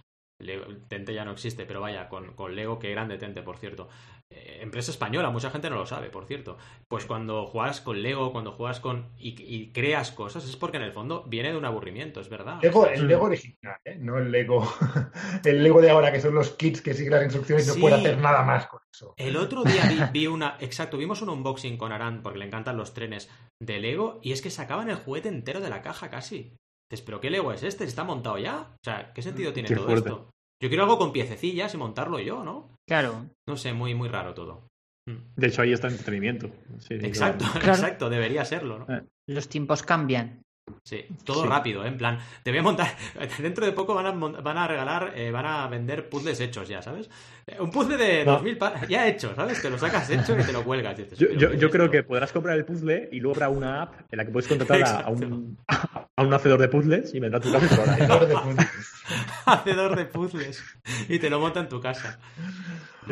Lego- 0.43 0.66
Tente 0.89 1.12
ya 1.12 1.27
no 1.27 1.33
existe, 1.33 1.66
pero 1.66 1.83
vaya, 1.83 2.09
con, 2.09 2.33
con 2.35 2.55
Lego, 2.57 2.79
qué 2.79 2.91
grande 2.93 3.18
Tente, 3.18 3.43
por 3.43 3.59
cierto. 3.59 3.89
Eh, 4.37 4.59
empresa 4.62 4.91
española, 4.91 5.30
mucha 5.30 5.51
gente 5.51 5.70
no 5.70 5.76
lo 5.76 5.87
sabe, 5.87 6.11
por 6.11 6.26
cierto. 6.26 6.57
Pues 6.89 7.05
cuando 7.07 7.47
juegas 7.47 7.80
con 7.80 8.03
Lego, 8.03 8.32
cuando 8.32 8.51
juegas 8.53 8.80
con. 8.80 9.11
y, 9.16 9.35
y 9.41 9.72
creas 9.72 10.11
cosas, 10.11 10.45
es 10.45 10.57
porque 10.57 10.78
en 10.78 10.82
el 10.82 10.93
fondo 10.93 11.22
viene 11.28 11.53
de 11.53 11.57
un 11.59 11.64
aburrimiento, 11.64 12.20
es 12.20 12.28
verdad. 12.28 12.59
Lego, 12.62 12.87
el 12.89 13.07
Lego 13.07 13.26
original, 13.26 13.76
¿eh? 13.85 13.97
no 14.01 14.18
el 14.18 14.30
Lego, 14.32 14.66
el 15.45 15.62
Lego 15.62 15.80
de 15.80 15.91
ahora, 15.91 16.11
que 16.12 16.20
son 16.20 16.35
los 16.35 16.51
kits 16.51 16.82
que 16.82 16.95
siguen 16.95 17.12
las 17.12 17.22
instrucciones 17.24 17.66
y 17.66 17.70
Sí. 17.70 17.76
no 17.78 17.80
puede 17.82 17.95
hacer 17.97 18.18
nada 18.18 18.43
más 18.43 18.66
con 18.66 18.80
eso. 18.93 19.14
El 19.16 19.37
otro 19.37 19.62
día 19.64 19.85
vi, 19.89 20.01
vi 20.12 20.26
una. 20.26 20.57
Exacto, 20.61 20.97
vimos 20.99 21.22
un 21.22 21.28
unboxing 21.30 21.76
con 21.76 21.93
Aran, 21.93 22.22
porque 22.22 22.39
le 22.39 22.47
encantan 22.47 22.76
los 22.76 22.95
trenes 22.95 23.30
de 23.62 23.78
Lego, 23.80 24.18
y 24.22 24.32
es 24.32 24.43
que 24.43 24.51
sacaban 24.51 24.89
el 24.91 24.97
juguete 24.97 25.28
entero 25.28 25.61
de 25.61 25.70
la 25.70 25.82
caja 25.82 26.11
casi. 26.11 26.57
Dices, 26.91 27.05
¿pero 27.07 27.20
qué 27.20 27.30
Lego 27.30 27.53
es 27.53 27.62
este? 27.62 27.85
¿Está 27.85 28.05
montado 28.05 28.39
ya? 28.39 28.72
O 28.72 28.76
sea, 28.85 29.12
¿qué 29.14 29.22
sentido 29.22 29.53
tiene 29.53 29.68
Qué 29.68 29.74
todo 29.76 29.87
fuerte. 29.87 30.09
esto? 30.11 30.30
Yo 30.63 30.69
quiero 30.69 30.85
algo 30.85 30.99
con 30.99 31.13
piececillas 31.13 31.75
y 31.75 31.77
montarlo 31.77 32.19
yo, 32.21 32.45
¿no? 32.45 32.77
Claro. 32.89 33.27
No 33.49 33.57
sé, 33.57 33.73
muy, 33.73 33.95
muy 33.95 34.09
raro 34.09 34.35
todo. 34.35 34.69
Mm. 35.07 35.35
De 35.37 35.47
hecho, 35.47 35.63
ahí 35.63 35.73
está 35.73 35.89
el 35.89 35.95
entretenimiento. 35.95 36.51
Sí, 36.79 36.95
Exacto, 36.95 37.45
Claro. 37.53 37.73
exacto, 37.73 38.09
debería 38.11 38.45
serlo, 38.45 38.81
¿no? 38.81 38.95
Eh. 38.95 39.03
Los 39.29 39.49
tiempos 39.49 39.83
cambian. 39.83 40.43
Sí, 40.83 41.07
todo 41.25 41.43
Sí. 41.43 41.49
rápido, 41.49 41.85
¿eh? 41.85 41.89
en 41.89 41.97
plan, 41.99 42.19
te 42.43 42.51
voy 42.51 42.59
a 42.59 42.62
montar, 42.62 42.87
dentro 43.39 43.65
de 43.67 43.73
poco 43.73 43.95
van 43.95 44.07
a, 44.07 44.12
mon- 44.12 44.43
van 44.43 44.57
a 44.59 44.67
regalar, 44.67 45.12
eh, 45.15 45.31
van 45.31 45.45
a 45.47 45.67
vender 45.69 46.09
puzzles 46.09 46.41
hechos 46.41 46.69
ya, 46.69 46.81
¿sabes? 46.83 47.09
Eh, 47.47 47.57
Un 47.61 47.71
puzzle 47.71 47.97
de 47.99 48.25
No. 48.25 48.33
2000 48.33 48.59
pa- 48.59 48.87
ya 48.87 49.07
hecho, 49.07 49.35
¿sabes? 49.35 49.61
Te 49.61 49.69
lo 49.71 49.79
sacas 49.79 50.09
hecho 50.11 50.39
y 50.39 50.43
te 50.43 50.53
lo 50.53 50.62
cuelgas. 50.65 50.97
dices, 50.97 51.19
Yo, 51.19 51.29
"¿Pero 51.29 51.41
yo- 51.41 51.49
qué 51.51 51.55
es 51.57 51.61
yo 51.61 51.71
creo 51.71 51.85
esto?". 51.85 51.93
que 51.93 52.03
podrás 52.03 52.33
comprar 52.33 52.57
el 52.59 52.65
puzzle 52.65 53.09
y 53.12 53.21
luego 53.21 53.35
habrá 53.37 53.49
una 53.51 53.83
app 53.83 53.95
en 54.11 54.17
la 54.19 54.25
que 54.25 54.31
puedes 54.31 54.49
contratar 54.49 54.83
a, 55.05 55.09
un, 55.11 55.59
a 56.17 56.23
un 56.23 56.33
hacedor 56.35 56.61
de 56.61 56.69
puzzles 56.69 57.15
y 57.15 57.21
vendrá 57.21 57.39
a 57.39 57.43
tu 57.43 57.53
casa 57.53 57.65
y 57.67 57.69
te. 57.69 57.75
Hacedor 58.05 58.27
de 58.29 58.35
puzzles. 58.35 58.69
Hacedor 59.47 59.97
de 59.97 60.05
puzzles 60.07 60.65
y 61.09 61.19
te 61.19 61.29
lo 61.31 61.41
monta 61.41 61.61
en 61.61 61.69
tu 61.69 61.81
casa. 61.81 62.19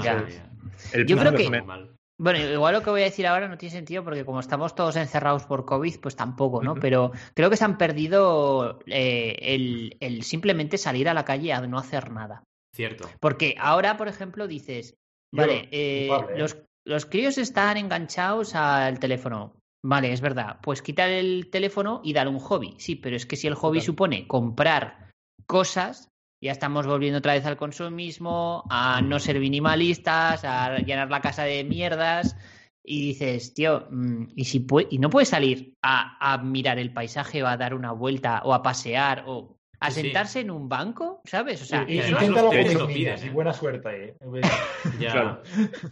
Ya. 0.02 0.14
Madre 0.14 0.26
mía, 0.26 0.50
El 0.92 1.06
Yo 1.06 1.16
creo 1.18 1.30
puzzle 1.32 1.44
que- 1.44 1.50
muy 1.50 1.60
me- 1.60 1.66
mal. 1.66 1.90
Bueno, 2.22 2.38
igual 2.38 2.72
lo 2.72 2.82
que 2.82 2.90
voy 2.90 3.00
a 3.00 3.06
decir 3.06 3.26
ahora 3.26 3.48
no 3.48 3.58
tiene 3.58 3.74
sentido 3.74 4.04
porque 4.04 4.24
como 4.24 4.38
estamos 4.38 4.76
todos 4.76 4.94
encerrados 4.94 5.44
por 5.44 5.64
COVID, 5.64 5.98
pues 5.98 6.14
tampoco, 6.14 6.62
¿no? 6.62 6.76
Pero 6.76 7.10
creo 7.34 7.50
que 7.50 7.56
se 7.56 7.64
han 7.64 7.76
perdido 7.76 8.78
eh, 8.86 9.34
el, 9.40 9.96
el 9.98 10.22
simplemente 10.22 10.78
salir 10.78 11.08
a 11.08 11.14
la 11.14 11.24
calle 11.24 11.52
a 11.52 11.66
no 11.66 11.78
hacer 11.78 12.12
nada. 12.12 12.44
Cierto. 12.76 13.10
Porque 13.18 13.56
ahora, 13.58 13.96
por 13.96 14.06
ejemplo, 14.06 14.46
dices, 14.46 14.94
vale, 15.34 15.68
eh, 15.72 16.06
culpable, 16.08 16.36
¿eh? 16.36 16.38
los, 16.38 16.62
los 16.86 17.06
críos 17.06 17.38
están 17.38 17.76
enganchados 17.76 18.54
al 18.54 19.00
teléfono. 19.00 19.56
Vale, 19.84 20.12
es 20.12 20.20
verdad. 20.20 20.60
Pues 20.62 20.80
quitar 20.80 21.10
el 21.10 21.50
teléfono 21.50 22.02
y 22.04 22.12
dar 22.12 22.28
un 22.28 22.38
hobby. 22.38 22.76
Sí, 22.78 22.94
pero 22.94 23.16
es 23.16 23.26
que 23.26 23.34
si 23.34 23.48
el 23.48 23.56
hobby 23.56 23.80
supone 23.80 24.28
comprar 24.28 25.10
cosas, 25.48 26.08
ya 26.42 26.52
estamos 26.52 26.86
volviendo 26.86 27.18
otra 27.18 27.34
vez 27.34 27.46
al 27.46 27.56
consumismo, 27.56 28.64
a 28.68 29.00
no 29.00 29.18
ser 29.18 29.38
minimalistas, 29.38 30.44
a 30.44 30.76
llenar 30.78 31.10
la 31.10 31.20
casa 31.20 31.44
de 31.44 31.64
mierdas. 31.64 32.36
Y 32.84 33.00
dices, 33.06 33.54
tío, 33.54 33.86
mm, 33.90 34.24
y 34.34 34.44
si 34.44 34.66
y 34.90 34.98
no 34.98 35.08
puedes 35.08 35.28
salir 35.28 35.74
a, 35.82 36.16
a 36.32 36.38
mirar 36.38 36.78
el 36.80 36.92
paisaje 36.92 37.42
o 37.42 37.46
a 37.46 37.56
dar 37.56 37.74
una 37.74 37.92
vuelta 37.92 38.42
o 38.44 38.54
a 38.54 38.62
pasear 38.62 39.24
o 39.28 39.56
a 39.78 39.90
Sí, 39.90 40.00
sí. 40.00 40.02
sentarse 40.06 40.40
en 40.40 40.50
un 40.50 40.68
banco, 40.68 41.20
¿sabes? 41.24 41.62
O 41.62 41.64
sea, 41.64 41.84
Y, 41.88 41.98
eso- 41.98 42.10
inténtalo 42.10 42.48
con 42.78 42.88
piden, 42.88 43.24
y 43.24 43.28
buena 43.30 43.52
suerte 43.52 43.88
ahí. 43.88 44.00
¿eh? 44.10 44.16
Ya. 45.00 45.12
Claro. 45.12 45.42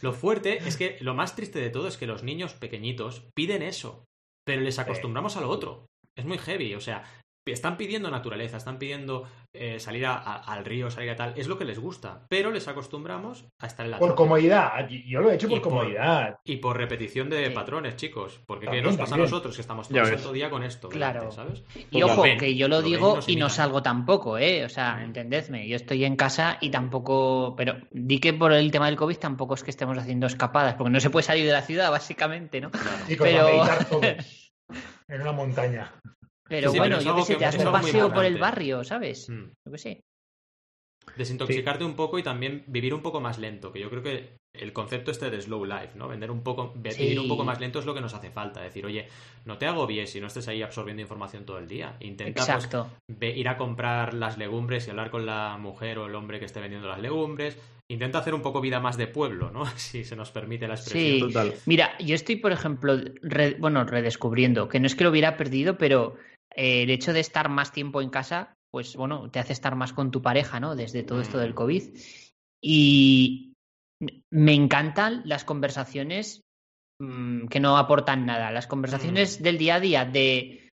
Lo 0.00 0.12
fuerte 0.12 0.58
es 0.58 0.76
que 0.76 0.96
lo 1.00 1.14
más 1.14 1.34
triste 1.36 1.60
de 1.60 1.70
todo 1.70 1.86
es 1.88 1.96
que 1.96 2.06
los 2.06 2.22
niños 2.24 2.54
pequeñitos 2.54 3.28
piden 3.34 3.62
eso, 3.62 4.04
pero 4.44 4.60
les 4.62 4.78
acostumbramos 4.80 5.36
a 5.36 5.40
lo 5.40 5.48
otro. 5.48 5.86
Es 6.16 6.24
muy 6.24 6.38
heavy, 6.38 6.74
o 6.74 6.80
sea, 6.80 7.04
están 7.52 7.76
pidiendo 7.76 8.10
naturaleza, 8.10 8.56
están 8.56 8.78
pidiendo 8.78 9.24
eh, 9.52 9.80
salir 9.80 10.06
a- 10.06 10.14
a- 10.14 10.36
al 10.52 10.64
río, 10.64 10.90
salir 10.90 11.10
a 11.10 11.16
tal, 11.16 11.34
es 11.36 11.48
lo 11.48 11.58
que 11.58 11.64
les 11.64 11.78
gusta, 11.80 12.24
pero 12.28 12.50
les 12.52 12.68
acostumbramos 12.68 13.44
a 13.58 13.66
estar 13.66 13.84
en 13.84 13.90
la 13.90 13.98
Por 13.98 14.14
comodidad. 14.14 14.88
Yo 14.88 15.20
lo 15.20 15.30
he 15.30 15.34
hecho 15.34 15.48
Y 15.48 15.50
por 15.50 15.60
por- 15.62 15.68
comodidad. 15.70 16.38
Y 16.44 16.56
por 16.58 16.76
repetición 16.76 17.28
de 17.28 17.46
Sí. 17.48 17.52
patrones, 17.52 17.96
chicos. 17.96 18.40
Porque 18.46 18.66
¿qué 18.68 18.80
nos 18.80 18.92
pasa 18.96 19.10
también. 19.10 19.20
a 19.20 19.30
nosotros 19.30 19.54
que 19.56 19.60
estamos 19.62 19.88
todo 19.88 19.98
el 19.98 20.06
santo 20.06 20.32
día 20.32 20.50
con 20.50 20.62
esto? 20.62 20.88
Claro. 20.88 21.20
delante, 21.30 21.34
¿sabes? 21.36 21.64
Y 21.90 21.98
Lo 21.98 22.06
ojo, 22.06 22.22
ven, 22.22 22.38
que 22.38 22.54
yo 22.54 22.68
lo 22.68 22.76
lo 22.76 22.82
ven 22.82 22.86
y 22.88 22.94
digo 22.94 23.18
y 23.26 23.34
no 23.36 23.48
salgo 23.48 23.82
tampoco, 23.82 24.38
¿eh? 24.38 24.64
O 24.64 24.68
sea, 24.68 25.02
entendedme, 25.02 25.66
yo 25.66 25.74
estoy 25.76 26.04
en 26.04 26.14
casa 26.16 26.58
y 26.60 26.70
tampoco, 26.70 27.54
pero 27.56 27.74
di 27.90 28.20
que 28.20 28.32
por 28.32 28.52
el 28.52 28.70
tema 28.70 28.86
del 28.86 28.94
COVID 28.96 29.16
tampoco 29.16 29.54
es 29.54 29.64
que 29.64 29.70
estemos 29.70 29.98
haciendo 29.98 30.28
escapadas, 30.28 30.74
porque 30.74 30.90
no 30.90 31.00
se 31.00 31.10
puede 31.10 31.24
salir 31.24 31.44
de 31.44 31.52
la 31.52 31.62
ciudad, 31.62 31.90
básicamente, 31.90 32.60
¿no? 32.60 32.70
Chicos, 33.08 33.26
Pero-. 33.28 33.62
En 35.08 35.20
una 35.22 35.32
montaña. 35.32 35.92
Pero 36.50 36.70
Sí, 36.72 36.78
bueno, 36.78 36.96
pero 36.98 37.08
yo 37.10 37.16
qué 37.16 37.22
sé, 37.22 37.36
te 37.36 37.46
haces 37.46 37.64
un 37.64 37.72
paseo 37.72 38.12
por 38.12 38.24
el 38.26 38.36
barrio, 38.36 38.84
¿sabes? 38.84 39.30
Mm. 39.30 39.44
Yo 39.64 39.72
qué 39.72 39.78
sé. 39.78 40.00
Desintoxicarte 41.16 41.84
un 41.84 41.94
poco 41.94 42.18
y 42.18 42.22
también 42.22 42.62
vivir 42.66 42.92
un 42.94 43.02
poco 43.02 43.20
más 43.20 43.38
lento, 43.38 43.72
que 43.72 43.80
yo 43.80 43.88
creo 43.90 44.02
que 44.02 44.36
el 44.54 44.72
concepto 44.72 45.10
este 45.10 45.30
de 45.30 45.40
slow 45.40 45.64
life, 45.64 45.90
¿no? 45.94 46.08
Vender 46.08 46.30
un 46.30 46.42
poco, 46.42 46.74
Sí. 46.90 47.02
vivir 47.04 47.20
un 47.20 47.28
poco 47.28 47.44
más 47.44 47.58
lento 47.60 47.78
es 47.78 47.86
lo 47.86 47.94
que 47.94 48.00
nos 48.00 48.14
hace 48.14 48.30
falta. 48.30 48.60
Decir, 48.60 48.84
oye, 48.84 49.06
no 49.44 49.58
te 49.58 49.66
agobies 49.66 50.14
y 50.16 50.20
no 50.20 50.26
estés 50.26 50.46
ahí 50.48 50.62
absorbiendo 50.62 51.00
información 51.02 51.44
todo 51.44 51.58
el 51.58 51.66
día. 51.68 51.96
Intenta 52.00 52.44
pues, 53.08 53.36
ir 53.36 53.48
a 53.48 53.56
comprar 53.56 54.12
las 54.14 54.38
legumbres 54.38 54.86
y 54.86 54.90
hablar 54.90 55.10
con 55.10 55.24
la 55.26 55.56
mujer 55.58 55.98
o 55.98 56.06
el 56.06 56.14
hombre 56.14 56.38
que 56.38 56.44
esté 56.46 56.60
vendiendo 56.60 56.88
las 56.88 57.00
legumbres. 57.00 57.56
Intenta 57.88 58.18
hacer 58.18 58.34
un 58.34 58.42
poco 58.42 58.60
vida 58.60 58.78
más 58.78 58.96
de 58.96 59.08
pueblo, 59.08 59.50
¿no? 59.50 59.64
Si 59.76 60.04
se 60.04 60.14
nos 60.16 60.30
permite 60.30 60.68
la 60.68 60.74
expresión. 60.74 61.28
Sí. 61.28 61.34
Total. 61.34 61.54
Mira, 61.66 61.96
yo 61.98 62.14
estoy, 62.14 62.36
por 62.36 62.52
ejemplo, 62.52 62.96
re- 63.22 63.56
bueno, 63.58 63.84
redescubriendo, 63.84 64.68
que 64.68 64.78
no 64.80 64.86
es 64.86 64.94
que 64.94 65.04
lo 65.04 65.10
hubiera 65.10 65.36
perdido, 65.36 65.76
pero 65.78 66.16
eh, 66.54 66.82
el 66.82 66.90
hecho 66.90 67.12
de 67.12 67.20
estar 67.20 67.48
más 67.48 67.72
tiempo 67.72 68.00
en 68.00 68.10
casa, 68.10 68.54
pues 68.70 68.96
bueno, 68.96 69.30
te 69.30 69.38
hace 69.38 69.52
estar 69.52 69.74
más 69.76 69.92
con 69.92 70.10
tu 70.10 70.22
pareja, 70.22 70.60
¿no? 70.60 70.76
Desde 70.76 71.02
todo 71.02 71.20
esto 71.20 71.38
del 71.38 71.54
COVID. 71.54 71.82
Y 72.62 73.52
me 74.30 74.54
encantan 74.54 75.22
las 75.24 75.44
conversaciones 75.44 76.42
mm, 77.00 77.46
que 77.46 77.60
no 77.60 77.76
aportan 77.76 78.26
nada, 78.26 78.50
las 78.50 78.66
conversaciones 78.66 79.42
del 79.42 79.58
día 79.58 79.76
a 79.76 79.80
día 79.80 80.04
de, 80.04 80.70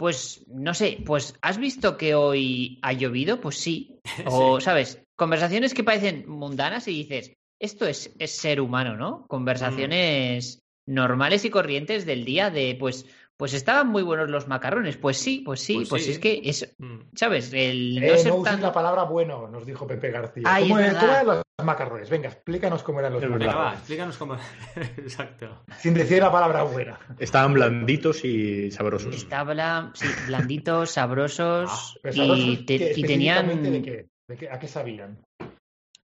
pues, 0.00 0.44
no 0.48 0.72
sé, 0.74 1.02
pues, 1.04 1.34
¿has 1.42 1.58
visto 1.58 1.96
que 1.96 2.14
hoy 2.14 2.78
ha 2.82 2.92
llovido? 2.92 3.40
Pues 3.40 3.58
sí. 3.58 3.98
O, 4.26 4.60
¿sabes? 4.60 5.02
Conversaciones 5.16 5.74
que 5.74 5.84
parecen 5.84 6.28
mundanas 6.28 6.88
y 6.88 6.92
dices, 6.92 7.34
esto 7.60 7.86
es, 7.86 8.14
es 8.18 8.30
ser 8.30 8.60
humano, 8.60 8.96
¿no? 8.96 9.26
Conversaciones 9.26 10.60
normales 10.88 11.44
y 11.44 11.50
corrientes 11.50 12.06
del 12.06 12.24
día 12.24 12.50
de, 12.50 12.76
pues, 12.80 13.06
pues 13.40 13.54
estaban 13.54 13.88
muy 13.88 14.02
buenos 14.02 14.28
los 14.28 14.46
macarrones. 14.48 14.98
Pues 14.98 15.16
sí, 15.16 15.42
pues 15.44 15.60
sí, 15.60 15.76
Pues 15.76 15.88
pues, 15.88 16.04
sí. 16.04 16.10
es 16.12 16.18
que 16.18 16.42
es, 16.44 16.74
Mm. 16.78 16.98
¿sabes? 17.16 17.50
El 17.54 17.94
no 17.98 18.06
Eh, 18.06 18.18
ser 18.18 18.32
no 18.32 18.36
uses 18.36 18.52
tan... 18.52 18.60
la 18.62 18.70
palabra 18.72 19.04
bueno, 19.04 19.48
nos 19.48 19.64
dijo 19.64 19.86
Pepe 19.86 20.10
García. 20.10 20.42
Ay, 20.44 20.68
¿Cómo, 20.68 20.78
eran 20.78 21.26
los 21.26 21.42
macarrones? 21.64 22.10
Venga, 22.10 22.28
explícanos 22.28 22.82
cómo 22.82 23.00
eran 23.00 23.14
los. 23.14 23.22
Venga, 23.22 23.36
va, 23.38 23.46
macarrones. 23.46 23.78
explícanos 23.78 24.16
cómo. 24.18 24.36
Exacto. 24.98 25.62
Sin 25.78 25.94
decir 25.94 26.18
la 26.22 26.30
palabra 26.30 26.62
buena. 26.64 26.98
Estaban 27.18 27.54
blanditos 27.54 28.22
y 28.26 28.70
sabrosos. 28.70 29.14
Estaba 29.16 29.90
sí, 29.94 30.06
blanditos, 30.26 30.90
sabrosos 30.90 31.70
Ah, 31.70 31.98
Pero 32.02 32.14
y, 32.14 32.18
sabrosos, 32.18 32.66
te- 32.66 32.78
¿qué- 32.78 32.92
y 32.96 33.02
tenían 33.02 33.46
específicamente 33.50 33.70
¿De 33.70 33.82
qué? 33.82 34.06
¿De 34.28 34.36
qué? 34.36 34.50
¿A 34.50 34.58
qué 34.58 34.68
sabían? 34.68 35.18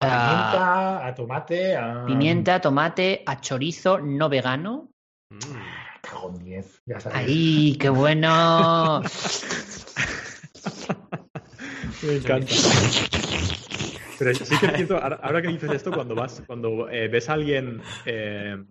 A 0.03 0.07
ah, 0.07 0.27
pimienta, 0.27 1.07
a 1.07 1.15
tomate, 1.15 1.77
a... 1.77 2.07
pimienta, 2.07 2.61
tomate, 2.61 3.23
a 3.25 3.41
chorizo 3.41 3.99
no 4.01 4.29
vegano. 4.29 4.91
Mm. 5.31 5.90
Cago 6.11 6.31
en 6.37 6.45
10, 6.45 6.83
ya 6.87 7.01
sabes. 7.01 7.19
¡Ay, 7.19 7.77
qué 7.79 7.89
bueno! 7.89 9.03
Me 12.03 12.17
encanta. 12.17 12.55
Pero 14.19 14.35
sí 14.35 14.57
que 14.59 14.67
es 14.67 14.73
cierto, 14.77 14.97
ahora, 14.99 15.41
que 15.41 15.49
dices 15.49 15.71
esto, 15.71 15.93
cuando 15.93 16.15
vas, 16.15 16.43
cuando 16.47 16.89
eh, 16.91 17.09
ves 17.09 17.29
a 17.31 17.35
alguien 17.35 17.81
eh, 18.05 18.63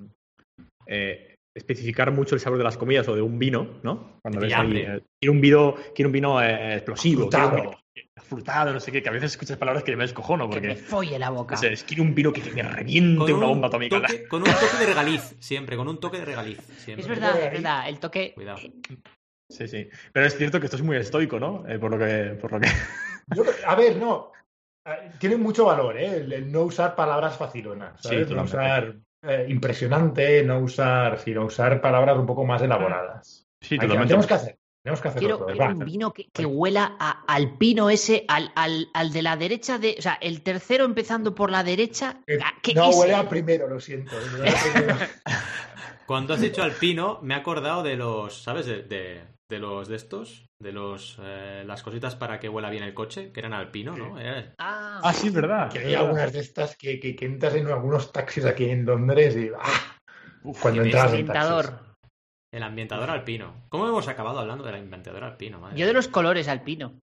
eh, 0.86 1.36
especificar 1.56 2.12
mucho 2.12 2.36
el 2.36 2.42
sabor 2.42 2.58
de 2.60 2.64
las 2.64 2.78
comidas 2.78 3.08
o 3.08 3.16
de 3.16 3.22
un 3.22 3.40
vino, 3.40 3.80
¿no? 3.84 4.20
Cuando 4.22 4.40
ves 4.42 4.54
ahí, 4.54 4.60
Hambre. 4.62 4.96
eh, 4.98 5.02
quiero 5.20 5.34
un 5.34 5.42
vino, 5.42 5.76
quiero 5.96 6.10
un 6.10 6.14
vino 6.14 6.42
eh, 6.42 6.76
explosivo, 6.76 7.30
quiero 7.30 7.46
un 7.46 7.52
Frutado. 7.52 7.70
vino 7.72 7.80
frutado, 8.20 8.72
no 8.74 8.80
sé 8.80 8.92
qué, 8.92 9.02
que 9.04 9.10
a 9.10 9.12
veces 9.12 9.32
escuchas 9.32 9.58
palabras 9.58 9.84
que 9.84 9.96
me 9.96 10.04
descojono 10.04 10.50
que 10.50 10.62
me 10.62 10.70
porque 10.70 10.82
folle 10.84 11.18
la 11.20 11.30
boca. 11.30 11.56
o 11.56 11.58
sea, 11.58 11.72
es, 11.72 11.84
quiero 11.84 12.04
un 12.04 12.14
vino 12.16 12.32
que, 12.34 12.42
me 12.52 12.64
reviente 12.64 13.18
Con 13.20 13.34
una 13.34 13.46
un 13.46 13.52
bomba 13.54 13.68
atómica. 13.68 13.98
toque- 14.02 14.28
con 14.28 14.42
un 14.42 14.50
toque 14.54 14.78
de 14.80 14.86
regaliz, 14.86 15.36
siempre, 15.40 15.76
con 15.78 15.88
un 15.88 16.00
toque 16.00 16.18
de 16.20 16.26
regaliz. 16.26 16.60
Siempre. 16.78 17.02
Es 17.04 17.08
verdad, 17.08 17.42
es 17.42 17.52
verdad. 17.52 17.90
El 17.90 18.00
toque. 18.00 18.34
Cuidado. 18.34 18.60
Sí, 19.50 19.68
sí. 19.68 19.90
Pero 20.14 20.26
es 20.28 20.38
cierto 20.38 20.60
que 20.60 20.66
esto 20.68 20.78
es 20.78 20.84
muy 20.84 20.98
estoico, 20.98 21.40
¿no? 21.40 21.68
Eh, 21.68 21.80
por 21.80 21.92
lo 21.92 21.98
que, 21.98 22.38
por 22.40 22.52
lo 22.52 22.60
que. 22.60 22.68
Yo- 23.36 23.44
a 23.66 23.76
ver, 23.76 23.98
no. 23.98 24.32
Eh, 24.86 25.12
Tiene 25.20 25.38
mucho 25.38 25.66
valor, 25.66 25.98
¿eh? 25.98 26.18
El, 26.18 26.32
el 26.34 26.52
no 26.52 26.62
usar 26.62 26.96
palabras 26.96 27.38
facilonas, 27.38 27.94
no 28.04 28.10
totalmente. 28.12 28.44
usar 28.44 28.96
eh, 29.24 29.46
impresionante, 29.50 30.44
no 30.44 30.60
usar, 30.60 31.20
sino 31.20 31.46
usar 31.46 31.82
palabras 31.82 32.18
un 32.18 32.26
poco 32.26 32.46
más 32.46 32.62
elaboradas. 32.62 33.48
Sí, 33.62 33.76
totalmente. 33.76 34.08
tenemos 34.08 34.28
que 34.28 34.34
hacer, 34.36 34.58
tenemos 34.98 35.02
que 35.02 35.08
hacerlo 35.08 35.46
Quiero, 35.48 35.68
un 35.74 35.86
vino 35.86 36.14
que, 36.14 36.30
que 36.32 36.46
huela 36.46 36.96
a- 37.00 37.24
al 37.28 37.58
pino 37.58 37.90
ese, 37.90 38.26
al, 38.28 38.52
al, 38.56 38.90
al 38.94 39.12
de 39.12 39.22
la 39.22 39.36
derecha, 39.38 39.78
de, 39.78 39.96
o 39.98 40.02
sea, 40.02 40.18
el 40.22 40.42
tercero 40.42 40.86
empezando 40.86 41.36
por 41.36 41.52
la 41.52 41.64
derecha. 41.64 42.18
Eh, 42.28 42.40
que 42.62 42.74
no, 42.74 42.90
ese- 42.90 43.00
huele 43.00 43.16
a 43.16 43.30
primero, 43.30 43.68
lo 43.68 43.80
siento. 43.80 44.16
Cuando 46.06 46.34
has 46.34 46.42
dicho 46.42 46.64
alpino, 46.64 47.20
me 47.22 47.36
he 47.36 47.38
acordado 47.38 47.84
de 47.84 47.96
los, 47.96 48.42
¿sabes? 48.42 48.66
De, 48.66 48.84
de- 48.84 49.22
de 49.50 49.58
los 49.58 49.88
de 49.88 49.96
estos, 49.96 50.46
de 50.60 50.72
los 50.72 51.18
eh, 51.24 51.64
las 51.66 51.82
cositas 51.82 52.16
para 52.16 52.40
que 52.40 52.50
huela 52.50 52.70
bien 52.70 52.84
el 52.84 52.94
coche, 52.94 53.32
que 53.32 53.40
eran 53.40 53.54
alpino, 53.54 53.96
¿no? 53.98 54.20
Era- 54.20 54.54
Ah, 54.60 55.00
Ah, 55.04 55.14
sí, 55.14 55.28
es 55.28 55.34
verdad. 55.34 55.70
que 55.72 55.80
hay 55.80 55.96
algunas 55.96 56.32
de 56.34 56.40
estas 56.40 56.76
que, 56.76 57.00
que, 57.00 57.16
que 57.16 57.26
entras 57.26 57.56
en 57.56 57.68
algunos 57.68 58.12
taxis 58.12 58.46
aquí 58.46 58.66
en 58.66 58.86
Londres 58.86 59.36
y 59.36 59.50
¡ah! 59.60 59.98
cuando 60.62 60.82
qué 60.84 60.90
entras 60.90 61.14
en 61.14 61.26
taxis. 61.26 61.72
El 62.52 62.64
ambientador 62.64 63.10
alpino. 63.10 63.66
¿Cómo 63.70 63.88
hemos 63.88 64.08
acabado 64.08 64.40
hablando 64.40 64.64
del 64.64 64.76
ambientador 64.76 65.24
alpino? 65.24 65.60
Madre 65.60 65.78
Yo 65.78 65.86
de 65.86 65.94
los 65.94 66.08
colores 66.08 66.48
alpino. 66.48 67.00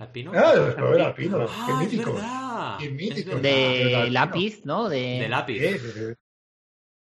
¿Alpino? 0.00 0.32
Ah, 0.34 0.52
de 0.54 0.66
los 0.66 0.74
colores 0.74 1.06
alpinos, 1.06 1.50
Ah, 1.54 1.64
qué 1.66 1.72
es 1.72 1.78
míticos. 1.92 2.14
verdad. 2.14 2.78
Qué 2.78 2.88
verdad. 2.88 3.40
de 3.42 3.94
alpino. 3.96 4.12
lápiz, 4.12 4.64
¿no? 4.64 4.88
De, 4.88 4.98
De 5.20 5.28
lápiz. 5.28 5.60
Sí, 5.60 5.78
sí, 5.78 5.90
sí. 5.92 6.14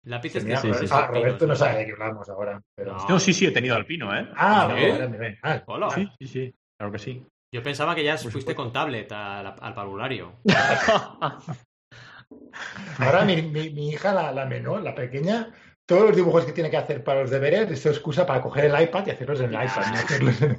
Lápiz 0.05 0.36
es 0.36 0.45
de 0.45 0.57
sí, 0.57 0.68
Roberto- 0.68 0.88
sí, 0.88 0.93
ah, 0.93 1.07
Roberto 1.07 1.45
no 1.45 1.53
¿no? 1.53 1.55
sabe 1.55 1.78
de 1.80 1.86
qué 1.86 1.91
hablamos 1.93 2.30
ahora. 2.30 2.61
Pero... 2.76 2.93
No. 2.97 3.07
No, 3.07 3.20
sí, 3.20 3.34
sí, 3.34 3.45
he 3.45 3.51
tenido 3.51 3.76
alpino, 3.76 4.14
¿eh? 4.16 4.30
Ah, 4.36 4.68
¿Sí? 4.78 4.89
vale. 4.91 5.39
Ah, 5.41 5.64
Hola. 5.66 5.89
Sí, 5.91 6.09
sí, 6.20 6.28
sí. 6.28 6.55
Claro 6.78 6.91
que 6.91 6.99
sí. 6.99 7.26
Yo 7.53 7.64
pensaba 7.64 7.95
que 7.95 8.03
ya 8.03 8.18
Por 8.18 8.32
fuiste 8.32 8.53
con 8.53 8.74
tablet 8.74 9.11
al, 9.11 9.55
al 9.59 9.74
parvulario. 9.74 10.34
Ahora 12.99 13.26
mi, 13.26 13.41
mi, 13.41 13.70
mi 13.70 13.89
hija, 13.89 14.14
la, 14.14 14.32
la 14.32 14.45
menor, 14.45 14.82
la 14.82 14.93
pequeña, 14.95 15.51
todos 15.93 16.07
los 16.07 16.15
dibujos 16.15 16.43
que 16.45 16.53
tiene 16.53 16.71
que 16.71 16.77
hacer 16.77 17.03
para 17.03 17.21
los 17.21 17.29
deberes, 17.29 17.69
es 17.69 17.79
su 17.79 17.89
excusa 17.89 18.25
para 18.25 18.41
coger 18.41 18.65
el 18.65 18.81
iPad 18.81 19.05
y 19.05 19.11
hacerlos 19.11 19.39
en 19.41 19.53
el 19.53 19.63
iPad. 19.63 19.85
no 20.21 20.57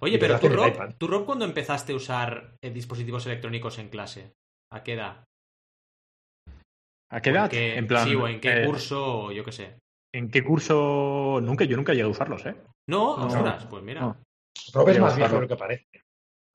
Oye, 0.00 0.18
pero 0.18 0.40
tú, 0.40 0.48
Rob. 0.48 0.94
¿tú, 0.98 1.06
Rob, 1.06 1.24
cuando 1.24 1.44
empezaste 1.44 1.92
a 1.92 1.96
usar 1.96 2.56
eh, 2.60 2.70
dispositivos 2.70 3.24
electrónicos 3.26 3.78
en 3.78 3.88
clase? 3.88 4.32
¿A 4.72 4.82
qué 4.82 4.94
edad? 4.94 5.24
¿A 7.12 7.20
qué 7.20 7.30
edad? 7.30 7.44
¿En 7.44 7.50
qué- 7.50 7.76
en 7.78 7.86
plan, 7.86 8.08
sí, 8.08 8.14
o 8.16 8.26
en 8.26 8.40
qué 8.40 8.62
eh, 8.62 8.66
curso, 8.66 9.24
o 9.26 9.32
yo 9.32 9.44
qué 9.44 9.52
sé. 9.52 9.78
¿En 10.12 10.28
qué 10.28 10.42
curso? 10.42 11.38
Nunca, 11.40 11.64
yo 11.64 11.76
nunca 11.76 11.92
llegué 11.92 12.04
a 12.04 12.08
usarlos, 12.08 12.44
¿eh? 12.46 12.56
No, 12.88 13.16
No. 13.16 13.26
ostras, 13.26 13.64
pues 13.66 13.82
mira. 13.84 14.00
No. 14.00 14.16
Rob 14.72 14.88
es 14.88 14.98
más 14.98 15.16
viejo 15.16 15.34
de 15.36 15.40
lo 15.42 15.48
que 15.48 15.56
parece. 15.56 15.86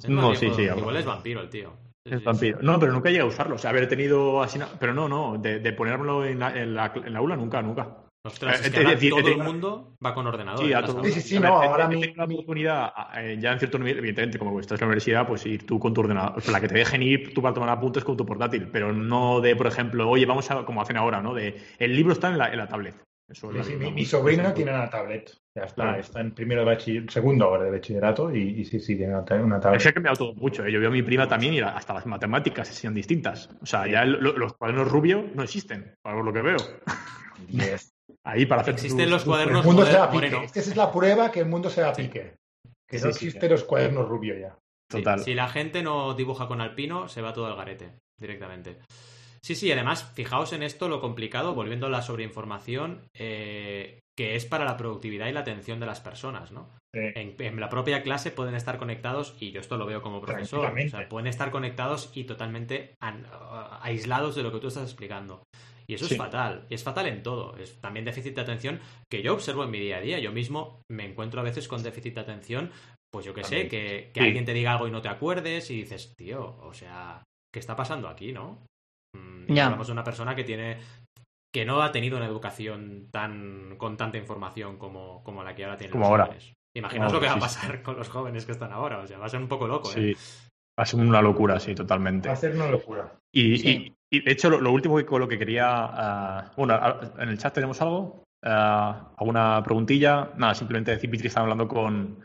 No, 0.09 0.31
viejo, 0.31 0.35
sí, 0.35 0.51
sí, 0.53 0.63
Igual 0.63 0.97
es 0.97 1.05
vampiro 1.05 1.39
el 1.39 1.49
tío. 1.49 1.73
Es 2.05 2.23
vampiro. 2.23 2.59
No, 2.61 2.79
pero 2.79 2.93
nunca 2.93 3.09
llegué 3.09 3.21
a 3.21 3.25
usarlos. 3.25 3.59
O 3.59 3.61
sea, 3.61 3.71
haber 3.71 3.89
tenido 3.89 4.41
así. 4.43 4.59
Pero 4.79 4.93
no, 4.93 5.09
no. 5.09 5.37
De, 5.37 5.59
de 5.59 5.73
ponérmelo 5.73 6.23
en 6.23 6.39
la, 6.39 6.55
en, 6.55 6.75
la, 6.75 6.93
en 6.95 7.13
la 7.13 7.19
aula, 7.19 7.35
nunca, 7.35 7.61
nunca. 7.61 7.97
Ostras, 8.25 8.61
es 8.61 8.67
Eh, 8.67 8.71
que 8.71 8.77
es 8.77 8.85
ahora 8.85 8.95
decir, 8.95 9.09
todo 9.11 9.27
el 9.27 9.37
mundo 9.37 9.97
va 10.03 10.13
con 10.13 10.25
ordenador. 10.25 10.65
Sí, 10.65 10.71
todo. 10.85 11.03
Sí, 11.03 11.11
sí, 11.11 11.21
sí, 11.21 11.37
ver, 11.37 11.51
ahora 11.51 11.89
la 12.15 12.23
oportunidad, 12.23 12.93
eh, 13.17 13.37
ya 13.39 13.53
en 13.53 13.59
cierto 13.59 13.77
nivel, 13.77 13.99
evidentemente, 13.99 14.39
como 14.39 14.59
estás 14.59 14.79
en 14.79 14.85
la 14.85 14.87
universidad, 14.87 15.27
pues 15.27 15.45
ir 15.45 15.65
tú 15.65 15.79
con 15.79 15.93
tu 15.93 16.01
ordenador. 16.01 16.33
Pues 16.33 16.47
la 16.47 16.59
que 16.59 16.67
te 16.67 16.73
dejen 16.75 17.03
ir 17.03 17.33
tú 17.35 17.41
para 17.43 17.53
tomar 17.53 17.69
apuntes 17.69 18.03
con 18.03 18.17
tu 18.17 18.25
portátil, 18.25 18.67
pero 18.71 18.91
no 18.93 19.41
de, 19.41 19.55
por 19.55 19.67
ejemplo, 19.67 20.09
oye, 20.09 20.25
vamos 20.25 20.49
a, 20.49 20.65
como 20.65 20.81
hacen 20.81 20.97
ahora, 20.97 21.21
¿no? 21.21 21.35
De 21.35 21.61
el 21.77 21.95
libro 21.95 22.13
está 22.13 22.29
en 22.29 22.39
la, 22.39 22.51
en 22.51 22.57
la 22.57 22.67
tablet. 22.67 22.95
Eso 23.27 23.51
Sí, 23.51 23.57
lo- 23.57 23.63
sí, 23.63 23.73
no, 23.73 23.79
mi, 23.79 23.91
no. 24.49 24.53
tiene 24.53 24.71
una 24.71 24.89
tablet. 24.89 25.31
Ya 25.57 25.63
está, 25.63 25.83
Claro. 25.83 25.99
está 25.99 26.21
en 26.21 26.33
primero 26.35 26.61
de 26.61 26.67
bachiller, 26.67 27.09
segundo 27.11 27.45
ahora 27.45 27.63
de 27.63 27.71
bachillerato 27.71 28.33
y, 28.35 28.59
y 28.61 28.65
sí, 28.65 28.79
sí, 28.79 28.95
tiene 28.95 29.13
una, 29.13 29.25
ta- 29.25 29.35
una 29.35 29.59
tablet. 29.59 29.81
Se 29.81 29.89
ha 29.89 29.93
cambiado 29.93 30.17
todo 30.17 30.33
mucho. 30.35 30.63
¿eh? 30.65 30.71
Yo 30.71 30.79
veo 30.79 30.89
a 30.89 30.91
mi 30.91 31.01
prima 31.01 31.27
también 31.27 31.53
y 31.55 31.59
hasta 31.59 31.93
las 31.93 32.05
matemáticas 32.05 32.67
se 32.67 32.73
distintas. 32.93 33.49
O 33.61 33.65
sea, 33.65 33.87
ya 33.87 34.03
el- 34.03 34.11
lo- 34.21 34.37
los 34.37 34.53
cuadernos 34.53 34.91
rubio 34.91 35.25
no 35.33 35.41
existen, 35.43 35.95
para 36.03 36.21
lo 36.21 36.31
que 36.33 36.41
veo. 36.41 36.57
Yes. 37.49 37.91
Ahí 38.23 38.45
para 38.45 38.61
hacer 38.61 38.75
Existen 38.75 39.05
tus- 39.05 39.11
los 39.11 39.23
tus- 39.23 39.27
El 39.27 39.31
cuadernos 39.33 39.65
mundo 39.65 39.85
se 39.85 39.97
pique. 40.11 40.43
Esta 40.43 40.59
es 40.59 40.75
la 40.75 40.91
prueba 40.91 41.31
que 41.31 41.39
el 41.39 41.47
mundo 41.47 41.69
se 41.69 41.81
va 41.81 41.89
a 41.89 41.93
pique. 41.93 42.35
Que 42.87 42.99
Sí, 42.99 43.05
no 43.05 43.11
sí, 43.13 43.25
existen 43.25 43.49
los 43.51 43.63
cuadernos 43.63 44.07
rubio 44.07 44.37
ya. 44.37 44.55
Sí, 44.91 44.97
Total. 44.99 45.19
si 45.21 45.33
la 45.33 45.47
gente 45.47 45.81
no 45.81 46.13
dibuja 46.13 46.47
con 46.47 46.61
alpino, 46.61 47.07
se 47.07 47.21
va 47.23 47.33
todo 47.33 47.47
al 47.47 47.55
garete, 47.55 47.89
directamente. 48.19 48.77
Sí, 49.45 49.53
sí, 49.53 49.71
además, 49.71 50.11
fijaos 50.15 50.53
en 50.53 50.63
esto 50.63 50.89
lo 50.89 50.99
complicado, 50.99 51.53
volviendo 51.53 51.85
a 51.85 51.89
la 51.91 52.01
sobreinformación, 52.01 53.01
eh, 53.13 53.99
que 54.17 54.35
es 54.35 54.45
para 54.45 54.65
la 54.65 54.75
productividad 54.75 55.27
y 55.27 55.33
la 55.33 55.41
atención 55.41 55.79
de 55.79 55.85
las 55.85 56.01
personas, 56.01 56.51
¿no? 56.51 56.69
Sí. 56.95 57.01
En, 57.13 57.35
en 57.37 57.59
la 57.59 57.69
propia 57.69 58.01
clase 58.01 58.31
pueden 58.31 58.55
estar 58.55 58.77
conectados, 58.79 59.35
y 59.39 59.51
yo 59.51 59.59
esto 59.61 59.77
lo 59.77 59.85
veo 59.85 60.01
como 60.01 60.19
profesor, 60.21 60.73
o 60.73 60.89
sea, 60.89 61.07
pueden 61.07 61.27
estar 61.27 61.51
conectados 61.51 62.09
y 62.15 62.23
totalmente 62.23 62.95
aislados 63.81 64.35
de 64.35 64.41
lo 64.43 64.51
que 64.51 64.59
tú 64.59 64.67
estás 64.69 64.83
explicando. 64.85 65.43
Y 65.87 65.93
eso 65.93 66.07
Sí. 66.07 66.15
es 66.15 66.17
fatal, 66.17 66.65
y 66.69 66.73
es 66.73 66.83
fatal 66.83 67.05
en 67.05 67.21
todo. 67.21 67.55
Es 67.57 67.79
también 67.79 68.05
déficit 68.05 68.33
de 68.33 68.41
atención 68.41 68.79
que 69.11 69.21
yo 69.21 69.33
observo 69.33 69.63
en 69.63 69.69
mi 69.71 69.79
día 69.79 69.97
a 69.97 70.01
día. 70.01 70.17
Yo 70.19 70.31
mismo 70.31 70.81
me 70.89 71.05
encuentro 71.05 71.39
a 71.41 71.43
veces 71.43 71.67
con 71.67 71.83
déficit 71.83 72.15
de 72.15 72.21
atención, 72.21 72.71
pues 73.11 73.25
yo 73.25 73.33
que 73.35 73.43
sé, 73.43 73.67
que, 73.67 74.09
que 74.11 74.19
Sí. 74.21 74.25
alguien 74.25 74.45
te 74.45 74.53
diga 74.53 74.71
algo 74.71 74.87
y 74.87 74.91
no 74.91 75.01
te 75.03 75.09
acuerdes 75.09 75.69
y 75.69 75.75
dices, 75.83 76.13
tío, 76.17 76.57
o 76.61 76.73
sea, 76.73 77.21
¿qué 77.53 77.59
está 77.59 77.75
pasando 77.75 78.07
aquí, 78.07 78.31
no? 78.31 78.65
Mm, 79.15 79.53
Ya. 79.53 79.65
Hablamos 79.65 79.87
de 79.87 79.93
una 79.93 80.03
persona 80.03 80.35
que 80.35 80.43
tiene 80.43 80.77
que 81.53 81.65
no 81.65 81.81
ha 81.81 81.91
tenido 81.91 82.17
una 82.17 82.25
educación 82.25 83.07
tan 83.11 83.75
con 83.77 83.95
tanta 83.95 84.17
información 84.17 84.77
como, 84.77 85.23
como 85.23 85.41
la 85.43 85.55
que 85.55 85.63
ahora 85.63 85.77
tienen 85.77 85.91
Como 85.93 86.03
los 86.03 86.11
ahora. 86.11 86.25
jóvenes. 86.25 86.53
Imaginaos 86.75 87.13
Como 87.13 87.21
lo 87.21 87.21
que 87.25 87.31
va 87.31 87.37
a 87.37 87.39
pasar 87.39 87.81
con 87.83 87.95
los 87.97 88.09
jóvenes 88.09 88.45
que 88.45 88.51
están 88.51 88.73
ahora. 88.73 88.99
O 88.99 89.07
sea, 89.07 89.17
va 89.17 89.27
a 89.27 89.29
ser 89.29 89.39
un 89.39 89.47
poco 89.47 89.65
loco, 89.67 89.89
¿eh? 89.91 90.15
Sí. 90.15 90.41
Va 90.77 90.83
a 90.83 90.85
ser 90.85 90.99
una 90.99 91.21
locura, 91.21 91.57
sí, 91.59 91.73
totalmente. 91.73 92.27
Va 92.27 92.33
a 92.33 92.37
ser 92.37 92.53
una 92.55 92.67
locura. 92.67 93.13
Y, 93.33 93.57
Sí. 93.57 93.69
y- 93.69 93.95
y, 94.17 94.21
de 94.21 94.31
hecho, 94.31 94.49
lo, 94.49 94.59
lo 94.61 94.71
último 94.71 94.97
que 94.97 95.05
con 95.05 95.21
lo 95.21 95.27
que 95.27 95.39
quería. 95.39 95.65
ah, 95.69 96.51
bueno, 96.57 96.73
a- 96.73 97.13
en 97.19 97.29
el 97.29 97.37
chat 97.37 97.53
tenemos 97.53 97.81
algo. 97.81 98.23
Ah, 98.43 99.11
¿Alguna 99.17 99.63
preguntilla? 99.63 100.31
Nada, 100.35 100.53
simplemente 100.53 100.91
decir, 100.91 101.09
Pitri 101.09 101.27
estaba 101.27 101.45
hablando 101.45 101.67
con. 101.69 102.19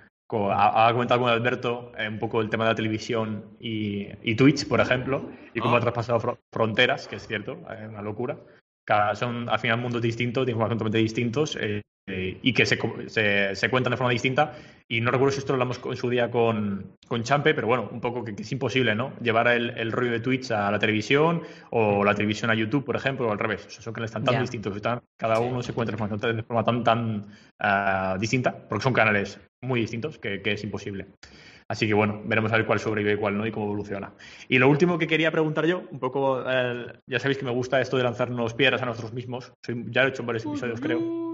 Ha, 0.52 0.92
comentado 0.92 1.20
con 1.20 1.30
Alberto 1.30 1.92
eh, 1.98 2.08
un 2.08 2.18
poco 2.18 2.40
el 2.40 2.48
tema 2.50 2.64
de 2.64 2.70
la 2.70 2.74
televisión 2.76 3.44
y, 3.58 4.06
y 4.22 4.34
Twitch, 4.36 4.68
por 4.68 4.80
ejemplo, 4.80 5.28
y 5.54 5.60
cómo 5.60 5.74
Ah. 5.74 5.78
ha 5.78 5.80
traspasado 5.80 6.20
fro- 6.20 6.38
fronteras, 6.52 7.08
que 7.08 7.16
es 7.16 7.26
cierto, 7.26 7.58
es 7.76 7.88
una 7.88 8.02
locura. 8.02 8.38
Cada- 8.86 9.14
son 9.16 9.48
al 9.48 9.58
final 9.58 9.78
mundos 9.80 10.00
distintos, 10.02 10.46
de 10.46 10.52
información 10.52 10.78
totalmente 10.78 10.98
distintos 10.98 11.56
eh, 11.60 11.82
eh, 12.10 12.38
y 12.42 12.52
que 12.52 12.66
se, 12.66 12.78
se, 13.06 13.54
se 13.54 13.68
cuentan 13.70 13.92
de 13.92 13.96
forma 13.96 14.10
distinta. 14.12 14.54
Y 14.88 15.00
no 15.00 15.10
recuerdo 15.12 15.32
si 15.32 15.38
esto 15.38 15.52
lo 15.52 15.54
hablamos 15.62 15.80
en 15.84 15.96
su 15.96 16.10
día 16.10 16.30
con, 16.30 16.96
con 17.06 17.22
Champe, 17.22 17.54
pero 17.54 17.68
bueno, 17.68 17.88
un 17.92 18.00
poco 18.00 18.24
que, 18.24 18.34
que 18.34 18.42
es 18.42 18.50
imposible, 18.52 18.94
¿no? 18.96 19.12
Llevar 19.22 19.46
el, 19.48 19.70
el 19.78 19.92
rollo 19.92 20.10
de 20.10 20.20
Twitch 20.20 20.50
a 20.50 20.70
la 20.70 20.78
televisión 20.80 21.42
o 21.70 22.04
la 22.04 22.14
televisión 22.14 22.50
a 22.50 22.54
YouTube, 22.54 22.84
por 22.84 22.96
ejemplo, 22.96 23.28
o 23.28 23.32
al 23.32 23.38
revés. 23.38 23.66
O 23.66 23.70
sea, 23.70 23.82
son 23.82 23.92
canales 23.92 24.10
tan, 24.12 24.24
tan 24.24 24.34
Ya. 24.34 24.40
distintos, 24.40 24.74
están, 24.74 25.00
cada 25.16 25.38
uno 25.38 25.62
se 25.62 25.70
encuentra 25.70 25.96
de 25.96 26.42
forma 26.42 26.64
tan, 26.64 26.82
tan 26.82 27.26
ah, 27.60 28.16
distinta, 28.18 28.52
porque 28.68 28.82
son 28.82 28.92
canales 28.92 29.40
muy 29.60 29.80
distintos 29.80 30.18
que, 30.18 30.42
que 30.42 30.52
es 30.52 30.64
imposible. 30.64 31.06
Así 31.68 31.86
que 31.86 31.94
bueno, 31.94 32.20
veremos 32.24 32.50
a 32.52 32.56
ver 32.56 32.66
cuál 32.66 32.80
sobrevive 32.80 33.12
y 33.12 33.16
cuál 33.16 33.38
no 33.38 33.46
y 33.46 33.52
cómo 33.52 33.66
evoluciona. 33.66 34.12
Y 34.48 34.58
lo 34.58 34.68
último 34.68 34.98
que 34.98 35.06
quería 35.06 35.30
preguntar 35.30 35.66
yo, 35.66 35.84
un 35.92 36.00
poco, 36.00 36.42
eh, 36.44 36.86
ya 37.06 37.20
sabéis 37.20 37.38
que 37.38 37.44
me 37.44 37.52
gusta 37.52 37.80
esto 37.80 37.96
de 37.96 38.02
lanzarnos 38.02 38.54
piedras 38.54 38.82
a 38.82 38.86
nosotros 38.86 39.12
mismos. 39.12 39.52
Soy- 39.64 39.84
ya 39.88 40.02
lo 40.02 40.08
he 40.08 40.10
hecho 40.10 40.22
en 40.22 40.26
varios 40.26 40.46
episodios, 40.46 40.80
creo. 40.80 41.29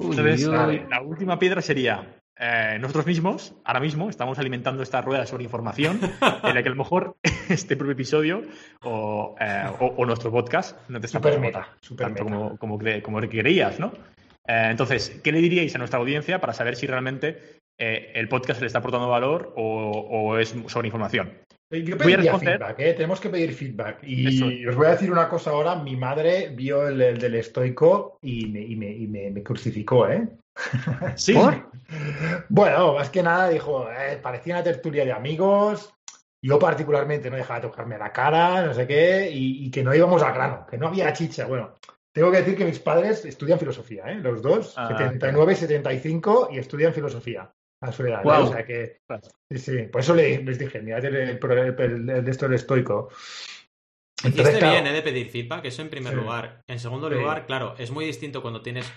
Entonces, 0.00 0.46
uy. 0.48 0.82
La 0.88 1.00
última 1.02 1.38
piedra 1.38 1.60
sería 1.62 2.16
eh, 2.38 2.78
nosotros 2.80 3.06
mismos, 3.06 3.54
ahora 3.64 3.80
mismo, 3.80 4.08
estamos 4.08 4.38
alimentando 4.38 4.82
esta 4.82 5.00
rueda 5.02 5.26
sobre 5.26 5.44
información 5.44 6.00
en 6.42 6.54
la 6.54 6.62
que 6.62 6.68
a 6.68 6.72
lo 6.72 6.76
mejor 6.76 7.16
este 7.48 7.76
propio 7.76 7.92
episodio 7.92 8.42
o, 8.82 9.36
eh, 9.40 9.64
o- 9.78 9.94
o 9.96 10.06
nuestro 10.06 10.30
podcast 10.30 10.76
no 10.88 11.00
te 11.00 11.06
está 11.06 11.18
Super 11.18 11.32
pasando 11.32 11.46
meta, 11.46 11.68
super 11.80 12.06
tanto 12.06 12.24
meta. 12.24 12.36
como, 12.36 12.56
como, 12.58 12.78
cre- 12.78 13.02
como 13.02 13.20
creías, 13.20 13.78
¿no? 13.78 13.92
Eh, 14.46 14.68
entonces, 14.70 15.20
¿qué 15.22 15.32
le 15.32 15.40
diríais 15.40 15.74
a 15.74 15.78
nuestra 15.78 15.98
audiencia 16.00 16.40
para 16.40 16.54
saber 16.54 16.76
si 16.76 16.86
realmente 16.86 17.58
el 17.78 18.28
podcast 18.28 18.60
le 18.60 18.66
está 18.66 18.80
aportando 18.80 19.08
valor 19.08 19.54
o, 19.56 19.90
o 19.90 20.38
es 20.38 20.54
sobre 20.66 20.88
información? 20.88 21.32
Yo 21.70 21.78
Voy 21.78 21.92
a 21.92 21.96
pediría 22.16 22.32
responder. 22.32 22.58
feedback, 22.58 22.78
¿eh? 22.80 22.92
tenemos 22.94 23.20
que 23.20 23.28
pedir 23.28 23.52
feedback. 23.54 23.98
Y 24.02 24.26
Eso. 24.26 24.70
os 24.70 24.76
voy 24.76 24.86
a 24.86 24.90
decir 24.90 25.12
una 25.12 25.28
cosa 25.28 25.50
ahora. 25.50 25.76
Mi 25.76 25.94
madre 25.96 26.50
vio 26.52 26.88
el, 26.88 27.00
el 27.00 27.18
del 27.18 27.36
estoico 27.36 28.18
y 28.22 28.46
me, 28.46 28.60
y 28.60 28.74
me- 28.76 28.90
y 28.92 29.06
me- 29.06 29.30
me 29.30 29.42
crucificó, 29.42 30.08
¿eh? 30.08 30.28
Sí. 31.16 31.32
¿Por? 31.32 31.70
Bueno, 32.48 32.94
más 32.94 33.10
que 33.10 33.22
nada 33.22 33.48
dijo, 33.48 33.88
eh, 33.90 34.18
parecía 34.20 34.54
una 34.56 34.64
tertulia 34.64 35.04
de 35.04 35.12
amigos. 35.12 35.94
Yo 36.42 36.58
particularmente 36.58 37.30
no 37.30 37.36
dejaba 37.36 37.60
de 37.60 37.68
tocarme 37.68 37.98
la 37.98 38.12
cara, 38.12 38.64
no 38.64 38.74
sé 38.74 38.86
qué, 38.86 39.30
y, 39.30 39.66
y 39.66 39.70
que 39.70 39.84
no 39.84 39.94
íbamos 39.94 40.22
al 40.22 40.32
grano, 40.34 40.66
que 40.68 40.78
no 40.78 40.88
había 40.88 41.12
chicha. 41.12 41.46
Bueno, 41.46 41.74
tengo 42.12 42.30
que 42.32 42.38
decir 42.38 42.56
que 42.56 42.64
mis 42.64 42.78
padres 42.80 43.24
estudian 43.26 43.58
filosofía, 43.58 44.04
¿eh? 44.10 44.16
Los 44.16 44.40
dos, 44.42 44.74
Ah, 44.76 44.88
79 44.88 45.52
y 45.52 45.56
75, 45.56 46.48
y 46.50 46.58
estudian 46.58 46.94
filosofía 46.94 47.50
a 47.82 47.92
su 47.92 48.04
edad. 48.06 48.22
Guau. 48.22 48.44
O 48.44 48.52
sea 48.52 48.64
que, 48.64 48.98
sí, 49.50 49.58
sí, 49.58 49.82
por 49.84 50.00
eso 50.02 50.14
le- 50.14 50.42
les 50.42 50.58
dije, 50.58 50.80
mirad 50.82 51.04
el, 51.04 51.16
el, 51.16 51.38
el- 51.38 51.80
el- 51.80 52.10
el 52.10 52.24
de 52.24 52.30
esto 52.30 52.46
del 52.46 52.54
estoico. 52.56 53.08
Hiciste 54.22 54.58
claro, 54.58 54.70
bien, 54.72 54.86
¿eh? 54.86 54.92
De 54.92 55.02
pedir 55.02 55.30
feedback, 55.30 55.64
eso 55.64 55.80
en 55.80 55.88
primer 55.88 56.12
Sí. 56.12 56.20
lugar. 56.20 56.60
En 56.68 56.78
segundo 56.78 57.08
Sí. 57.08 57.14
lugar, 57.14 57.46
claro, 57.46 57.74
es 57.78 57.90
muy 57.90 58.04
distinto 58.04 58.42
cuando 58.42 58.60
tienes. 58.60 58.90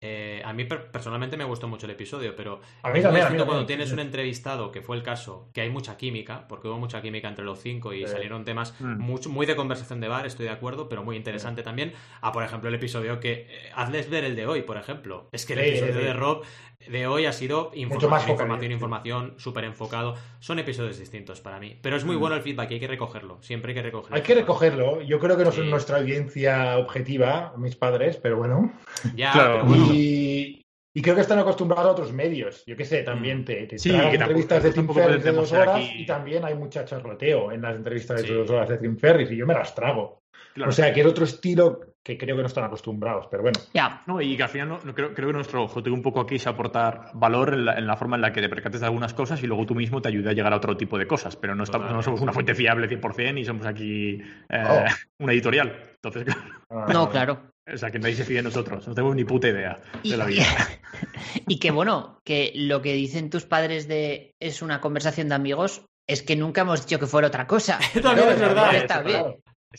Eh, 0.00 0.42
a 0.44 0.52
mí 0.52 0.64
per- 0.64 0.90
personalmente 0.90 1.36
me 1.36 1.44
gustó 1.44 1.66
mucho 1.68 1.86
el 1.86 1.92
episodio, 1.92 2.36
pero 2.36 2.60
A 2.82 2.90
mí 2.92 3.00
a 3.00 3.02
cuando 3.02 3.18
también, 3.46 3.66
tienes 3.66 3.90
un 3.92 3.98
entrevistado, 3.98 4.70
que 4.70 4.80
fue 4.80 4.96
el 4.96 5.02
caso, 5.02 5.48
que 5.52 5.60
hay 5.60 5.70
mucha 5.70 5.96
química, 5.96 6.46
porque 6.48 6.68
hubo 6.68 6.78
mucha 6.78 7.02
química 7.02 7.28
entre 7.28 7.44
los 7.44 7.58
cinco 7.60 7.92
y 7.92 8.02
Sí. 8.06 8.12
salieron 8.12 8.44
temas 8.44 8.74
Mm. 8.80 8.98
mucho- 8.98 9.28
muy 9.30 9.44
de 9.46 9.56
conversación 9.56 10.00
de 10.00 10.08
bar, 10.08 10.26
estoy 10.26 10.46
de 10.46 10.52
acuerdo, 10.52 10.88
pero 10.88 11.02
muy 11.02 11.16
interesante 11.16 11.62
también. 11.62 11.92
A, 12.20 12.30
por 12.32 12.44
ejemplo, 12.44 12.68
el 12.68 12.74
episodio 12.76 13.18
que. 13.20 13.46
eh, 13.48 13.70
hazles 13.74 14.08
ver 14.10 14.24
el 14.24 14.36
de 14.36 14.46
hoy, 14.46 14.62
por 14.62 14.76
ejemplo. 14.76 15.28
Es 15.32 15.44
que 15.46 15.54
el 15.54 15.60
Sí, 15.60 15.68
episodio 15.70 15.94
sí. 15.94 16.00
de 16.06 16.12
Rob 16.12 16.44
de 16.88 17.06
hoy 17.08 17.26
ha 17.26 17.32
sido 17.32 17.66
más 17.70 17.76
información, 17.76 18.20
focalizado, 18.20 18.32
información, 18.32 18.72
información, 18.72 19.34
súper 19.38 19.64
enfocado. 19.64 20.14
Son 20.38 20.58
episodios 20.60 20.96
distintos 20.98 21.40
para 21.40 21.58
mí. 21.58 21.76
Pero 21.82 21.96
es 21.96 22.04
muy 22.04 22.16
Mm. 22.16 22.20
bueno 22.20 22.36
el 22.36 22.42
feedback 22.42 22.70
y 22.70 22.74
hay 22.74 22.80
que 22.80 22.86
recogerlo. 22.86 23.38
Siempre 23.42 23.72
hay 23.72 23.74
que 23.74 23.82
recogerlo. 23.82 24.16
Hay 24.16 24.22
que 24.22 24.34
recogerlo. 24.36 25.02
Yo 25.02 25.18
creo 25.18 25.36
que 25.36 25.44
no 25.44 25.50
son 25.52 25.68
nuestra 25.70 25.98
audiencia 25.98 26.78
objetiva, 26.78 27.52
mis 27.56 27.74
padres, 27.74 28.16
pero 28.16 28.36
bueno. 28.36 28.72
Ya, 29.16 29.32
Claro. 29.32 29.52
pero 29.54 29.64
bueno. 29.66 29.87
Y, 29.94 30.62
y 30.94 31.02
creo 31.02 31.14
que 31.14 31.20
están 31.20 31.38
acostumbrados 31.38 31.86
a 31.86 31.90
otros 31.92 32.12
medios. 32.12 32.64
Yo 32.66 32.76
qué 32.76 32.84
sé, 32.84 33.02
también 33.02 33.44
te, 33.44 33.66
te 33.66 33.78
Sí, 33.78 33.90
tampoco- 33.90 34.14
entrevistas 34.14 34.62
de 34.62 34.72
Tim 34.72 34.88
Ferriss 34.88 35.24
de 35.24 35.32
dos 35.32 35.52
horas 35.52 35.76
aquí- 35.76 36.02
y 36.02 36.06
también 36.06 36.44
hay 36.44 36.54
mucha 36.54 36.84
charloteo 36.84 37.52
en 37.52 37.62
las 37.62 37.76
entrevistas 37.76 38.20
de 38.22 38.28
Sí. 38.28 38.34
dos 38.34 38.50
horas 38.50 38.68
de 38.68 38.78
Tim 38.78 38.96
Ferriss 38.96 39.30
y 39.30 39.36
yo 39.36 39.46
me 39.46 39.54
las 39.54 39.74
trago. 39.74 40.18
Claro. 40.54 40.70
O 40.70 40.72
sea, 40.72 40.92
que 40.92 41.00
es 41.02 41.06
otro 41.06 41.24
estilo 41.24 41.80
que 42.02 42.16
creo 42.16 42.34
que 42.34 42.42
no 42.42 42.48
están 42.48 42.64
acostumbrados, 42.64 43.26
pero 43.30 43.42
bueno. 43.42 43.60
Ya, 43.74 44.00
No, 44.06 44.20
y 44.20 44.36
que 44.36 44.42
al 44.42 44.48
final 44.48 44.68
no, 44.70 44.78
no 44.82 44.94
creo, 44.94 45.12
creo 45.14 45.28
que 45.28 45.32
nuestro 45.34 45.62
objetivo 45.64 45.94
un 45.94 46.02
poco 46.02 46.20
aquí 46.20 46.36
es 46.36 46.46
aportar 46.46 47.10
valor 47.14 47.52
en 47.54 47.64
la, 47.66 47.74
en 47.78 47.86
la 47.86 47.96
forma 47.96 48.16
en 48.16 48.22
la 48.22 48.32
que 48.32 48.40
te 48.40 48.48
percates 48.48 48.80
de 48.80 48.86
algunas 48.86 49.14
cosas 49.14 49.40
y 49.42 49.46
luego 49.46 49.66
tú 49.66 49.74
mismo 49.74 50.00
te 50.00 50.08
ayude 50.08 50.30
a 50.30 50.32
llegar 50.32 50.52
a 50.52 50.56
otro 50.56 50.76
tipo 50.76 50.98
de 50.98 51.06
cosas. 51.06 51.36
Pero 51.36 51.54
no, 51.54 51.62
estamos, 51.64 51.92
no 51.92 52.02
somos 52.02 52.20
una 52.22 52.32
fuente 52.32 52.54
fiable 52.54 52.88
100% 52.88 53.38
y 53.38 53.44
somos 53.44 53.66
aquí 53.66 54.20
eh, 54.48 54.64
Oh. 54.68 54.84
una 55.20 55.32
editorial. 55.32 55.76
Entonces, 56.02 56.24
claro, 56.68 56.92
no, 56.92 57.10
claro. 57.10 57.40
O 57.72 57.78
sea, 57.78 57.90
que 57.90 57.98
nadie 57.98 58.14
se 58.14 58.24
fíe 58.24 58.36
de 58.36 58.42
nosotros. 58.42 58.86
No 58.86 58.94
tenemos 58.94 59.16
ni 59.16 59.24
puta 59.24 59.48
idea 59.48 59.78
Y, 60.02 60.10
de 60.10 60.16
la 60.16 60.26
vida. 60.26 60.44
y 61.46 61.58
que 61.58 61.70
bueno, 61.70 62.20
que 62.24 62.52
lo 62.54 62.82
que 62.82 62.92
dicen 62.94 63.30
tus 63.30 63.44
padres 63.44 63.88
de 63.88 64.34
es 64.40 64.62
una 64.62 64.80
conversación 64.80 65.28
de 65.28 65.34
amigos 65.34 65.84
es 66.06 66.22
que 66.22 66.36
nunca 66.36 66.62
hemos 66.62 66.86
dicho 66.86 66.98
que 66.98 67.06
fuera 67.06 67.28
otra 67.28 67.46
cosa. 67.46 67.78
También 68.02 68.28
es 68.30 68.40
verdad. 68.40 68.74
está 68.74 69.02
bien. 69.02 69.36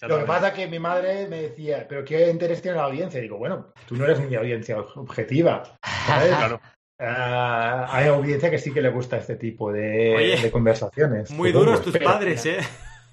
Lo 0.07 0.19
que 0.19 0.25
pasa 0.25 0.49
es 0.49 0.53
que 0.53 0.67
mi 0.67 0.77
madre 0.77 1.27
me 1.27 1.41
decía, 1.41 1.87
¿pero 1.87 2.05
qué 2.05 2.29
interés 2.29 2.61
tiene 2.61 2.77
la 2.77 2.83
audiencia? 2.83 3.19
Y 3.19 3.23
digo, 3.23 3.37
bueno, 3.37 3.73
tú 3.87 3.95
no 3.95 4.05
eres 4.05 4.19
mi 4.19 4.35
audiencia 4.35 4.79
objetiva. 4.79 5.63
¿sabes? 6.05 6.29
Claro. 6.29 6.61
Ah, 7.01 7.87
hay 7.91 8.09
audiencia 8.09 8.51
que 8.51 8.57
sí 8.57 8.73
que 8.73 8.81
le 8.81 8.89
gusta 8.89 9.15
este 9.15 9.37
tipo 9.37 9.71
de, 9.71 10.15
Oye, 10.17 10.41
de 10.41 10.51
conversaciones. 10.51 11.31
Muy 11.31 11.53
duros 11.53 11.81
tus 11.81 11.97
padres, 11.97 12.45
¿eh? 12.45 12.57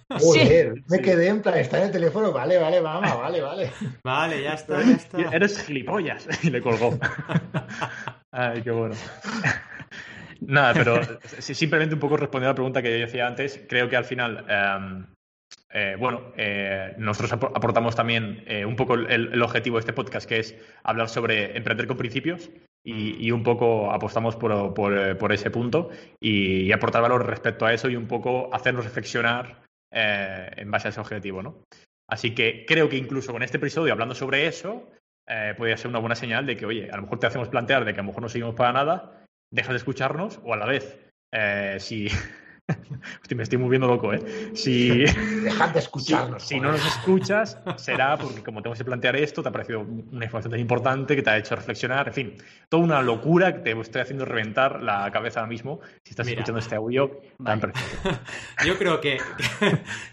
Joder, 0.09 0.75
me 0.89 0.97
Sí. 0.99 1.03
quedé 1.03 1.29
en 1.29 1.43
plan, 1.43 1.59
está 1.59 1.79
en 1.79 1.85
el 1.85 1.91
teléfono, 1.91 2.31
vale, 2.33 2.59
vale, 2.59 2.81
mamá, 2.81 3.15
vale, 3.17 3.41
vale. 3.41 3.71
Vale, 4.05 4.43
ya 4.43 4.55
está, 4.55 4.81
ya 4.83 4.93
está. 4.97 5.19
Eres 5.35 5.65
gilipollas. 5.65 6.29
Y 6.45 6.51
le 6.51 6.61
colgó. 6.63 6.97
Ay, 8.33 8.63
qué 8.63 8.71
bueno. 8.71 8.95
Nada, 10.41 10.75
pero 10.75 11.01
simplemente 11.39 11.95
un 11.95 12.01
poco 12.01 12.17
respondiendo 12.17 12.51
a 12.51 12.53
la 12.53 12.55
pregunta 12.55 12.83
que 12.83 12.93
yo 13.01 13.07
decía 13.07 13.27
antes, 13.27 13.61
creo 13.69 13.89
que 13.89 13.97
al 13.97 14.05
final, 14.05 14.45
eh, 14.49 15.05
eh, 15.73 15.97
bueno, 15.99 16.33
eh, 16.37 16.95
nosotros 16.99 17.33
apor- 17.33 17.53
aportamos 17.55 17.97
también 17.97 18.45
eh, 18.47 18.65
un 18.65 18.77
poco 18.77 18.95
el, 18.95 19.11
el 19.33 19.43
objetivo 19.43 19.77
de 19.77 19.81
este 19.81 19.93
podcast, 19.95 20.29
que 20.29 20.39
es 20.39 20.55
hablar 20.85 21.09
sobre 21.09 21.57
emprender 21.57 21.87
con 21.87 21.97
principios 21.97 22.51
y, 22.85 23.17
y 23.27 23.31
un 23.33 23.43
poco 23.43 23.91
apostamos 23.91 24.37
por, 24.37 24.75
por, 24.75 25.17
por 25.19 25.33
ese 25.33 25.51
punto 25.51 25.89
y, 26.21 26.61
y 26.65 26.73
aportar 26.73 27.03
valor 27.03 27.27
respecto 27.27 27.65
a 27.67 27.73
eso 27.73 27.89
y 27.89 27.97
un 27.97 28.07
poco 28.07 28.55
hacernos 28.55 28.85
reflexionar 28.85 29.63
eh, 29.91 30.51
en 30.57 30.71
base 30.71 30.89
a 30.89 30.91
ese 30.91 31.01
objetivo, 31.01 31.43
¿no? 31.43 31.65
Así 32.09 32.35
que 32.35 32.65
creo 32.67 32.89
que 32.89 32.97
incluso 32.97 33.33
con 33.33 33.43
este 33.43 33.57
episodio 33.57 33.93
hablando 33.93 34.15
sobre 34.15 34.47
eso, 34.47 34.91
eh, 35.29 35.55
podría 35.57 35.77
ser 35.77 35.89
una 35.89 35.99
buena 35.99 36.15
señal 36.15 36.47
de 36.47 36.57
que, 36.57 36.67
oye, 36.67 36.89
a 36.91 36.97
lo 36.97 37.03
mejor 37.03 37.19
te 37.19 37.27
hacemos 37.27 37.49
plantear 37.49 37.85
de 37.85 37.93
que 37.93 38.01
a 38.01 38.03
lo 38.03 38.09
mejor 38.09 38.23
no 38.23 38.29
seguimos 38.29 38.55
para 38.55 38.73
nada, 38.73 39.25
dejas 39.51 39.73
de 39.73 39.79
escucharnos 39.79 40.41
o 40.45 40.55
a 40.55 40.57
la 40.57 40.67
vez, 40.67 40.99
eh, 41.33 41.77
si, 41.81 42.09
Hostia, 43.23 43.37
me 43.37 43.43
estoy 43.45 43.59
moviendo 43.59 43.87
loco, 43.87 44.13
¿eh? 44.13 44.51
Si, 44.55 44.89
Dejad 45.43 45.71
de 45.71 45.79
escucharnos. 45.79 46.43
si 46.43 46.59
no 46.59 46.73
nos 46.73 46.85
escuchas, 46.85 47.59
será 47.77 48.17
porque 48.17 48.43
como 48.43 48.61
tenemos 48.63 48.79
que 48.79 48.85
plantear 48.85 49.17
esto, 49.17 49.43
te 49.43 49.49
ha 49.49 49.53
parecido 49.53 49.81
una 49.81 50.25
información 50.25 50.51
tan 50.51 50.61
importante 50.61 51.15
que 51.15 51.23
te 51.23 51.31
ha 51.31 51.39
hecho 51.39 51.55
reflexionar, 51.55 52.09
en 52.09 52.15
fin, 52.15 52.37
toda 52.69 52.83
una 52.83 53.03
locura 53.03 53.55
que 53.55 53.61
te 53.61 53.81
estoy 53.81 54.03
haciendo 54.03 54.25
reventar 54.25 54.83
la 54.83 55.11
cabeza 55.13 55.41
ahora 55.41 55.51
mismo 55.51 55.81
si 56.05 56.11
estás 56.11 56.27
Mira. 56.27 56.41
escuchando 56.41 56.59
este 56.59 56.75
audio 56.75 57.21
tan 57.45 57.61
perfecto. 57.61 58.11
Yo 58.67 58.77
creo 58.79 59.01
que 59.01 59.19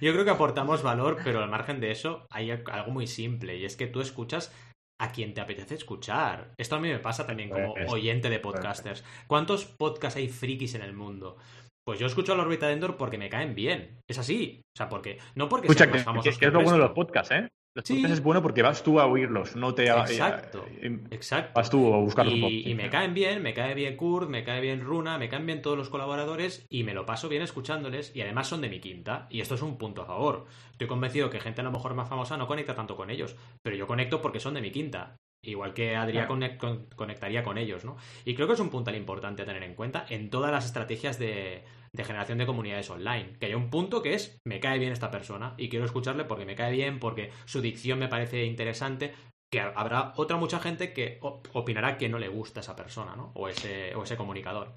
yo 0.01 0.13
creo 0.13 0.25
que 0.25 0.31
aportamos 0.31 0.83
valor, 0.83 1.17
pero 1.23 1.41
al 1.41 1.49
margen 1.49 1.79
de 1.79 1.91
eso 1.91 2.27
hay 2.29 2.51
algo 2.51 2.91
muy 2.91 3.07
simple 3.07 3.57
y 3.57 3.65
es 3.65 3.75
que 3.75 3.87
tú 3.87 4.01
escuchas 4.01 4.51
a 4.99 5.11
quien 5.11 5.33
te 5.33 5.41
apetece 5.41 5.75
escuchar. 5.75 6.53
Esto 6.57 6.75
a 6.75 6.79
mí 6.79 6.87
me 6.89 6.99
pasa 6.99 7.25
también 7.25 7.49
como 7.49 7.73
Pues, 7.73 7.91
oyente 7.91 8.29
de 8.29 8.39
podcasters. 8.39 9.03
¿Cuántos 9.27 9.65
podcasts 9.65 10.17
hay 10.17 10.29
frikis 10.29 10.75
en 10.75 10.81
el 10.81 10.93
mundo? 10.93 11.37
Pues 11.85 11.99
yo 11.99 12.07
escucho 12.07 12.33
a 12.33 12.37
la 12.37 12.43
órbita 12.43 12.67
de 12.67 12.73
Endor 12.73 12.95
porque 12.97 13.17
me 13.17 13.29
caen 13.29 13.55
bien. 13.55 13.99
Es 14.07 14.17
así. 14.17 14.61
O 14.73 14.77
sea, 14.77 14.87
porque 14.89 15.17
no 15.35 15.49
porque 15.49 15.67
Escucha, 15.67 15.79
sean 15.85 15.91
que, 15.91 15.97
más 15.97 16.05
famosos 16.05 16.33
que- 16.35 16.39
que 16.39 16.45
es 16.47 16.53
lo 16.53 16.59
bueno 16.61 16.77
de 16.77 16.83
los 16.83 16.91
podcasts, 16.91 17.31
¿eh? 17.31 17.49
Los 17.75 17.85
Sí. 17.85 17.95
podcasts 17.95 18.17
es 18.19 18.23
bueno 18.23 18.41
porque 18.43 18.61
vas 18.61 18.83
tú 18.83 18.99
a 18.99 19.07
oírlos, 19.07 19.55
no 19.55 19.73
te... 19.73 19.87
Exacto. 19.87 20.63
eh, 20.69 20.99
Exacto. 21.09 21.53
vas 21.55 21.69
tú 21.71 21.91
a 21.93 21.97
buscarlos 21.97 22.35
un 22.35 22.41
poco. 22.41 22.51
Y, 22.53 22.69
y 22.69 22.75
me 22.75 22.89
caen 22.89 23.15
bien, 23.15 23.41
me 23.41 23.53
cae 23.55 23.73
bien 23.73 23.97
Kurt, 23.97 24.29
me 24.29 24.43
cae 24.43 24.61
bien 24.61 24.81
Runa, 24.81 25.17
me 25.17 25.27
caen 25.27 25.45
bien 25.47 25.61
todos 25.63 25.75
los 25.75 25.89
colaboradores 25.89 26.65
y 26.69 26.83
me 26.83 26.93
lo 26.93 27.05
paso 27.07 27.29
bien 27.29 27.41
escuchándoles 27.41 28.15
y 28.15 28.21
además 28.21 28.47
son 28.47 28.61
de 28.61 28.69
mi 28.69 28.79
quinta 28.79 29.27
y 29.31 29.41
esto 29.41 29.55
es 29.55 29.61
un 29.63 29.77
punto 29.79 30.03
a 30.03 30.05
favor. 30.05 30.45
Estoy 30.71 30.87
convencido 30.87 31.31
que 31.31 31.39
gente 31.39 31.61
a 31.61 31.63
lo 31.63 31.71
mejor 31.71 31.95
más 31.95 32.07
famosa 32.07 32.37
no 32.37 32.45
conecta 32.47 32.75
tanto 32.75 32.95
con 32.95 33.09
ellos, 33.09 33.35
pero 33.63 33.75
yo 33.75 33.87
conecto 33.87 34.21
porque 34.21 34.39
son 34.39 34.53
de 34.53 34.61
mi 34.61 34.71
quinta. 34.71 35.15
Igual 35.45 35.73
que 35.73 35.95
Adrián 35.95 36.27
Claro. 36.27 36.41
conec- 36.41 36.57
con- 36.57 36.85
conectaría 36.95 37.43
con 37.43 37.57
ellos, 37.57 37.83
¿no? 37.83 37.97
Y 38.25 38.33
creo 38.33 38.47
que 38.47 38.53
es 38.53 38.59
un 38.59 38.69
puntal 38.69 38.95
importante 38.95 39.41
a 39.41 39.45
tener 39.45 39.63
en 39.63 39.75
cuenta 39.75 40.05
en 40.09 40.29
todas 40.29 40.51
las 40.51 40.65
estrategias 40.65 41.19
de, 41.19 41.63
de 41.93 42.03
generación 42.05 42.37
de 42.37 42.45
comunidades 42.45 42.89
online. 42.89 43.33
Que 43.39 43.47
hay 43.47 43.53
un 43.53 43.69
punto 43.69 44.01
que 44.01 44.13
es, 44.13 44.37
me 44.47 44.59
cae 44.61 44.79
bien 44.79 44.93
esta 44.93 45.11
persona 45.11 45.53
y 45.57 45.67
quiero 45.69 45.83
escucharle 45.85 46.23
porque 46.23 46.45
me 46.45 46.55
cae 46.55 46.71
bien, 46.71 46.99
porque 46.99 47.29
su 47.45 47.59
dicción 47.59 47.99
me 47.99 48.07
parece 48.07 48.45
interesante, 48.45 49.13
que 49.51 49.59
habrá 49.59 50.13
otra 50.15 50.37
mucha 50.37 50.59
gente 50.59 50.93
que 50.93 51.19
op- 51.21 51.47
opinará 51.53 51.97
que 51.97 52.07
no 52.09 52.19
le 52.19 52.29
gusta 52.29 52.61
esa 52.61 52.75
persona, 52.75 53.15
¿no? 53.15 53.31
O 53.35 53.49
ese, 53.49 53.93
o 53.95 54.03
ese 54.03 54.15
comunicador. 54.15 54.71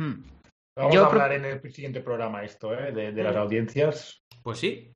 Hmm. 0.00 0.24
Vamos 0.74 0.94
Yo 0.94 1.04
a 1.04 1.08
hablar 1.08 1.32
en 1.34 1.44
el 1.44 1.70
siguiente 1.70 2.00
programa 2.00 2.42
esto, 2.44 2.72
¿eh? 2.72 2.92
De, 2.92 3.12
de 3.12 3.22
las 3.22 3.36
audiencias. 3.36 4.22
Pues 4.42 4.58
sí. 4.58 4.90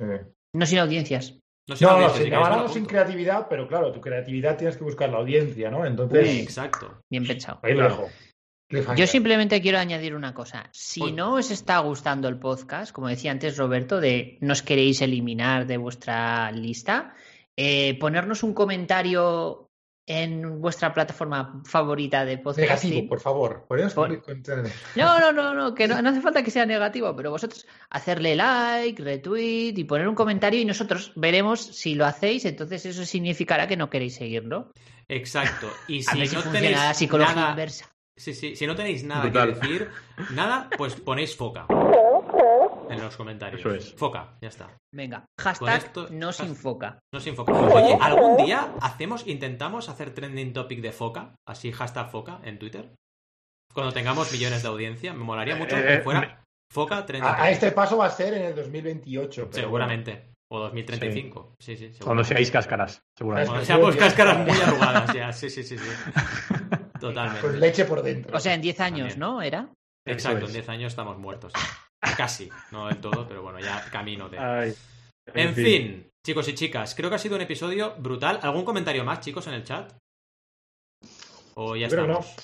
Eh, 0.00 0.24
No 0.54 0.64
sin 0.64 0.78
audiencias. 0.78 1.40
No 1.68 1.76
sé 1.76 1.84
No, 1.84 1.98
la 1.98 2.56
no, 2.56 2.64
sin, 2.64 2.74
sin 2.74 2.86
creatividad, 2.86 3.46
pero 3.48 3.68
claro, 3.68 3.92
tu 3.92 4.00
creatividad 4.00 4.56
tienes 4.56 4.76
que 4.76 4.84
buscar 4.84 5.10
la 5.10 5.18
audiencia, 5.18 5.70
¿no? 5.70 5.86
Entonces, 5.86 6.40
Exacto. 6.40 7.00
Bien 7.10 7.26
pensado. 7.26 7.60
ahí 7.62 7.74
lo 7.74 7.84
dejo. 7.84 8.08
Cliffhanger. 8.68 8.98
Yo 8.98 9.06
simplemente 9.06 9.60
quiero 9.60 9.78
añadir 9.78 10.14
una 10.14 10.34
cosa. 10.34 10.68
Si 10.72 11.02
Uy. 11.02 11.12
no 11.12 11.34
os 11.34 11.50
está 11.50 11.78
gustando 11.80 12.28
el 12.28 12.38
podcast, 12.38 12.92
como 12.92 13.08
decía 13.08 13.30
antes 13.30 13.56
Roberto, 13.56 14.00
de 14.00 14.38
nos 14.40 14.62
queréis 14.62 15.02
eliminar 15.02 15.66
de 15.66 15.76
vuestra 15.76 16.50
lista, 16.52 17.14
eh, 17.56 17.98
ponernos 17.98 18.42
un 18.42 18.54
comentario 18.54 19.71
en 20.06 20.60
vuestra 20.60 20.92
plataforma 20.92 21.62
favorita 21.64 22.24
de 22.24 22.36
Negativo, 22.36 22.52
podcasting. 22.54 23.08
por 23.08 23.20
favor. 23.20 23.64
Por- 23.68 24.22
No, 24.96 25.20
no, 25.20 25.32
no, 25.32 25.54
no, 25.54 25.74
que 25.74 25.86
no, 25.86 26.02
no 26.02 26.08
hace 26.10 26.20
falta 26.20 26.42
que 26.42 26.50
sea 26.50 26.66
negativo, 26.66 27.14
pero 27.14 27.30
vosotros 27.30 27.66
hacerle 27.90 28.34
like, 28.34 29.02
retweet 29.02 29.74
y 29.78 29.84
poner 29.84 30.08
un 30.08 30.14
comentario 30.14 30.60
y 30.60 30.64
nosotros 30.64 31.12
veremos 31.14 31.60
si 31.60 31.94
lo 31.94 32.04
hacéis, 32.04 32.44
entonces 32.44 32.84
eso 32.86 33.04
significará 33.04 33.66
que 33.68 33.76
no 33.76 33.88
queréis 33.90 34.16
seguirlo. 34.16 34.72
Exacto. 35.08 35.68
Y 35.88 36.00
A 36.00 36.12
si 36.12 36.18
ver 36.18 36.28
si 36.28 36.34
no 36.36 36.42
funciona 36.42 36.66
tenéis 36.66 36.82
la 36.84 36.94
psicología 36.94 37.34
nada, 37.36 37.50
inversa. 37.50 37.88
Sí, 38.16 38.34
sí. 38.34 38.56
Si 38.56 38.66
no 38.66 38.74
tenéis 38.74 39.04
nada 39.04 39.30
que 39.30 39.46
decir, 39.52 39.88
nada, 40.34 40.68
pues 40.76 40.94
ponéis 40.96 41.34
foca 41.36 41.66
en 42.92 43.00
los 43.02 43.16
comentarios. 43.16 43.60
Eso 43.60 43.74
es. 43.74 43.94
Foca, 43.94 44.36
ya 44.40 44.48
está. 44.48 44.76
Venga, 44.94 45.24
hashtag 45.40 45.76
esto- 45.84 46.08
no 46.10 46.32
sin 46.32 46.54
foca. 46.56 46.98
No 47.12 47.20
sin 47.20 47.34
foca. 47.36 47.52
Oye, 47.52 47.96
¿algún 48.00 48.36
día 48.38 48.74
hacemos, 48.80 49.26
intentamos 49.26 49.88
hacer 49.88 50.14
trending 50.14 50.52
topic 50.52 50.80
de 50.80 50.92
foca? 50.92 51.34
Así, 51.48 51.72
hashtag 51.72 52.10
foca 52.10 52.40
en 52.44 52.58
Twitter. 52.58 52.94
Cuando 53.74 53.92
tengamos 53.92 54.30
millones 54.32 54.62
de 54.62 54.68
audiencia, 54.68 55.12
me 55.14 55.24
molaría 55.24 55.56
mucho 55.56 55.76
Eh, 55.76 55.82
que 55.82 55.94
eh, 55.94 56.00
fuera 56.02 56.44
foca 56.70 57.04
trending 57.06 57.28
A, 57.28 57.32
a 57.34 57.36
topic. 57.38 57.52
este 57.52 57.72
paso 57.72 57.96
va 57.96 58.06
a 58.06 58.10
ser 58.10 58.34
en 58.34 58.42
el 58.42 58.54
2028. 58.54 59.48
pero 59.50 59.62
Seguramente. 59.62 60.30
O 60.50 60.58
2035. 60.60 61.54
Sí, 61.58 61.76
sí, 61.76 61.84
Cuando 61.84 61.96
seguramente. 61.96 62.28
seáis 62.34 62.50
cáscaras, 62.50 63.00
seguramente. 63.16 63.48
Cuando 63.48 63.64
seamos 63.66 63.96
cáscaras 63.96 64.38
muy 64.46 64.50
arrugadas 64.60 65.14
ya. 65.14 65.32
Sí, 65.32 65.48
sí, 65.48 65.62
sí, 65.62 65.78
sí. 65.78 65.84
bueno, 66.58 66.90
Totalmente. 67.00 67.40
Con 67.40 67.58
leche 67.58 67.84
por 67.86 68.02
dentro. 68.02 68.36
O 68.36 68.40
sea, 68.40 68.52
en 68.52 68.60
10 68.60 68.80
años, 68.80 69.08
También. 69.14 69.18
¿no? 69.20 69.40
¿Era? 69.42 69.72
Exacto, 70.06 70.40
en 70.40 70.44
es. 70.44 70.52
10 70.52 70.68
años 70.68 70.92
estamos 70.92 71.16
muertos. 71.18 71.52
Casi, 72.16 72.50
no 72.72 72.88
del 72.88 72.98
todo, 72.98 73.26
pero 73.28 73.42
bueno, 73.42 73.60
ya 73.60 73.84
camino 73.90 74.28
de. 74.28 74.38
Ay, 74.38 74.74
En 75.34 75.54
fin, 75.54 76.10
chicos 76.26 76.48
y 76.48 76.54
chicas, 76.54 76.94
creo 76.94 77.08
que 77.08 77.16
ha 77.16 77.18
sido 77.18 77.36
un 77.36 77.42
episodio 77.42 77.94
brutal. 77.98 78.40
¿Algún 78.42 78.64
comentario 78.64 79.04
más, 79.04 79.20
chicos, 79.20 79.46
en 79.46 79.54
el 79.54 79.64
chat? 79.64 79.92
¿O 81.54 81.76
ya 81.76 81.88
Yo 81.88 81.96
estamos? 81.96 82.34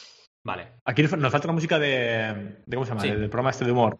Vale. 0.46 0.74
Aquí 0.86 1.02
nos 1.02 1.10
falta 1.10 1.46
la 1.46 1.52
música 1.52 1.78
de, 1.78 2.56
de 2.64 2.76
¿cómo 2.76 2.86
se 2.86 2.90
llama? 2.90 3.00
Sí. 3.02 3.08
Del 3.10 3.28
programa 3.28 3.50
este 3.50 3.64
de 3.64 3.72
humor. 3.72 3.98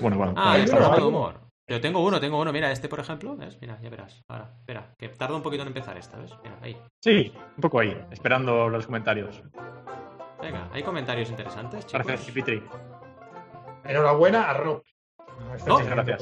Bueno, 0.00 0.16
bueno. 0.16 0.34
Ah, 0.36 0.52
Hay 0.52 0.62
el 0.62 0.68
programa 0.70 0.96
de 0.96 1.02
humor. 1.02 1.40
Pero 1.66 1.80
tengo 1.80 2.04
uno, 2.04 2.20
tengo 2.20 2.40
uno. 2.40 2.52
Mira, 2.52 2.70
este, 2.70 2.88
por 2.88 3.00
ejemplo. 3.00 3.36
¿Ves? 3.36 3.58
Mira, 3.60 3.78
ya 3.82 3.90
verás. 3.90 4.22
Ahora, 4.28 4.54
espera, 4.58 4.94
que 4.98 5.08
tarda 5.08 5.36
un 5.36 5.42
poquito 5.42 5.62
en 5.62 5.68
empezar 5.68 5.96
esta, 5.98 6.18
¿ves? 6.18 6.34
Mira, 6.42 6.58
ahí. 6.62 6.76
Sí, 7.02 7.32
un 7.56 7.60
poco 7.60 7.80
ahí, 7.80 7.96
esperando 8.10 8.68
los 8.68 8.86
comentarios. 8.86 9.42
Venga, 10.40 10.70
hay 10.72 10.82
comentarios 10.82 11.30
interesantes, 11.30 11.86
chicos. 11.86 12.06
Gracias, 12.06 12.26
Cipitri. 12.26 12.62
Enhorabuena 13.88 14.50
a 14.50 14.54
Rob. 14.54 14.82
Oh, 15.68 15.78
gracias. 15.78 16.20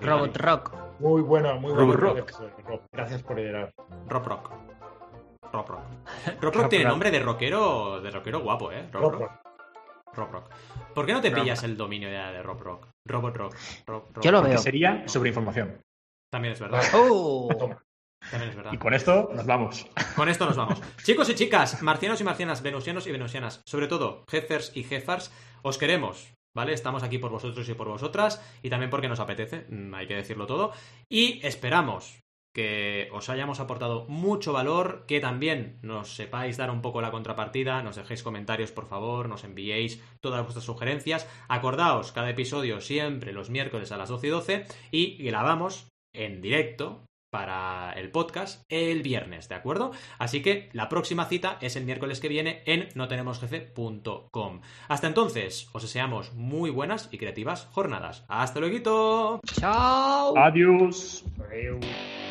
Robot 0.00 0.36
Rock. 0.36 0.74
Muy 0.98 1.22
bueno, 1.22 1.58
muy 1.60 1.72
Rob 1.72 1.86
bueno. 1.86 2.00
Rock. 2.00 2.30
Rob. 2.66 2.80
Gracias 2.92 3.22
por 3.22 3.36
liderar. 3.36 3.72
Rock 4.08 4.26
Rock. 4.26 4.50
Rock 5.52 5.68
Rock. 5.68 5.84
Rock 6.40 6.54
Rock 6.56 6.68
tiene 6.68 6.84
Rock. 6.84 6.90
nombre 6.92 7.10
de 7.10 7.20
rockero, 7.20 8.00
de 8.00 8.10
rockero 8.10 8.40
guapo, 8.40 8.72
¿eh? 8.72 8.88
Rock 8.92 9.02
Rob 9.02 9.12
Rock. 9.12 9.20
Rock. 9.20 10.16
Rock 10.16 10.32
Rock. 10.32 10.50
¿Por 10.94 11.06
qué 11.06 11.12
no 11.12 11.20
te 11.20 11.30
Rock. 11.30 11.40
pillas 11.40 11.62
el 11.62 11.76
dominio 11.76 12.10
ya 12.10 12.32
de 12.32 12.42
Rock 12.42 12.60
Rock? 12.62 12.88
Robot 13.06 13.36
Rock. 13.36 13.54
Rock, 13.86 14.06
Rock 14.14 14.24
Yo 14.24 14.32
lo 14.32 14.40
Rock. 14.40 14.48
veo. 14.48 14.58
Sería 14.58 15.06
sobre 15.08 15.28
información. 15.30 15.80
También 16.32 16.54
es 16.54 16.60
verdad. 16.60 16.82
¡Oh! 16.94 17.48
Toma. 17.58 17.82
También 18.30 18.50
es 18.50 18.56
verdad. 18.56 18.72
Y 18.72 18.78
con 18.78 18.94
esto 18.94 19.30
nos 19.34 19.44
vamos. 19.46 19.86
Con 20.16 20.28
esto 20.28 20.46
nos 20.46 20.56
vamos. 20.56 20.80
Chicos 21.02 21.28
y 21.28 21.34
chicas, 21.34 21.82
marcianos 21.82 22.20
y 22.20 22.24
marcianas, 22.24 22.62
venusianos 22.62 23.06
y 23.06 23.12
venusianas, 23.12 23.60
sobre 23.66 23.86
todo 23.88 24.24
jefers 24.30 24.74
y 24.76 24.82
jefars, 24.84 25.30
os 25.62 25.76
queremos, 25.76 26.32
¿vale? 26.54 26.72
Estamos 26.72 27.02
aquí 27.02 27.18
por 27.18 27.30
vosotros 27.30 27.68
y 27.68 27.74
por 27.74 27.88
vosotras, 27.88 28.42
y 28.62 28.70
también 28.70 28.90
porque 28.90 29.08
nos 29.08 29.20
apetece, 29.20 29.66
mm, 29.68 29.94
hay 29.94 30.06
que 30.06 30.16
decirlo 30.16 30.46
todo, 30.46 30.72
y 31.08 31.44
esperamos 31.46 32.24
que 32.54 33.08
os 33.12 33.28
hayamos 33.28 33.58
aportado 33.58 34.06
mucho 34.08 34.52
valor, 34.52 35.04
que 35.08 35.18
también 35.18 35.80
nos 35.82 36.14
sepáis 36.14 36.56
dar 36.56 36.70
un 36.70 36.82
poco 36.82 37.02
la 37.02 37.10
contrapartida, 37.10 37.82
nos 37.82 37.96
dejéis 37.96 38.22
comentarios 38.22 38.70
por 38.70 38.86
favor, 38.86 39.28
nos 39.28 39.42
enviéis 39.42 40.00
todas 40.20 40.42
vuestras 40.44 40.64
sugerencias. 40.64 41.28
Acordaos, 41.48 42.12
cada 42.12 42.30
episodio 42.30 42.80
siempre 42.80 43.32
los 43.32 43.50
miércoles 43.50 43.90
a 43.90 43.96
las 43.96 44.08
12 44.08 44.26
y 44.28 44.30
12 44.30 44.66
y 44.92 45.24
grabamos 45.24 45.88
en 46.12 46.40
directo 46.40 47.04
para 47.34 47.90
el 47.94 48.12
podcast 48.12 48.62
el 48.68 49.02
viernes, 49.02 49.48
¿de 49.48 49.56
acuerdo? 49.56 49.90
Así 50.20 50.40
que 50.40 50.68
la 50.72 50.88
próxima 50.88 51.24
cita 51.24 51.58
es 51.60 51.74
el 51.74 51.84
miércoles 51.84 52.20
que 52.20 52.28
viene 52.28 52.62
en 52.64 52.90
notenemosjefe.com. 52.94 54.60
Hasta 54.86 55.08
entonces, 55.08 55.68
os 55.72 55.82
deseamos 55.82 56.32
muy 56.34 56.70
buenas 56.70 57.08
y 57.10 57.18
creativas 57.18 57.66
jornadas. 57.72 58.24
¡Hasta 58.28 58.60
luego! 58.60 59.40
¡Chao! 59.44 60.38
Adiós. 60.38 61.24
Adiós. 61.50 62.23